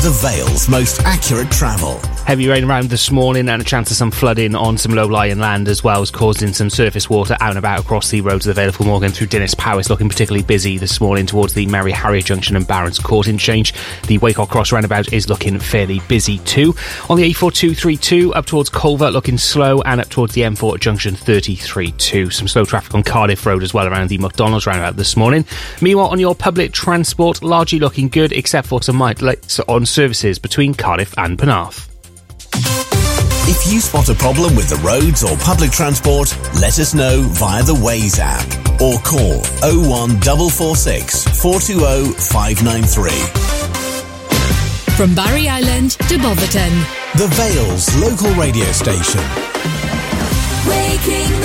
The 0.00 0.10
Vale's 0.22 0.68
most 0.68 1.00
accurate 1.02 1.50
travel. 1.50 2.00
Heavy 2.28 2.46
rain 2.46 2.64
around 2.64 2.90
this 2.90 3.10
morning 3.10 3.48
and 3.48 3.62
a 3.62 3.64
chance 3.64 3.90
of 3.90 3.96
some 3.96 4.10
flooding 4.10 4.54
on 4.54 4.76
some 4.76 4.92
low-lying 4.92 5.38
land 5.38 5.66
as 5.66 5.82
well 5.82 6.02
as 6.02 6.10
causing 6.10 6.52
some 6.52 6.68
surface 6.68 7.08
water 7.08 7.34
out 7.40 7.48
and 7.48 7.58
about 7.58 7.80
across 7.80 8.10
the 8.10 8.20
roads 8.20 8.46
available 8.46 8.84
Morgan 8.84 9.12
through 9.12 9.28
Dinas 9.28 9.56
Powys. 9.56 9.88
Looking 9.88 10.10
particularly 10.10 10.44
busy 10.44 10.76
this 10.76 11.00
morning 11.00 11.24
towards 11.24 11.54
the 11.54 11.64
Merrie 11.68 11.90
Harrier 11.90 12.20
Junction 12.20 12.54
and 12.54 12.66
Barron's 12.66 12.98
Court 12.98 13.28
interchange. 13.28 13.72
The 14.08 14.18
Weycock 14.18 14.50
Cross 14.50 14.72
roundabout 14.72 15.10
is 15.10 15.30
looking 15.30 15.58
fairly 15.58 16.00
busy 16.00 16.36
too. 16.40 16.74
On 17.08 17.16
the 17.16 17.32
A4232 17.32 18.36
up 18.36 18.44
towards 18.44 18.68
Culver 18.68 19.10
looking 19.10 19.38
slow 19.38 19.80
and 19.80 19.98
up 19.98 20.10
towards 20.10 20.34
the 20.34 20.42
M4 20.42 20.78
Junction 20.80 21.14
332. 21.14 22.28
Some 22.28 22.46
slow 22.46 22.66
traffic 22.66 22.94
on 22.94 23.04
Cardiff 23.04 23.46
Road 23.46 23.62
as 23.62 23.72
well 23.72 23.88
around 23.88 24.10
the 24.10 24.18
McDonald's 24.18 24.66
roundabout 24.66 24.96
this 24.96 25.16
morning. 25.16 25.46
Meanwhile 25.80 26.08
on 26.08 26.20
your 26.20 26.34
public 26.34 26.72
transport 26.72 27.42
largely 27.42 27.78
looking 27.78 28.08
good 28.08 28.34
except 28.34 28.68
for 28.68 28.82
some 28.82 28.98
lights 28.98 29.60
on 29.60 29.86
services 29.86 30.38
between 30.38 30.74
Cardiff 30.74 31.14
and 31.16 31.38
Penarth. 31.38 31.87
If 32.54 33.72
you 33.72 33.80
spot 33.80 34.08
a 34.08 34.14
problem 34.14 34.54
with 34.56 34.68
the 34.68 34.76
roads 34.76 35.22
or 35.24 35.36
public 35.38 35.70
transport, 35.70 36.36
let 36.60 36.78
us 36.78 36.94
know 36.94 37.22
via 37.22 37.62
the 37.62 37.74
Waze 37.74 38.18
app 38.18 38.46
or 38.80 38.98
call 39.00 39.40
01446 39.62 41.24
420 41.40 42.12
593. 42.14 43.10
From 44.96 45.14
Barry 45.14 45.48
Island 45.48 45.92
to 46.10 46.18
Boverton, 46.18 46.72
the 47.16 47.28
Vale's 47.38 47.94
local 47.96 48.30
radio 48.34 48.66
station. 48.72 49.22
Waking 50.66 51.37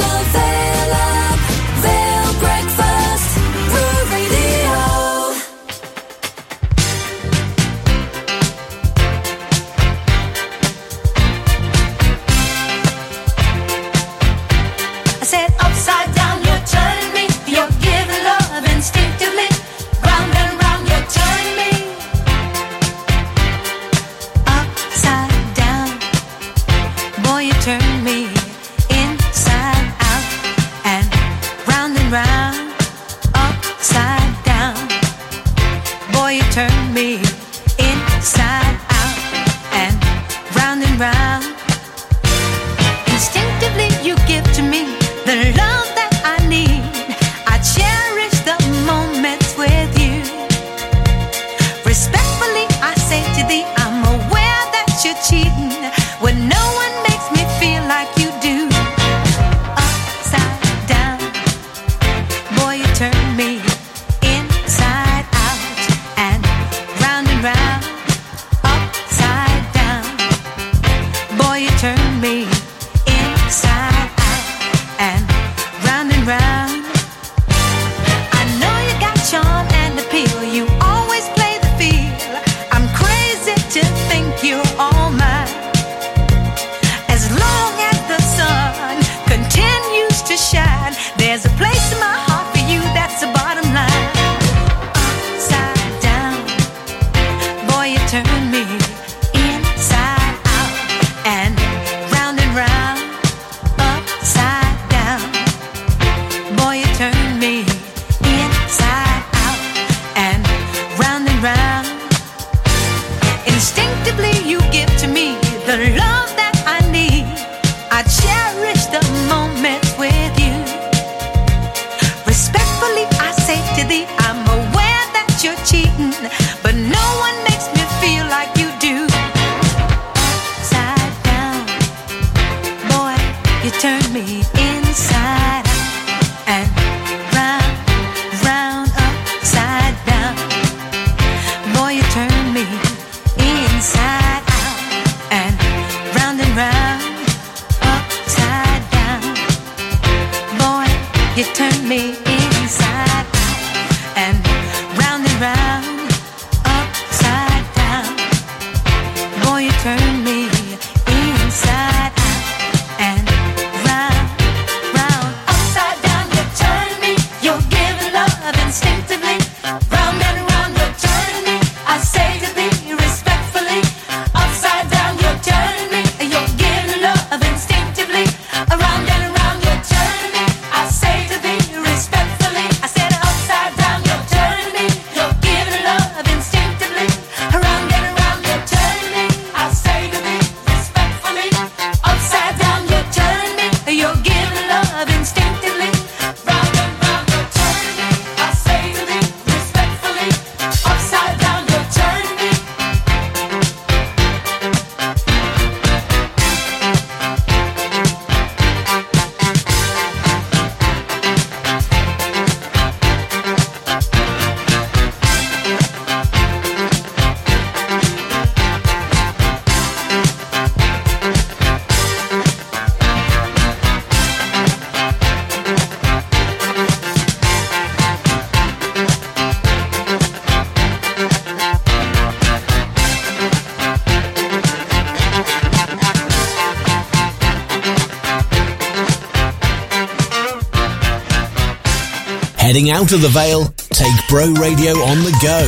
out 243.04 243.12
of 243.12 243.22
the 243.22 243.28
Vale, 243.28 243.66
take 243.90 244.28
Bro 244.30 244.54
Radio 244.54 244.92
on 245.00 245.18
the 245.26 245.38
go. 245.42 245.68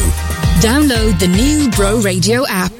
Download 0.62 1.20
the 1.20 1.28
new 1.28 1.70
Bro 1.72 2.00
Radio 2.00 2.46
app. 2.48 2.75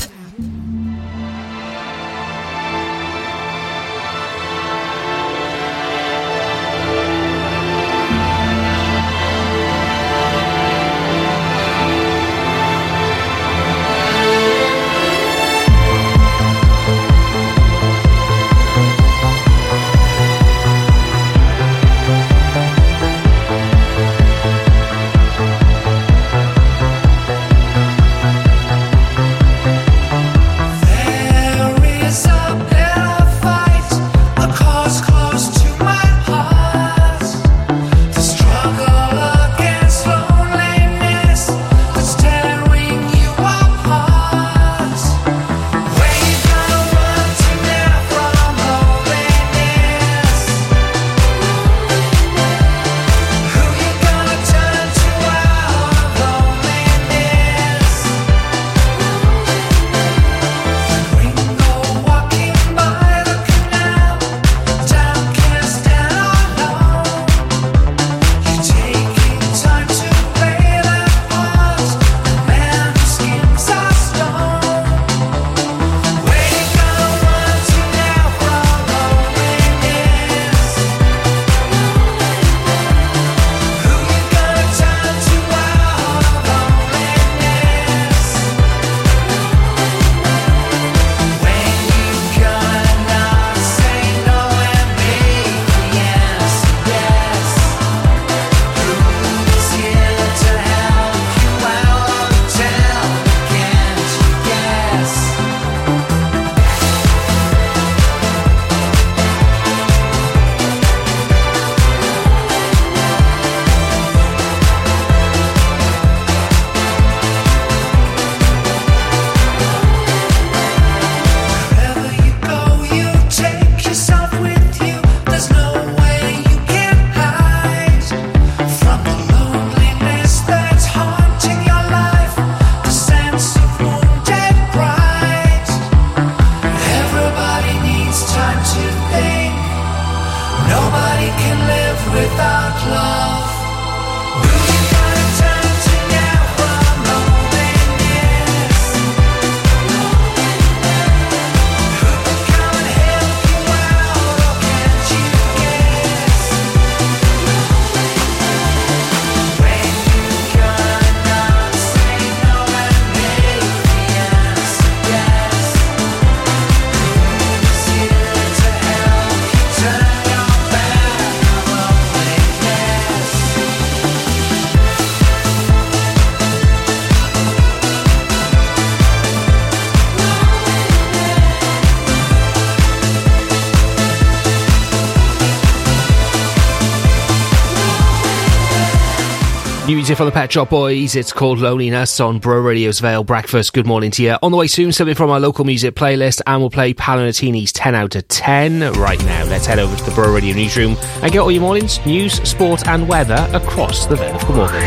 Music 190.16 190.32
from 190.32 190.34
the 190.34 190.40
Pet 190.40 190.52
Shop 190.54 190.70
Boys. 190.70 191.16
It's 191.18 191.34
called 191.34 191.60
Loneliness 191.60 192.22
on 192.22 192.40
Bro 192.40 192.62
Radio's 192.62 193.02
Vale 193.02 193.26
Breakfast. 193.26 193.74
Good 193.74 193.86
morning 193.86 194.12
to 194.12 194.24
you. 194.24 194.38
On 194.42 194.50
the 194.50 194.58
way 194.58 194.68
soon, 194.68 194.94
something 194.94 195.14
from 195.14 195.30
our 195.30 195.42
local 195.42 195.66
music 195.66 195.94
playlist, 195.94 196.42
and 196.48 196.62
we'll 196.62 196.70
play 196.70 196.94
Paolo 196.94 197.26
Nutini's 197.26 197.74
10 197.74 197.96
out 197.96 198.16
of 198.16 198.26
10 198.30 198.94
right 198.94 199.20
now. 199.26 199.44
Let's 199.46 199.66
head 199.66 199.78
over 199.78 199.94
to 199.94 200.04
the 200.06 200.12
Bro 200.12 200.34
Radio 200.34 200.56
newsroom 200.56 200.96
and 201.22 201.34
get 201.34 201.40
all 201.40 201.52
your 201.52 201.62
mornings, 201.62 202.06
news, 202.06 202.36
sport, 202.48 202.88
and 202.88 203.10
weather 203.10 203.50
across 203.52 204.06
the 204.06 204.16
Vale 204.16 204.36
of 204.36 204.46
Glamorgan. 204.46 204.82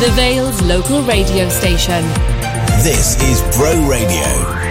The 0.00 0.10
Vale's 0.16 0.60
local 0.62 1.02
radio 1.04 1.48
station. 1.48 2.02
This 2.82 3.16
is 3.22 3.40
Bro 3.56 3.88
Radio. 3.88 4.61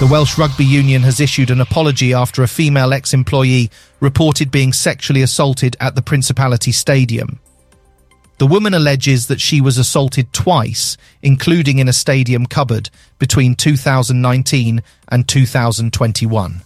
The 0.00 0.06
Welsh 0.06 0.38
Rugby 0.38 0.64
Union 0.64 1.02
has 1.02 1.20
issued 1.20 1.50
an 1.50 1.60
apology 1.60 2.14
after 2.14 2.42
a 2.42 2.48
female 2.48 2.94
ex 2.94 3.12
employee 3.12 3.70
reported 4.00 4.50
being 4.50 4.72
sexually 4.72 5.20
assaulted 5.20 5.76
at 5.78 5.94
the 5.94 6.00
Principality 6.00 6.72
Stadium. 6.72 7.38
The 8.38 8.46
woman 8.46 8.72
alleges 8.72 9.26
that 9.26 9.42
she 9.42 9.60
was 9.60 9.76
assaulted 9.76 10.32
twice, 10.32 10.96
including 11.20 11.80
in 11.80 11.86
a 11.86 11.92
stadium 11.92 12.46
cupboard, 12.46 12.88
between 13.18 13.54
2019 13.54 14.82
and 15.08 15.28
2021. 15.28 16.62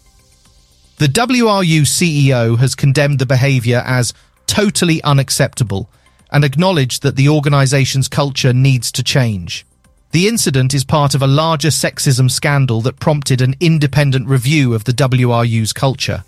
The 0.99 1.07
WRU 1.07 1.81
CEO 1.81 2.57
has 2.61 2.77
condemned 2.77 3.19
the 3.19 3.27
behaviour 3.27 3.83
as 3.85 4.15
totally 4.47 5.03
unacceptable 5.03 5.91
and 6.31 6.45
acknowledged 6.45 7.03
that 7.03 7.17
the 7.17 7.31
organisation's 7.31 8.07
culture 8.07 8.53
needs 8.53 8.93
to 8.93 9.03
change. 9.03 9.67
The 10.15 10.29
incident 10.29 10.75
is 10.75 10.85
part 10.85 11.17
of 11.17 11.23
a 11.23 11.27
larger 11.27 11.71
sexism 11.71 12.31
scandal 12.31 12.81
that 12.83 13.01
prompted 13.01 13.41
an 13.41 13.57
independent 13.59 14.29
review 14.29 14.73
of 14.73 14.85
the 14.85 14.93
WRU's 14.93 15.73
culture. 15.73 16.23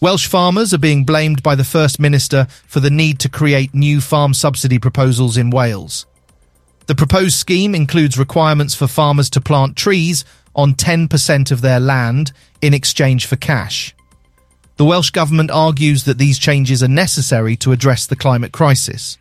Welsh 0.00 0.28
farmers 0.28 0.72
are 0.72 0.78
being 0.78 1.02
blamed 1.02 1.42
by 1.42 1.56
the 1.56 1.64
First 1.64 1.98
Minister 1.98 2.46
for 2.64 2.78
the 2.78 2.92
need 2.92 3.18
to 3.18 3.28
create 3.28 3.74
new 3.74 4.00
farm 4.00 4.32
subsidy 4.32 4.78
proposals 4.78 5.36
in 5.36 5.50
Wales. 5.50 6.06
The 6.86 6.94
proposed 6.94 7.34
scheme 7.34 7.74
includes 7.74 8.20
requirements 8.20 8.76
for 8.76 8.86
farmers 8.86 9.28
to 9.30 9.40
plant 9.40 9.76
trees 9.76 10.24
on 10.54 10.74
10% 10.74 11.50
of 11.50 11.60
their 11.60 11.80
land 11.80 12.30
in 12.60 12.72
exchange 12.72 13.26
for 13.26 13.34
cash. 13.34 13.96
The 14.76 14.84
Welsh 14.84 15.10
Government 15.10 15.50
argues 15.50 16.04
that 16.04 16.18
these 16.18 16.38
changes 16.38 16.84
are 16.84 16.88
necessary 16.88 17.56
to 17.56 17.72
address 17.72 18.06
the 18.06 18.14
climate 18.14 18.52
crisis. 18.52 19.18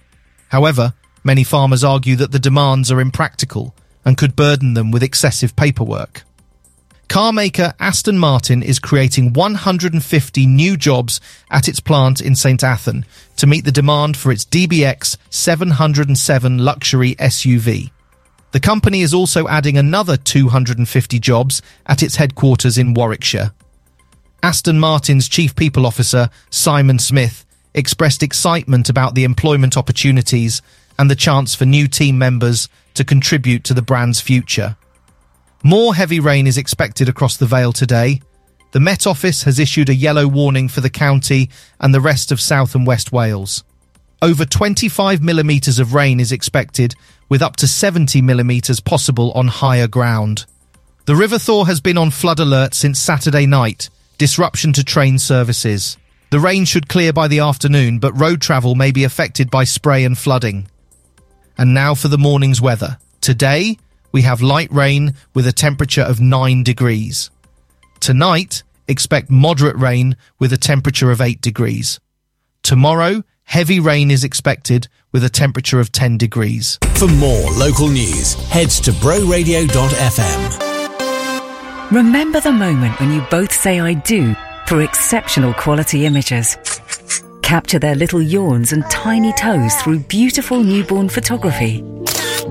However, 0.50 0.94
Many 1.24 1.44
farmers 1.44 1.84
argue 1.84 2.16
that 2.16 2.32
the 2.32 2.40
demands 2.40 2.92
are 2.92 3.00
impractical 3.00 3.76
and 4.04 4.18
could 4.18 4.36
burden 4.36 4.74
them 4.74 4.92
with 4.92 5.04
excessive 5.04 5.56
paperwork. 5.56 6.24
Car 7.08 7.34
maker 7.34 7.74
Aston 7.78 8.18
Martin 8.18 8.64
is 8.64 8.80
creating 8.80 9.34
150 9.34 10.46
new 10.48 10.78
jobs 10.78 11.20
at 11.50 11.68
its 11.68 11.82
plant 11.82 12.22
in 12.22 12.36
St 12.36 12.62
Athan 12.62 13.04
to 13.36 13.46
meet 13.46 13.66
the 13.66 13.72
demand 13.72 14.16
for 14.16 14.32
its 14.32 14.46
DBX 14.46 15.18
707 15.30 16.58
luxury 16.60 17.16
SUV. 17.16 17.92
The 18.52 18.60
company 18.62 19.02
is 19.02 19.14
also 19.14 19.48
adding 19.50 19.78
another 19.78 20.16
250 20.16 21.20
jobs 21.20 21.62
at 21.86 22.02
its 22.02 22.16
headquarters 22.16 22.78
in 22.78 22.94
Warwickshire. 22.94 23.52
Aston 24.42 24.80
Martin's 24.80 25.28
chief 25.28 25.56
people 25.56 25.86
officer, 25.86 26.30
Simon 26.50 26.98
Smith, 26.98 27.46
expressed 27.74 28.24
excitement 28.24 28.90
about 28.90 29.16
the 29.16 29.24
employment 29.26 29.78
opportunities 29.78 30.62
and 31.02 31.10
the 31.10 31.16
chance 31.16 31.56
for 31.56 31.66
new 31.66 31.88
team 31.88 32.20
members 32.20 32.70
to 32.94 33.04
contribute 33.04 33.64
to 33.64 33.74
the 33.74 33.82
brand's 33.82 34.22
future. 34.22 34.78
More 35.64 35.96
heavy 35.96 36.20
rain 36.20 36.46
is 36.46 36.60
expected 36.60 37.10
across 37.10 37.38
the 37.38 37.48
Vale 37.48 37.74
today. 37.74 38.22
The 38.72 38.80
Met 38.80 39.08
Office 39.08 39.42
has 39.46 39.58
issued 39.58 39.90
a 39.90 39.96
yellow 39.96 40.28
warning 40.28 40.68
for 40.68 40.80
the 40.82 40.92
county 40.92 41.50
and 41.80 41.92
the 41.92 42.00
rest 42.00 42.32
of 42.32 42.40
South 42.40 42.76
and 42.76 42.86
West 42.86 43.12
Wales. 43.12 43.64
Over 44.22 44.46
25 44.46 45.24
millimetres 45.24 45.80
of 45.80 45.96
rain 45.96 46.20
is 46.20 46.32
expected, 46.32 46.94
with 47.30 47.42
up 47.42 47.56
to 47.56 47.68
70 47.68 48.22
millimetres 48.22 48.80
possible 48.80 49.32
on 49.32 49.48
higher 49.48 49.88
ground. 49.88 50.46
The 51.06 51.16
River 51.16 51.40
Thaw 51.40 51.64
has 51.64 51.82
been 51.82 51.98
on 51.98 52.12
flood 52.12 52.40
alert 52.40 52.76
since 52.76 53.00
Saturday 53.00 53.48
night, 53.48 53.90
disruption 54.20 54.72
to 54.74 54.84
train 54.84 55.18
services. 55.18 55.98
The 56.30 56.40
rain 56.40 56.66
should 56.66 56.88
clear 56.88 57.12
by 57.12 57.28
the 57.28 57.40
afternoon, 57.40 57.98
but 57.98 58.14
road 58.20 58.40
travel 58.40 58.76
may 58.76 58.92
be 58.92 59.04
affected 59.04 59.50
by 59.50 59.64
spray 59.64 60.06
and 60.06 60.16
flooding. 60.16 60.68
And 61.58 61.74
now 61.74 61.96
for 61.96 62.08
the 62.08 62.18
morning's 62.18 62.62
weather. 62.62 62.98
Today, 63.22 63.78
we 64.12 64.24
have 64.24 64.42
light 64.42 64.72
rain 64.72 65.14
with 65.34 65.48
a 65.48 65.52
temperature 65.52 66.02
of 66.02 66.20
9 66.20 66.64
degrees. 66.64 67.30
Tonight, 68.00 68.64
expect 68.88 69.30
moderate 69.30 69.78
rain 69.78 70.18
with 70.40 70.52
a 70.52 70.58
temperature 70.58 71.12
of 71.12 71.22
8 71.22 71.40
degrees. 71.42 72.00
Tomorrow, 72.64 73.24
heavy 73.44 73.80
rain 73.80 74.12
is 74.12 74.24
expected 74.24 74.88
with 75.12 75.24
a 75.24 75.30
temperature 75.30 75.80
of 75.80 75.92
10 75.92 76.18
degrees. 76.18 76.80
For 76.96 77.08
more 77.08 77.52
local 77.52 77.88
news, 77.88 78.34
head 78.50 78.70
to 78.70 78.92
broradio.fm. 78.92 80.62
Remember 81.92 82.40
the 82.40 82.52
moment 82.52 83.00
when 83.00 83.12
you 83.12 83.22
both 83.30 83.52
say 83.52 83.80
I 83.80 83.94
do 83.94 84.36
for 84.68 84.82
exceptional 84.82 85.54
quality 85.54 86.06
images. 86.06 86.56
Capture 87.52 87.80
their 87.80 87.96
little 87.96 88.22
yawns 88.22 88.72
and 88.72 88.86
tiny 88.90 89.34
toes 89.34 89.76
through 89.82 90.00
beautiful 90.00 90.64
newborn 90.64 91.10
photography. 91.10 91.84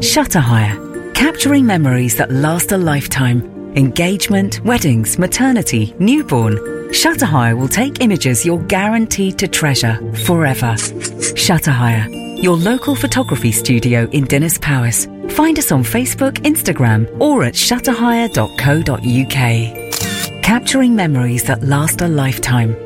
Shutter 0.03 0.41
Hire, 0.41 0.77
capturing 1.15 1.65
memories 1.65 2.19
that 2.19 2.31
last 2.31 2.73
a 2.73 2.77
lifetime. 2.77 3.43
Engagement, 3.77 4.61
weddings, 4.63 5.19
maternity, 5.19 5.95
newborn. 5.99 6.93
Shutter 6.93 7.25
Hire 7.25 7.57
will 7.57 7.67
take 7.67 8.03
images 8.03 8.45
you're 8.45 8.63
guaranteed 8.65 9.39
to 9.39 9.49
treasure 9.49 9.97
forever. 10.27 10.77
Shutter 11.35 11.71
Hire, 11.71 12.07
your 12.37 12.59
local 12.59 12.95
photography 12.95 13.53
studio 13.53 14.07
in 14.11 14.27
Dinas 14.27 14.61
Powys. 14.61 15.07
Find 15.35 15.59
us 15.59 15.73
on 15.73 15.83
Facebook, 15.83 16.35
Instagram, 16.43 17.09
or 17.19 17.45
at 17.45 17.55
shutterhire.co.uk. 17.55 20.43
Capturing 20.43 20.95
memories 20.95 21.45
that 21.45 21.63
last 21.63 22.03
a 22.03 22.07
lifetime. 22.07 22.77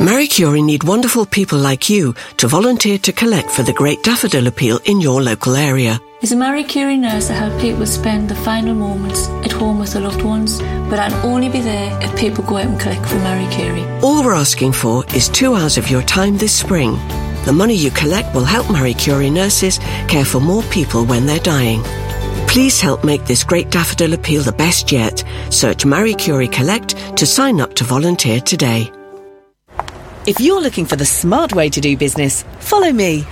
Marie 0.00 0.28
Curie 0.28 0.62
need 0.62 0.84
wonderful 0.84 1.24
people 1.24 1.58
like 1.58 1.88
you 1.88 2.14
to 2.36 2.46
volunteer 2.46 2.98
to 2.98 3.12
collect 3.12 3.50
for 3.50 3.62
the 3.62 3.72
Great 3.72 4.02
Daffodil 4.02 4.46
Appeal 4.46 4.78
in 4.84 5.00
your 5.00 5.22
local 5.22 5.56
area. 5.56 5.98
As 6.22 6.32
a 6.32 6.36
Marie 6.36 6.64
Curie 6.64 6.98
nurse 6.98 7.30
I 7.30 7.34
help 7.34 7.60
people 7.60 7.86
spend 7.86 8.28
the 8.28 8.34
final 8.34 8.74
moments 8.74 9.26
at 9.44 9.52
home 9.52 9.78
with 9.78 9.94
their 9.94 10.02
loved 10.02 10.22
ones, 10.22 10.60
but 10.90 10.98
I'd 10.98 11.14
only 11.24 11.48
be 11.48 11.60
there 11.60 11.98
if 12.02 12.14
people 12.18 12.44
go 12.44 12.58
out 12.58 12.66
and 12.66 12.78
collect 12.78 13.06
for 13.06 13.16
Marie 13.16 13.48
Curie. 13.50 13.84
All 14.02 14.22
we're 14.22 14.34
asking 14.34 14.72
for 14.72 15.04
is 15.14 15.30
two 15.30 15.54
hours 15.54 15.78
of 15.78 15.90
your 15.90 16.02
time 16.02 16.36
this 16.36 16.54
spring. 16.54 16.92
The 17.46 17.54
money 17.54 17.74
you 17.74 17.90
collect 17.90 18.34
will 18.34 18.44
help 18.44 18.70
Marie 18.70 18.94
Curie 18.94 19.30
nurses 19.30 19.78
care 20.08 20.26
for 20.26 20.40
more 20.40 20.62
people 20.64 21.06
when 21.06 21.24
they're 21.26 21.38
dying. 21.40 21.82
Please 22.46 22.80
help 22.80 23.02
make 23.02 23.24
this 23.24 23.44
Great 23.44 23.70
Daffodil 23.70 24.12
Appeal 24.12 24.42
the 24.42 24.52
best 24.52 24.92
yet. 24.92 25.24
Search 25.50 25.84
Marie 25.84 26.14
Curie 26.14 26.48
Collect 26.48 27.16
to 27.16 27.26
sign 27.26 27.60
up 27.60 27.74
to 27.74 27.84
volunteer 27.84 28.40
today. 28.40 28.92
If 30.26 30.40
you're 30.40 30.60
looking 30.60 30.86
for 30.86 30.96
the 30.96 31.06
smart 31.06 31.54
way 31.54 31.70
to 31.70 31.80
do 31.80 31.96
business, 31.96 32.42
follow 32.58 32.90
me. 32.90 33.24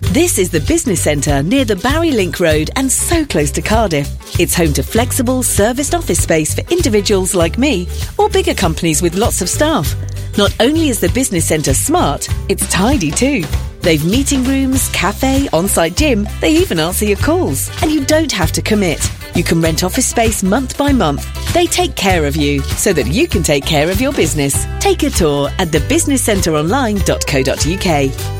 This 0.00 0.38
is 0.38 0.48
the 0.48 0.60
business 0.60 1.02
centre 1.02 1.42
near 1.42 1.66
the 1.66 1.76
Barry 1.76 2.12
Link 2.12 2.40
Road 2.40 2.70
and 2.76 2.90
so 2.90 3.26
close 3.26 3.50
to 3.50 3.60
Cardiff. 3.60 4.08
It's 4.40 4.54
home 4.54 4.72
to 4.72 4.82
flexible, 4.82 5.42
serviced 5.42 5.94
office 5.94 6.22
space 6.22 6.54
for 6.54 6.62
individuals 6.72 7.34
like 7.34 7.58
me 7.58 7.88
or 8.16 8.30
bigger 8.30 8.54
companies 8.54 9.02
with 9.02 9.16
lots 9.16 9.42
of 9.42 9.50
staff. 9.50 9.94
Not 10.38 10.56
only 10.60 10.88
is 10.88 10.98
the 10.98 11.10
business 11.10 11.44
centre 11.46 11.74
smart, 11.74 12.26
it's 12.48 12.66
tidy 12.70 13.10
too. 13.10 13.44
They've 13.82 14.02
meeting 14.02 14.42
rooms, 14.44 14.88
cafe, 14.94 15.46
on-site 15.52 15.94
gym, 15.94 16.26
they 16.40 16.52
even 16.52 16.80
answer 16.80 17.04
your 17.04 17.18
calls. 17.18 17.70
And 17.82 17.90
you 17.90 18.02
don't 18.06 18.32
have 18.32 18.52
to 18.52 18.62
commit. 18.62 18.98
You 19.34 19.44
can 19.44 19.60
rent 19.60 19.84
office 19.84 20.06
space 20.06 20.42
month 20.42 20.76
by 20.76 20.92
month. 20.92 21.26
They 21.52 21.66
take 21.66 21.94
care 21.96 22.26
of 22.26 22.36
you 22.36 22.60
so 22.60 22.92
that 22.92 23.06
you 23.06 23.26
can 23.28 23.42
take 23.42 23.64
care 23.64 23.90
of 23.90 24.00
your 24.00 24.12
business. 24.12 24.66
Take 24.80 25.02
a 25.02 25.10
tour 25.10 25.48
at 25.58 25.68
thebusinesscenteronline.co.uk. 25.68 28.39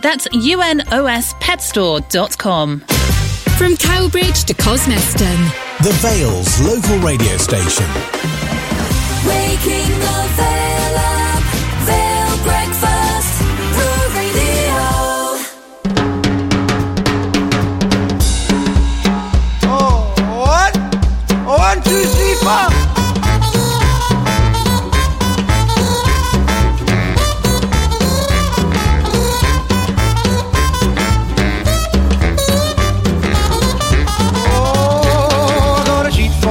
That's 0.00 0.28
unospetstore.com. 0.28 2.80
From 3.58 3.76
Cowbridge 3.76 4.44
to 4.44 4.54
Cosmeston. 4.54 5.36
The 5.82 5.90
Vale's 6.00 6.60
local 6.60 6.96
radio 6.98 7.36
station. 7.38 7.86
Waking 9.26 9.98
the 10.00 10.28
Vale 10.36 10.57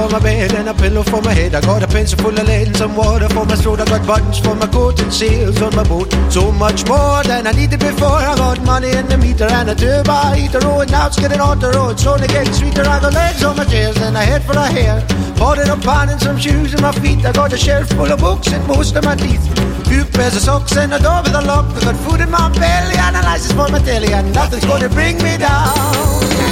for 0.08 0.12
my 0.14 0.20
bed 0.20 0.54
and 0.54 0.68
a 0.68 0.74
pillow 0.74 1.02
for 1.02 1.20
my 1.22 1.32
head. 1.32 1.54
I 1.54 1.60
got 1.60 1.82
a 1.82 1.86
pencil 1.86 2.18
full 2.18 2.38
of 2.38 2.46
lead 2.46 2.68
and 2.68 2.76
some 2.76 2.96
water 2.96 3.28
for 3.28 3.44
my 3.44 3.56
throat. 3.56 3.80
I 3.80 3.84
got 3.84 4.06
buttons 4.06 4.38
for 4.38 4.54
my 4.54 4.66
coat 4.66 5.00
and 5.00 5.12
sails 5.12 5.60
on 5.60 5.74
my 5.76 5.84
boat. 5.84 6.12
So 6.30 6.50
much 6.52 6.86
more 6.86 7.22
than 7.24 7.46
I 7.46 7.52
needed 7.52 7.80
before. 7.80 8.20
I 8.30 8.34
got 8.36 8.62
money 8.64 8.90
in 8.90 9.06
the 9.06 9.18
meter 9.18 9.44
and 9.44 9.70
a 9.70 9.74
turbo 9.74 10.32
heater. 10.32 10.60
Oh, 10.62 10.80
and 10.80 10.90
now 10.90 11.06
it's 11.06 11.18
getting 11.18 11.40
on 11.40 11.58
the 11.58 11.70
road. 11.72 12.00
Slowly 12.00 12.26
getting 12.28 12.52
sweeter. 12.52 12.82
I 12.82 13.00
got 13.00 13.12
legs 13.12 13.44
on 13.44 13.56
my 13.56 13.64
chairs 13.64 13.96
and 13.98 14.16
a 14.16 14.20
head 14.20 14.42
full 14.44 14.58
of 14.58 14.70
hair. 14.72 15.04
Bought 15.36 15.58
it 15.58 15.68
up 15.68 15.80
pan 15.82 16.08
and 16.08 16.20
some 16.20 16.38
shoes 16.38 16.74
in 16.74 16.80
my 16.80 16.92
feet. 16.92 17.24
I 17.24 17.32
got 17.32 17.52
a 17.52 17.58
shelf 17.58 17.88
full 17.90 18.10
of 18.10 18.20
books 18.20 18.48
and 18.48 18.66
most 18.66 18.96
of 18.96 19.04
my 19.04 19.14
teeth. 19.14 19.44
Few 19.88 20.04
pairs 20.04 20.36
of 20.36 20.42
socks 20.42 20.76
and 20.76 20.92
a 20.94 20.98
door 20.98 21.22
with 21.22 21.34
a 21.34 21.42
lock. 21.42 21.66
I 21.76 21.80
got 21.80 21.96
food 22.04 22.20
in 22.20 22.30
my 22.30 22.48
belly 22.56 22.96
and 22.96 23.16
a 23.16 23.22
license 23.22 23.52
for 23.52 23.68
my 23.68 23.80
telly. 23.80 24.12
And 24.12 24.32
nothing's 24.32 24.64
gonna 24.64 24.88
bring 24.88 25.16
me 25.18 25.36
down. 25.36 26.47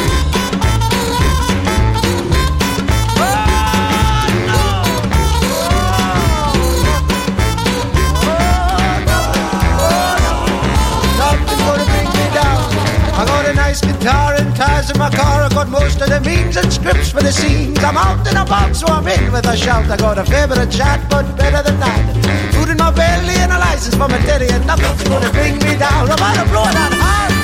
Nice 13.83 13.95
guitar 13.95 14.35
and 14.35 14.57
tires 14.57 14.91
in 14.91 14.99
my 14.99 15.11
car. 15.11 15.43
I 15.43 15.49
got 15.49 15.69
most 15.69 16.01
of 16.01 16.09
the 16.09 16.21
means 16.21 16.57
and 16.57 16.73
scripts 16.73 17.11
for 17.11 17.23
the 17.23 17.33
scenes. 17.33 17.83
I'm 17.83 17.97
out 17.97 18.27
in 18.27 18.37
a 18.37 18.45
box, 18.45 18.81
so 18.81 18.87
I'm 18.87 19.07
in 19.07 19.33
with 19.33 19.47
a 19.47 19.57
shout. 19.57 19.91
I 19.91 19.97
got 19.97 20.19
a 20.19 20.23
of 20.23 20.71
chat, 20.71 21.01
but 21.11 21.25
better 21.37 21.63
than 21.63 21.79
that. 21.81 22.55
Food 22.55 22.71
in 22.71 22.77
my 22.77 22.91
belly 22.91 23.35
and 23.37 23.53
a 23.53 23.59
license 23.59 23.95
for 23.95 24.09
my 24.09 24.19
daddy, 24.25 24.49
and 24.49 24.67
nothing's 24.67 25.09
gonna 25.09 25.31
bring 25.31 25.55
me 25.59 25.77
down. 25.77 26.11
I'm 26.11 26.23
out 26.23 26.39
of 26.39 26.49
blowing 26.51 26.73
that 26.73 26.93
high. 26.93 27.35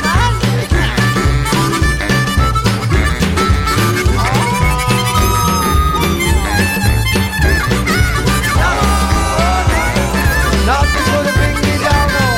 Nothing's 10.65 11.09
gonna 11.13 11.33
bring 11.39 11.55
me 11.67 11.75
down, 11.85 12.09
no. 12.17 12.29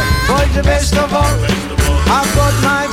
The 0.55 0.62
best 0.62 0.94
of 0.97 1.12
all, 1.12 1.34
I've 2.06 2.34
got 2.36 2.55
my 2.62 2.83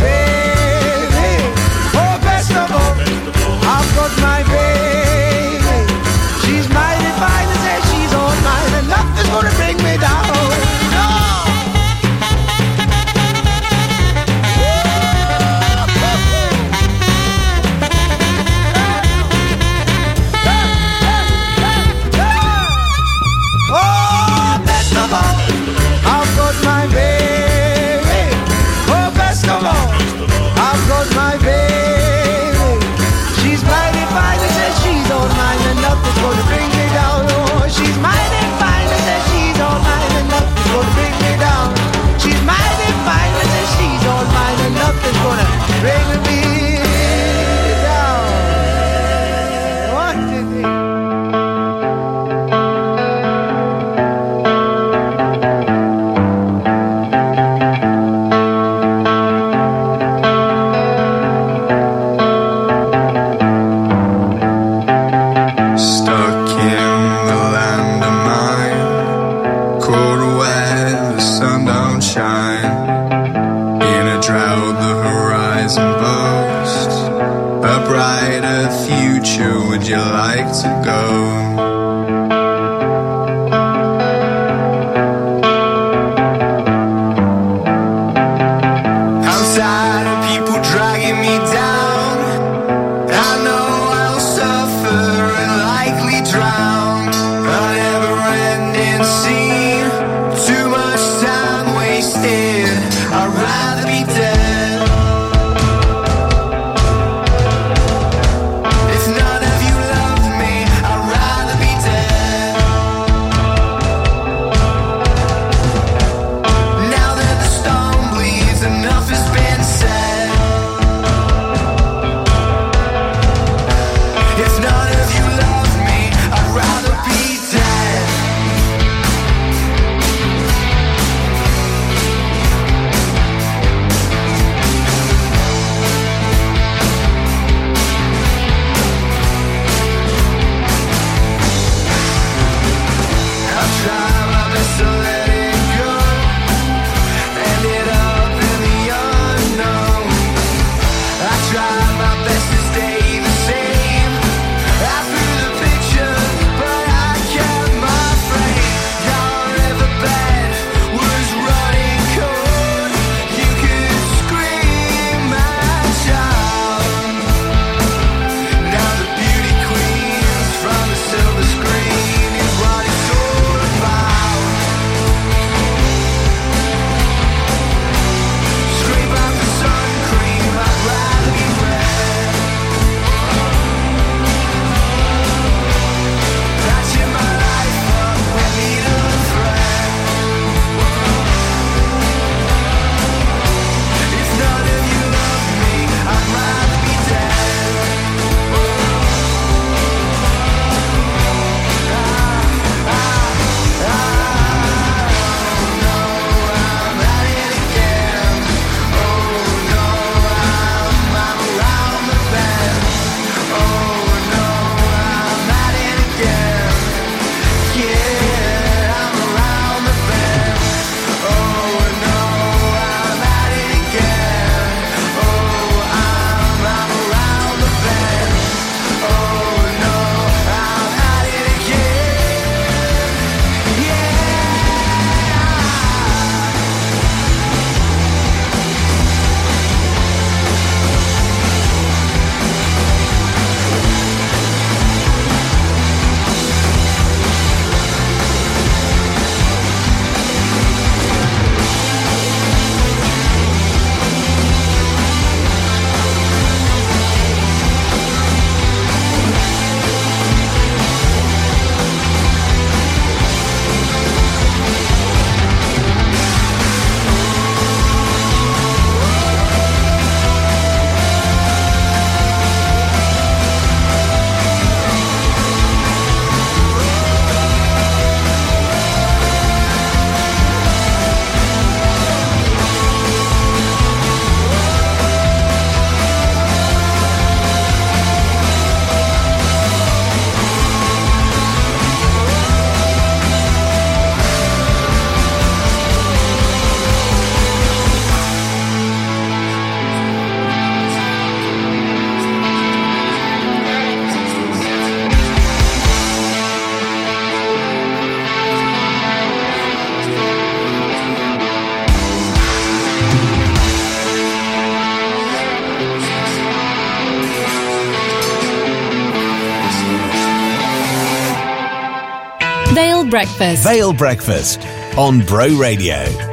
Breakfast. 323.11 323.63
Vale 323.65 323.91
Breakfast 323.91 324.65
on 324.97 325.19
Bro 325.19 325.57
Radio. 325.59 326.30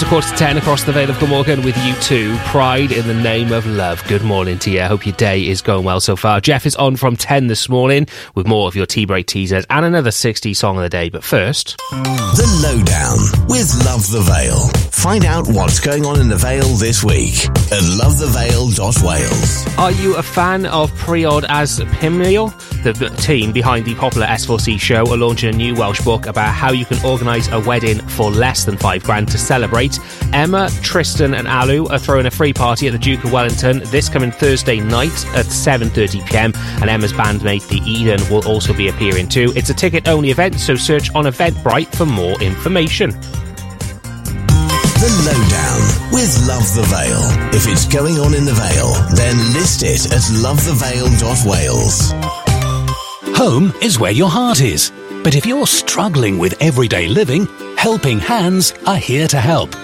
To 0.00 0.06
quarter 0.06 0.30
to 0.30 0.36
ten 0.36 0.56
across 0.56 0.82
the 0.84 0.92
Vale 0.92 1.10
of 1.10 1.18
Glamorgan 1.18 1.62
with 1.62 1.76
you 1.84 1.92
two. 1.96 2.34
Pride 2.46 2.90
in 2.90 3.06
the 3.06 3.12
name 3.12 3.52
of 3.52 3.66
love. 3.66 4.02
Good 4.08 4.22
morning 4.22 4.58
to 4.60 4.70
you. 4.70 4.80
I 4.80 4.86
Hope 4.86 5.04
your 5.04 5.14
day 5.16 5.46
is 5.46 5.60
going 5.60 5.84
well 5.84 6.00
so 6.00 6.16
far. 6.16 6.40
Jeff 6.40 6.64
is 6.64 6.74
on 6.76 6.96
from 6.96 7.16
10 7.16 7.48
this 7.48 7.68
morning 7.68 8.06
with 8.34 8.46
more 8.46 8.66
of 8.66 8.74
your 8.74 8.86
tea 8.86 9.04
break 9.04 9.26
teasers 9.26 9.66
and 9.68 9.84
another 9.84 10.10
60 10.10 10.54
song 10.54 10.78
of 10.78 10.82
the 10.84 10.88
day. 10.88 11.10
But 11.10 11.22
first, 11.22 11.76
The 11.76 12.60
Lowdown 12.62 13.18
with 13.46 13.70
Love 13.84 14.10
the 14.10 14.22
Vale. 14.22 14.68
Find 14.90 15.26
out 15.26 15.46
what's 15.48 15.80
going 15.80 16.06
on 16.06 16.18
in 16.18 16.28
the 16.28 16.36
Vale 16.36 16.76
this 16.76 17.04
week 17.04 17.44
at 17.70 17.82
lovethevale.wales. 18.00 19.78
are 19.78 19.92
you 19.92 20.16
a 20.16 20.22
fan 20.22 20.64
of 20.64 20.90
Priodas 20.92 21.78
Pum 22.00 22.16
Mil? 22.16 22.48
The 22.82 23.14
team 23.18 23.52
behind 23.52 23.84
the 23.84 23.94
popular 23.94 24.26
S4C 24.26 24.80
show 24.80 25.02
are 25.12 25.16
launching 25.16 25.54
a 25.54 25.56
new 25.56 25.74
Welsh 25.74 26.00
book 26.02 26.24
about 26.26 26.54
how 26.54 26.72
you 26.72 26.86
can 26.86 27.04
organise 27.04 27.46
a 27.48 27.60
wedding 27.60 27.98
for 28.08 28.30
less 28.30 28.64
than 28.64 28.78
five 28.78 29.04
grand 29.04 29.28
to 29.28 29.38
celebrate. 29.38 29.98
Emma, 30.32 30.68
Trystan, 30.80 31.38
and 31.38 31.46
Alu 31.46 31.86
are 31.88 31.98
throwing 31.98 32.24
a 32.24 32.30
free 32.30 32.54
party 32.54 32.86
at 32.86 32.92
the 32.92 32.98
Duke 32.98 33.22
of 33.24 33.32
Wellington 33.32 33.80
this 33.86 34.08
coming 34.08 34.30
Thursday 34.30 34.80
night 34.80 35.26
at 35.34 35.44
7:30 35.46 36.24
pm. 36.26 36.52
And 36.80 36.88
Emma's 36.88 37.12
bandmate, 37.12 37.68
the 37.68 37.82
Eden, 37.84 38.20
will 38.30 38.46
also 38.48 38.72
be 38.72 38.88
appearing 38.88 39.28
too. 39.28 39.52
It's 39.54 39.68
a 39.68 39.74
ticket-only 39.74 40.30
event, 40.30 40.58
so 40.58 40.74
search 40.74 41.14
on 41.14 41.26
Eventbrite 41.26 41.94
for 41.94 42.06
more 42.06 42.40
information. 42.40 43.10
The 45.00 45.08
Lowdown 45.24 46.12
with 46.12 46.46
Love 46.46 46.74
the 46.74 46.82
Vale. 46.88 47.54
If 47.54 47.66
it's 47.66 47.86
going 47.86 48.18
on 48.18 48.34
in 48.34 48.44
the 48.44 48.52
Vale, 48.52 48.92
then 49.14 49.36
list 49.52 49.82
it 49.82 50.06
at 50.12 50.22
lovethevale.wales. 50.44 52.12
Home 53.40 53.72
is 53.80 53.98
where 53.98 54.12
your 54.12 54.28
heart 54.28 54.60
is. 54.60 54.92
But 55.24 55.34
if 55.34 55.46
you're 55.46 55.66
struggling 55.66 56.36
with 56.36 56.60
everyday 56.60 57.08
living, 57.08 57.48
Helping 57.74 58.18
Hands 58.18 58.74
are 58.86 58.98
here 58.98 59.26
to 59.28 59.40
help. 59.40 59.74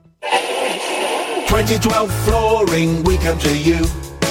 2012 1.52 2.14
flooring, 2.24 3.04
we 3.04 3.18
come 3.18 3.38
to 3.38 3.58
you. 3.58 3.86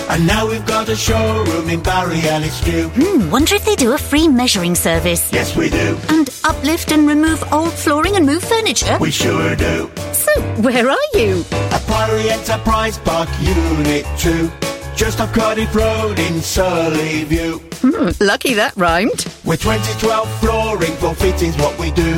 And 0.08 0.26
now 0.26 0.48
we've 0.48 0.64
got 0.64 0.88
a 0.88 0.96
showroom 0.96 1.68
in 1.68 1.82
Barry 1.82 2.18
and 2.20 2.42
it's 2.42 2.62
due. 2.62 2.88
Hmm, 2.94 3.30
wonder 3.30 3.56
if 3.56 3.64
they 3.66 3.76
do 3.76 3.92
a 3.92 3.98
free 3.98 4.26
measuring 4.26 4.74
service. 4.74 5.30
Yes, 5.30 5.54
we 5.54 5.68
do. 5.68 5.98
And 6.08 6.30
uplift 6.44 6.92
and 6.92 7.06
remove 7.06 7.44
old 7.52 7.74
flooring 7.74 8.16
and 8.16 8.24
move 8.24 8.42
furniture? 8.42 8.96
We 8.98 9.10
sure 9.10 9.54
do. 9.54 9.90
So, 10.14 10.32
where 10.62 10.88
are 10.88 11.08
you? 11.12 11.44
At 11.70 11.82
Priory 11.82 12.30
Enterprise 12.30 12.96
Park, 12.96 13.28
Unit 13.42 14.06
2. 14.16 14.50
Just 14.96 15.20
off 15.20 15.30
Cardiff 15.34 15.74
Road 15.74 16.18
in 16.18 16.40
Surrey 16.40 17.24
View. 17.24 17.58
Hmm, 17.82 18.12
lucky 18.18 18.54
that 18.54 18.74
rhymed. 18.76 19.26
With 19.44 19.60
2012 19.60 20.40
flooring 20.40 20.96
for 20.96 21.14
fittings, 21.14 21.58
what 21.58 21.78
we 21.78 21.90
do. 21.90 22.14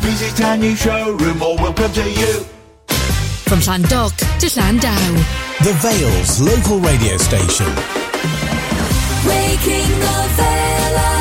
Visit 0.00 0.42
our 0.42 0.56
new 0.56 0.74
showroom 0.74 1.42
or 1.42 1.58
we'll 1.58 1.74
come 1.74 1.92
to 1.92 2.10
you. 2.10 2.46
From 3.48 3.60
Llandough 3.60 4.14
to 4.40 4.46
Llandow. 4.46 4.94
The 5.64 5.72
Vale's 5.80 6.38
local 6.38 6.80
radio 6.80 7.16
station. 7.16 7.66
Waking 9.26 9.88
the 10.00 10.28
Vale 10.36 10.96
up, 10.96 11.08
Vale 11.08 11.17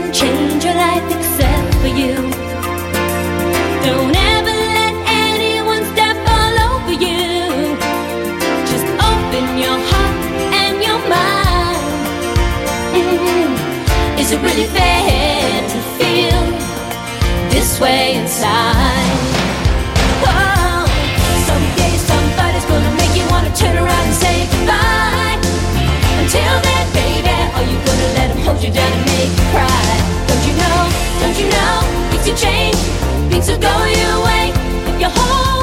can 0.00 0.12
change 0.12 0.64
your 0.64 0.74
life 0.74 1.06
except 1.10 1.74
for 1.82 1.88
you. 1.88 2.14
Don't 3.86 4.14
ever 4.34 4.56
let 4.78 4.94
anyone 5.26 5.82
step 5.92 6.16
all 6.36 6.54
over 6.70 6.92
you. 6.92 7.74
Just 8.70 8.86
open 9.10 9.44
your 9.64 9.78
heart 9.90 10.18
and 10.62 10.76
your 10.86 11.00
mind. 11.14 11.82
Mm. 12.94 14.20
Is 14.20 14.30
it 14.32 14.40
really 14.40 14.68
fair 14.76 15.68
to 15.72 15.78
feel 15.98 16.42
this 17.50 17.80
way 17.80 18.14
inside? 18.20 19.18
Oh, 20.30 20.84
someday 21.48 21.94
somebody's 22.10 22.66
gonna 22.70 22.94
make 23.00 23.14
you 23.18 23.26
wanna 23.32 23.52
turn 23.54 23.76
around 23.76 24.04
and 24.10 24.14
say 24.24 24.36
goodbye. 24.52 25.38
Until 26.22 26.54
then, 26.66 26.86
baby, 26.94 27.36
are 27.56 27.66
you 27.70 27.78
gonna 27.86 28.08
let 28.18 28.28
him 28.30 28.38
hold 28.46 28.62
you 28.62 28.70
down 28.70 28.92
and 28.92 29.06
make 29.06 29.32
you 29.38 29.46
cry? 29.54 29.77
You 31.38 31.48
know? 31.50 31.80
Things 32.10 32.28
will 32.28 32.36
change, 32.36 32.76
things 33.30 33.48
will 33.48 33.60
go 33.60 33.74
your 33.84 34.24
way 34.24 34.52
if 34.90 35.00
you 35.00 35.08
hold 35.08 35.57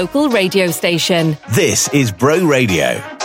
local 0.00 0.28
radio 0.28 0.66
station. 0.66 1.38
This 1.54 1.88
is 1.94 2.12
Bro 2.12 2.44
Radio. 2.46 3.15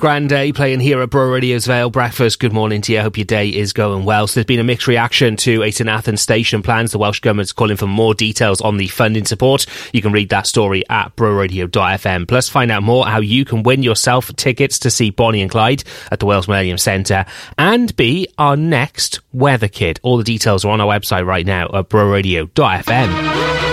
Ariana 0.00 0.28
day 0.28 0.52
playing 0.52 0.80
here 0.80 1.00
at 1.00 1.10
Bro 1.10 1.30
Radio's 1.30 1.66
Vale 1.66 1.90
Breakfast. 1.90 2.40
Good 2.40 2.52
morning 2.52 2.80
to 2.82 2.92
you. 2.92 2.98
I 2.98 3.02
hope 3.02 3.16
your 3.16 3.24
day 3.24 3.48
is 3.50 3.72
going 3.72 4.04
well. 4.04 4.26
So 4.26 4.34
there's 4.34 4.46
been 4.46 4.60
a 4.60 4.64
mixed 4.64 4.86
reaction 4.86 5.36
to 5.36 5.62
Ayton 5.62 5.88
Athens 5.88 6.20
station 6.20 6.62
plans. 6.62 6.92
The 6.92 6.98
Welsh 6.98 7.20
Government's 7.20 7.52
calling 7.52 7.76
for 7.76 7.86
more 7.86 8.14
details 8.14 8.60
on 8.60 8.76
the 8.76 8.88
funding 8.88 9.24
support. 9.24 9.66
You 9.92 10.02
can 10.02 10.12
read 10.12 10.30
that 10.30 10.46
story 10.46 10.82
at 10.88 11.14
broradio.fm. 11.16 12.26
Plus 12.26 12.48
find 12.48 12.70
out 12.70 12.82
more 12.82 13.06
how 13.06 13.20
you 13.20 13.44
can 13.44 13.62
win 13.62 13.82
yourself 13.82 14.34
tickets 14.36 14.78
to 14.80 14.90
see 14.90 15.10
Bonnie 15.10 15.42
and 15.42 15.50
Clyde 15.50 15.84
at 16.10 16.20
the 16.20 16.26
Wales 16.26 16.48
Millennium 16.48 16.78
Centre 16.78 17.24
and 17.56 17.94
be 17.96 18.28
our 18.38 18.56
next 18.56 19.20
weather 19.32 19.68
kid. 19.68 20.00
All 20.02 20.16
the 20.16 20.24
details 20.24 20.64
are 20.64 20.70
on 20.72 20.80
our 20.80 20.88
website 20.88 21.26
right 21.26 21.46
now 21.46 21.66
at 21.72 21.88
broradio.fm. 21.88 23.65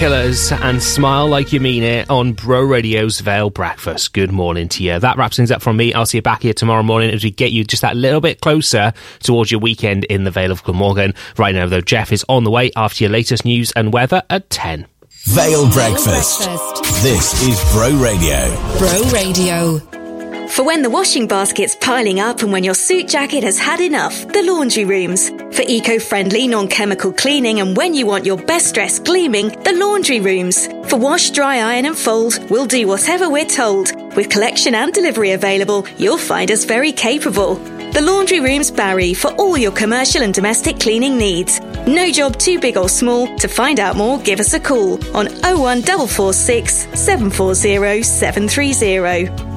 Killers 0.00 0.50
and 0.50 0.82
Smile 0.82 1.26
Like 1.28 1.52
You 1.52 1.60
Mean 1.60 1.82
It 1.82 2.08
on 2.08 2.32
Bro 2.32 2.62
Radio's 2.62 3.20
Vale 3.20 3.50
Breakfast. 3.50 4.14
Good 4.14 4.32
morning 4.32 4.66
to 4.70 4.82
you. 4.82 4.98
That 4.98 5.18
wraps 5.18 5.36
things 5.36 5.50
up 5.50 5.60
from 5.60 5.76
me. 5.76 5.92
I'll 5.92 6.06
see 6.06 6.16
you 6.16 6.22
back 6.22 6.40
here 6.40 6.54
tomorrow 6.54 6.82
morning 6.82 7.10
as 7.10 7.22
we 7.22 7.30
get 7.30 7.52
you 7.52 7.64
just 7.64 7.82
that 7.82 7.98
little 7.98 8.22
bit 8.22 8.40
closer 8.40 8.94
towards 9.18 9.50
your 9.50 9.60
weekend 9.60 10.04
in 10.04 10.24
the 10.24 10.30
Vale 10.30 10.52
of 10.52 10.62
Glamorgan. 10.64 11.12
Right 11.36 11.54
now, 11.54 11.66
though, 11.66 11.82
Jeff 11.82 12.12
is 12.12 12.24
on 12.30 12.44
the 12.44 12.50
way 12.50 12.70
after 12.76 13.04
your 13.04 13.10
latest 13.10 13.44
news 13.44 13.72
and 13.72 13.92
weather 13.92 14.22
at 14.30 14.48
10. 14.48 14.86
Vale 15.26 15.70
Breakfast. 15.70 16.48
This 17.02 17.42
is 17.42 17.62
Bro 17.74 18.02
Radio. 18.02 18.56
Bro 18.78 19.02
Radio. 19.12 20.46
For 20.48 20.64
when 20.64 20.80
the 20.80 20.88
washing 20.88 21.28
basket's 21.28 21.76
piling 21.76 22.20
up 22.20 22.40
and 22.40 22.50
when 22.50 22.64
your 22.64 22.72
suit 22.72 23.06
jacket 23.06 23.44
has 23.44 23.58
had 23.58 23.80
enough, 23.82 24.26
the 24.28 24.42
laundry 24.44 24.86
rooms. 24.86 25.30
For 25.52 25.62
eco-friendly, 25.66 26.46
non-chemical 26.46 27.12
cleaning 27.12 27.60
and 27.60 27.76
when 27.76 27.92
you 27.92 28.06
want 28.06 28.24
your 28.24 28.36
best 28.36 28.74
dress 28.74 28.98
gleaming, 28.98 29.48
the 29.64 29.72
laundry 29.72 30.20
rooms. 30.20 30.66
For 30.88 30.96
wash, 30.96 31.30
dry, 31.30 31.58
iron 31.58 31.86
and 31.86 31.98
fold, 31.98 32.38
we'll 32.50 32.66
do 32.66 32.86
whatever 32.86 33.28
we're 33.28 33.44
told. 33.44 33.92
With 34.16 34.30
collection 34.30 34.74
and 34.74 34.92
delivery 34.92 35.32
available, 35.32 35.86
you'll 35.98 36.18
find 36.18 36.50
us 36.50 36.64
very 36.64 36.92
capable. 36.92 37.56
The 37.92 38.00
Laundry 38.00 38.38
Rooms 38.38 38.70
Barry 38.70 39.14
for 39.14 39.32
all 39.32 39.58
your 39.58 39.72
commercial 39.72 40.22
and 40.22 40.32
domestic 40.32 40.78
cleaning 40.78 41.18
needs. 41.18 41.60
No 41.88 42.10
job 42.12 42.36
too 42.38 42.60
big 42.60 42.76
or 42.76 42.88
small. 42.88 43.36
To 43.38 43.48
find 43.48 43.80
out 43.80 43.96
more, 43.96 44.20
give 44.20 44.38
us 44.38 44.54
a 44.54 44.60
call 44.60 44.94
on 45.16 45.26
01446 45.42 46.86
740 46.94 48.02
730. 48.04 49.49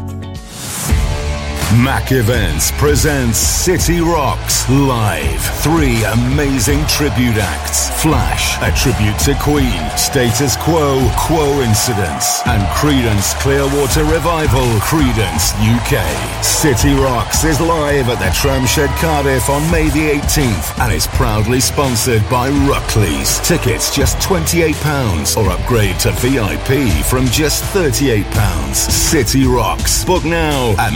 Mac 1.82 2.12
Events 2.12 2.72
presents 2.72 3.38
City 3.38 4.00
Rocks 4.00 4.70
live. 4.70 5.42
Three 5.64 6.04
amazing 6.04 6.86
tribute 6.86 7.38
acts. 7.38 7.90
Flash, 8.02 8.62
a 8.62 8.70
tribute 8.78 9.18
to 9.20 9.34
Queen, 9.42 9.82
Status 9.98 10.56
Quo, 10.58 11.02
Quo 11.18 11.62
Incidents, 11.62 12.46
and 12.46 12.62
Creedence 12.78 13.34
Clearwater 13.40 14.04
Revival, 14.04 14.68
Creedence 14.82 15.56
UK. 15.64 16.44
City 16.44 16.94
Rocks 16.94 17.44
is 17.44 17.60
live 17.60 18.08
at 18.10 18.20
the 18.20 18.30
Tramshed 18.36 18.94
Cardiff 19.00 19.50
on 19.50 19.70
May 19.72 19.90
the 19.90 20.12
18th 20.20 20.80
and 20.80 20.94
is 20.94 21.08
proudly 21.08 21.60
sponsored 21.60 22.22
by 22.30 22.50
Ruckley's. 22.50 23.40
Tickets 23.48 23.96
just 23.96 24.18
£28 24.20 25.38
or 25.38 25.50
upgrade 25.50 26.00
to 26.02 26.12
VIP 26.18 27.04
from 27.06 27.26
just 27.28 27.64
£38. 27.74 28.76
City 28.76 29.48
Rocks. 29.48 30.06
Book 30.06 30.24
now 30.24 30.76
at 30.78 30.94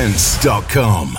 Defence.com 0.00 1.10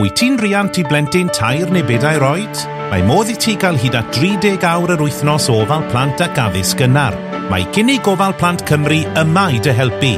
Wyt 0.00 0.16
ti'n 0.18 0.34
riant 0.42 0.74
i 0.80 0.82
blentyn 0.82 1.28
tair 1.30 1.68
neu 1.70 1.84
bedair 1.86 2.24
oed? 2.26 2.62
Mae 2.90 3.04
modd 3.06 3.30
i 3.30 3.36
ti 3.38 3.52
gael 3.62 3.78
hyd 3.78 3.94
at 4.00 4.16
30 4.16 4.64
awr 4.66 4.96
yr 4.96 5.04
wythnos 5.04 5.46
ofal 5.52 5.84
plant 5.92 6.24
ac 6.24 6.40
addysg 6.42 6.80
gynnar. 6.82 7.14
Mae 7.46 7.68
cynnig 7.76 8.08
ofal 8.10 8.34
plant 8.40 8.64
Cymru 8.66 8.98
yma 9.22 9.44
i 9.54 9.62
dy 9.62 9.70
helpu. 9.78 10.16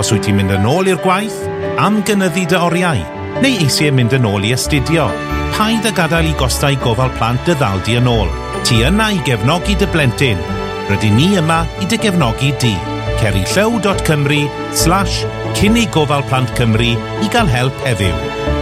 Os 0.00 0.14
wyt 0.14 0.24
ti'n 0.24 0.38
mynd 0.38 0.54
yn 0.56 0.64
ôl 0.70 0.88
i'r 0.88 1.02
gwaith, 1.04 1.36
am 1.84 2.00
gynyddu 2.08 2.46
dy 2.54 2.60
oriau, 2.70 3.04
neu 3.44 3.66
eisiau 3.66 3.92
mynd 3.98 4.16
yn 4.16 4.28
ôl 4.30 4.46
i 4.48 4.54
astudio, 4.56 5.10
paid 5.58 5.84
a 5.84 5.92
gadael 5.92 6.30
i 6.30 6.38
gostau 6.40 6.78
gofal 6.86 7.12
plant 7.18 7.44
dy 7.44 7.58
ddaldi 7.60 7.98
yn 8.00 8.08
ôl. 8.08 8.32
Ti 8.64 8.80
yna 8.88 9.10
i 9.12 9.20
gefnogi 9.28 9.76
dy 9.76 9.92
blentyn. 9.92 10.40
Rydyn 10.88 11.20
ni 11.20 11.34
yma 11.42 11.66
i 11.84 11.90
dy 11.90 12.00
gefnogi 12.00 12.56
di. 12.64 12.78
Ceri 13.20 13.44
llyw.cymru 13.44 14.46
slash 14.72 15.26
cynnig 15.58 15.92
gofal 15.92 16.24
plant 16.30 16.56
Cymru 16.56 16.94
i 17.20 17.28
gael 17.28 17.52
help 17.52 17.84
heddiw. 17.84 18.59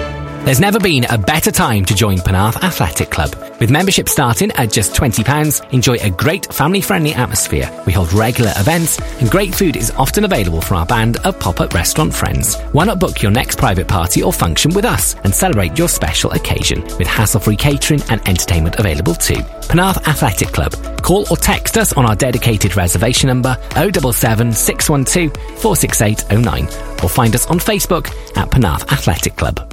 There's 0.48 0.60
never 0.60 0.80
been 0.80 1.04
a 1.04 1.18
better 1.18 1.50
time 1.50 1.84
to 1.84 1.94
join 1.94 2.16
Penarth 2.16 2.56
Athletic 2.62 3.10
Club. 3.10 3.36
With 3.60 3.70
membership 3.70 4.08
starting 4.08 4.50
at 4.52 4.72
just 4.72 4.94
£20, 4.94 5.74
enjoy 5.74 5.96
a 5.96 6.08
great 6.08 6.50
family 6.50 6.80
friendly 6.80 7.12
atmosphere. 7.12 7.70
We 7.84 7.92
hold 7.92 8.14
regular 8.14 8.54
events, 8.56 8.98
and 9.20 9.30
great 9.30 9.54
food 9.54 9.76
is 9.76 9.90
often 9.90 10.24
available 10.24 10.62
from 10.62 10.78
our 10.78 10.86
band 10.86 11.18
of 11.18 11.38
pop 11.38 11.60
up 11.60 11.74
restaurant 11.74 12.14
friends. 12.14 12.56
Why 12.72 12.86
not 12.86 12.98
book 12.98 13.20
your 13.20 13.30
next 13.30 13.58
private 13.58 13.88
party 13.88 14.22
or 14.22 14.32
function 14.32 14.72
with 14.72 14.86
us 14.86 15.16
and 15.16 15.34
celebrate 15.34 15.76
your 15.76 15.86
special 15.86 16.30
occasion 16.30 16.82
with 16.96 17.06
hassle 17.06 17.40
free 17.40 17.54
catering 17.54 18.00
and 18.08 18.26
entertainment 18.26 18.76
available 18.76 19.16
too? 19.16 19.42
Penarth 19.68 19.98
Athletic 20.08 20.48
Club. 20.48 20.72
Call 21.02 21.26
or 21.30 21.36
text 21.36 21.76
us 21.76 21.92
on 21.92 22.06
our 22.06 22.16
dedicated 22.16 22.74
reservation 22.74 23.26
number 23.26 23.54
077 23.72 24.54
612 24.54 25.60
46809 25.60 26.64
or 27.04 27.10
find 27.10 27.34
us 27.34 27.46
on 27.48 27.58
Facebook 27.58 28.08
at 28.38 28.48
Penarth 28.48 28.90
Athletic 28.90 29.36
Club. 29.36 29.67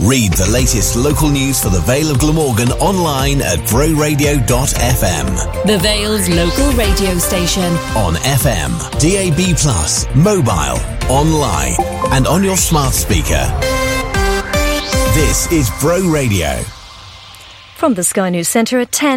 Read 0.00 0.32
the 0.32 0.50
latest 0.50 0.96
local 0.96 1.30
news 1.30 1.62
for 1.62 1.68
the 1.68 1.78
Vale 1.80 2.10
of 2.10 2.18
Glamorgan 2.18 2.72
online 2.72 3.40
at 3.40 3.60
broradio.fm. 3.60 5.66
The 5.66 5.78
Vale's 5.78 6.28
local 6.28 6.72
radio 6.72 7.16
station. 7.18 7.62
On 7.94 8.14
FM, 8.14 8.72
DAB+, 8.98 9.54
mobile, 10.16 10.80
online, 11.08 11.76
and 12.12 12.26
on 12.26 12.42
your 12.42 12.56
smart 12.56 12.92
speaker. 12.92 13.46
This 15.14 15.50
is 15.52 15.70
Bro 15.80 16.08
Radio. 16.08 16.60
From 17.76 17.94
the 17.94 18.02
Sky 18.02 18.30
News 18.30 18.48
Centre 18.48 18.80
at 18.80 18.90
10. 18.90 19.12